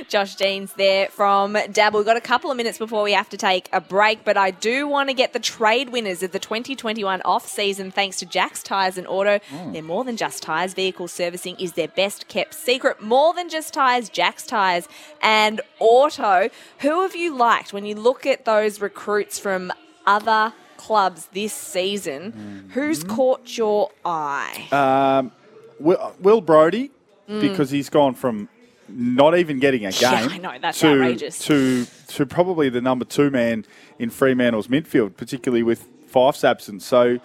Josh 0.10 0.36
Dean's 0.36 0.74
there 0.74 1.08
from 1.08 1.58
Dabble. 1.72 2.00
We've 2.00 2.06
got 2.06 2.18
a 2.18 2.22
couple 2.22 2.52
of 2.52 2.58
minutes 2.58 2.78
before 2.78 3.04
we 3.04 3.14
have 3.14 3.30
to 3.30 3.38
take 3.38 3.70
a 3.72 3.80
break, 3.80 4.24
but 4.26 4.36
I 4.38 4.52
do 4.52 4.88
want 4.88 5.10
to 5.10 5.14
get 5.14 5.34
the 5.34 5.40
trade 5.40 5.90
winners 5.90 6.22
of 6.24 6.32
the 6.32 6.40
2021 6.40 7.22
off 7.24 7.48
season 7.48 7.90
thanks 7.92 8.18
to 8.20 8.26
Jack's 8.26 8.62
Tyres 8.62 8.98
and 8.98 9.08
Auto. 9.08 9.40
They're 9.72 9.82
more 9.82 10.04
than 10.04 10.18
just 10.18 10.44
tyres. 10.44 10.74
Vehicle 10.74 11.08
servicing 11.08 11.56
is 11.60 11.74
their 11.74 11.88
best 11.88 12.28
kept 12.28 12.54
secret. 12.54 13.02
More 13.02 13.34
than 13.34 13.50
just 13.50 13.74
tyres, 13.74 14.10
Jack's 14.10 14.46
Tyres 14.46 14.88
and 15.22 15.62
Auto. 15.80 16.50
Who 16.80 17.02
have 17.04 17.16
you 17.16 17.36
liked 17.36 17.72
when 17.74 17.86
you 17.86 17.96
look 17.96 18.26
at 18.26 18.46
those 18.46 18.82
recruits 18.82 19.40
from 19.40 19.72
other 20.06 20.54
clubs 20.78 21.28
this 21.34 21.54
season? 21.54 22.70
Who's 22.74 23.04
caught 23.04 23.58
your 23.58 23.92
eye? 24.04 24.68
Um, 24.72 25.32
Will, 25.80 26.14
Will 26.20 26.42
Brodie, 26.42 26.92
Mm. 27.30 27.40
because 27.40 27.70
he's 27.70 27.90
gone 27.90 28.16
from 28.16 28.50
not 28.96 29.38
even 29.38 29.60
getting 29.60 29.86
a 29.86 29.92
game 29.92 30.02
Yeah, 30.02 30.28
I 30.30 30.38
know, 30.38 30.58
that's 30.62 30.80
to, 30.80 30.90
outrageous. 30.90 31.40
to 31.46 31.86
to 32.08 32.26
probably 32.26 32.70
the 32.70 32.82
number 32.82 33.06
two 33.06 33.30
man 33.30 33.66
in 34.00 34.10
Fremantle's 34.10 34.68
midfield, 34.68 35.18
particularly 35.18 35.64
with 35.64 35.88
Fyfe's 36.08 36.44
absence. 36.44 36.86
So 36.86 37.20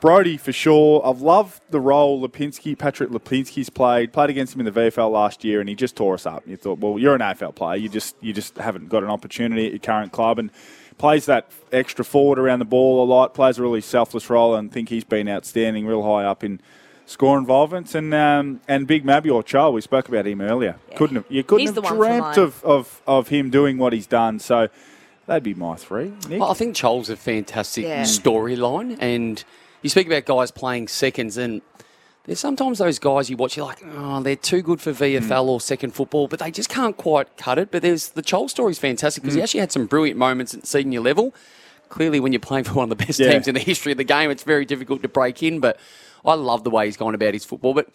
Brodie 0.00 0.36
for 0.36 0.52
sure. 0.52 1.02
I've 1.04 1.22
loved 1.22 1.62
the 1.70 1.80
role 1.80 2.26
Lipinski, 2.26 2.78
Patrick 2.78 3.10
Lipinski's 3.10 3.70
played. 3.70 4.12
Played 4.12 4.30
against 4.30 4.54
him 4.54 4.60
in 4.60 4.72
the 4.72 4.80
VFL 4.80 5.10
last 5.10 5.42
year, 5.42 5.60
and 5.60 5.68
he 5.68 5.74
just 5.74 5.96
tore 5.96 6.14
us 6.14 6.26
up. 6.26 6.46
You 6.46 6.56
thought, 6.56 6.78
well, 6.78 6.98
you're 6.98 7.14
an 7.14 7.22
AFL 7.22 7.54
player. 7.54 7.76
You 7.76 7.88
just 7.88 8.14
you 8.20 8.32
just 8.32 8.56
haven't 8.58 8.88
got 8.88 9.02
an 9.02 9.10
opportunity 9.10 9.66
at 9.66 9.72
your 9.72 9.80
current 9.80 10.12
club, 10.12 10.38
and 10.38 10.50
plays 10.98 11.26
that 11.26 11.50
extra 11.72 12.04
forward 12.04 12.38
around 12.38 12.58
the 12.58 12.66
ball 12.66 13.02
a 13.02 13.06
lot. 13.06 13.34
Plays 13.34 13.58
a 13.58 13.62
really 13.62 13.80
selfless 13.80 14.28
role, 14.28 14.54
and 14.54 14.70
think 14.70 14.90
he's 14.90 15.04
been 15.04 15.28
outstanding, 15.28 15.86
real 15.86 16.02
high 16.02 16.24
up 16.24 16.44
in 16.44 16.60
score 17.06 17.38
involvements. 17.38 17.94
And 17.94 18.12
um, 18.12 18.60
and 18.68 18.86
Big 18.86 19.04
Mabior 19.04 19.42
Chol, 19.44 19.72
we 19.72 19.80
spoke 19.80 20.08
about 20.08 20.26
him 20.26 20.40
earlier. 20.40 20.76
Couldn't 20.96 21.16
have, 21.16 21.24
you 21.28 21.42
couldn't 21.42 21.66
He's 21.66 21.74
have 21.74 21.84
dreamt 21.96 22.36
of, 22.36 22.62
of 22.64 23.00
of 23.06 23.28
him 23.28 23.48
doing 23.50 23.78
what 23.78 23.92
he's 23.92 24.06
done. 24.06 24.38
So 24.38 24.68
that'd 25.26 25.42
be 25.42 25.54
my 25.54 25.76
three. 25.76 26.12
Nick? 26.28 26.40
Well, 26.40 26.50
I 26.50 26.54
think 26.54 26.76
Chol's 26.76 27.08
a 27.08 27.16
fantastic 27.16 27.84
Yeah. 27.84 28.02
storyline, 28.02 28.96
and 29.00 29.42
you 29.82 29.88
speak 29.90 30.06
about 30.06 30.24
guys 30.24 30.50
playing 30.50 30.88
seconds, 30.88 31.36
and 31.36 31.62
there's 32.24 32.40
sometimes 32.40 32.78
those 32.78 32.98
guys 32.98 33.30
you 33.30 33.36
watch, 33.36 33.56
you're 33.56 33.66
like, 33.66 33.82
oh, 33.96 34.20
they're 34.20 34.34
too 34.34 34.60
good 34.60 34.80
for 34.80 34.92
VFL 34.92 35.44
Hmm. 35.44 35.48
or 35.50 35.60
second 35.60 35.92
football, 35.92 36.26
but 36.26 36.40
they 36.40 36.50
just 36.50 36.68
can't 36.68 36.96
quite 36.96 37.36
cut 37.36 37.56
it. 37.58 37.70
But 37.70 37.82
there's 37.82 38.08
the 38.10 38.22
Chol 38.22 38.50
story's 38.50 38.78
fantastic 38.80 39.22
because 39.22 39.34
he 39.34 39.40
Mm. 39.40 39.44
actually 39.44 39.60
had 39.60 39.70
some 39.72 39.86
brilliant 39.86 40.18
moments 40.18 40.52
at 40.52 40.66
senior 40.66 41.00
level. 41.00 41.32
Clearly, 41.88 42.18
when 42.18 42.32
you're 42.32 42.40
playing 42.40 42.64
for 42.64 42.72
one 42.74 42.90
of 42.90 42.98
the 42.98 43.04
best 43.06 43.20
Yeah. 43.20 43.30
teams 43.30 43.46
in 43.46 43.54
the 43.54 43.60
history 43.60 43.92
of 43.92 43.98
the 43.98 44.02
game, 44.04 44.28
it's 44.32 44.42
very 44.42 44.64
difficult 44.64 45.02
to 45.02 45.08
break 45.08 45.40
in. 45.40 45.60
But 45.60 45.78
I 46.26 46.34
love 46.34 46.64
the 46.64 46.70
way 46.70 46.86
he's 46.86 46.96
gone 46.96 47.14
about 47.14 47.34
his 47.34 47.44
football. 47.44 47.74
But 47.74 47.88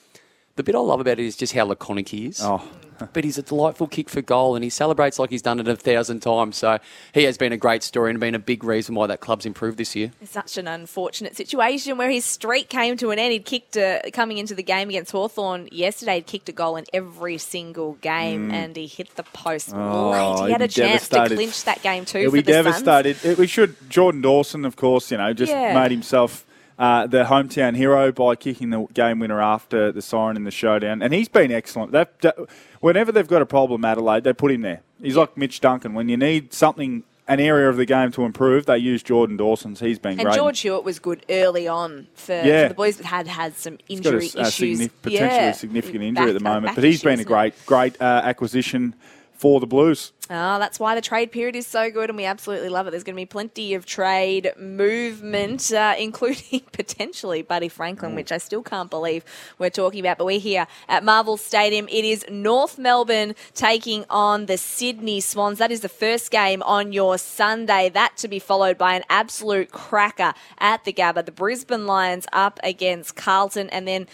the 0.56 0.64
bit 0.64 0.76
I 0.76 0.80
love 0.80 0.99
about 0.99 1.20
it 1.20 1.26
is 1.26 1.36
just 1.36 1.53
how 1.53 1.66
laconic 1.66 2.10
he 2.10 2.28
is. 2.28 2.40
Oh. 2.41 2.62
but 3.14 3.24
he's 3.24 3.38
a 3.40 3.41
delightful 3.41 3.88
kick 3.88 4.08
for 4.10 4.22
goal 4.22 4.53
and 4.56 4.64
he 4.64 4.70
celebrates 4.70 5.18
like 5.18 5.32
he's 5.32 5.41
done 5.41 5.60
it 5.60 5.68
a 5.68 5.76
thousand 5.76 6.20
times. 6.20 6.56
So 6.58 6.78
he 7.16 7.24
has 7.24 7.36
been 7.36 7.52
a 7.52 7.58
great 7.58 7.82
story 7.82 8.12
and 8.12 8.20
been 8.20 8.36
a 8.36 8.40
big 8.40 8.64
reason 8.64 8.94
why 8.94 9.08
that 9.08 9.22
club's 9.22 9.44
improved 9.48 9.80
this 9.80 9.95
year. 9.95 10.12
It's 10.22 10.30
such 10.32 10.58
an 10.60 10.68
unfortunate 10.68 11.36
situation 11.36 11.98
where 11.98 12.12
his 12.12 12.26
streak 12.26 12.70
came 12.70 12.98
to 12.98 13.10
an 13.10 13.18
end. 13.18 13.32
He'd 13.34 13.45
kicked 13.45 13.76
a, 13.76 14.02
coming 14.14 14.38
into 14.38 14.53
the 14.53 14.62
game 14.62 14.90
against 14.90 15.14
Hawthorn 15.14 15.68
yesterday. 15.72 16.16
He'd 16.16 16.28
kicked 16.28 16.49
a 16.49 16.52
goal 16.52 16.76
in 16.76 16.86
every 16.94 17.40
single 17.40 17.94
game, 17.94 18.49
Mm. 18.52 18.53
and 18.53 18.76
he 18.76 18.86
hit 18.86 19.16
the 19.16 19.24
post 19.24 19.74
Oh, 19.74 20.10
late. 20.12 20.45
He 20.48 20.52
had 20.52 20.62
a 20.62 20.68
be 20.68 20.74
chance 20.74 21.08
to 21.10 21.26
clinch 21.28 21.64
that 21.64 21.82
game 21.82 22.06
too 22.06 22.20
He'll 22.20 22.30
for 22.30 22.36
be 22.36 22.41
the 22.41 22.53
Suns. 22.53 22.66
devastated. 22.84 23.26
It- 23.26 23.38
we 23.40 23.48
should. 23.48 23.76
Jordan 23.90 24.22
Dawson, 24.22 24.64
of 24.64 24.76
course, 24.76 25.10
you 25.10 25.18
know, 25.18 25.34
just 25.34 25.52
Yeah. 25.52 25.74
made 25.74 25.90
himself 25.90 26.45
uh, 26.82 27.06
the 27.06 27.24
hometown 27.26 27.76
hero 27.78 28.12
by 28.12 28.36
kicking 28.36 28.72
the 28.72 28.86
game 28.94 29.20
winner 29.20 29.40
after 29.40 29.91
the 29.91 30.02
siren 30.02 30.36
in 30.36 30.44
the 30.45 30.52
showdown, 30.52 31.02
and 31.03 31.14
he's 31.14 31.30
been 31.30 31.52
excellent. 31.52 31.91
That, 31.91 32.20
that- 32.22 32.38
whenever 32.80 33.12
they've 33.12 33.28
got 33.28 33.41
a 33.41 33.45
problem, 33.45 33.86
Adelaide, 33.86 34.24
they 34.24 34.34
put 34.34 34.52
him 34.52 34.62
there. 34.62 34.82
He's 35.02 35.16
like 35.16 35.38
Mitch 35.38 35.62
Duncan. 35.62 35.94
When 35.94 36.10
you 36.10 36.18
need 36.18 36.53
something, 36.53 37.03
an 37.28 37.40
area 37.40 37.70
of 37.70 37.78
the 37.78 37.86
game 37.86 38.12
to 38.14 38.24
improve, 38.26 38.66
they 38.66 38.78
use 38.80 39.03
Jordan 39.03 39.38
Dawson's. 39.38 39.80
He's 39.80 39.99
been 39.99 40.14
And 40.14 40.22
great. 40.22 40.28
And 40.34 40.36
George 40.36 40.60
Hewett 40.62 40.84
was 40.84 40.98
good 40.99 41.24
early 41.30 41.68
on 41.68 42.08
for, 42.16 42.34
Yeah. 42.34 42.64
for 42.64 42.70
the 42.70 42.74
boys, 42.76 42.98
but 42.98 43.06
had 43.06 43.28
had 43.28 43.56
some 43.56 43.76
a, 43.76 43.94
injury 43.94 44.30
a 44.36 44.41
issues. 44.41 44.80
signif- 44.82 44.91
potentially 45.03 45.30
yeah. 45.40 45.52
significant 45.52 46.03
injury 46.03 46.30
at 46.30 46.34
the 46.34 46.40
moment, 46.44 46.66
back 46.66 46.76
but 46.76 46.84
he's 46.84 47.03
been 47.03 47.20
a 47.20 47.24
great, 47.24 47.53
great 47.68 48.02
uh, 48.02 48.22
acquisition 48.26 48.95
for 49.41 49.59
the 49.59 49.65
Blues. 49.65 50.13
Oh, 50.30 50.59
that's 50.59 50.80
why 50.80 50.93
the 50.93 51.01
trade 51.01 51.31
period 51.31 51.55
is 51.55 51.65
so 51.65 51.89
good, 51.89 52.11
and 52.11 52.15
we 52.15 52.26
absolutely 52.26 52.69
love 52.69 52.85
it. 52.85 52.91
There's 52.91 53.03
going 53.03 53.15
to 53.15 53.22
be 53.22 53.26
plenty 53.26 53.73
of 53.73 53.88
trade 53.88 54.51
movement, 54.55 55.73
uh, 55.73 55.95
including 55.99 56.61
potentially 56.72 57.41
Buddy 57.41 57.68
Franklin, 57.68 58.13
which 58.13 58.31
I 58.31 58.38
still 58.38 58.61
can't 58.61 58.91
believe 58.91 59.26
we're 59.57 59.72
talking 59.72 59.99
about. 59.99 60.19
But 60.19 60.26
we're 60.26 60.39
here 60.39 60.68
at 60.88 61.03
Marvel 61.03 61.38
Stadium. 61.38 61.88
It 61.89 62.05
is 62.05 62.23
North 62.30 62.77
Melbourne 62.77 63.34
taking 63.55 64.05
on 64.11 64.45
the 64.45 64.57
Sydney 64.57 65.19
Swans. 65.22 65.57
That 65.57 65.72
is 65.72 65.81
the 65.81 65.89
first 65.89 66.30
game 66.30 66.61
on 66.61 66.93
your 66.93 67.18
Sunday. 67.18 67.89
That 67.89 68.18
to 68.18 68.27
be 68.27 68.38
followed 68.38 68.77
by 68.77 68.93
an 68.93 69.03
absolute 69.09 69.72
cracker 69.72 70.35
at 70.59 70.85
the 70.85 70.93
Gabba. 70.93 71.26
The 71.26 71.31
Brisbane 71.31 71.88
Lions 71.88 72.27
up 72.31 72.59
against 72.63 73.15
Carlton, 73.15 73.72
and 73.72 73.88
then 73.88 74.05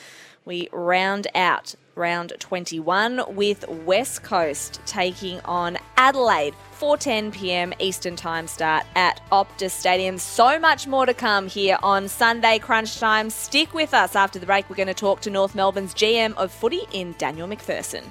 we 0.45 0.69
round 0.71 1.27
out 1.35 1.75
round 1.98 2.34
21 2.40 3.36
with 3.36 3.68
West 3.68 4.24
Coast 4.24 4.80
taking 4.86 5.40
on 5.41 5.78
Adelaide. 5.98 6.53
4:10 6.80 7.34
p.m. 7.34 7.74
Eastern 7.80 8.15
Time 8.15 8.48
start 8.48 8.86
at 8.95 9.19
Optus 9.32 9.72
Stadium. 9.72 10.19
So 10.19 10.60
much 10.60 10.86
more 10.86 11.07
to 11.07 11.14
come 11.14 11.48
here 11.48 11.78
on 11.82 12.07
Sunday 12.07 12.60
Crunch 12.60 12.99
Time. 12.99 13.32
Stick 13.32 13.74
with 13.74 13.95
us 13.95 14.15
after 14.15 14.38
the 14.38 14.45
break. 14.45 14.69
We're 14.69 14.76
going 14.76 14.88
to 14.88 14.94
talk 14.94 15.22
to 15.22 15.32
North 15.32 15.56
Melbourne's 15.56 15.95
GM 15.95 16.36
of 16.36 16.52
footy 16.52 16.82
in 16.91 17.15
Daniel 17.18 17.48
McPherson. 17.48 18.03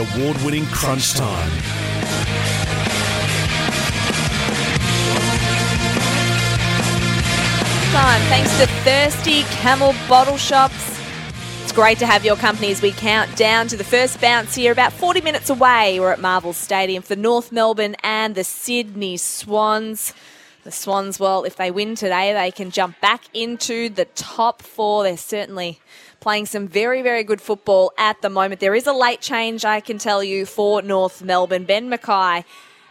Award 0.00 0.42
winning 0.42 0.64
Crunch 0.66 1.12
Time. 1.12 1.50
Time 7.92 8.22
thanks 8.28 8.56
to 8.58 8.66
Thirsty 8.82 9.42
Camel 9.54 9.94
Bottle 10.08 10.38
Shops. 10.38 10.98
It's 11.62 11.72
great 11.72 11.98
to 11.98 12.06
have 12.06 12.24
your 12.24 12.36
company 12.36 12.70
as 12.70 12.80
we 12.80 12.92
count 12.92 13.36
down 13.36 13.68
to 13.68 13.76
the 13.76 13.84
first 13.84 14.20
bounce 14.20 14.54
here, 14.54 14.72
about 14.72 14.92
40 14.94 15.20
minutes 15.20 15.50
away. 15.50 16.00
We're 16.00 16.12
at 16.12 16.20
Marvel 16.20 16.54
Stadium 16.54 17.02
for 17.02 17.14
North 17.14 17.52
Melbourne 17.52 17.94
and 18.02 18.34
the 18.34 18.44
Sydney 18.44 19.18
Swans. 19.18 20.14
The 20.64 20.70
Swans, 20.70 21.20
well, 21.20 21.44
if 21.44 21.56
they 21.56 21.70
win 21.70 21.94
today, 21.94 22.32
they 22.32 22.50
can 22.50 22.70
jump 22.70 23.00
back 23.00 23.24
into 23.34 23.88
the 23.90 24.06
top 24.06 24.62
four. 24.62 25.04
They're 25.04 25.16
certainly 25.16 25.78
playing 26.20 26.46
some 26.46 26.68
very, 26.68 27.02
very 27.02 27.24
good 27.24 27.40
football 27.40 27.92
at 27.98 28.20
the 28.22 28.30
moment. 28.30 28.60
There 28.60 28.74
is 28.74 28.86
a 28.86 28.92
late 28.92 29.20
change, 29.20 29.64
I 29.64 29.80
can 29.80 29.98
tell 29.98 30.22
you, 30.22 30.46
for 30.46 30.82
North 30.82 31.22
Melbourne. 31.22 31.64
Ben 31.64 31.90
McKay 31.90 32.44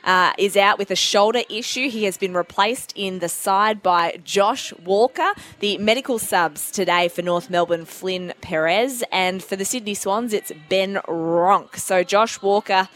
uh, 0.03 0.33
is 0.37 0.57
out 0.57 0.77
with 0.77 0.91
a 0.91 0.95
shoulder 0.95 1.43
issue. 1.49 1.89
He 1.89 2.05
has 2.05 2.17
been 2.17 2.33
replaced 2.33 2.93
in 2.95 3.19
the 3.19 3.29
side 3.29 3.83
by 3.83 4.19
Josh 4.23 4.73
Walker. 4.83 5.33
The 5.59 5.77
medical 5.77 6.19
subs 6.19 6.71
today 6.71 7.07
for 7.07 7.21
North 7.21 7.49
Melbourne, 7.49 7.85
Flynn 7.85 8.33
Perez, 8.41 9.03
and 9.11 9.43
for 9.43 9.55
the 9.55 9.65
Sydney 9.65 9.93
Swans, 9.93 10.33
it's 10.33 10.51
Ben 10.67 10.95
Ronke. 11.07 11.77
So 11.77 12.03
Josh 12.03 12.41
Walker. 12.41 12.89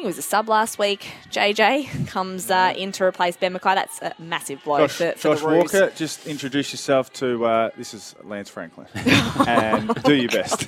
It 0.00 0.06
was 0.06 0.16
a 0.16 0.22
sub 0.22 0.48
last 0.48 0.78
week. 0.78 1.06
JJ 1.30 2.08
comes 2.08 2.50
uh, 2.50 2.72
in 2.74 2.90
to 2.92 3.04
replace 3.04 3.36
Ben 3.36 3.52
McKay. 3.52 3.74
That's 3.74 4.00
a 4.00 4.14
massive 4.18 4.64
blow 4.64 4.78
Josh, 4.78 4.92
for, 4.96 5.12
for 5.12 5.36
Josh. 5.36 5.42
Walker, 5.42 5.92
just 5.94 6.26
introduce 6.26 6.72
yourself 6.72 7.12
to. 7.14 7.44
Uh, 7.44 7.70
this 7.76 7.92
is 7.92 8.14
Lance 8.24 8.48
Franklin, 8.48 8.86
and 9.46 9.92
do 10.02 10.14
your 10.14 10.30
best. 10.30 10.66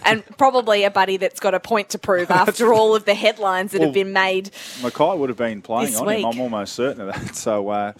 and 0.04 0.24
probably 0.36 0.82
a 0.82 0.90
buddy 0.90 1.18
that's 1.18 1.38
got 1.38 1.54
a 1.54 1.60
point 1.60 1.90
to 1.90 2.00
prove 2.00 2.30
after 2.32 2.74
all 2.74 2.96
of 2.96 3.04
the 3.04 3.14
headlines 3.14 3.70
that 3.70 3.78
Well, 3.78 3.88
have 3.88 3.94
been 3.94 4.12
made. 4.12 4.46
McKay 4.80 5.16
would 5.16 5.28
have 5.28 5.38
been 5.38 5.62
playing 5.62 5.94
on 5.94 6.08
him. 6.08 6.24
I'm 6.24 6.40
almost 6.40 6.72
certain 6.74 7.08
of 7.08 7.14
that. 7.14 7.36
So, 7.36 7.68
uh, 7.68 7.92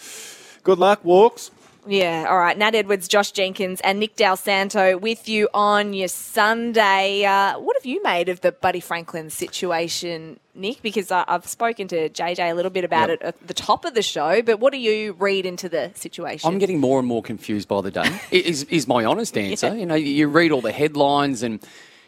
good 0.64 0.80
luck, 0.80 1.04
Walks. 1.04 1.52
Yeah, 1.86 2.26
all 2.28 2.38
right. 2.38 2.56
Nat 2.56 2.74
Edwards, 2.74 3.08
Josh 3.08 3.32
Jenkins, 3.32 3.80
and 3.82 3.98
Nick 3.98 4.16
Dal 4.16 4.36
Santo 4.36 4.98
with 4.98 5.28
you 5.28 5.48
on 5.54 5.92
your 5.92 6.08
Sunday. 6.08 7.24
Uh, 7.24 7.58
what 7.58 7.76
have 7.76 7.86
you 7.86 8.02
made 8.02 8.28
of 8.28 8.42
the 8.42 8.52
Buddy 8.52 8.80
Franklin 8.80 9.30
situation, 9.30 10.38
Nick? 10.54 10.82
Because 10.82 11.10
I, 11.10 11.24
I've 11.26 11.46
spoken 11.46 11.88
to 11.88 12.10
JJ 12.10 12.50
a 12.50 12.54
little 12.54 12.70
bit 12.70 12.84
about 12.84 13.08
it 13.08 13.22
at 13.22 13.46
the 13.46 13.54
top 13.54 13.84
of 13.84 13.94
the 13.94 14.02
show, 14.02 14.42
but 14.42 14.60
what 14.60 14.72
do 14.72 14.78
you 14.78 15.14
read 15.14 15.46
into 15.46 15.68
the 15.68 15.90
situation? 15.94 16.48
I'm 16.48 16.58
getting 16.58 16.80
more 16.80 16.98
and 16.98 17.08
more 17.08 17.22
confused 17.22 17.68
by 17.68 17.80
the 17.80 17.90
day. 17.90 18.20
is 18.30 18.64
is 18.64 18.86
my 18.86 19.04
honest 19.04 19.36
answer. 19.36 19.74
You 19.74 19.86
know, 19.86 19.94
you 19.94 20.28
read 20.28 20.52
all 20.52 20.60
the 20.60 20.72
headlines 20.72 21.42
and 21.42 21.60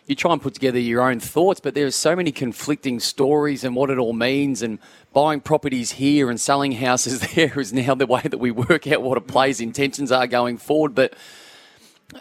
you 0.07 0.16
try 0.16 0.33
and 0.33 0.43
put 0.43 0.55
together 0.55 0.79
your 0.79 1.03
own 1.03 1.20
thoughts, 1.20 1.61
but 1.61 1.74
there 1.74 1.87
are 1.87 1.93
so 1.93 2.16
many 2.16 2.33
conflicting 2.33 2.99
stories 2.99 3.62
and 3.62 3.77
what 3.77 3.89
it 3.91 3.99
all 3.99 4.12
means. 4.12 4.62
And 4.62 4.79
buying 5.12 5.41
properties 5.41 5.93
here 5.93 6.29
and 6.29 6.41
selling 6.41 6.73
houses 6.73 7.20
there 7.35 7.59
is 7.59 7.73
now 7.73 7.95
the 7.95 8.07
way 8.07 8.23
that 8.23 8.39
we 8.39 8.51
work 8.51 8.87
out 8.87 9.03
what 9.03 9.19
a 9.19 9.20
player's 9.20 9.61
intentions 9.61 10.11
are 10.11 10.27
going 10.27 10.59
forward. 10.59 10.95
But 10.95 11.15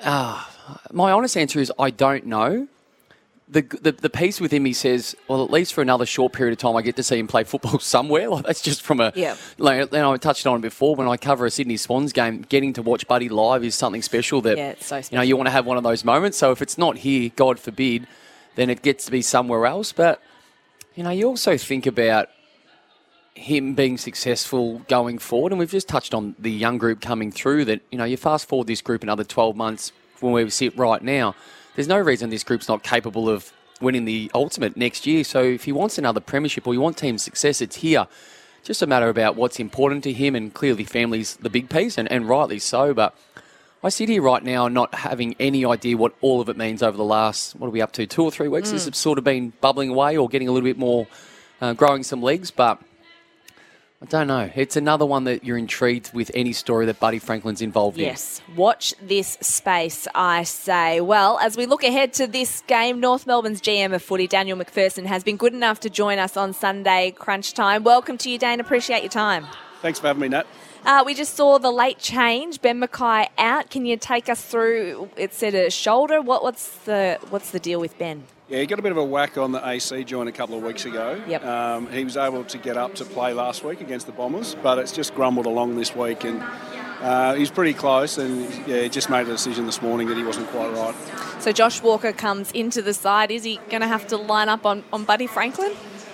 uh, 0.04 0.46
my 0.92 1.12
honest 1.12 1.36
answer 1.36 1.60
is 1.60 1.72
I 1.80 1.90
don't 1.90 2.26
know. 2.26 2.68
The, 3.52 3.62
the, 3.62 3.92
the 3.92 4.10
piece 4.10 4.40
with 4.40 4.52
him, 4.52 4.64
he 4.64 4.72
says, 4.72 5.14
well, 5.28 5.44
at 5.44 5.52
least 5.52 5.74
for 5.74 5.82
another 5.82 6.06
short 6.06 6.32
period 6.32 6.54
of 6.54 6.58
time, 6.58 6.76
I 6.78 6.82
get 6.82 6.96
to 6.96 7.04
see 7.04 7.20
him 7.20 7.28
play 7.28 7.44
football 7.44 7.80
somewhere. 7.80 8.30
Like 8.30 8.46
that's 8.46 8.62
just 8.62 8.82
from 8.82 9.02
a. 9.02 9.12
Yeah. 9.14 9.36
Like, 9.58 9.92
you 9.92 9.98
know, 9.98 10.14
I 10.14 10.18
touched 10.18 10.48
on 10.48 10.60
it 10.60 10.62
before 10.62 10.96
when 10.96 11.08
I 11.08 11.18
cover 11.18 11.46
a 11.46 11.52
Sydney 11.52 11.78
Swans 11.78 12.14
game. 12.14 12.46
Getting 12.48 12.72
to 12.74 12.82
watch 12.82 13.08
Buddy 13.08 13.28
live 13.28 13.64
is 13.64 13.76
something 13.76 14.02
special. 14.02 14.42
That 14.42 14.58
Yeah, 14.58 14.76
so 14.80 14.98
you 14.98 15.18
know 15.18 15.22
you 15.22 15.36
want 15.36 15.48
to 15.48 15.52
have 15.52 15.66
one 15.66 15.78
of 15.78 15.84
those 15.84 16.06
moments. 16.06 16.38
So 16.38 16.52
if 16.52 16.62
it's 16.62 16.78
not 16.78 17.00
here, 17.00 17.30
God 17.36 17.60
forbid, 17.60 18.08
then 18.56 18.70
it 18.70 18.82
gets 18.82 19.06
to 19.06 19.12
be 19.12 19.22
somewhere 19.22 19.66
else. 19.66 19.92
But 19.92 20.22
you 20.96 21.04
know, 21.04 21.10
you 21.10 21.28
also 21.28 21.58
think 21.58 21.86
about 21.86 22.30
him 23.34 23.74
being 23.76 23.98
successful 23.98 24.80
going 24.88 25.18
forward, 25.18 25.52
and 25.52 25.60
we've 25.60 25.72
just 25.72 25.88
touched 25.88 26.14
on 26.14 26.36
the 26.40 26.52
young 26.52 26.78
group 26.78 27.02
coming 27.02 27.32
through. 27.32 27.66
That 27.66 27.82
you 27.92 27.98
know, 27.98 28.06
you 28.06 28.18
fast 28.18 28.48
forward 28.48 28.68
this 28.68 28.82
group 28.82 29.04
another 29.04 29.24
twelve 29.24 29.56
months 29.56 29.92
from 30.16 30.32
where 30.32 30.44
we 30.44 30.50
sit 30.52 30.78
right 30.78 31.02
now. 31.02 31.36
There's 31.76 31.88
no 31.88 32.00
reason 32.00 32.30
this 32.30 32.44
group's 32.44 32.68
not 32.68 32.84
capable 32.84 33.30
of 33.30 33.52
winning 33.80 34.06
the 34.06 34.30
ultimate 34.36 34.78
next 34.78 35.08
year. 35.08 35.24
So 35.24 35.42
if 35.42 35.64
he 35.64 35.72
wants 35.72 35.98
another 35.98 36.20
premiership 36.20 36.68
or 36.68 36.74
you 36.74 36.82
want 36.82 36.98
team 36.98 37.18
success, 37.18 37.62
it's 37.62 37.78
here. 37.78 38.08
Just 38.64 38.82
a 38.82 38.88
matter 38.88 39.10
about 39.10 39.36
what's 39.36 39.60
important 39.60 40.04
to 40.04 40.14
him, 40.14 40.36
and 40.36 40.54
clearly 40.54 40.84
family's 40.84 41.36
the 41.38 41.50
big 41.50 41.70
piece, 41.70 41.98
and, 41.98 42.12
and 42.12 42.30
rightly 42.30 42.60
so. 42.60 42.94
But 42.94 43.16
I 43.84 43.90
sit 43.90 44.08
here 44.08 44.22
right 44.22 44.44
now 44.44 44.68
not 44.68 44.94
having 44.94 45.36
any 45.40 45.66
idea 45.66 45.98
what 45.98 46.14
all 46.22 46.42
of 46.42 46.50
it 46.50 46.58
means 46.58 46.84
over 46.84 46.96
the 46.96 47.04
last, 47.04 47.56
what 47.56 47.68
are 47.68 47.72
we 47.72 47.82
up 47.82 47.92
to, 47.94 48.06
two 48.06 48.24
or 48.24 48.30
three 48.30 48.48
weeks? 48.48 48.70
Mm. 48.70 48.74
This 48.74 48.86
has 48.86 48.98
sort 48.98 49.18
of 49.18 49.24
been 49.24 49.54
bubbling 49.62 49.90
away 49.90 50.16
or 50.16 50.30
getting 50.30 50.48
a 50.48 50.52
little 50.52 50.70
bit 50.70 50.78
more, 50.78 51.08
uh, 51.60 51.74
growing 51.74 52.04
some 52.04 52.22
legs, 52.22 52.52
but 52.52 52.80
I 54.04 54.08
don't 54.08 54.26
know. 54.26 54.50
It's 54.56 54.76
another 54.76 55.06
one 55.06 55.26
that 55.26 55.44
you're 55.44 55.60
intrigued 55.60 56.12
with 56.12 56.32
any 56.34 56.54
story 56.54 56.88
that 56.88 57.00
Buddy 57.00 57.20
Franklin's 57.20 57.62
involved 57.62 58.00
in. 58.00 58.06
Yes, 58.06 58.42
watch 58.56 58.96
this 59.00 59.38
space, 59.42 60.08
I 60.16 60.42
say. 60.42 61.02
Well, 61.02 61.38
as 61.38 61.56
we 61.56 61.68
look 61.68 61.84
ahead 61.84 62.12
to 62.14 62.26
this 62.26 62.64
game, 62.66 63.00
North 63.00 63.28
Melbourne's 63.28 63.62
GM 63.62 63.94
of 63.94 64.02
footy, 64.02 64.26
Daniel 64.26 64.58
McPherson, 64.58 65.06
has 65.06 65.24
been 65.24 65.38
good 65.38 65.54
enough 65.54 65.82
to 65.82 65.90
join 65.92 66.18
us 66.18 66.36
on 66.36 66.52
Sunday 66.52 67.12
crunch 67.12 67.54
time. 67.54 67.84
Welcome 67.84 68.18
to 68.20 68.32
you, 68.32 68.40
Dane. 68.40 68.60
Appreciate 68.60 69.04
your 69.04 69.12
time. 69.12 69.46
Thanks 69.84 70.00
for 70.00 70.08
having 70.08 70.22
me, 70.22 70.30
Nat. 70.30 70.48
Uh, 70.84 71.04
we 71.06 71.14
just 71.14 71.36
saw 71.36 71.60
the 71.60 71.70
late 71.72 72.00
change, 72.00 72.60
Ben 72.60 72.82
McKay 72.82 73.28
out. 73.38 73.70
Can 73.70 73.86
you 73.86 73.98
take 73.98 74.30
us 74.30 74.44
through? 74.44 75.12
It 75.16 75.32
said 75.36 75.54
a 75.54 75.70
shoulder. 75.70 76.24
What, 76.24 76.42
what's 76.42 76.76
the 76.86 77.20
what's 77.30 77.52
the 77.52 77.60
deal 77.60 77.80
with 77.80 77.96
Ben? 78.00 78.24
Yeah, 78.52 78.60
he 78.60 78.66
got 78.66 78.80
a 78.80 78.82
bit 78.82 78.92
of 78.92 78.98
a 78.98 79.04
whack 79.04 79.38
on 79.38 79.54
the 79.54 79.66
AC 79.66 80.04
joint 80.04 80.28
a 80.28 80.32
couple 80.34 80.58
of 80.58 80.64
weeks 80.64 80.84
ago. 80.84 81.22
Yep. 81.26 81.46
Um, 81.46 81.88
he 81.88 82.04
was 82.04 82.18
able 82.18 82.44
to 82.44 82.58
get 82.58 82.76
up 82.76 82.96
to 82.96 83.06
play 83.06 83.32
last 83.32 83.64
week 83.64 83.80
against 83.80 84.08
the 84.08 84.12
Bombers, 84.12 84.58
but 84.62 84.78
it's 84.78 84.92
just 84.92 85.16
grumbled 85.16 85.46
along 85.46 85.78
this 85.78 85.96
week, 85.96 86.26
and 86.26 86.44
uh, 87.00 87.34
he's 87.36 87.50
pretty 87.50 87.74
close. 87.74 88.18
And 88.18 88.42
yeah, 88.68 88.82
he 88.82 88.90
just 88.90 89.10
made 89.10 89.22
a 89.22 89.32
decision 89.32 89.66
this 89.68 89.82
morning 89.82 90.10
that 90.10 90.18
he 90.18 90.24
wasn't 90.26 90.50
quite 90.50 90.70
right. 90.74 90.94
So 91.42 91.54
Josh 91.54 91.82
Walker 91.82 92.12
comes 92.12 92.52
into 92.52 92.82
the 92.82 92.94
side. 92.94 93.32
Is 93.32 93.46
he 93.46 93.56
going 93.70 93.80
to 93.80 93.88
have 93.88 94.06
to 94.08 94.18
line 94.18 94.50
up 94.50 94.66
on, 94.66 94.84
on 94.92 95.06
Buddy 95.06 95.28
Franklin? 95.28 95.72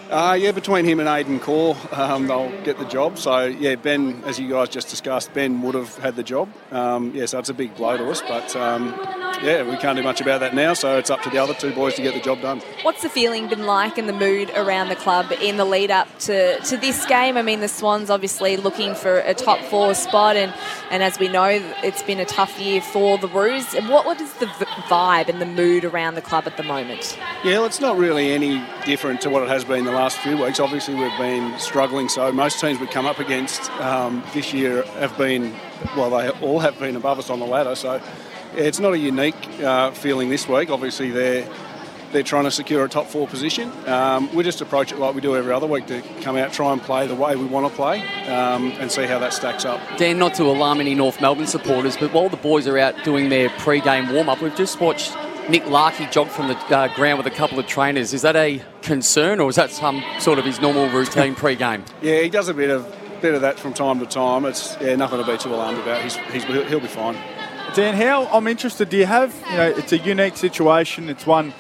Uh, 0.10 0.38
yeah, 0.40 0.52
between 0.52 0.86
him 0.86 1.02
and 1.02 1.10
Aidan 1.10 1.40
Corr, 1.40 1.76
um, 1.98 2.28
they'll 2.28 2.50
get 2.64 2.80
the 2.80 2.86
job. 2.86 3.18
So 3.18 3.44
yeah, 3.46 3.76
Ben, 3.76 4.24
as 4.26 4.40
you 4.40 4.50
guys 4.50 4.70
just 4.70 4.90
discussed, 4.90 5.34
Ben 5.34 5.62
would 5.62 5.76
have 5.76 5.98
had 5.98 6.16
the 6.16 6.24
job. 6.24 6.50
Um, 6.72 7.14
yeah, 7.14 7.26
so 7.26 7.40
it's 7.40 7.50
a 7.50 7.54
big 7.54 7.76
blow 7.76 7.98
to 7.98 8.10
us, 8.10 8.22
but 8.22 8.56
um, 8.56 8.98
yeah, 9.44 9.64
we 9.70 9.76
can't 9.78 9.98
do 9.98 10.04
much 10.04 10.22
about 10.22 10.40
that 10.40 10.56
now. 10.56 10.74
So 10.74 10.98
it's 10.98 11.10
up 11.10 11.22
to 11.24 11.30
the 11.30 11.38
other 11.38 11.54
two 11.54 11.74
boys 11.74 11.96
to 11.96 12.02
get 12.02 12.14
the 12.14 12.22
job 12.22 12.42
done. 12.42 12.62
What's 12.84 13.02
the 13.02 13.10
feeling 13.10 13.50
been 13.50 13.66
like 13.66 13.98
and 13.98 14.08
the 14.08 14.14
mood 14.14 14.50
around 14.56 14.90
the 14.90 14.96
club 14.96 15.32
in 15.42 15.58
the 15.58 15.66
lead 15.66 15.92
up 15.92 16.08
to, 16.20 16.58
to 16.60 16.78
this 16.78 17.06
game? 17.06 17.36
I 17.36 17.42
mean, 17.42 17.60
the 17.60 17.68
Swans 17.68 18.10
obviously 18.10 18.56
looking 18.56 18.96
for 18.96 19.20
a 19.20 19.34
top 19.34 19.60
four 19.66 19.94
spot, 19.94 20.38
and, 20.38 20.54
and 20.90 21.04
as 21.04 21.20
we 21.20 21.28
know, 21.28 21.48
it's 21.84 22.04
been 22.04 22.20
a 22.20 22.26
tough 22.26 22.58
year 22.60 22.82
for 22.82 23.18
the 23.18 23.28
Roos. 23.28 23.74
What, 23.74 24.06
what 24.06 24.22
is 24.22 24.32
the 24.36 24.46
vibe 24.46 25.28
and 25.28 25.42
the 25.42 25.46
mood 25.46 25.84
around 25.84 26.16
the 26.16 26.22
club 26.22 26.48
at 26.48 26.56
the 26.56 26.64
moment? 26.64 27.18
Yeah, 27.44 27.58
well, 27.58 27.66
it's 27.66 27.82
not 27.82 27.98
really 27.98 28.32
any 28.32 28.66
different 28.86 29.22
to 29.22 29.30
what 29.30 29.44
it 29.44 29.50
has 29.50 29.66
been 29.66 29.84
the 29.84 29.97
last 29.98 30.20
few 30.20 30.38
weeks. 30.38 30.60
Obviously, 30.60 30.94
we've 30.94 31.18
been 31.18 31.58
struggling. 31.58 32.08
So 32.08 32.32
most 32.32 32.60
teams 32.60 32.80
we 32.80 32.88
come 32.88 33.08
up 33.08 33.20
against 33.20 33.70
um, 33.82 34.24
this 34.34 34.54
year 34.54 34.84
have 35.00 35.18
been, 35.18 35.56
well, 35.96 36.12
they 36.12 36.30
all 36.46 36.60
have 36.60 36.78
been 36.80 36.96
above 36.96 37.18
us 37.18 37.30
on 37.30 37.40
the 37.40 37.48
ladder. 37.48 37.76
So 37.76 38.00
it's 38.56 38.80
not 38.80 38.94
a 38.94 38.98
unique 38.98 39.36
uh, 39.60 39.92
feeling 39.92 40.30
this 40.30 40.48
week. 40.48 40.70
Obviously, 40.70 41.10
they're 41.10 41.50
they're 42.12 42.24
trying 42.24 42.46
to 42.46 42.52
secure 42.52 42.86
a 42.86 42.90
top 42.90 43.08
four 43.08 43.28
position. 43.28 43.70
Um, 43.86 44.34
we 44.34 44.42
just 44.44 44.62
approach 44.62 44.94
it 44.94 44.98
like 44.98 45.14
we 45.14 45.20
do 45.20 45.36
every 45.36 45.52
other 45.52 45.68
week 45.68 45.88
to 45.88 46.02
come 46.22 46.38
out, 46.38 46.54
try 46.54 46.72
and 46.72 46.82
play 46.82 47.06
the 47.06 47.16
way 47.16 47.36
we 47.36 47.44
want 47.44 47.68
to 47.68 47.76
play, 47.76 48.00
um, 48.28 48.72
and 48.80 48.90
see 48.90 49.06
how 49.06 49.20
that 49.20 49.34
stacks 49.34 49.66
up. 49.66 49.82
Dan, 49.98 50.18
not 50.18 50.34
to 50.36 50.44
alarm 50.44 50.80
any 50.80 50.96
North 50.96 51.20
Melbourne 51.20 51.48
supporters, 51.48 51.98
but 51.98 52.14
while 52.14 52.30
the 52.30 52.38
boys 52.38 52.66
are 52.66 52.78
out 52.78 52.96
doing 53.04 53.28
their 53.28 53.50
pre-game 53.60 54.14
warm-up, 54.14 54.42
we've 54.42 54.56
just 54.56 54.80
watched 54.80 55.18
Nick 55.50 55.66
Larkey 55.66 56.10
jog 56.10 56.30
from 56.30 56.48
the 56.48 56.58
uh, 56.74 56.88
ground 56.96 57.18
with 57.18 57.28
a 57.28 57.36
couple 57.36 57.60
of 57.60 57.68
trainers. 57.68 58.14
Is 58.14 58.22
that 58.22 58.38
a 58.38 58.62
concern, 58.88 59.40
or 59.40 59.50
is 59.50 59.58
that 59.58 59.70
some 59.70 60.04
sort 60.20 60.40
of 60.40 60.46
his 60.46 60.60
normal 60.62 60.90
routine 60.90 61.36
pre-game? 61.36 61.84
Yeah, 62.02 62.22
he 62.22 62.30
does 62.30 62.48
a 62.48 62.54
bit 62.54 62.70
of 62.70 62.88
bit 63.22 63.34
of 63.34 63.42
that 63.42 63.60
from 63.60 63.74
time 63.74 64.00
to 64.00 64.06
time. 64.06 64.46
It's 64.46 64.78
yeah, 64.80 64.96
nothing 64.96 65.24
to 65.24 65.30
be 65.30 65.38
too 65.38 65.54
alarmed 65.54 65.80
about. 65.80 66.02
He's, 66.02 66.16
he's 66.32 66.44
he'll 66.44 66.80
be 66.80 66.88
fine. 66.88 67.16
Dan, 67.74 67.96
how 67.96 68.26
I'm 68.28 68.48
interested. 68.48 68.90
Do 68.90 68.98
you 68.98 69.06
have? 69.06 69.36
You 69.52 69.58
know, 69.58 69.70
it's 69.70 69.92
a 69.92 69.98
unique 69.98 70.38
situation. 70.38 71.10
It's 71.10 71.28
one 71.28 71.54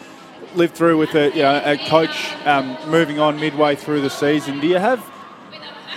lived 0.55 0.75
through 0.75 0.97
with 0.97 1.13
a 1.15 1.29
you 1.29 1.43
know 1.43 1.61
a 1.63 1.77
coach 1.77 2.33
um, 2.45 2.77
moving 2.89 3.19
on 3.19 3.39
midway 3.39 3.75
through 3.75 4.01
the 4.01 4.09
season. 4.09 4.59
Do 4.59 4.67
you 4.67 4.79
have? 4.79 5.03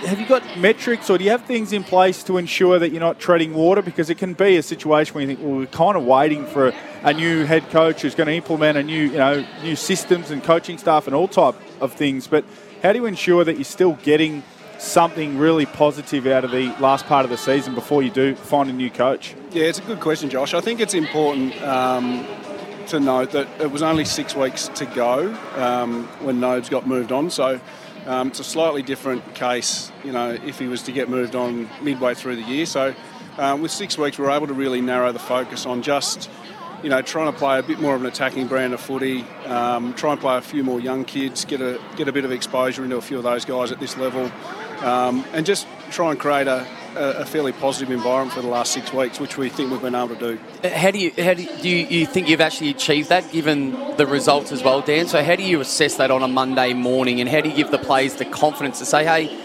Have 0.05 0.19
you 0.19 0.25
got 0.25 0.57
metrics 0.57 1.11
or 1.11 1.19
do 1.19 1.23
you 1.23 1.29
have 1.29 1.45
things 1.45 1.71
in 1.71 1.83
place 1.83 2.23
to 2.23 2.37
ensure 2.37 2.79
that 2.79 2.89
you're 2.89 2.99
not 2.99 3.19
treading 3.19 3.53
water? 3.53 3.83
Because 3.83 4.09
it 4.09 4.17
can 4.17 4.33
be 4.33 4.57
a 4.57 4.63
situation 4.63 5.13
where 5.13 5.21
you 5.21 5.27
think, 5.27 5.39
well, 5.39 5.57
we're 5.57 5.67
kind 5.67 5.95
of 5.95 6.03
waiting 6.03 6.45
for 6.47 6.73
a, 7.03 7.13
new 7.13 7.45
head 7.45 7.69
coach 7.69 8.01
who's 8.01 8.15
going 8.15 8.27
to 8.27 8.33
implement 8.33 8.79
a 8.79 8.83
new, 8.83 9.11
you 9.11 9.17
know, 9.17 9.45
new 9.61 9.75
systems 9.75 10.31
and 10.31 10.43
coaching 10.43 10.79
staff 10.79 11.05
and 11.05 11.15
all 11.15 11.27
type 11.27 11.55
of 11.79 11.93
things. 11.93 12.25
But 12.25 12.45
how 12.81 12.93
do 12.93 12.99
you 12.99 13.05
ensure 13.05 13.43
that 13.43 13.55
you're 13.55 13.63
still 13.63 13.93
getting 14.01 14.41
something 14.79 15.37
really 15.37 15.67
positive 15.67 16.25
out 16.25 16.43
of 16.43 16.49
the 16.49 16.75
last 16.79 17.05
part 17.05 17.23
of 17.23 17.29
the 17.29 17.37
season 17.37 17.75
before 17.75 18.01
you 18.01 18.09
do 18.09 18.33
find 18.33 18.69
a 18.71 18.73
new 18.73 18.89
coach? 18.89 19.35
Yeah, 19.51 19.65
it's 19.65 19.77
a 19.77 19.83
good 19.83 19.99
question, 19.99 20.31
Josh. 20.31 20.55
I 20.55 20.61
think 20.61 20.79
it's 20.79 20.95
important. 20.95 21.61
Um, 21.61 22.25
to 22.87 22.99
note 22.99 23.31
that 23.31 23.47
it 23.61 23.71
was 23.71 23.81
only 23.81 24.03
six 24.03 24.35
weeks 24.35 24.67
to 24.69 24.85
go 24.85 25.33
um, 25.55 26.05
when 26.19 26.41
Nobes 26.41 26.67
got 26.67 26.85
moved 26.85 27.11
on. 27.11 27.29
So 27.29 27.61
um, 28.05 28.29
it's 28.29 28.39
a 28.39 28.43
slightly 28.43 28.81
different 28.81 29.35
case, 29.35 29.91
you 30.03 30.11
know, 30.11 30.31
if 30.31 30.59
he 30.59 30.67
was 30.67 30.83
to 30.83 30.91
get 30.91 31.09
moved 31.09 31.35
on 31.35 31.69
midway 31.81 32.13
through 32.13 32.35
the 32.35 32.41
year. 32.43 32.65
So 32.65 32.95
um, 33.37 33.61
with 33.61 33.71
six 33.71 33.97
weeks, 33.97 34.17
we 34.17 34.25
are 34.25 34.31
able 34.31 34.47
to 34.47 34.53
really 34.53 34.81
narrow 34.81 35.11
the 35.11 35.19
focus 35.19 35.65
on 35.65 35.81
just, 35.81 36.29
you 36.83 36.89
know, 36.89 37.01
trying 37.01 37.31
to 37.31 37.37
play 37.37 37.59
a 37.59 37.63
bit 37.63 37.79
more 37.79 37.95
of 37.95 38.01
an 38.01 38.07
attacking 38.07 38.47
brand 38.47 38.73
of 38.73 38.81
footy, 38.81 39.23
um, 39.45 39.93
try 39.93 40.11
and 40.11 40.19
play 40.19 40.37
a 40.37 40.41
few 40.41 40.63
more 40.63 40.79
young 40.79 41.05
kids, 41.05 41.45
get 41.45 41.61
a 41.61 41.79
get 41.95 42.07
a 42.07 42.11
bit 42.11 42.25
of 42.25 42.31
exposure 42.31 42.83
into 42.83 42.97
a 42.97 43.01
few 43.01 43.17
of 43.17 43.23
those 43.23 43.45
guys 43.45 43.71
at 43.71 43.79
this 43.79 43.97
level, 43.97 44.31
um, 44.83 45.23
and 45.33 45.45
just 45.45 45.67
try 45.91 46.11
and 46.11 46.19
create 46.19 46.47
a, 46.47 46.65
a, 46.95 47.21
a 47.21 47.25
fairly 47.25 47.51
positive 47.51 47.91
environment 47.91 48.33
for 48.33 48.41
the 48.41 48.47
last 48.47 48.71
six 48.71 48.93
weeks, 48.93 49.19
which 49.19 49.37
we 49.37 49.49
think 49.49 49.71
we've 49.71 49.81
been 49.81 49.95
able 49.95 50.15
to 50.15 50.37
do. 50.37 50.69
How 50.69 50.91
do 50.91 50.99
you 50.99 51.11
how 51.17 51.33
do 51.33 51.43
you, 51.43 51.57
do 51.61 51.69
you 51.69 52.05
think 52.05 52.27
you've 52.29 52.41
actually 52.41 52.69
achieved 52.69 53.09
that, 53.09 53.31
given 53.31 53.71
the 53.97 54.05
results 54.05 54.51
as 54.51 54.63
well, 54.63 54.81
Dan? 54.81 55.07
So 55.07 55.23
how 55.23 55.35
do 55.35 55.43
you 55.43 55.61
assess 55.61 55.95
that 55.97 56.11
on 56.11 56.23
a 56.23 56.27
Monday 56.27 56.73
morning, 56.73 57.21
and 57.21 57.29
how 57.29 57.41
do 57.41 57.49
you 57.49 57.55
give 57.55 57.71
the 57.71 57.79
players 57.79 58.15
the 58.15 58.25
confidence 58.25 58.79
to 58.79 58.85
say, 58.85 59.03
hey? 59.03 59.40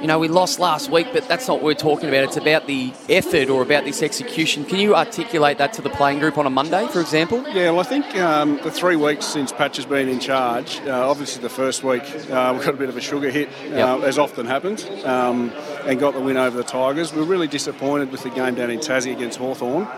You 0.00 0.06
know, 0.06 0.20
we 0.20 0.28
lost 0.28 0.60
last 0.60 0.90
week, 0.92 1.08
but 1.12 1.26
that's 1.26 1.48
not 1.48 1.54
what 1.54 1.64
we're 1.64 1.74
talking 1.74 2.08
about. 2.08 2.22
It's 2.22 2.36
about 2.36 2.68
the 2.68 2.92
effort 3.08 3.48
or 3.50 3.62
about 3.62 3.84
this 3.84 4.00
execution. 4.00 4.64
Can 4.64 4.78
you 4.78 4.94
articulate 4.94 5.58
that 5.58 5.72
to 5.72 5.82
the 5.82 5.90
playing 5.90 6.20
group 6.20 6.38
on 6.38 6.46
a 6.46 6.50
Monday, 6.50 6.86
for 6.86 7.00
example? 7.00 7.42
Yeah, 7.48 7.70
well, 7.72 7.80
I 7.80 7.82
think 7.82 8.14
um, 8.16 8.60
the 8.62 8.70
three 8.70 8.94
weeks 8.94 9.26
since 9.26 9.50
Patch 9.50 9.74
has 9.76 9.86
been 9.86 10.08
in 10.08 10.20
charge, 10.20 10.80
uh, 10.86 11.08
obviously 11.10 11.42
the 11.42 11.48
first 11.48 11.82
week 11.82 12.04
uh, 12.30 12.54
we 12.56 12.64
got 12.64 12.74
a 12.74 12.76
bit 12.76 12.88
of 12.88 12.96
a 12.96 13.00
sugar 13.00 13.28
hit, 13.28 13.48
uh, 13.72 13.96
Yep. 13.98 14.00
as 14.04 14.18
often 14.18 14.46
happens, 14.46 14.84
um, 15.04 15.50
and 15.84 15.98
got 15.98 16.14
the 16.14 16.20
win 16.20 16.36
over 16.36 16.56
the 16.56 16.62
Tigers. 16.62 17.12
We 17.12 17.18
were 17.20 17.26
really 17.26 17.48
disappointed 17.48 18.12
with 18.12 18.22
the 18.22 18.30
game 18.30 18.54
down 18.54 18.70
in 18.70 18.78
Tassie 18.78 19.12
against 19.12 19.38
Hawthorn. 19.40 19.88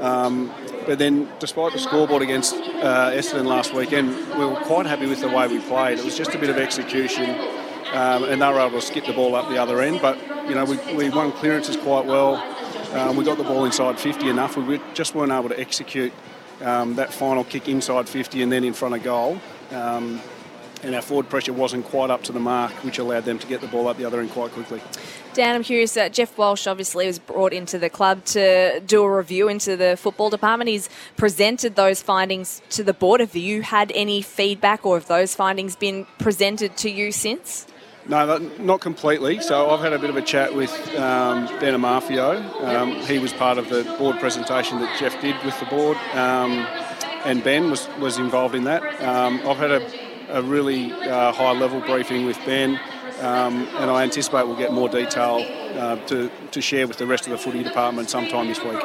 Um, 0.00 0.52
but 0.86 0.98
then, 0.98 1.28
despite 1.38 1.72
the 1.72 1.78
scoreboard 1.78 2.20
against 2.22 2.54
uh, 2.54 3.10
Essendon 3.12 3.46
last 3.46 3.72
weekend, 3.74 4.10
we 4.38 4.44
were 4.44 4.56
quite 4.64 4.84
happy 4.86 5.06
with 5.06 5.20
the 5.20 5.28
way 5.28 5.46
we 5.48 5.60
played. 5.60 5.98
It 5.98 6.04
was 6.04 6.16
just 6.16 6.34
a 6.34 6.38
bit 6.38 6.50
of 6.50 6.56
execution, 6.58 7.24
um, 7.92 8.24
and 8.24 8.42
they 8.42 8.48
were 8.48 8.60
able 8.60 8.80
to 8.80 8.86
skip 8.86 9.06
the 9.06 9.12
ball 9.12 9.34
up 9.34 9.48
the 9.48 9.58
other 9.58 9.80
end. 9.80 10.00
But 10.00 10.18
you 10.48 10.54
know, 10.54 10.64
we, 10.64 10.76
we 10.94 11.10
won 11.10 11.32
clearances 11.32 11.76
quite 11.76 12.06
well. 12.06 12.36
Um, 12.92 13.16
we 13.16 13.24
got 13.24 13.38
the 13.38 13.44
ball 13.44 13.64
inside 13.64 13.98
50 13.98 14.28
enough. 14.28 14.56
We 14.56 14.80
just 14.94 15.14
weren't 15.14 15.32
able 15.32 15.48
to 15.48 15.60
execute 15.60 16.12
um, 16.60 16.96
that 16.96 17.12
final 17.12 17.44
kick 17.44 17.68
inside 17.68 18.08
50 18.08 18.42
and 18.42 18.50
then 18.50 18.64
in 18.64 18.72
front 18.72 18.94
of 18.94 19.02
goal. 19.02 19.40
Um, 19.70 20.20
and 20.82 20.94
our 20.94 21.02
forward 21.02 21.28
pressure 21.28 21.52
wasn't 21.52 21.84
quite 21.84 22.10
up 22.10 22.22
to 22.24 22.32
the 22.32 22.40
mark, 22.40 22.72
which 22.84 22.98
allowed 22.98 23.24
them 23.24 23.38
to 23.38 23.46
get 23.46 23.60
the 23.60 23.66
ball 23.66 23.88
up 23.88 23.98
the 23.98 24.04
other 24.04 24.20
end 24.20 24.30
quite 24.30 24.50
quickly. 24.52 24.80
Dan, 25.34 25.54
I'm 25.54 25.62
curious. 25.62 25.96
Uh, 25.96 26.08
Geoff 26.08 26.36
Walsh 26.36 26.66
obviously 26.66 27.06
was 27.06 27.18
brought 27.18 27.52
into 27.52 27.78
the 27.78 27.90
club 27.90 28.24
to 28.26 28.80
do 28.80 29.02
a 29.02 29.16
review 29.16 29.48
into 29.48 29.76
the 29.76 29.96
football 29.96 30.30
department. 30.30 30.68
He's 30.68 30.88
presented 31.16 31.76
those 31.76 32.02
findings 32.02 32.62
to 32.70 32.82
the 32.82 32.94
board. 32.94 33.20
Have 33.20 33.36
you 33.36 33.62
had 33.62 33.92
any 33.94 34.22
feedback, 34.22 34.84
or 34.84 34.96
have 34.96 35.06
those 35.06 35.34
findings 35.34 35.76
been 35.76 36.06
presented 36.18 36.76
to 36.78 36.90
you 36.90 37.12
since? 37.12 37.66
No, 38.10 38.38
not 38.58 38.80
completely. 38.80 39.40
So 39.40 39.70
I've 39.70 39.78
had 39.78 39.92
a 39.92 39.98
bit 40.00 40.10
of 40.10 40.16
a 40.16 40.22
chat 40.22 40.52
with 40.52 40.72
um, 40.96 41.46
Ben 41.60 41.74
Amarfio. 41.74 42.42
Um, 42.64 42.90
he 43.02 43.20
was 43.20 43.32
part 43.32 43.56
of 43.56 43.68
the 43.68 43.84
board 44.00 44.18
presentation 44.18 44.80
that 44.80 44.98
Geoff 44.98 45.20
did 45.20 45.36
with 45.44 45.56
the 45.60 45.66
board, 45.66 45.96
um, 46.14 46.66
and 47.24 47.44
Ben 47.44 47.70
was, 47.70 47.88
was 48.00 48.18
involved 48.18 48.56
in 48.56 48.64
that. 48.64 48.82
Um, 49.00 49.40
I've 49.46 49.58
had 49.58 49.70
a, 49.70 50.38
a 50.38 50.42
really 50.42 50.90
uh, 50.90 51.30
high 51.30 51.52
level 51.52 51.80
briefing 51.82 52.26
with 52.26 52.36
Ben, 52.44 52.80
um, 53.20 53.68
and 53.76 53.90
I 53.90 54.02
anticipate 54.02 54.46
we'll 54.46 54.56
get 54.56 54.72
more 54.72 54.88
detail 54.88 55.44
uh, 55.76 55.96
to, 56.06 56.30
to 56.50 56.60
share 56.60 56.86
with 56.86 56.98
the 56.98 57.06
rest 57.06 57.26
of 57.26 57.30
the 57.30 57.38
footy 57.38 57.62
department 57.62 58.10
sometime 58.10 58.48
this 58.48 58.62
week. 58.62 58.82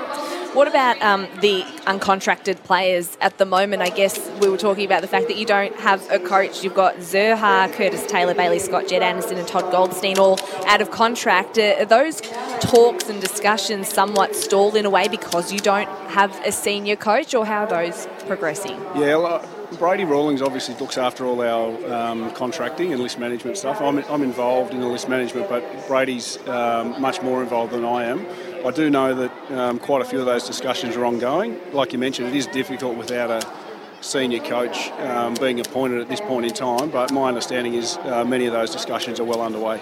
What 0.55 0.69
about 0.69 1.01
um, 1.01 1.27
the 1.41 1.63
uncontracted 1.85 2.63
players 2.63 3.17
at 3.19 3.37
the 3.39 3.45
moment? 3.45 3.81
I 3.81 3.89
guess 3.89 4.17
we 4.39 4.47
were 4.47 4.57
talking 4.57 4.85
about 4.85 5.01
the 5.01 5.07
fact 5.07 5.27
that 5.27 5.35
you 5.35 5.45
don't 5.45 5.75
have 5.81 6.09
a 6.09 6.17
coach. 6.17 6.63
You've 6.63 6.73
got 6.73 6.95
Zurhaar, 6.97 7.73
Curtis 7.73 8.05
Taylor, 8.05 8.33
Bailey 8.33 8.59
Scott, 8.59 8.87
Jed 8.87 9.01
Anderson, 9.01 9.37
and 9.37 9.45
Todd 9.45 9.69
Goldstein 9.69 10.17
all 10.17 10.39
out 10.65 10.79
of 10.79 10.91
contract. 10.91 11.57
Are 11.57 11.83
those 11.83 12.21
talks 12.61 13.09
and 13.09 13.19
discussions 13.19 13.89
somewhat 13.89 14.33
stalled 14.33 14.77
in 14.77 14.85
a 14.85 14.89
way 14.89 15.09
because 15.09 15.51
you 15.51 15.59
don't 15.59 15.89
have 16.09 16.33
a 16.45 16.53
senior 16.53 16.95
coach, 16.95 17.33
or 17.33 17.45
how 17.45 17.65
are 17.65 17.67
those 17.67 18.07
progressing? 18.25 18.79
Yeah, 18.95 19.17
well, 19.17 19.54
Brady 19.73 20.05
Rawlings 20.05 20.41
obviously 20.41 20.75
looks 20.75 20.97
after 20.97 21.25
all 21.25 21.41
our 21.41 21.93
um, 21.93 22.31
contracting 22.31 22.93
and 22.93 23.01
list 23.01 23.19
management 23.19 23.57
stuff. 23.57 23.81
I'm, 23.81 23.97
I'm 24.05 24.21
involved 24.21 24.73
in 24.73 24.79
the 24.79 24.87
list 24.87 25.09
management, 25.09 25.49
but 25.49 25.63
Brady's 25.87 26.37
um, 26.47 26.99
much 27.01 27.21
more 27.21 27.41
involved 27.41 27.73
than 27.73 27.83
I 27.83 28.05
am. 28.05 28.25
I 28.65 28.71
do 28.71 28.89
know 28.89 29.13
that 29.13 29.51
um, 29.51 29.79
quite 29.79 30.01
a 30.01 30.05
few 30.05 30.19
of 30.19 30.25
those 30.25 30.45
discussions 30.45 30.95
are 30.95 31.05
ongoing. 31.05 31.59
Like 31.73 31.93
you 31.93 31.99
mentioned, 31.99 32.27
it 32.29 32.35
is 32.35 32.47
difficult 32.47 32.97
without 32.97 33.29
a 33.29 33.47
senior 34.01 34.39
coach 34.39 34.91
um, 34.91 35.33
being 35.35 35.59
appointed 35.59 35.99
at 35.99 36.09
this 36.09 36.21
point 36.21 36.45
in 36.45 36.53
time, 36.53 36.89
but 36.89 37.11
my 37.11 37.27
understanding 37.27 37.73
is 37.73 37.97
uh, 37.97 38.23
many 38.23 38.45
of 38.45 38.53
those 38.53 38.71
discussions 38.71 39.19
are 39.19 39.25
well 39.25 39.41
underway. 39.41 39.81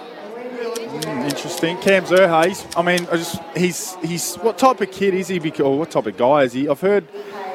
Mm, 0.94 1.24
interesting. 1.24 1.76
Cam 1.78 2.04
Zurhaar, 2.04 2.46
he's, 2.46 2.66
I 2.76 2.82
mean, 2.82 3.06
I 3.10 3.16
just 3.16 3.42
he's 3.56 3.94
he's 3.96 4.36
what 4.36 4.58
type 4.58 4.80
of 4.80 4.90
kid 4.92 5.12
is 5.12 5.28
he? 5.28 5.38
Because, 5.38 5.66
what 5.66 5.90
type 5.90 6.06
of 6.06 6.16
guy 6.16 6.44
is 6.44 6.52
he? 6.52 6.68
I've 6.68 6.80
heard 6.80 7.06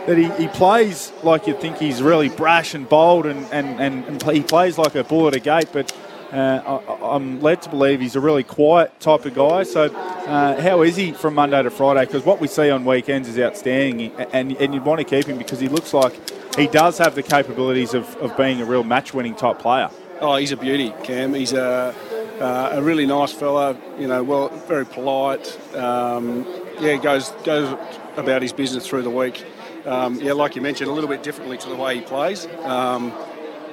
that 0.07 0.17
he, 0.17 0.29
he 0.41 0.47
plays 0.47 1.11
like 1.23 1.47
you'd 1.47 1.59
think 1.61 1.77
he's 1.77 2.01
really 2.01 2.29
brash 2.29 2.73
and 2.73 2.87
bold, 2.87 3.25
and, 3.25 3.45
and, 3.51 3.79
and, 3.79 4.05
and 4.05 4.23
he 4.31 4.41
plays 4.41 4.77
like 4.77 4.95
a 4.95 5.03
bull 5.03 5.27
at 5.27 5.35
a 5.35 5.39
gate. 5.39 5.69
But 5.71 5.95
uh, 6.31 6.81
I, 6.89 7.15
I'm 7.15 7.41
led 7.41 7.61
to 7.63 7.69
believe 7.69 8.01
he's 8.01 8.15
a 8.15 8.19
really 8.19 8.43
quiet 8.43 8.99
type 8.99 9.25
of 9.25 9.33
guy. 9.33 9.63
So, 9.63 9.85
uh, 9.93 10.61
how 10.61 10.81
is 10.81 10.95
he 10.95 11.11
from 11.11 11.35
Monday 11.35 11.61
to 11.61 11.69
Friday? 11.71 12.05
Because 12.05 12.23
what 12.23 12.39
we 12.39 12.47
see 12.47 12.69
on 12.69 12.85
weekends 12.85 13.27
is 13.27 13.39
outstanding, 13.39 14.11
and 14.31 14.55
and 14.57 14.73
you'd 14.73 14.85
want 14.85 14.99
to 14.99 15.05
keep 15.05 15.25
him 15.25 15.37
because 15.37 15.59
he 15.59 15.67
looks 15.67 15.93
like 15.93 16.13
he 16.55 16.67
does 16.67 16.97
have 16.97 17.15
the 17.15 17.23
capabilities 17.23 17.93
of, 17.93 18.15
of 18.17 18.35
being 18.35 18.61
a 18.61 18.65
real 18.65 18.83
match-winning 18.83 19.35
type 19.35 19.59
player. 19.59 19.89
Oh, 20.19 20.35
he's 20.35 20.51
a 20.51 20.57
beauty, 20.57 20.93
Cam. 21.03 21.33
He's 21.33 21.53
a, 21.53 21.95
uh, 22.41 22.69
a 22.73 22.81
really 22.81 23.05
nice 23.05 23.31
fella. 23.31 23.77
You 23.97 24.07
know, 24.07 24.21
well, 24.21 24.49
very 24.67 24.85
polite. 24.85 25.57
Um, 25.75 26.45
yeah, 26.79 26.97
goes 26.97 27.29
goes 27.43 27.77
about 28.17 28.41
his 28.41 28.51
business 28.51 28.85
through 28.85 29.03
the 29.03 29.09
week. 29.09 29.45
Um, 29.85 30.19
yeah, 30.19 30.33
like 30.33 30.55
you 30.55 30.61
mentioned, 30.61 30.89
a 30.89 30.93
little 30.93 31.09
bit 31.09 31.23
differently 31.23 31.57
to 31.57 31.69
the 31.69 31.75
way 31.75 31.95
he 31.95 32.01
plays. 32.01 32.45
Um, 32.63 33.13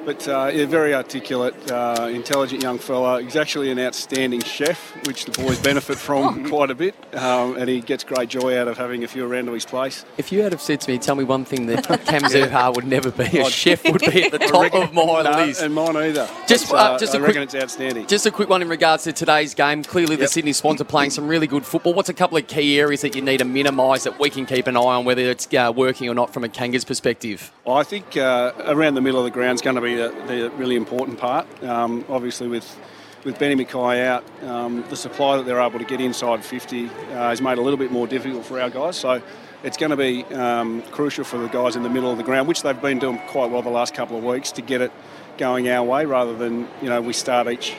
but 0.06 0.26
uh, 0.28 0.50
yeah, 0.54 0.64
very 0.66 0.94
articulate, 0.94 1.54
uh, 1.70 2.08
intelligent 2.10 2.62
young 2.62 2.78
fella. 2.78 3.20
He's 3.20 3.36
actually 3.36 3.70
an 3.70 3.78
outstanding 3.78 4.40
chef, 4.42 4.94
which 5.06 5.24
the 5.24 5.32
boys 5.42 5.58
benefit 5.60 5.98
from 5.98 6.48
quite 6.48 6.70
a 6.70 6.74
bit, 6.74 6.94
um, 7.14 7.56
and 7.56 7.68
he 7.68 7.80
gets 7.80 8.04
great 8.04 8.28
joy 8.28 8.56
out 8.58 8.68
of 8.68 8.78
having 8.78 9.02
a 9.04 9.08
few 9.08 9.26
around 9.30 9.46
to 9.46 9.52
his 9.52 9.66
place. 9.66 10.04
If 10.16 10.30
you 10.32 10.42
had 10.42 10.52
have 10.52 10.62
said 10.62 10.80
to 10.82 10.90
me, 10.90 10.98
tell 10.98 11.16
me 11.16 11.24
one 11.24 11.44
thing 11.44 11.66
that 11.66 11.84
Cam 12.06 12.22
Zurhaar 12.22 12.74
would 12.74 12.86
never 12.86 13.10
be, 13.10 13.24
a 13.38 13.50
chef 13.50 13.84
would 13.84 14.00
be 14.00 14.22
at 14.22 14.32
the 14.32 14.38
top 14.46 14.62
reckon- 14.62 14.82
of 14.84 14.94
my 14.94 15.22
no, 15.22 15.44
list. 15.44 15.60
and 15.60 15.74
mine 15.74 15.96
either. 15.96 16.28
Just, 16.46 16.70
But, 16.70 16.76
uh, 16.92 16.98
just 16.98 17.14
a 17.14 17.18
I 17.18 17.24
quick, 17.24 17.36
it's 17.36 17.54
outstanding. 17.56 18.06
Just 18.06 18.24
a 18.26 18.30
quick 18.30 18.48
one 18.48 18.62
in 18.62 18.68
regards 18.68 19.02
to 19.04 19.12
today's 19.12 19.54
game. 19.54 19.82
Clearly, 19.82 20.14
the 20.14 20.28
Sydney 20.28 20.52
Swans 20.52 20.80
are 20.80 20.84
playing 20.84 21.10
some 21.10 21.26
really 21.26 21.48
good 21.48 21.66
football. 21.66 21.94
What's 21.94 22.08
a 22.08 22.14
couple 22.14 22.38
of 22.38 22.46
key 22.46 22.78
areas 22.78 23.00
that 23.00 23.16
you 23.16 23.22
need 23.22 23.38
to 23.38 23.44
minimise 23.44 24.04
that 24.04 24.20
we 24.20 24.30
can 24.30 24.46
keep 24.46 24.68
an 24.68 24.76
eye 24.76 24.80
on, 24.80 25.04
whether 25.04 25.22
it's 25.22 25.52
uh, 25.52 25.72
working 25.74 26.08
or 26.08 26.14
not 26.14 26.32
from 26.32 26.44
a 26.44 26.48
Kangas 26.48 26.86
perspective? 26.86 27.50
Well, 27.64 27.76
I 27.76 27.82
think 27.82 28.16
uh, 28.16 28.52
around 28.66 28.94
the 28.94 29.00
middle 29.00 29.18
of 29.18 29.24
the 29.24 29.30
ground 29.32 29.56
is 29.56 29.62
going 29.62 29.74
to 29.76 29.82
be 29.82 29.95
the, 29.96 30.14
the 30.26 30.50
really 30.56 30.76
important 30.76 31.18
part. 31.18 31.46
Um, 31.62 32.04
obviously, 32.08 32.48
with 32.48 32.78
with 33.24 33.40
Benny 33.40 33.64
McKay 33.64 34.04
out, 34.06 34.24
um, 34.44 34.84
the 34.88 34.94
supply 34.94 35.36
that 35.36 35.46
they're 35.46 35.60
able 35.60 35.80
to 35.80 35.84
get 35.84 36.00
inside 36.00 36.44
50 36.44 36.84
uh, 36.84 36.88
has 36.88 37.42
made 37.42 37.58
a 37.58 37.60
little 37.60 37.76
bit 37.76 37.90
more 37.90 38.06
difficult 38.06 38.44
for 38.44 38.60
our 38.60 38.70
guys. 38.70 38.96
So 38.96 39.20
it's 39.64 39.76
going 39.76 39.90
to 39.90 39.96
be 39.96 40.22
um, 40.26 40.82
crucial 40.92 41.24
for 41.24 41.38
the 41.38 41.48
guys 41.48 41.74
in 41.74 41.82
the 41.82 41.90
middle 41.90 42.10
of 42.10 42.18
the 42.18 42.22
ground, 42.22 42.46
which 42.46 42.62
they've 42.62 42.80
been 42.80 43.00
doing 43.00 43.18
quite 43.26 43.50
well 43.50 43.62
the 43.62 43.68
last 43.68 43.94
couple 43.94 44.16
of 44.16 44.22
weeks, 44.22 44.52
to 44.52 44.62
get 44.62 44.80
it 44.80 44.92
going 45.38 45.68
our 45.68 45.84
way 45.84 46.04
rather 46.06 46.36
than 46.36 46.68
you 46.80 46.88
know 46.88 47.02
we 47.02 47.12
start 47.12 47.48
each 47.48 47.74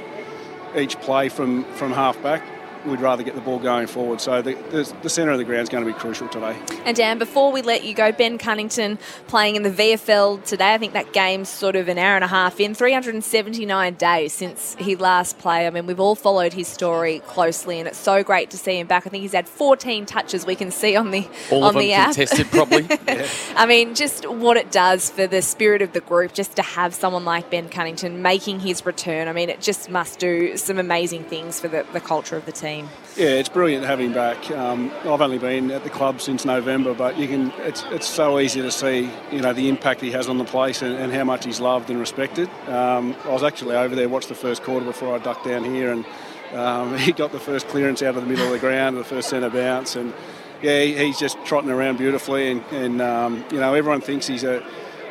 each 0.75 0.99
play 0.99 1.29
from 1.29 1.63
from 1.75 1.93
half 1.93 2.21
back. 2.21 2.43
We'd 2.87 3.01
rather 3.01 3.23
get 3.23 3.35
the 3.35 3.41
ball 3.41 3.59
going 3.59 3.87
forward. 3.87 4.21
So 4.21 4.41
the, 4.41 4.53
the, 4.53 4.93
the 5.03 5.09
centre 5.09 5.31
of 5.31 5.37
the 5.37 5.43
ground 5.43 5.63
is 5.63 5.69
going 5.69 5.85
to 5.85 5.91
be 5.91 5.97
crucial 5.97 6.27
today. 6.29 6.57
And 6.85 6.95
Dan, 6.95 7.17
before 7.19 7.51
we 7.51 7.61
let 7.61 7.83
you 7.83 7.93
go, 7.93 8.11
Ben 8.11 8.37
Cunnington 8.37 8.97
playing 9.27 9.55
in 9.57 9.63
the 9.63 9.69
VFL 9.71 10.43
today. 10.45 10.73
I 10.73 10.77
think 10.77 10.93
that 10.93 11.11
game's 11.11 11.49
sort 11.49 11.75
of 11.75 11.87
an 11.89 11.97
hour 11.97 12.15
and 12.15 12.23
a 12.23 12.27
half 12.27 12.59
in, 12.59 12.73
379 12.73 13.95
days 13.95 14.33
since 14.33 14.75
he 14.79 14.95
last 14.95 15.37
played. 15.37 15.67
I 15.67 15.69
mean, 15.69 15.85
we've 15.85 15.99
all 15.99 16.15
followed 16.15 16.53
his 16.53 16.67
story 16.67 17.19
closely, 17.27 17.79
and 17.79 17.87
it's 17.87 17.97
so 17.97 18.23
great 18.23 18.49
to 18.51 18.57
see 18.57 18.79
him 18.79 18.87
back. 18.87 19.05
I 19.05 19.09
think 19.09 19.21
he's 19.21 19.33
had 19.33 19.49
14 19.49 20.05
touches 20.05 20.45
we 20.45 20.55
can 20.55 20.71
see 20.71 20.95
on 20.95 21.11
the 21.11 21.27
All 21.51 21.63
on 21.63 21.69
of 21.69 21.73
them 21.75 21.83
the 21.83 21.93
app. 21.93 22.15
contested, 22.15 22.47
probably. 22.47 22.87
I 23.55 23.65
mean, 23.65 23.95
just 23.95 24.27
what 24.29 24.55
it 24.57 24.71
does 24.71 25.09
for 25.09 25.27
the 25.27 25.41
spirit 25.41 25.81
of 25.81 25.93
the 25.93 26.01
group, 26.01 26.33
just 26.33 26.55
to 26.55 26.61
have 26.61 26.93
someone 26.93 27.25
like 27.25 27.49
Ben 27.49 27.67
Cunnington 27.69 28.21
making 28.21 28.61
his 28.61 28.85
return. 28.85 29.27
I 29.27 29.33
mean, 29.33 29.49
it 29.49 29.59
just 29.61 29.89
must 29.89 30.19
do 30.19 30.55
some 30.57 30.77
amazing 30.79 31.23
things 31.25 31.59
for 31.59 31.67
the, 31.67 31.85
the 31.93 31.99
culture 31.99 32.37
of 32.37 32.45
the 32.45 32.51
team. 32.51 32.76
Yeah, 33.15 33.29
it's 33.29 33.49
brilliant 33.49 33.85
him 33.85 34.13
back. 34.13 34.51
Um, 34.51 34.91
I've 34.99 35.21
only 35.21 35.39
been 35.39 35.71
at 35.71 35.83
the 35.83 35.89
club 35.89 36.21
since 36.21 36.45
November, 36.45 36.93
but 36.93 37.17
you 37.17 37.27
can. 37.27 37.51
It's 37.59 37.83
it's 37.89 38.07
so 38.07 38.39
easy 38.39 38.61
to 38.61 38.71
see, 38.71 39.09
you 39.31 39.41
know, 39.41 39.53
the 39.53 39.69
impact 39.69 40.01
he 40.01 40.11
has 40.11 40.29
on 40.29 40.37
the 40.37 40.45
place 40.45 40.81
and, 40.81 40.95
and 40.95 41.11
how 41.11 41.23
much 41.23 41.45
he's 41.45 41.59
loved 41.59 41.89
and 41.89 41.99
respected. 41.99 42.49
Um, 42.67 43.15
I 43.25 43.29
was 43.29 43.43
actually 43.43 43.75
over 43.75 43.95
there, 43.95 44.07
watched 44.07 44.29
the 44.29 44.35
first 44.35 44.61
quarter 44.61 44.85
before 44.85 45.15
I 45.15 45.17
ducked 45.17 45.45
down 45.45 45.63
here, 45.63 45.91
and 45.91 46.05
um, 46.53 46.97
he 46.99 47.11
got 47.11 47.31
the 47.31 47.39
first 47.39 47.67
clearance 47.69 48.01
out 48.03 48.15
of 48.15 48.23
the 48.23 48.29
middle 48.29 48.45
of 48.45 48.51
the 48.51 48.59
ground, 48.59 48.97
the 48.97 49.03
first 49.03 49.29
centre 49.29 49.49
bounce, 49.49 49.95
and 49.95 50.13
yeah, 50.61 50.81
he, 50.81 50.97
he's 50.97 51.19
just 51.19 51.37
trotting 51.43 51.71
around 51.71 51.97
beautifully, 51.97 52.51
and, 52.51 52.63
and 52.71 53.01
um, 53.01 53.43
you 53.51 53.59
know 53.59 53.73
everyone 53.73 54.01
thinks 54.01 54.27
he's 54.27 54.43
a 54.43 54.63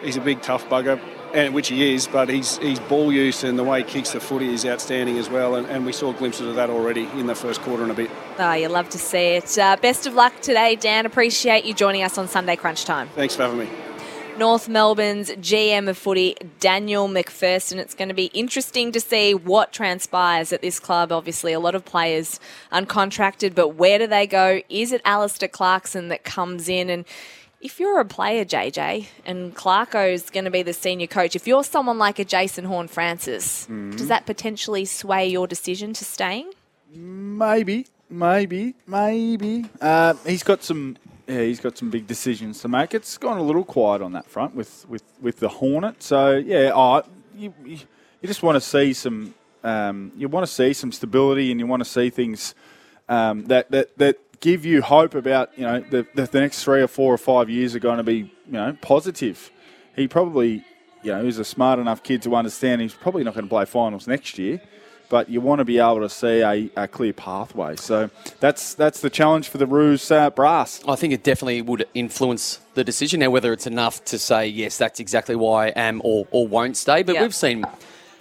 he's 0.02 0.16
a 0.16 0.20
big 0.20 0.42
tough 0.42 0.68
bugger, 0.68 1.00
and 1.36 1.54
which 1.54 1.68
he 1.68 1.94
is. 1.94 2.08
But 2.08 2.28
he's 2.28 2.58
he's 2.58 2.80
ball 2.80 3.12
use 3.12 3.44
and 3.44 3.58
the 3.58 3.62
way 3.62 3.82
he 3.82 3.88
kicks 3.88 4.12
the 4.12 4.20
footy 4.20 4.52
is 4.52 4.66
outstanding 4.66 5.18
as 5.18 5.28
well, 5.28 5.54
and, 5.54 5.66
and 5.68 5.86
we 5.86 5.92
saw 5.92 6.12
glimpses 6.12 6.48
of 6.48 6.56
that 6.56 6.70
already 6.70 7.04
in 7.14 7.26
the 7.26 7.34
first 7.34 7.60
quarter 7.60 7.82
and 7.82 7.92
a 7.92 7.94
bit. 7.94 8.10
Oh, 8.38 8.52
you 8.54 8.68
love 8.68 8.88
to 8.90 8.98
see 8.98 9.36
it. 9.36 9.56
Uh, 9.56 9.76
best 9.76 10.06
of 10.06 10.14
luck 10.14 10.40
today, 10.40 10.74
Dan. 10.74 11.06
Appreciate 11.06 11.64
you 11.64 11.74
joining 11.74 12.02
us 12.02 12.18
on 12.18 12.26
Sunday 12.26 12.56
Crunch 12.56 12.84
Time. 12.84 13.08
Thanks 13.14 13.36
for 13.36 13.42
having 13.42 13.58
me. 13.58 13.68
North 14.38 14.68
Melbourne's 14.68 15.30
GM 15.30 15.88
of 15.88 15.96
footy, 15.96 16.36
Daniel 16.60 17.08
McPherson. 17.08 17.78
It's 17.78 17.94
going 17.94 18.08
to 18.08 18.14
be 18.14 18.26
interesting 18.26 18.92
to 18.92 19.00
see 19.00 19.32
what 19.32 19.72
transpires 19.72 20.52
at 20.52 20.60
this 20.60 20.78
club. 20.78 21.10
Obviously, 21.10 21.54
a 21.54 21.60
lot 21.60 21.74
of 21.74 21.86
players 21.86 22.38
uncontracted, 22.70 23.54
but 23.54 23.68
where 23.76 23.98
do 23.98 24.06
they 24.06 24.26
go? 24.26 24.60
Is 24.68 24.92
it 24.92 25.00
Alastair 25.06 25.48
Clarkson 25.48 26.08
that 26.08 26.24
comes 26.24 26.68
in? 26.68 26.90
And 26.90 27.06
if 27.60 27.80
you're 27.80 27.98
a 28.00 28.04
player, 28.04 28.44
JJ, 28.44 29.06
and 29.24 29.54
Clarko's 29.54 30.30
going 30.30 30.44
to 30.44 30.50
be 30.50 30.62
the 30.62 30.72
senior 30.72 31.06
coach, 31.06 31.34
if 31.36 31.46
you're 31.46 31.64
someone 31.64 31.98
like 31.98 32.18
a 32.18 32.24
Jason 32.24 32.64
Horne-Francis, 32.64 33.66
Mhm. 33.70 33.96
does 33.96 34.08
that 34.08 34.26
potentially 34.26 34.84
sway 34.84 35.26
your 35.26 35.46
decision 35.46 35.92
to 35.94 36.04
staying? 36.04 36.50
Maybe, 36.92 37.86
maybe, 38.08 38.74
maybe. 38.86 39.66
Uh, 39.80 40.14
he's 40.26 40.42
got 40.42 40.62
some. 40.62 40.96
Yeah, 41.28 41.40
he's 41.42 41.58
got 41.58 41.76
some 41.76 41.90
big 41.90 42.06
decisions 42.06 42.60
to 42.60 42.68
make. 42.68 42.94
It's 42.94 43.18
gone 43.18 43.36
a 43.36 43.42
little 43.42 43.64
quiet 43.64 44.00
on 44.00 44.12
that 44.12 44.26
front 44.26 44.54
with 44.54 44.86
with, 44.88 45.02
with 45.20 45.40
the 45.40 45.48
Hornet. 45.48 46.00
So 46.02 46.36
yeah, 46.36 46.70
oh, 46.74 47.02
you 47.36 47.52
you 47.64 47.78
you 48.22 48.26
just 48.28 48.42
want 48.42 48.54
to 48.56 48.60
see 48.60 48.92
some. 48.92 49.34
Um, 49.64 50.12
you 50.16 50.28
want 50.28 50.46
to 50.46 50.52
see 50.52 50.72
some 50.72 50.92
stability, 50.92 51.50
and 51.50 51.58
you 51.58 51.66
want 51.66 51.82
to 51.82 51.88
see 51.88 52.10
things 52.10 52.54
um, 53.08 53.44
that 53.46 53.70
that 53.72 53.98
that 53.98 54.25
give 54.40 54.64
you 54.64 54.82
hope 54.82 55.14
about 55.14 55.56
you 55.56 55.64
know 55.64 55.80
the, 55.80 56.06
the 56.14 56.26
the 56.26 56.40
next 56.40 56.62
three 56.64 56.80
or 56.82 56.88
four 56.88 57.12
or 57.12 57.18
five 57.18 57.48
years 57.50 57.74
are 57.74 57.80
going 57.80 57.98
to 57.98 58.02
be 58.04 58.18
you 58.46 58.52
know 58.52 58.76
positive. 58.80 59.50
He 59.94 60.08
probably 60.08 60.64
you 61.02 61.12
know 61.12 61.24
he's 61.24 61.38
a 61.38 61.44
smart 61.44 61.78
enough 61.78 62.02
kid 62.02 62.22
to 62.22 62.34
understand 62.34 62.80
he's 62.80 62.94
probably 62.94 63.24
not 63.24 63.34
going 63.34 63.46
to 63.46 63.50
play 63.50 63.64
finals 63.64 64.06
next 64.06 64.38
year 64.38 64.60
but 65.08 65.28
you 65.28 65.40
want 65.40 65.60
to 65.60 65.64
be 65.64 65.78
able 65.78 66.00
to 66.00 66.08
see 66.08 66.40
a, 66.40 66.70
a 66.76 66.88
clear 66.88 67.12
pathway. 67.12 67.76
So 67.76 68.10
that's 68.40 68.74
that's 68.74 69.00
the 69.00 69.10
challenge 69.10 69.48
for 69.48 69.58
the 69.58 69.66
Roos 69.66 70.10
uh, 70.10 70.30
brass. 70.30 70.82
I 70.86 70.96
think 70.96 71.12
it 71.12 71.22
definitely 71.22 71.62
would 71.62 71.86
influence 71.94 72.60
the 72.74 72.84
decision. 72.84 73.20
Now, 73.20 73.30
whether 73.30 73.52
it's 73.52 73.66
enough 73.66 74.04
to 74.06 74.18
say, 74.18 74.46
yes, 74.48 74.78
that's 74.78 75.00
exactly 75.00 75.36
why 75.36 75.68
I 75.68 75.70
am 75.70 76.00
or, 76.04 76.26
or 76.30 76.46
won't 76.46 76.76
stay. 76.76 77.02
But 77.02 77.14
Yeah. 77.16 77.22
we've 77.22 77.34
seen 77.34 77.64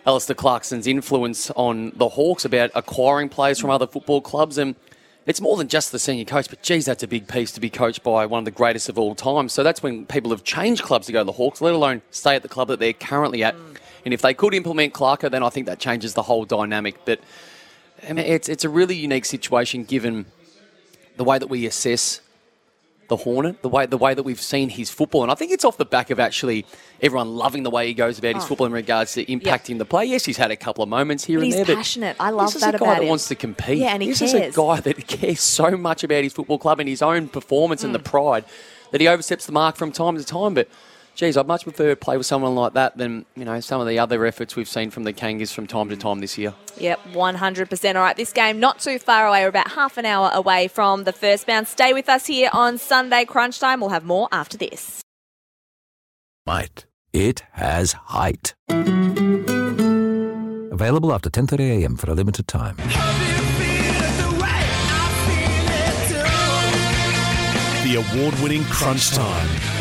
Alastair 0.06 0.36
Clarkson's 0.36 0.88
influence 0.88 1.50
on 1.52 1.92
the 1.96 2.10
Hawks 2.10 2.46
about 2.46 2.72
acquiring 2.76 3.30
players 3.30 3.60
from 3.60 3.70
other 3.70 3.88
football 3.88 4.22
clubs. 4.22 4.58
And 4.58 4.76
it's 5.26 5.42
more 5.42 5.58
than 5.58 5.68
just 5.68 5.92
the 5.92 6.00
senior 6.00 6.26
coach, 6.26 6.50
but 6.50 6.62
geez, 6.62 6.86
that's 6.86 7.02
a 7.02 7.08
big 7.08 7.28
piece 7.28 7.52
to 7.54 7.60
be 7.60 7.70
coached 7.70 8.04
by 8.04 8.26
one 8.26 8.40
of 8.40 8.46
the 8.46 8.52
greatest 8.52 8.90
of 8.90 9.00
all 9.00 9.16
time. 9.16 9.50
So 9.50 9.64
that's 9.64 9.82
when 9.82 10.06
people 10.06 10.32
have 10.32 10.44
changed 10.44 10.84
clubs 10.84 11.08
to 11.08 11.14
go 11.14 11.20
to 11.20 11.24
the 11.24 11.32
Hawks, 11.32 11.62
let 11.62 11.74
alone 11.74 12.04
stay 12.12 12.36
at 12.36 12.44
the 12.44 12.50
club 12.50 12.68
that 12.68 12.80
they're 12.80 12.94
currently 12.94 13.44
at. 13.44 13.56
Mm. 13.56 13.78
And 14.06 14.14
if 14.14 14.22
they 14.22 14.36
could 14.36 14.54
implement 14.54 14.94
Clarko, 14.94 15.32
then 15.32 15.42
I 15.42 15.50
think 15.50 15.66
that 15.66 15.80
changes 15.80 16.14
the 16.14 16.22
whole 16.22 16.46
dynamic. 16.46 17.04
But 17.06 17.20
I 18.08 18.14
mean, 18.14 18.26
it's, 18.26 18.48
it's 18.48 18.64
a 18.64 18.70
really 18.70 18.96
unique 18.96 19.26
situation 19.26 19.84
given 19.84 20.28
the 21.18 21.24
way 21.24 21.40
that 21.40 21.48
we 21.48 21.66
assess 21.66 22.22
the 23.08 23.18
Hornet, 23.18 23.62
the 23.62 23.70
way 23.70 23.86
the 23.86 23.98
way 23.98 24.14
that 24.14 24.24
we've 24.24 24.42
seen 24.42 24.70
his 24.70 24.90
football, 24.90 25.22
and 25.24 25.32
I 25.32 25.36
think 25.36 25.52
it's 25.52 25.64
off 25.64 25.78
the 25.78 25.86
back 25.86 26.10
of 26.10 26.20
actually 26.20 26.66
everyone 27.02 27.36
loving 27.36 27.64
the 27.64 27.70
way 27.70 27.88
he 27.88 27.94
goes 27.94 28.18
about 28.18 28.36
his 28.36 28.44
Oh. 28.44 28.48
football 28.48 28.68
in 28.68 28.74
regards 28.74 29.14
to 29.14 29.26
impacting 29.26 29.78
the 29.78 29.86
play. 29.86 30.06
Yes, 30.06 30.26
he's 30.26 30.38
had 30.38 30.50
a 30.52 30.56
couple 30.56 30.84
of 30.84 30.90
moments 30.90 31.24
here 31.26 31.38
But 31.40 31.44
and 31.46 31.54
he's 31.54 31.66
there, 31.68 31.76
passionate. 31.76 32.16
I 32.20 32.32
love 32.32 32.52
this 32.54 32.62
that 32.64 32.76
is 32.76 32.82
a 32.82 32.84
guy 32.84 32.94
that 32.96 33.04
him. 33.04 33.10
wants 33.10 33.28
to 33.28 33.36
compete. 33.36 33.78
Yeah, 33.78 33.94
and 33.94 34.02
he 34.02 34.10
this 34.10 34.20
cares. 34.20 34.34
is 34.34 34.56
a 34.56 34.60
guy 34.60 34.80
that 34.80 35.08
cares 35.08 35.40
so 35.42 35.72
much 35.78 36.04
about 36.04 36.24
his 36.24 36.34
football 36.34 36.58
club 36.58 36.80
and 36.80 36.90
his 36.90 37.02
own 37.02 37.28
performance 37.28 37.84
and 37.84 37.94
the 37.94 38.00
Mm. 38.00 38.04
pride 38.06 38.46
that 38.92 39.02
he 39.02 39.08
oversteps 39.08 39.46
the 39.46 39.52
mark 39.52 39.76
from 39.76 39.92
time 39.92 40.18
to 40.18 40.24
time. 40.24 40.54
But 40.54 40.68
geez, 41.16 41.38
I'd 41.38 41.48
much 41.48 41.64
prefer 41.64 41.90
to 41.90 41.96
play 41.96 42.18
with 42.18 42.28
someone 42.28 42.54
like 42.56 42.74
that 42.74 42.98
than 42.98 43.26
you 43.36 43.46
know 43.46 43.60
some 43.60 43.82
of 43.82 43.88
the 43.88 43.98
other 43.98 44.26
efforts 44.26 44.56
we've 44.56 44.68
seen 44.68 44.92
from 44.92 45.04
the 45.04 45.14
Kangas 45.14 45.52
from 45.54 45.66
time 45.66 45.90
to 45.90 45.98
time 45.98 46.20
this 46.20 46.38
year. 46.38 46.54
Yep, 46.78 47.00
100%. 47.14 47.96
All 47.96 48.02
right, 48.02 48.16
this 48.16 48.34
game 48.34 48.60
not 48.60 48.80
too 48.80 49.00
far 49.00 49.26
away. 49.26 49.42
We're 49.44 49.50
about 49.50 49.72
half 49.72 49.98
an 49.98 50.06
hour 50.06 50.30
away 50.34 50.68
from 50.68 51.06
the 51.06 51.14
first 51.14 51.48
bounce. 51.48 51.70
Stay 51.70 51.94
with 51.94 52.10
us 52.10 52.28
here 52.28 52.50
on 52.54 52.78
Sunday 52.78 53.26
Crunch 53.26 53.60
Time. 53.60 53.80
We'll 53.80 53.90
have 53.90 54.06
more 54.06 54.28
after 54.32 54.58
this. 54.58 55.02
Mate, 56.46 56.86
it 57.12 57.44
has 57.54 57.94
height. 57.94 58.54
Available 60.72 61.14
after 61.14 61.30
10:30 61.30 61.82
a.m. 61.82 61.96
for 61.96 62.12
a 62.12 62.14
limited 62.14 62.48
time. 62.48 62.76
The 67.86 67.96
award 67.96 68.34
winning 68.42 68.64
Crunch 68.66 69.12
Time. 69.12 69.75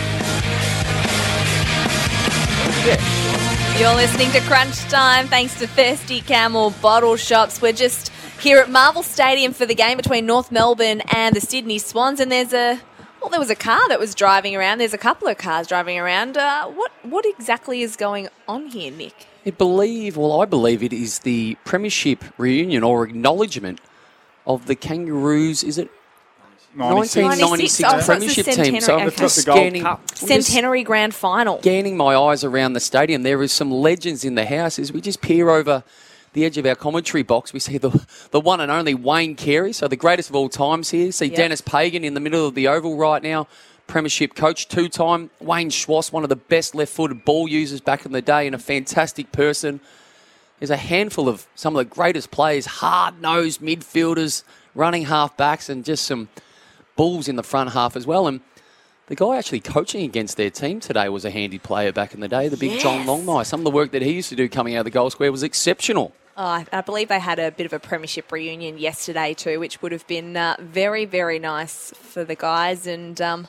You're 2.84 3.94
listening 3.94 4.30
to 4.32 4.40
Crunch 4.40 4.78
Time 4.90 5.26
thanks 5.26 5.58
to 5.58 5.66
Thirsty 5.66 6.20
Camel 6.20 6.68
Bottle 6.82 7.16
Shops. 7.16 7.62
We're 7.62 7.72
just 7.72 8.12
here 8.40 8.58
at 8.58 8.68
Marvel 8.68 9.02
Stadium 9.02 9.54
for 9.54 9.64
the 9.64 9.74
game 9.74 9.96
between 9.96 10.26
North 10.26 10.52
Melbourne 10.52 11.00
and 11.14 11.34
the 11.34 11.40
Sydney 11.40 11.78
Swans, 11.78 12.20
and 12.20 12.30
there's 12.30 12.52
a 12.52 12.78
well, 13.22 13.30
there 13.30 13.40
was 13.40 13.48
a 13.48 13.54
car 13.54 13.88
that 13.88 13.98
was 13.98 14.14
driving 14.14 14.54
around. 14.54 14.76
There's 14.78 14.92
a 14.92 14.98
couple 14.98 15.28
of 15.28 15.38
cars 15.38 15.66
driving 15.66 15.98
around. 15.98 16.36
Uh, 16.36 16.66
what 16.66 16.92
what 17.04 17.24
exactly 17.24 17.80
is 17.80 17.96
going 17.96 18.28
on 18.46 18.66
here, 18.66 18.92
Nick? 18.92 19.28
I 19.46 19.50
believe, 19.50 20.18
well, 20.18 20.42
I 20.42 20.44
believe 20.44 20.82
it 20.82 20.92
is 20.92 21.20
the 21.20 21.56
Premiership 21.64 22.22
reunion 22.36 22.82
or 22.82 23.04
acknowledgement 23.04 23.80
of 24.46 24.66
the 24.66 24.74
Kangaroos. 24.74 25.64
Is 25.64 25.78
it 25.78 25.90
1996 26.76 27.84
Oh, 27.86 27.90
so 27.90 27.96
it's 27.96 28.06
Premiership 28.06 28.46
team? 28.46 28.80
So 28.80 28.94
I'm 28.98 29.10
centenary- 29.10 29.16
just 29.16 29.48
okay. 29.48 29.70
scanning, 29.70 29.96
Centenary 30.14 30.82
Grand 30.82 31.14
Final. 31.14 31.60
scanning 31.60 31.96
my 31.96 32.14
eyes 32.16 32.44
around 32.44 32.72
the 32.72 32.80
stadium. 32.80 33.22
There 33.22 33.42
is 33.42 33.52
some 33.52 33.70
legends 33.70 34.24
in 34.24 34.34
the 34.34 34.44
house. 34.46 34.78
As 34.78 34.92
we 34.92 35.00
just 35.00 35.20
peer 35.20 35.50
over 35.50 35.84
the 36.32 36.44
edge 36.44 36.58
of 36.58 36.66
our 36.66 36.74
commentary 36.74 37.22
box, 37.22 37.52
we 37.52 37.60
see 37.60 37.78
the 37.78 38.04
the 38.32 38.40
one 38.40 38.60
and 38.60 38.70
only 38.72 38.94
Wayne 38.94 39.36
Carey, 39.36 39.72
so 39.72 39.86
the 39.88 39.96
greatest 39.96 40.30
of 40.30 40.36
all 40.36 40.48
times 40.48 40.90
here. 40.90 41.12
See 41.12 41.26
Yep. 41.26 41.36
Denis 41.36 41.60
Pagan 41.60 42.04
in 42.04 42.14
the 42.14 42.20
middle 42.20 42.46
of 42.46 42.54
the 42.54 42.66
oval 42.68 42.96
right 42.96 43.22
now. 43.22 43.46
Premiership 43.86 44.34
coach, 44.34 44.66
two 44.66 44.88
time. 44.88 45.30
Wayne 45.40 45.68
Schwass, 45.70 46.10
one 46.10 46.22
of 46.22 46.30
the 46.30 46.36
best 46.36 46.74
left 46.74 46.90
footed 46.92 47.24
ball 47.24 47.46
users 47.46 47.80
back 47.82 48.06
in 48.06 48.12
the 48.12 48.22
day, 48.22 48.46
and 48.46 48.54
a 48.54 48.58
fantastic 48.58 49.30
person. 49.30 49.78
There's 50.58 50.70
a 50.70 50.76
handful 50.78 51.28
of 51.28 51.46
some 51.54 51.76
of 51.76 51.78
the 51.86 51.94
greatest 51.94 52.30
players, 52.30 52.64
hard 52.66 53.20
nosed 53.20 53.60
midfielders, 53.60 54.42
running 54.74 55.04
half 55.04 55.36
backs, 55.36 55.68
and 55.68 55.84
just 55.84 56.04
some 56.04 56.28
bulls 56.96 57.28
in 57.28 57.36
the 57.36 57.42
front 57.42 57.72
half 57.72 57.96
as 57.96 58.06
well. 58.06 58.26
And 58.26 58.40
the 59.06 59.14
guy 59.14 59.36
actually 59.36 59.60
coaching 59.60 60.02
against 60.04 60.36
their 60.36 60.50
team 60.50 60.80
today 60.80 61.08
was 61.08 61.24
a 61.24 61.30
handy 61.30 61.58
player 61.58 61.92
back 61.92 62.14
in 62.14 62.20
the 62.20 62.28
day, 62.28 62.48
the 62.48 62.56
big 62.56 62.80
John 62.80 63.06
Longmire. 63.06 63.44
Some 63.44 63.60
of 63.60 63.64
the 63.64 63.70
work 63.70 63.90
that 63.92 64.02
he 64.02 64.12
used 64.12 64.30
to 64.30 64.36
do 64.36 64.48
coming 64.48 64.76
out 64.76 64.80
of 64.80 64.84
the 64.84 64.90
goal 64.90 65.10
square 65.10 65.30
was 65.30 65.42
exceptional. 65.42 66.12
Oh, 66.36 66.44
I, 66.44 66.66
I 66.72 66.80
believe 66.80 67.08
they 67.08 67.20
had 67.20 67.38
a 67.38 67.52
bit 67.52 67.66
of 67.66 67.72
a 67.72 67.78
premiership 67.78 68.32
reunion 68.32 68.78
yesterday 68.78 69.34
too, 69.34 69.60
which 69.60 69.80
would 69.82 69.92
have 69.92 70.06
been 70.06 70.36
uh, 70.36 70.56
very, 70.58 71.04
very 71.04 71.38
nice 71.38 71.92
for 71.92 72.24
the 72.24 72.34
guys. 72.34 72.86
And 72.86 73.20
um, 73.20 73.46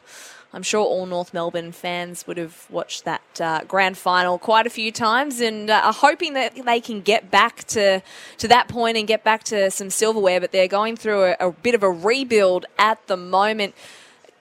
I'm 0.56 0.64
sure 0.64 0.86
all 0.86 1.06
North 1.06 1.34
Melbourne 1.34 1.74
fans 1.74 2.26
would 2.26 2.38
have 2.38 2.66
watched 2.70 3.04
that 3.04 3.42
uh, 3.42 3.66
grand 3.68 3.98
final 3.98 4.40
quite 4.40 4.66
a 4.66 4.70
few 4.70 4.90
times, 4.90 5.42
and 5.42 5.70
uh, 5.70 5.82
are 5.84 5.94
hoping 5.94 6.34
that 6.34 6.56
they 6.56 6.80
can 6.80 7.02
get 7.02 7.30
back 7.30 7.66
to 7.66 8.02
to 8.38 8.48
that 8.48 8.70
point 8.70 8.98
and 8.98 9.06
get 9.06 9.22
back 9.22 9.44
to 9.46 9.70
some 9.70 9.90
silverware. 9.90 10.40
But 10.40 10.54
they're 10.54 10.70
going 10.70 10.96
through 10.96 11.24
a, 11.26 11.36
a 11.42 11.52
bit 11.52 11.76
of 11.76 11.84
a 11.84 11.92
rebuild 11.92 12.66
at 12.80 13.06
the 13.08 13.18
moment. 13.18 13.76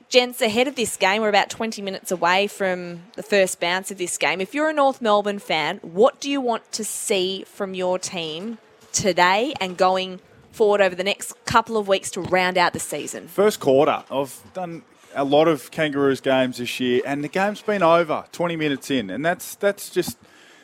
Gents, 0.09 0.41
ahead 0.41 0.69
of 0.69 0.77
this 0.77 0.97
game, 0.97 1.23
we're 1.23 1.29
about 1.29 1.51
20 1.51 1.83
minutes 1.83 2.13
away 2.13 2.47
from 2.47 3.03
the 3.17 3.23
first 3.25 3.59
bounce 3.59 3.91
of 3.91 3.99
this 3.99 4.17
game. 4.17 4.41
If 4.41 4.55
you're 4.55 4.69
a 4.69 4.73
North 4.73 5.03
Melbourne 5.03 5.41
fan, 5.41 5.79
what 5.83 6.21
do 6.21 6.31
you 6.31 6.41
want 6.41 6.71
to 6.73 6.85
see 6.85 7.43
from 7.43 7.75
your 7.75 7.99
team 7.99 8.59
today 8.93 9.55
and 9.61 9.77
going 9.77 10.21
forward 10.53 10.81
over 10.81 10.95
the 10.95 11.03
next 11.03 11.35
couple 11.47 11.77
of 11.77 11.89
weeks 11.89 12.13
to 12.13 12.21
round 12.21 12.57
out 12.57 12.73
the 12.73 12.79
season? 12.79 13.27
First 13.27 13.59
quarter, 13.59 14.05
I've 14.09 14.41
done 14.53 14.83
a 15.15 15.25
lot 15.25 15.49
of 15.49 15.71
Kangaroos 15.71 16.21
games 16.21 16.59
this 16.59 16.81
year, 16.81 17.03
and 17.07 17.23
the 17.23 17.29
game's 17.29 17.63
been 17.63 17.83
over 17.83 18.25
20 18.33 18.57
minutes 18.57 18.91
in, 18.91 19.11
and 19.11 19.25
that's 19.25 19.55
that's 19.55 19.91
just 19.91 20.19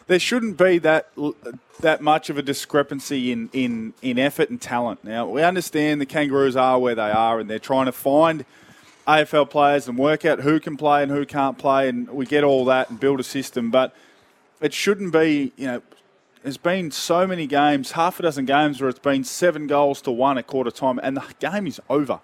there 0.06 0.18
shouldn't 0.18 0.56
be 0.56 0.78
that 0.78 1.08
that 1.80 2.00
much 2.00 2.30
of 2.30 2.36
a 2.36 2.42
discrepancy 2.42 3.32
in, 3.32 3.48
in, 3.52 3.94
in 4.02 4.18
effort 4.18 4.50
and 4.50 4.60
talent. 4.60 5.04
Now 5.04 5.26
we 5.26 5.42
understand 5.42 6.00
the 6.00 6.06
Kangaroos 6.06 6.56
are 6.56 6.78
where 6.78 6.94
they 6.94 7.10
are, 7.10 7.38
and 7.38 7.48
they're 7.48 7.58
trying 7.58 7.86
to 7.86 7.92
find 7.92 8.44
AFL 9.06 9.48
players 9.48 9.88
and 9.88 9.96
work 9.96 10.24
out 10.24 10.40
who 10.40 10.60
can 10.60 10.76
play 10.76 11.02
and 11.02 11.10
who 11.10 11.24
can't 11.24 11.58
play, 11.58 11.88
and 11.88 12.08
we 12.10 12.26
get 12.26 12.44
all 12.44 12.64
that 12.66 12.90
and 12.90 12.98
build 12.98 13.20
a 13.20 13.24
system, 13.24 13.70
but 13.70 13.94
it 14.60 14.74
shouldn't 14.74 15.12
be 15.12 15.52
you 15.56 15.66
know. 15.66 15.82
There's 16.42 16.56
been 16.56 16.90
so 16.90 17.26
many 17.26 17.46
games, 17.46 17.92
half 17.92 18.18
a 18.18 18.22
dozen 18.22 18.46
games, 18.46 18.80
where 18.80 18.88
it's 18.88 18.98
been 18.98 19.24
seven 19.24 19.66
goals 19.66 20.00
to 20.02 20.10
one 20.10 20.38
at 20.38 20.46
quarter 20.46 20.70
time, 20.70 20.98
and 21.02 21.14
the 21.14 21.22
game 21.38 21.66
is 21.66 21.78
over. 21.90 22.20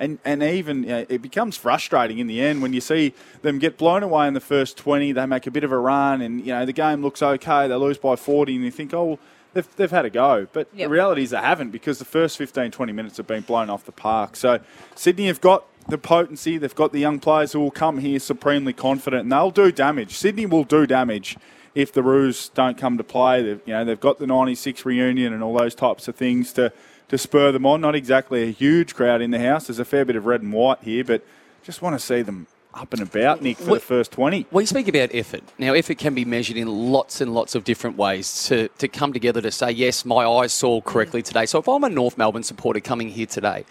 And 0.00 0.18
and 0.24 0.42
even 0.42 0.82
you 0.82 0.88
know, 0.88 1.06
it 1.08 1.22
becomes 1.22 1.56
frustrating 1.56 2.18
in 2.18 2.26
the 2.26 2.40
end 2.40 2.62
when 2.62 2.72
you 2.72 2.80
see 2.80 3.14
them 3.42 3.58
get 3.60 3.76
blown 3.78 4.02
away 4.02 4.26
in 4.26 4.34
the 4.34 4.40
first 4.40 4.76
20. 4.78 5.12
They 5.12 5.26
make 5.26 5.46
a 5.46 5.50
bit 5.52 5.62
of 5.62 5.70
a 5.70 5.78
run, 5.78 6.20
and 6.22 6.40
you 6.40 6.52
know 6.52 6.64
the 6.66 6.72
game 6.72 7.02
looks 7.02 7.22
okay. 7.22 7.68
They 7.68 7.74
lose 7.76 7.98
by 7.98 8.16
40, 8.16 8.56
and 8.56 8.64
you 8.64 8.70
think, 8.70 8.92
oh, 8.94 9.04
well, 9.04 9.18
they've, 9.52 9.76
they've 9.76 9.90
had 9.90 10.06
a 10.06 10.10
go. 10.10 10.46
But 10.52 10.68
Yep. 10.74 10.86
the 10.88 10.90
reality 10.92 11.22
is 11.22 11.30
they 11.30 11.36
haven't 11.36 11.70
because 11.70 11.98
the 11.98 12.04
first 12.06 12.38
15, 12.38 12.70
20 12.70 12.92
minutes 12.92 13.18
have 13.18 13.26
been 13.26 13.42
blown 13.42 13.68
off 13.70 13.84
the 13.84 13.92
park. 13.92 14.36
So 14.36 14.60
Sydney 14.94 15.26
have 15.26 15.40
got 15.40 15.64
the 15.88 15.98
potency, 15.98 16.56
they've 16.56 16.74
got 16.74 16.92
the 16.92 17.00
young 17.00 17.18
players 17.20 17.52
who 17.52 17.60
will 17.60 17.70
come 17.70 17.98
here 17.98 18.18
supremely 18.20 18.72
confident 18.72 19.24
and 19.24 19.32
they'll 19.32 19.50
do 19.50 19.70
damage. 19.72 20.16
Sydney 20.16 20.46
will 20.46 20.64
do 20.64 20.86
damage 20.86 21.36
if 21.74 21.92
the 21.92 22.02
Roos 22.02 22.48
don't 22.50 22.78
come 22.78 22.96
to 22.96 23.04
play. 23.04 23.42
They've, 23.42 23.60
you 23.66 23.72
know, 23.74 23.84
they've 23.84 24.00
got 24.00 24.18
the 24.18 24.26
96 24.26 24.84
reunion 24.84 25.32
and 25.32 25.42
all 25.42 25.56
those 25.58 25.74
types 25.74 26.06
of 26.08 26.16
things 26.16 26.52
to, 26.54 26.72
to 27.10 27.18
spur 27.18 27.52
them 27.52 27.66
on. 27.66 27.80
Not 27.82 27.94
exactly 27.94 28.44
a 28.44 28.50
huge 28.50 28.94
crowd 28.94 29.20
in 29.20 29.30
the 29.30 29.38
house. 29.38 29.66
There's 29.66 29.78
a 29.78 29.84
fair 29.84 30.04
bit 30.04 30.16
of 30.16 30.24
red 30.26 30.40
and 30.42 30.52
white 30.52 30.78
here, 30.82 31.04
but 31.04 31.22
just 31.62 31.82
want 31.82 31.98
to 31.98 32.04
see 32.04 32.22
them 32.22 32.46
up 32.72 32.92
and 32.92 33.02
about, 33.02 33.42
Nick, 33.42 33.58
for 33.58 33.70
What- 33.70 33.80
the 33.80 33.86
first 33.86 34.12
20. 34.12 34.46
We 34.52 34.64
speak 34.64 34.86
about 34.88 35.10
effort. 35.12 35.42
Now, 35.58 35.74
effort 35.74 35.98
can 35.98 36.14
be 36.14 36.24
measured 36.24 36.56
in 36.56 36.68
lots 36.68 37.20
and 37.20 37.34
lots 37.34 37.54
of 37.56 37.64
different 37.64 37.96
ways 37.96 38.44
to, 38.44 38.68
to 38.78 38.86
come 38.88 39.12
together 39.12 39.40
to 39.42 39.50
say, 39.50 39.72
yes, 39.72 40.04
my 40.04 40.24
eyes 40.24 40.52
saw 40.52 40.80
correctly 40.80 41.20
today. 41.20 41.46
So 41.46 41.58
if 41.58 41.68
I'm 41.68 41.82
a 41.84 41.90
North 41.90 42.16
Melbourne 42.16 42.44
supporter 42.44 42.78
coming 42.80 43.08
here 43.10 43.26
today, 43.26 43.64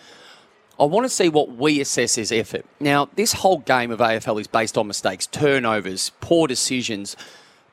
I 0.77 0.83
want 0.83 1.05
to 1.05 1.09
see 1.09 1.29
what 1.29 1.55
we 1.55 1.79
assess 1.79 2.17
as 2.17 2.31
effort. 2.31 2.65
Now, 2.79 3.09
this 3.15 3.33
whole 3.33 3.59
game 3.59 3.91
of 3.91 3.99
AFL 3.99 4.39
is 4.39 4.47
based 4.47 4.77
on 4.77 4.87
mistakes, 4.87 5.27
turnovers, 5.27 6.11
poor 6.21 6.47
decisions. 6.47 7.15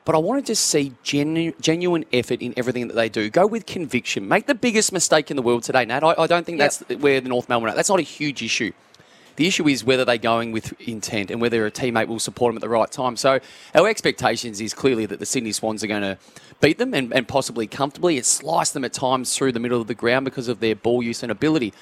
But 0.07 0.15
I 0.15 0.19
want 0.19 0.39
to 0.41 0.51
just 0.53 0.69
see 0.69 0.93
genu- 1.03 1.51
genuine 1.59 2.05
effort 2.13 2.41
in 2.41 2.53
everything 2.55 2.87
that 2.87 2.93
they 2.93 3.09
do. 3.09 3.29
Go 3.29 3.45
with 3.45 3.65
conviction. 3.65 4.25
Make 4.25 4.45
the 4.45 4.55
biggest 4.55 4.93
mistake 4.93 5.29
in 5.29 5.35
the 5.35 5.43
world 5.43 5.63
today, 5.63 5.83
Nat. 5.83 6.01
I, 6.01 6.15
I 6.17 6.27
don't 6.27 6.45
think 6.45 6.59
Yep. 6.59 6.71
that's 6.71 7.01
where 7.01 7.19
the 7.19 7.27
North 7.27 7.49
Melbourne 7.49 7.71
are. 7.71 7.75
That's 7.75 7.89
not 7.89 7.99
a 7.99 8.03
huge 8.03 8.41
issue. 8.41 8.71
The 9.35 9.47
issue 9.47 9.67
is 9.67 9.83
whether 9.83 10.05
they're 10.05 10.17
going 10.17 10.53
with 10.53 10.79
intent 10.79 11.29
and 11.29 11.41
whether 11.41 11.65
a 11.65 11.71
teammate 11.71 12.07
will 12.07 12.19
support 12.19 12.51
them 12.51 12.57
at 12.57 12.61
the 12.61 12.69
right 12.69 12.89
time. 12.89 13.17
So 13.17 13.41
our 13.75 13.89
expectations 13.89 14.61
is 14.61 14.73
clearly 14.73 15.05
that 15.07 15.19
the 15.19 15.25
Sydney 15.25 15.51
Swans 15.51 15.83
are 15.83 15.87
going 15.87 16.03
to 16.03 16.17
beat 16.61 16.77
them 16.77 16.93
and, 16.93 17.13
and 17.13 17.27
possibly 17.27 17.67
comfortably. 17.67 18.17
It's 18.17 18.29
sliced 18.29 18.73
them 18.75 18.85
at 18.85 18.93
times 18.93 19.35
through 19.35 19.51
the 19.51 19.59
middle 19.59 19.81
of 19.81 19.87
the 19.87 19.93
ground 19.93 20.23
because 20.23 20.47
of 20.47 20.61
their 20.61 20.73
ball 20.73 21.03
use 21.03 21.21
and 21.21 21.33
ability. 21.33 21.73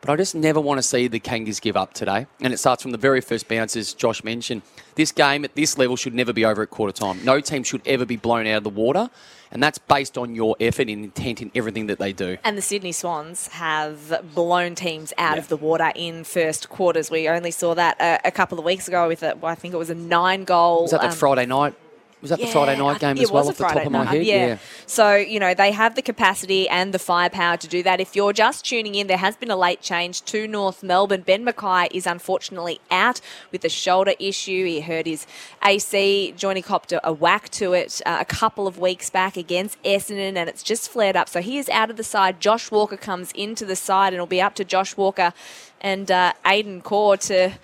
But 0.00 0.10
I 0.10 0.16
just 0.16 0.34
never 0.34 0.60
want 0.60 0.78
to 0.78 0.82
see 0.82 1.08
the 1.08 1.20
Kangas 1.20 1.60
give 1.60 1.76
up 1.76 1.92
today. 1.92 2.26
And 2.40 2.52
it 2.54 2.58
starts 2.58 2.82
from 2.82 2.92
the 2.92 2.98
very 2.98 3.20
first 3.20 3.48
bounce, 3.48 3.76
as 3.76 3.92
Josh 3.92 4.24
mentioned. 4.24 4.62
This 4.94 5.12
game 5.12 5.44
at 5.44 5.54
this 5.54 5.76
level 5.76 5.96
should 5.96 6.14
never 6.14 6.32
be 6.32 6.44
over 6.44 6.62
at 6.62 6.70
quarter 6.70 6.92
time. 6.92 7.22
No 7.24 7.40
team 7.40 7.62
should 7.62 7.82
ever 7.86 8.06
be 8.06 8.16
blown 8.16 8.46
out 8.46 8.58
of 8.58 8.64
the 8.64 8.70
water. 8.70 9.10
And 9.52 9.62
that's 9.62 9.78
based 9.78 10.16
on 10.16 10.34
your 10.34 10.56
effort 10.60 10.88
and 10.88 11.04
intent 11.04 11.42
in 11.42 11.50
everything 11.54 11.86
that 11.88 11.98
they 11.98 12.12
do. 12.12 12.38
And 12.44 12.56
the 12.56 12.62
Sydney 12.62 12.92
Swans 12.92 13.48
have 13.48 14.32
blown 14.34 14.74
teams 14.74 15.12
out 15.18 15.38
of 15.38 15.48
the 15.48 15.56
water 15.56 15.92
in 15.94 16.24
first 16.24 16.70
quarters. 16.70 17.10
We 17.10 17.28
only 17.28 17.50
saw 17.50 17.74
that 17.74 18.00
a, 18.00 18.28
a 18.28 18.30
couple 18.30 18.58
of 18.58 18.64
weeks 18.64 18.86
ago 18.88 19.08
with, 19.08 19.22
a, 19.22 19.34
well, 19.36 19.50
I 19.50 19.56
think 19.56 19.74
it 19.74 19.76
was 19.76 19.90
a 19.90 19.94
nine 19.94 20.44
goal. 20.44 20.82
Was 20.82 20.92
that 20.92 21.00
the 21.00 21.08
um, 21.08 21.12
Friday 21.12 21.46
night? 21.46 21.74
Was 22.20 22.30
that 22.30 22.38
the 22.38 22.46
Friday 22.46 22.76
night 22.76 23.00
game 23.00 23.16
as 23.16 23.22
it 23.22 23.30
well 23.32 23.46
was 23.46 23.48
a 23.48 23.50
off 23.50 23.56
the 23.56 23.62
top 23.64 23.72
Friday 23.72 23.86
of 23.86 23.92
my 23.92 24.04
night, 24.04 24.14
head? 24.14 24.26
Yeah. 24.26 24.58
So, 24.86 25.16
you 25.16 25.40
know, 25.40 25.54
they 25.54 25.72
have 25.72 25.94
the 25.94 26.02
capacity 26.02 26.68
and 26.68 26.92
the 26.92 26.98
firepower 26.98 27.56
to 27.56 27.66
do 27.66 27.82
that. 27.82 27.98
If 27.98 28.14
you're 28.14 28.34
just 28.34 28.64
tuning 28.64 28.94
in, 28.94 29.06
there 29.06 29.16
has 29.16 29.36
been 29.36 29.50
a 29.50 29.56
late 29.56 29.80
change 29.80 30.22
to 30.26 30.46
North 30.46 30.82
Melbourne. 30.82 31.22
Ben 31.22 31.46
McKay 31.46 31.88
is 31.92 32.06
unfortunately 32.06 32.78
out 32.90 33.22
with 33.52 33.64
a 33.64 33.70
shoulder 33.70 34.12
issue. 34.18 34.66
He 34.66 34.80
hurt 34.80 35.06
his 35.06 35.26
AC. 35.64 36.34
Johnny 36.36 36.60
copped 36.60 36.92
a, 36.92 37.06
a 37.08 37.12
whack 37.12 37.48
to 37.50 37.72
it 37.72 38.02
uh, 38.04 38.18
a 38.20 38.24
couple 38.26 38.66
of 38.66 38.78
weeks 38.78 39.08
back 39.08 39.38
against 39.38 39.82
Essendon, 39.82 40.36
and 40.36 40.48
it's 40.48 40.62
just 40.62 40.90
flared 40.90 41.16
up. 41.16 41.28
So 41.28 41.40
he 41.40 41.56
is 41.56 41.68
out 41.70 41.88
of 41.88 41.96
the 41.96 42.04
side. 42.04 42.40
Josh 42.40 42.70
Walker 42.70 42.98
comes 42.98 43.32
into 43.32 43.64
the 43.64 43.76
side, 43.76 44.08
and 44.08 44.14
it'll 44.14 44.26
be 44.26 44.42
up 44.42 44.54
to 44.56 44.64
Josh 44.64 44.96
Walker 44.96 45.32
and 45.80 46.10
uh, 46.10 46.34
Aidan 46.46 46.82
Corr 46.82 47.18
to 47.28 47.54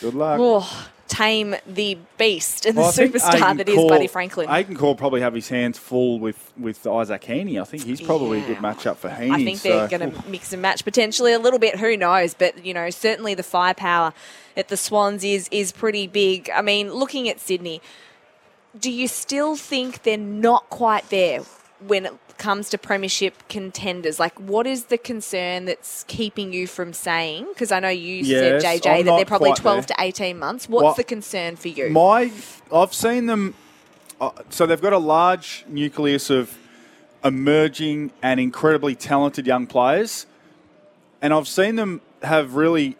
Good 0.00 0.14
luck. 0.14 0.38
oh, 0.40 0.88
tame 1.08 1.56
the 1.66 1.98
beast 2.18 2.66
and 2.66 2.76
Well, 2.76 2.92
the 2.92 3.02
superstar 3.02 3.56
that 3.56 3.68
is 3.68 3.74
Core- 3.74 3.88
Buddy 3.88 4.06
Franklin. 4.06 4.48
Aidan 4.50 4.76
Corr 4.76 4.96
probably 4.96 5.20
have 5.22 5.34
his 5.34 5.48
hands 5.48 5.78
full 5.78 6.20
with, 6.20 6.52
with 6.58 6.86
Isaac 6.86 7.24
Heeney. 7.24 7.58
I 7.58 7.64
think 7.64 7.82
he's 7.84 8.00
probably 8.00 8.42
a 8.42 8.46
good 8.46 8.58
matchup 8.58 8.96
for 8.96 9.08
Heeney. 9.08 9.32
I 9.34 9.44
think 9.44 9.62
they're 9.62 9.88
going 9.88 10.12
to 10.12 10.28
mix 10.28 10.52
and 10.52 10.62
match 10.62 10.84
potentially 10.84 11.32
a 11.32 11.38
little 11.38 11.58
bit. 11.58 11.78
Who 11.78 11.96
knows? 11.96 12.34
But 12.34 12.64
you 12.64 12.74
know, 12.74 12.90
certainly 12.90 13.34
the 13.34 13.42
firepower 13.42 14.12
at 14.56 14.68
the 14.68 14.76
Swans 14.76 15.24
is 15.24 15.48
is 15.50 15.72
pretty 15.72 16.06
big. 16.06 16.50
I 16.50 16.62
mean, 16.62 16.92
looking 16.92 17.28
at 17.28 17.40
Sydney, 17.40 17.80
do 18.78 18.90
you 18.90 19.08
still 19.08 19.56
think 19.56 20.02
they're 20.02 20.16
not 20.18 20.68
quite 20.70 21.08
there 21.10 21.40
when 21.86 22.08
it 22.38 22.42
comes 22.42 22.68
to 22.70 22.78
premiership 22.78 23.34
contenders? 23.48 24.18
Like, 24.20 24.38
what 24.38 24.66
is 24.66 24.84
the 24.84 24.98
concern 24.98 25.64
that's 25.64 26.04
keeping 26.08 26.52
you 26.52 26.66
from 26.66 26.92
saying? 26.92 27.46
Because 27.48 27.72
I 27.72 27.80
know 27.80 27.88
you 27.88 28.16
Yes, 28.24 28.62
said 28.62 28.82
JJ 28.82 29.00
I'm 29.00 29.06
that 29.06 29.16
they're 29.16 29.24
probably 29.24 29.52
twelve 29.54 29.86
there. 29.86 29.96
to 29.96 30.02
eighteen 30.02 30.38
months. 30.38 30.68
What's 30.68 30.84
What- 30.84 30.96
the 30.96 31.04
concern 31.04 31.56
for 31.56 31.68
you? 31.68 31.90
My, 31.90 32.30
I've 32.72 32.94
seen 32.94 33.26
them. 33.26 33.54
Uh, 34.20 34.30
so 34.50 34.66
they've 34.66 34.80
got 34.80 34.92
a 34.92 34.98
large 34.98 35.64
nucleus 35.68 36.28
of 36.30 36.56
emerging 37.24 38.10
and 38.22 38.40
incredibly 38.40 38.94
talented 38.94 39.46
young 39.46 39.66
players, 39.66 40.26
and 41.22 41.32
I've 41.32 41.46
seen 41.48 41.76
them 41.76 42.00
have 42.22 42.54
really 42.56 42.96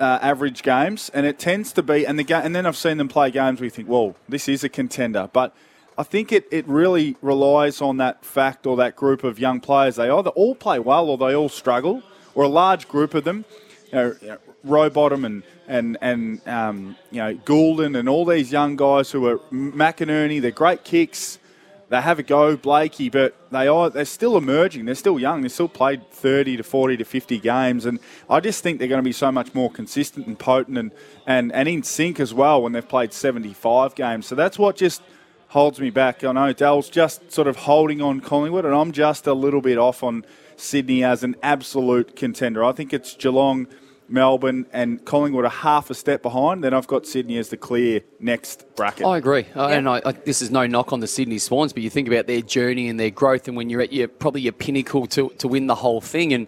uh, 0.00 0.18
average 0.22 0.62
games, 0.62 1.10
and 1.14 1.24
it 1.26 1.38
tends 1.38 1.72
to 1.72 1.82
be. 1.82 2.06
And 2.06 2.18
the 2.18 2.22
ga- 2.24 2.42
and 2.42 2.54
then 2.54 2.66
I've 2.66 2.76
seen 2.76 2.98
them 2.98 3.08
play 3.08 3.30
games 3.30 3.60
where 3.60 3.64
you 3.64 3.70
think, 3.70 3.88
well, 3.88 4.14
this 4.28 4.48
is 4.48 4.64
a 4.64 4.68
contender, 4.68 5.28
but. 5.32 5.54
I 5.98 6.04
think 6.04 6.30
it, 6.30 6.46
it 6.52 6.66
really 6.68 7.16
relies 7.22 7.82
on 7.82 7.96
that 7.96 8.24
fact 8.24 8.68
or 8.68 8.76
that 8.76 8.94
group 8.94 9.24
of 9.24 9.40
young 9.40 9.58
players. 9.58 9.96
They 9.96 10.08
either 10.08 10.30
all 10.30 10.54
play 10.54 10.78
well 10.78 11.10
or 11.10 11.18
they 11.18 11.34
all 11.34 11.48
struggle, 11.48 12.04
or 12.36 12.44
a 12.44 12.48
large 12.48 12.86
group 12.86 13.14
of 13.14 13.24
them. 13.24 13.44
You 13.92 14.16
know, 14.22 14.38
Rowbottom 14.64 15.26
and 15.26 15.42
and 15.66 15.98
and 16.00 16.46
um, 16.46 16.96
you 17.10 17.18
know 17.18 17.34
Gulden 17.34 17.98
and 17.98 18.08
all 18.08 18.24
these 18.24 18.52
young 18.52 18.76
guys 18.76 19.10
who 19.10 19.26
are 19.26 19.38
McInerney. 19.50 20.40
They're 20.40 20.52
great 20.52 20.84
kicks. 20.84 21.40
They 21.88 22.00
have 22.00 22.18
a 22.18 22.22
go, 22.22 22.56
Blakey, 22.56 23.08
but 23.08 23.34
they 23.50 23.66
are 23.66 23.90
they're 23.90 24.04
still 24.04 24.36
emerging. 24.36 24.84
They're 24.84 24.94
still 24.94 25.18
young. 25.18 25.40
They 25.40 25.48
still 25.48 25.68
played 25.68 26.08
thirty 26.12 26.56
to 26.56 26.62
forty 26.62 26.96
to 26.96 27.04
fifty 27.04 27.40
games, 27.40 27.86
and 27.86 27.98
I 28.30 28.38
just 28.38 28.62
think 28.62 28.78
they're 28.78 28.88
going 28.88 29.02
to 29.02 29.08
be 29.08 29.12
so 29.12 29.32
much 29.32 29.52
more 29.52 29.70
consistent 29.70 30.28
and 30.28 30.38
potent 30.38 30.78
and 30.78 30.92
and 31.26 31.50
and 31.52 31.68
in 31.68 31.82
sync 31.82 32.20
as 32.20 32.32
well 32.32 32.62
when 32.62 32.72
they've 32.72 32.88
played 32.88 33.12
seventy 33.12 33.52
five 33.52 33.96
games. 33.96 34.26
So 34.26 34.36
that's 34.36 34.58
what 34.60 34.76
just 34.76 35.02
holds 35.48 35.80
me 35.80 35.90
back. 35.90 36.24
I 36.24 36.32
know 36.32 36.52
Dell's 36.52 36.88
just 36.88 37.32
sort 37.32 37.48
of 37.48 37.56
holding 37.56 38.00
on 38.00 38.20
Collingwood, 38.20 38.64
and 38.64 38.74
I'm 38.74 38.92
just 38.92 39.26
a 39.26 39.34
little 39.34 39.60
bit 39.60 39.78
off 39.78 40.02
on 40.02 40.24
Sydney 40.56 41.02
as 41.02 41.24
an 41.24 41.36
absolute 41.42 42.16
contender. 42.16 42.64
I 42.64 42.72
think 42.72 42.92
it's 42.92 43.14
Geelong, 43.14 43.66
Melbourne, 44.08 44.66
and 44.72 45.04
Collingwood 45.04 45.44
are 45.44 45.50
half 45.50 45.88
a 45.90 45.94
step 45.94 46.22
behind. 46.22 46.62
Then 46.62 46.74
I've 46.74 46.86
got 46.86 47.06
Sydney 47.06 47.38
as 47.38 47.48
the 47.48 47.56
clear 47.56 48.02
next 48.20 48.64
bracket. 48.76 49.06
I 49.06 49.16
agree, 49.16 49.46
uh, 49.56 49.68
and 49.68 49.88
I, 49.88 50.02
I, 50.04 50.12
this 50.12 50.42
is 50.42 50.50
no 50.50 50.66
knock 50.66 50.92
on 50.92 51.00
the 51.00 51.06
Sydney 51.06 51.38
Swans, 51.38 51.72
but 51.72 51.82
you 51.82 51.90
think 51.90 52.08
about 52.08 52.26
their 52.26 52.42
journey 52.42 52.88
and 52.88 53.00
their 53.00 53.10
growth, 53.10 53.48
and 53.48 53.56
when 53.56 53.70
you're 53.70 53.82
at 53.82 53.92
your 53.92 54.08
probably 54.08 54.42
your 54.42 54.52
pinnacle 54.52 55.06
to, 55.08 55.30
to 55.38 55.48
win 55.48 55.66
the 55.66 55.76
whole 55.76 56.02
thing, 56.02 56.34
and 56.34 56.46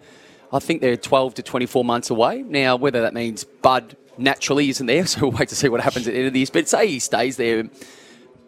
I 0.52 0.58
think 0.58 0.82
they're 0.82 0.96
12 0.96 1.34
to 1.34 1.42
24 1.42 1.84
months 1.84 2.10
away 2.10 2.42
now. 2.42 2.76
Whether 2.76 3.00
that 3.00 3.14
means 3.14 3.44
Bud 3.44 3.96
naturally 4.18 4.68
isn't 4.68 4.86
there, 4.86 5.06
so 5.06 5.22
we'll 5.22 5.30
wait 5.30 5.48
to 5.48 5.56
see 5.56 5.70
what 5.70 5.80
happens 5.80 6.06
at 6.06 6.12
the 6.12 6.18
end 6.18 6.28
of 6.28 6.34
this. 6.34 6.50
But 6.50 6.68
say 6.68 6.86
he 6.86 6.98
stays 6.98 7.38
there. 7.38 7.64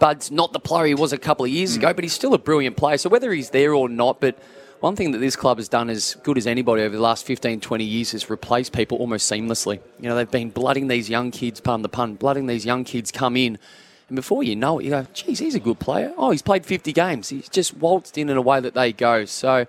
Bud's 0.03 0.33
not 0.33 0.53
the 0.53 0.59
player 0.59 0.87
he 0.87 0.95
was 0.95 1.13
a 1.13 1.17
couple 1.17 1.45
of 1.45 1.53
years 1.53 1.77
ago, 1.77 1.95
but 1.95 2.03
he's 2.03 2.13
still 2.13 2.35
a 2.35 2.39
brilliant 2.39 2.77
player. 2.77 2.99
So 2.99 3.09
whether 3.09 3.31
he's 3.33 3.51
there 3.51 3.73
or 3.73 3.89
not, 3.89 4.21
but 4.21 4.37
one 4.81 4.97
thing 4.97 5.13
that 5.13 5.19
this 5.19 5.37
club 5.37 5.59
has 5.59 5.69
done 5.69 5.89
as 5.89 6.17
good 6.25 6.37
as 6.37 6.45
anybody 6.45 6.83
over 6.83 6.97
the 6.97 7.01
last 7.01 7.25
15, 7.25 7.61
20 7.61 7.85
years 7.85 8.13
is 8.13 8.29
replace 8.29 8.69
people 8.69 8.99
almost 8.99 9.31
seamlessly. 9.31 9.79
You 10.01 10.09
know, 10.09 10.17
they've 10.17 10.29
been 10.29 10.51
blooding 10.51 10.89
these 10.89 11.09
young 11.09 11.31
kids, 11.31 11.61
pardon 11.61 11.83
the 11.83 11.89
pun, 11.89 12.17
blooding 12.17 12.49
these 12.49 12.67
young 12.67 12.83
kids 12.83 13.13
come 13.13 13.37
in. 13.37 13.61
And 14.09 14.17
before 14.17 14.43
you 14.43 14.57
know 14.57 14.81
it, 14.81 14.87
you 14.87 14.91
go, 14.91 15.07
geez, 15.15 15.39
he's 15.39 15.55
a 15.55 15.61
good 15.61 15.79
player. 15.79 16.13
Oh, 16.17 16.33
he's 16.33 16.43
played 16.43 16.67
50 16.67 16.93
games. 16.93 17.29
He's 17.29 17.49
just 17.49 17.77
waltzed 17.77 18.19
in 18.19 18.29
in 18.29 18.37
a 18.37 18.43
way 18.43 18.59
that 18.59 18.75
they 18.75 18.93
go. 18.93 19.25
So 19.25 19.67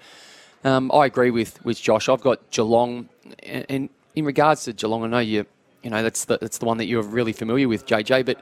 um, 0.64 0.92
I 0.92 1.06
agree 1.06 1.30
with, 1.30 1.64
with 1.64 1.80
Josh. 1.80 2.10
I've 2.10 2.22
got 2.22 2.50
Geelong. 2.50 3.08
And, 3.44 3.68
and 3.70 3.90
in 4.16 4.26
regards 4.26 4.64
to 4.64 4.74
Geelong, 4.74 5.04
I 5.04 5.08
know 5.10 5.20
you, 5.20 5.46
you 5.84 5.92
know, 5.92 6.02
that's 6.02 6.26
the, 6.26 6.40
that's 6.40 6.58
the 6.58 6.66
one 6.66 6.80
that 6.80 6.86
you're 6.86 7.04
really 7.04 7.34
familiar 7.34 7.68
with, 7.68 7.86
JJ, 7.86 8.26
but 8.26 8.40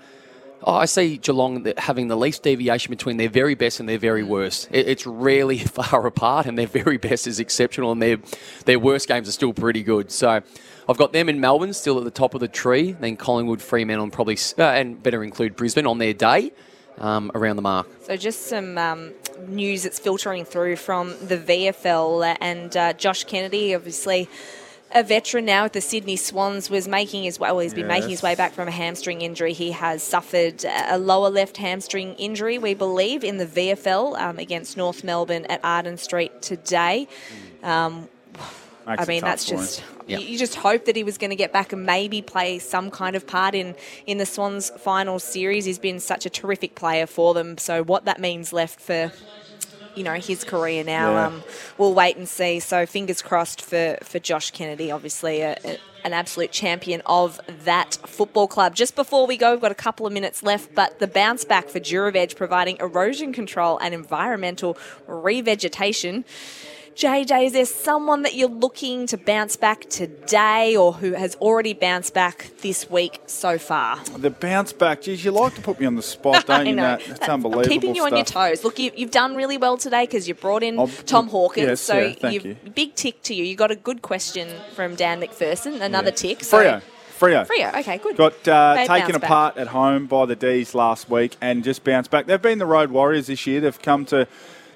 Oh, 0.63 0.75
I 0.75 0.85
see 0.85 1.17
Geelong 1.17 1.73
having 1.77 2.07
the 2.07 2.15
least 2.15 2.43
deviation 2.43 2.91
between 2.91 3.17
their 3.17 3.29
very 3.29 3.55
best 3.55 3.79
and 3.79 3.89
their 3.89 3.97
very 3.97 4.21
worst. 4.21 4.67
It's 4.71 5.07
rarely 5.07 5.57
far 5.59 6.05
apart, 6.05 6.45
and 6.45 6.57
their 6.57 6.67
very 6.67 6.97
best 6.97 7.25
is 7.25 7.39
exceptional, 7.39 7.91
and 7.91 8.01
their 8.01 8.17
their 8.65 8.79
worst 8.79 9.07
games 9.07 9.27
are 9.27 9.31
still 9.31 9.53
pretty 9.53 9.81
good. 9.81 10.11
So, 10.11 10.41
I've 10.87 10.97
got 10.97 11.13
them 11.13 11.29
in 11.29 11.39
Melbourne 11.39 11.73
still 11.73 11.97
at 11.97 12.03
the 12.03 12.11
top 12.11 12.33
of 12.33 12.41
the 12.41 12.47
tree. 12.47 12.91
Then 12.91 13.17
Collingwood, 13.17 13.61
Fremantle, 13.61 14.03
and 14.03 14.13
probably 14.13 14.37
uh, 14.57 14.63
and 14.63 15.01
better 15.01 15.23
include 15.23 15.55
Brisbane 15.55 15.87
on 15.87 15.97
their 15.97 16.13
day 16.13 16.51
um, 16.99 17.31
around 17.33 17.55
the 17.55 17.61
mark. 17.63 17.87
So 18.03 18.15
just 18.15 18.47
some 18.47 18.77
um, 18.77 19.13
news 19.47 19.83
that's 19.83 19.99
filtering 19.99 20.45
through 20.45 20.75
from 20.75 21.15
the 21.25 21.37
VFL 21.37 22.37
and 22.39 22.75
uh, 22.77 22.93
Josh 22.93 23.23
Kennedy, 23.23 23.73
obviously 23.73 24.29
a 24.93 25.03
veteran 25.03 25.45
now 25.45 25.65
at 25.65 25.73
the 25.73 25.81
Sydney 25.81 26.15
Swans, 26.15 26.69
was 26.69 26.87
making 26.87 27.23
his 27.23 27.39
way. 27.39 27.49
Well, 27.49 27.59
he's 27.59 27.73
been 27.73 27.87
making 27.87 28.09
his 28.09 28.21
way 28.21 28.35
back 28.35 28.53
from 28.53 28.67
a 28.67 28.71
hamstring 28.71 29.21
injury. 29.21 29.53
He 29.53 29.71
has 29.71 30.03
suffered 30.03 30.65
a 30.65 30.97
lower 30.97 31.29
left 31.29 31.57
hamstring 31.57 32.13
injury, 32.15 32.57
we 32.57 32.73
believe, 32.73 33.23
in 33.23 33.37
the 33.37 33.45
VFL 33.45 34.19
um, 34.19 34.39
against 34.39 34.77
North 34.77 35.03
Melbourne 35.03 35.45
at 35.45 35.59
Arden 35.63 35.97
Street 35.97 36.41
today. 36.41 37.07
Um, 37.63 38.09
I 38.85 39.05
mean, 39.05 39.21
that's 39.21 39.45
just 39.45 39.83
you 40.07 40.37
just 40.37 40.55
hope 40.55 40.85
that 40.85 40.95
he 40.95 41.03
was 41.03 41.17
going 41.17 41.29
to 41.29 41.35
get 41.35 41.53
back 41.53 41.71
and 41.71 41.85
maybe 41.85 42.21
play 42.21 42.59
some 42.59 42.89
kind 42.91 43.15
of 43.15 43.27
part 43.27 43.53
in 43.55 43.75
in 44.07 44.17
the 44.17 44.25
Swans 44.25 44.69
final 44.71 45.19
series. 45.19 45.65
He's 45.65 45.79
been 45.79 45.99
such 45.99 46.25
a 46.25 46.29
terrific 46.29 46.75
player 46.75 47.05
for 47.05 47.33
them. 47.33 47.57
So 47.57 47.83
what 47.83 48.05
that 48.05 48.19
means 48.19 48.51
left 48.51 48.79
for 48.79 49.11
you 49.95 50.03
know 50.03 50.13
his 50.13 50.43
career 50.43 50.83
now. 50.83 51.11
Yeah. 51.11 51.27
Um, 51.27 51.43
we'll 51.77 51.93
wait 51.93 52.17
and 52.17 52.27
see. 52.27 52.59
So 52.59 52.85
fingers 52.85 53.21
crossed 53.21 53.61
for 53.61 53.97
for 54.03 54.19
Josh 54.19 54.51
Kennedy, 54.51 54.91
obviously 54.91 55.41
a, 55.41 55.57
a, 55.63 55.77
an 56.03 56.13
absolute 56.13 56.51
champion 56.51 57.01
of 57.05 57.39
that 57.65 57.97
football 58.05 58.47
club. 58.47 58.75
Just 58.75 58.95
before 58.95 59.27
we 59.27 59.37
go, 59.37 59.51
we've 59.51 59.61
got 59.61 59.71
a 59.71 59.75
couple 59.75 60.05
of 60.05 60.13
minutes 60.13 60.43
left, 60.43 60.73
but 60.75 60.99
the 60.99 61.07
bounce 61.07 61.45
back 61.45 61.69
for 61.69 61.79
Duraveg 61.79 62.35
providing 62.35 62.77
erosion 62.77 63.33
control 63.33 63.77
and 63.79 63.93
environmental 63.93 64.77
revegetation. 65.07 66.23
JJ, 66.95 67.45
is 67.45 67.53
there 67.53 67.65
someone 67.65 68.23
that 68.23 68.35
you're 68.35 68.49
looking 68.49 69.07
to 69.07 69.17
bounce 69.17 69.55
back 69.55 69.89
today 69.89 70.75
or 70.75 70.93
who 70.93 71.13
has 71.13 71.35
already 71.35 71.73
bounced 71.73 72.13
back 72.13 72.51
this 72.61 72.89
week 72.89 73.21
so 73.27 73.57
far? 73.57 73.97
The 74.17 74.29
bounce 74.29 74.73
back, 74.73 75.01
geez, 75.03 75.23
you 75.23 75.31
like 75.31 75.55
to 75.55 75.61
put 75.61 75.79
me 75.79 75.85
on 75.85 75.95
the 75.95 76.01
spot, 76.03 76.45
don't 76.47 76.65
you. 76.67 76.75
Nat? 76.75 76.99
It's 77.07 77.19
unbelievable. 77.27 77.63
Keeping 77.69 77.95
you 77.95 78.03
on 78.03 78.15
your 78.15 78.25
toes. 78.25 78.63
Look, 78.63 78.77
you, 78.77 78.91
you've 78.95 79.11
done 79.11 79.35
really 79.35 79.57
well 79.57 79.77
today 79.77 80.05
because 80.05 80.27
you 80.27 80.33
brought 80.33 80.63
in 80.63 80.77
Oh, 80.77 80.87
Tom 80.87 81.29
Hawkins. 81.29 81.67
yes, 81.67 81.81
so 81.81 81.97
yeah, 81.97 82.13
thank 82.13 82.33
you've, 82.33 82.45
you. 82.45 82.55
big 82.75 82.93
tick 82.95 83.21
to 83.23 83.33
you. 83.33 83.45
You 83.45 83.55
got 83.55 83.71
a 83.71 83.75
good 83.75 84.01
question 84.01 84.49
from 84.75 84.95
Dan 84.95 85.21
McPherson. 85.21 85.79
Another 85.81 86.11
tick. 86.11 86.43
So 86.43 86.57
Freo. 86.57 86.81
Freo. 87.17 87.47
Freo. 87.47 87.79
Okay, 87.79 87.99
good. 87.99 88.17
Got 88.17 88.47
uh, 88.47 88.75
taken 88.85 88.87
bounce 88.97 89.11
back. 89.13 89.23
apart 89.23 89.57
at 89.57 89.67
home 89.67 90.07
by 90.07 90.25
the 90.25 90.35
D's 90.35 90.75
last 90.75 91.09
week 91.09 91.37
and 91.39 91.63
just 91.63 91.83
bounced 91.83 92.11
back. 92.11 92.25
They've 92.25 92.41
been 92.41 92.59
the 92.59 92.65
road 92.65 92.91
warriors 92.91 93.27
this 93.27 93.47
year. 93.47 93.61
They've 93.61 93.81
come 93.81 94.05
to, 94.07 94.27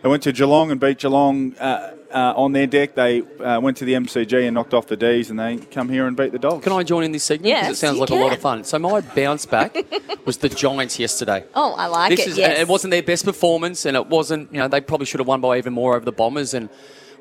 they 0.06 0.10
went 0.10 0.22
to 0.22 0.32
Geelong 0.32 0.70
and 0.70 0.80
beat 0.80 1.00
Geelong 1.00 1.56
uh, 1.58 1.96
uh, 2.14 2.34
on 2.38 2.52
their 2.52 2.68
deck. 2.68 2.94
They 2.94 3.24
uh, 3.24 3.60
went 3.60 3.76
to 3.78 3.86
the 3.86 3.94
MCG 3.94 4.46
and 4.46 4.54
knocked 4.54 4.76
off 4.76 4.86
the 4.86 4.96
D's, 4.96 5.32
and 5.32 5.40
they 5.40 5.58
come 5.58 5.90
here 5.90 6.06
and 6.06 6.16
beat 6.16 6.32
the 6.32 6.38
Dogs. 6.38 6.64
Can 6.64 6.74
I 6.74 6.84
join 6.84 7.06
in 7.06 7.12
this 7.12 7.24
segment? 7.24 7.52
'Cause 7.56 7.64
Yes, 7.70 7.72
it 7.72 7.76
sounds 7.78 7.96
you 7.96 8.02
like 8.02 8.10
a 8.12 8.14
lot 8.16 8.32
of 8.32 8.40
fun. 8.40 8.64
So 8.66 8.78
my 8.78 9.02
bounce 9.02 9.48
back 9.48 9.76
was 10.26 10.38
the 10.38 10.48
Giants 10.48 11.00
yesterday. 11.00 11.44
Oh, 11.56 11.74
I 11.74 11.88
like 11.88 12.12
it. 12.12 12.18
this 12.18 12.28
it. 12.28 12.30
is, 12.30 12.38
yes. 12.38 12.60
It 12.60 12.68
wasn't 12.68 12.92
their 12.92 13.02
best 13.02 13.26
performance, 13.26 13.88
and 13.88 13.98
it 13.98 14.06
wasn't. 14.06 14.54
You 14.54 14.60
know, 14.60 14.68
they 14.68 14.80
probably 14.80 15.08
should 15.08 15.22
have 15.22 15.28
won 15.28 15.42
by 15.42 15.58
even 15.58 15.74
more 15.74 15.96
over 15.96 16.06
the 16.06 16.12
Bombers. 16.12 16.54
And 16.54 16.70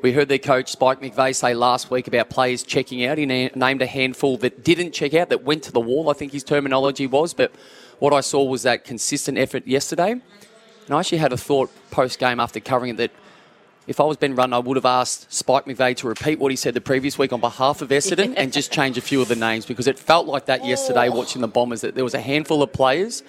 we 0.02 0.12
heard 0.12 0.28
their 0.28 0.38
coach 0.38 0.68
Spike 0.70 1.00
McVeigh 1.00 1.34
say 1.34 1.54
last 1.54 1.90
week 1.90 2.06
about 2.06 2.28
players 2.28 2.62
checking 2.62 3.02
out. 3.06 3.16
He 3.16 3.24
na- 3.24 3.48
named 3.54 3.80
a 3.80 3.86
handful 3.86 4.36
that 4.38 4.62
didn't 4.62 4.92
check 4.92 5.14
out, 5.14 5.30
that 5.30 5.42
went 5.42 5.62
to 5.62 5.72
the 5.72 5.80
wall. 5.80 6.10
I 6.10 6.12
think 6.12 6.32
his 6.32 6.44
terminology 6.44 7.06
was. 7.06 7.32
But 7.32 7.50
what 7.98 8.12
I 8.12 8.20
saw 8.20 8.44
was 8.44 8.64
that 8.64 8.84
consistent 8.84 9.38
effort 9.38 9.66
yesterday. 9.66 10.20
And 10.86 10.94
I 10.94 11.00
actually 11.00 11.18
had 11.18 11.32
a 11.32 11.36
thought 11.36 11.70
post 11.90 12.18
game 12.18 12.40
after 12.40 12.60
covering 12.60 12.94
it 12.94 12.96
that. 12.96 13.10
If 13.86 14.00
I 14.00 14.04
was 14.04 14.16
Ben 14.16 14.34
Rutten, 14.34 14.54
I 14.54 14.60
would 14.60 14.78
have 14.78 14.86
asked 14.86 15.30
Spike 15.30 15.66
McVeigh 15.66 15.94
to 15.98 16.08
repeat 16.08 16.38
what 16.38 16.50
he 16.50 16.56
said 16.56 16.72
the 16.72 16.80
previous 16.80 17.18
week 17.18 17.34
on 17.34 17.40
behalf 17.40 17.82
of 17.82 17.90
Essendon 17.90 18.32
and 18.34 18.50
just 18.50 18.72
change 18.72 18.96
a 18.96 19.02
few 19.02 19.20
of 19.20 19.28
the 19.28 19.36
names 19.36 19.66
because 19.66 19.86
it 19.86 19.98
felt 19.98 20.26
like 20.26 20.46
that 20.46 20.64
yesterday 20.64 21.10
oh. 21.10 21.14
watching 21.14 21.42
the 21.42 21.48
Bombers 21.48 21.82
that 21.82 21.94
there 21.94 22.02
was 22.02 22.14
a 22.14 22.20
handful 22.20 22.62
of 22.62 22.72
players 22.72 23.22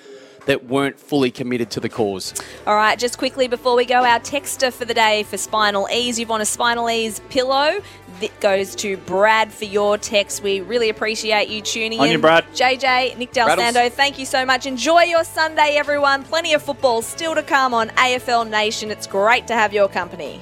that 0.45 0.65
weren't 0.65 0.99
fully 0.99 1.31
committed 1.31 1.69
to 1.71 1.79
the 1.79 1.89
cause. 1.89 2.33
All 2.67 2.75
right, 2.75 2.97
just 2.97 3.17
quickly 3.17 3.47
before 3.47 3.75
we 3.75 3.85
go, 3.85 4.03
our 4.03 4.19
texter 4.19 4.71
for 4.71 4.85
the 4.85 4.93
day 4.93 5.23
for 5.23 5.37
Spinal 5.37 5.87
Ease. 5.91 6.19
You've 6.19 6.29
won 6.29 6.41
a 6.41 6.45
Spinal 6.45 6.89
Ease 6.89 7.21
pillow. 7.29 7.81
That 8.21 8.39
goes 8.39 8.75
to 8.75 8.95
Brad 8.95 9.51
for 9.51 9.65
your 9.65 9.97
text. 9.97 10.41
We 10.41 10.61
really 10.61 10.87
appreciate 10.89 11.49
you 11.49 11.61
tuning 11.61 11.99
On 11.99 12.05
in. 12.05 12.13
you, 12.13 12.19
Brad. 12.19 12.45
JJ, 12.53 13.17
Nick 13.17 13.33
Dal 13.33 13.47
Rattles. 13.47 13.75
Sando, 13.75 13.91
thank 13.91 14.17
you 14.17 14.25
so 14.25 14.45
much. 14.45 14.65
Enjoy 14.65 15.01
your 15.01 15.25
Sunday, 15.25 15.75
everyone. 15.77 16.23
Plenty 16.23 16.53
of 16.53 16.63
football 16.63 17.01
still 17.01 17.35
to 17.35 17.43
come 17.43 17.73
on 17.73 17.89
AFL 17.89 18.49
Nation. 18.49 18.89
It's 18.89 19.05
great 19.05 19.47
to 19.47 19.53
have 19.53 19.73
your 19.73 19.89
company. 19.89 20.41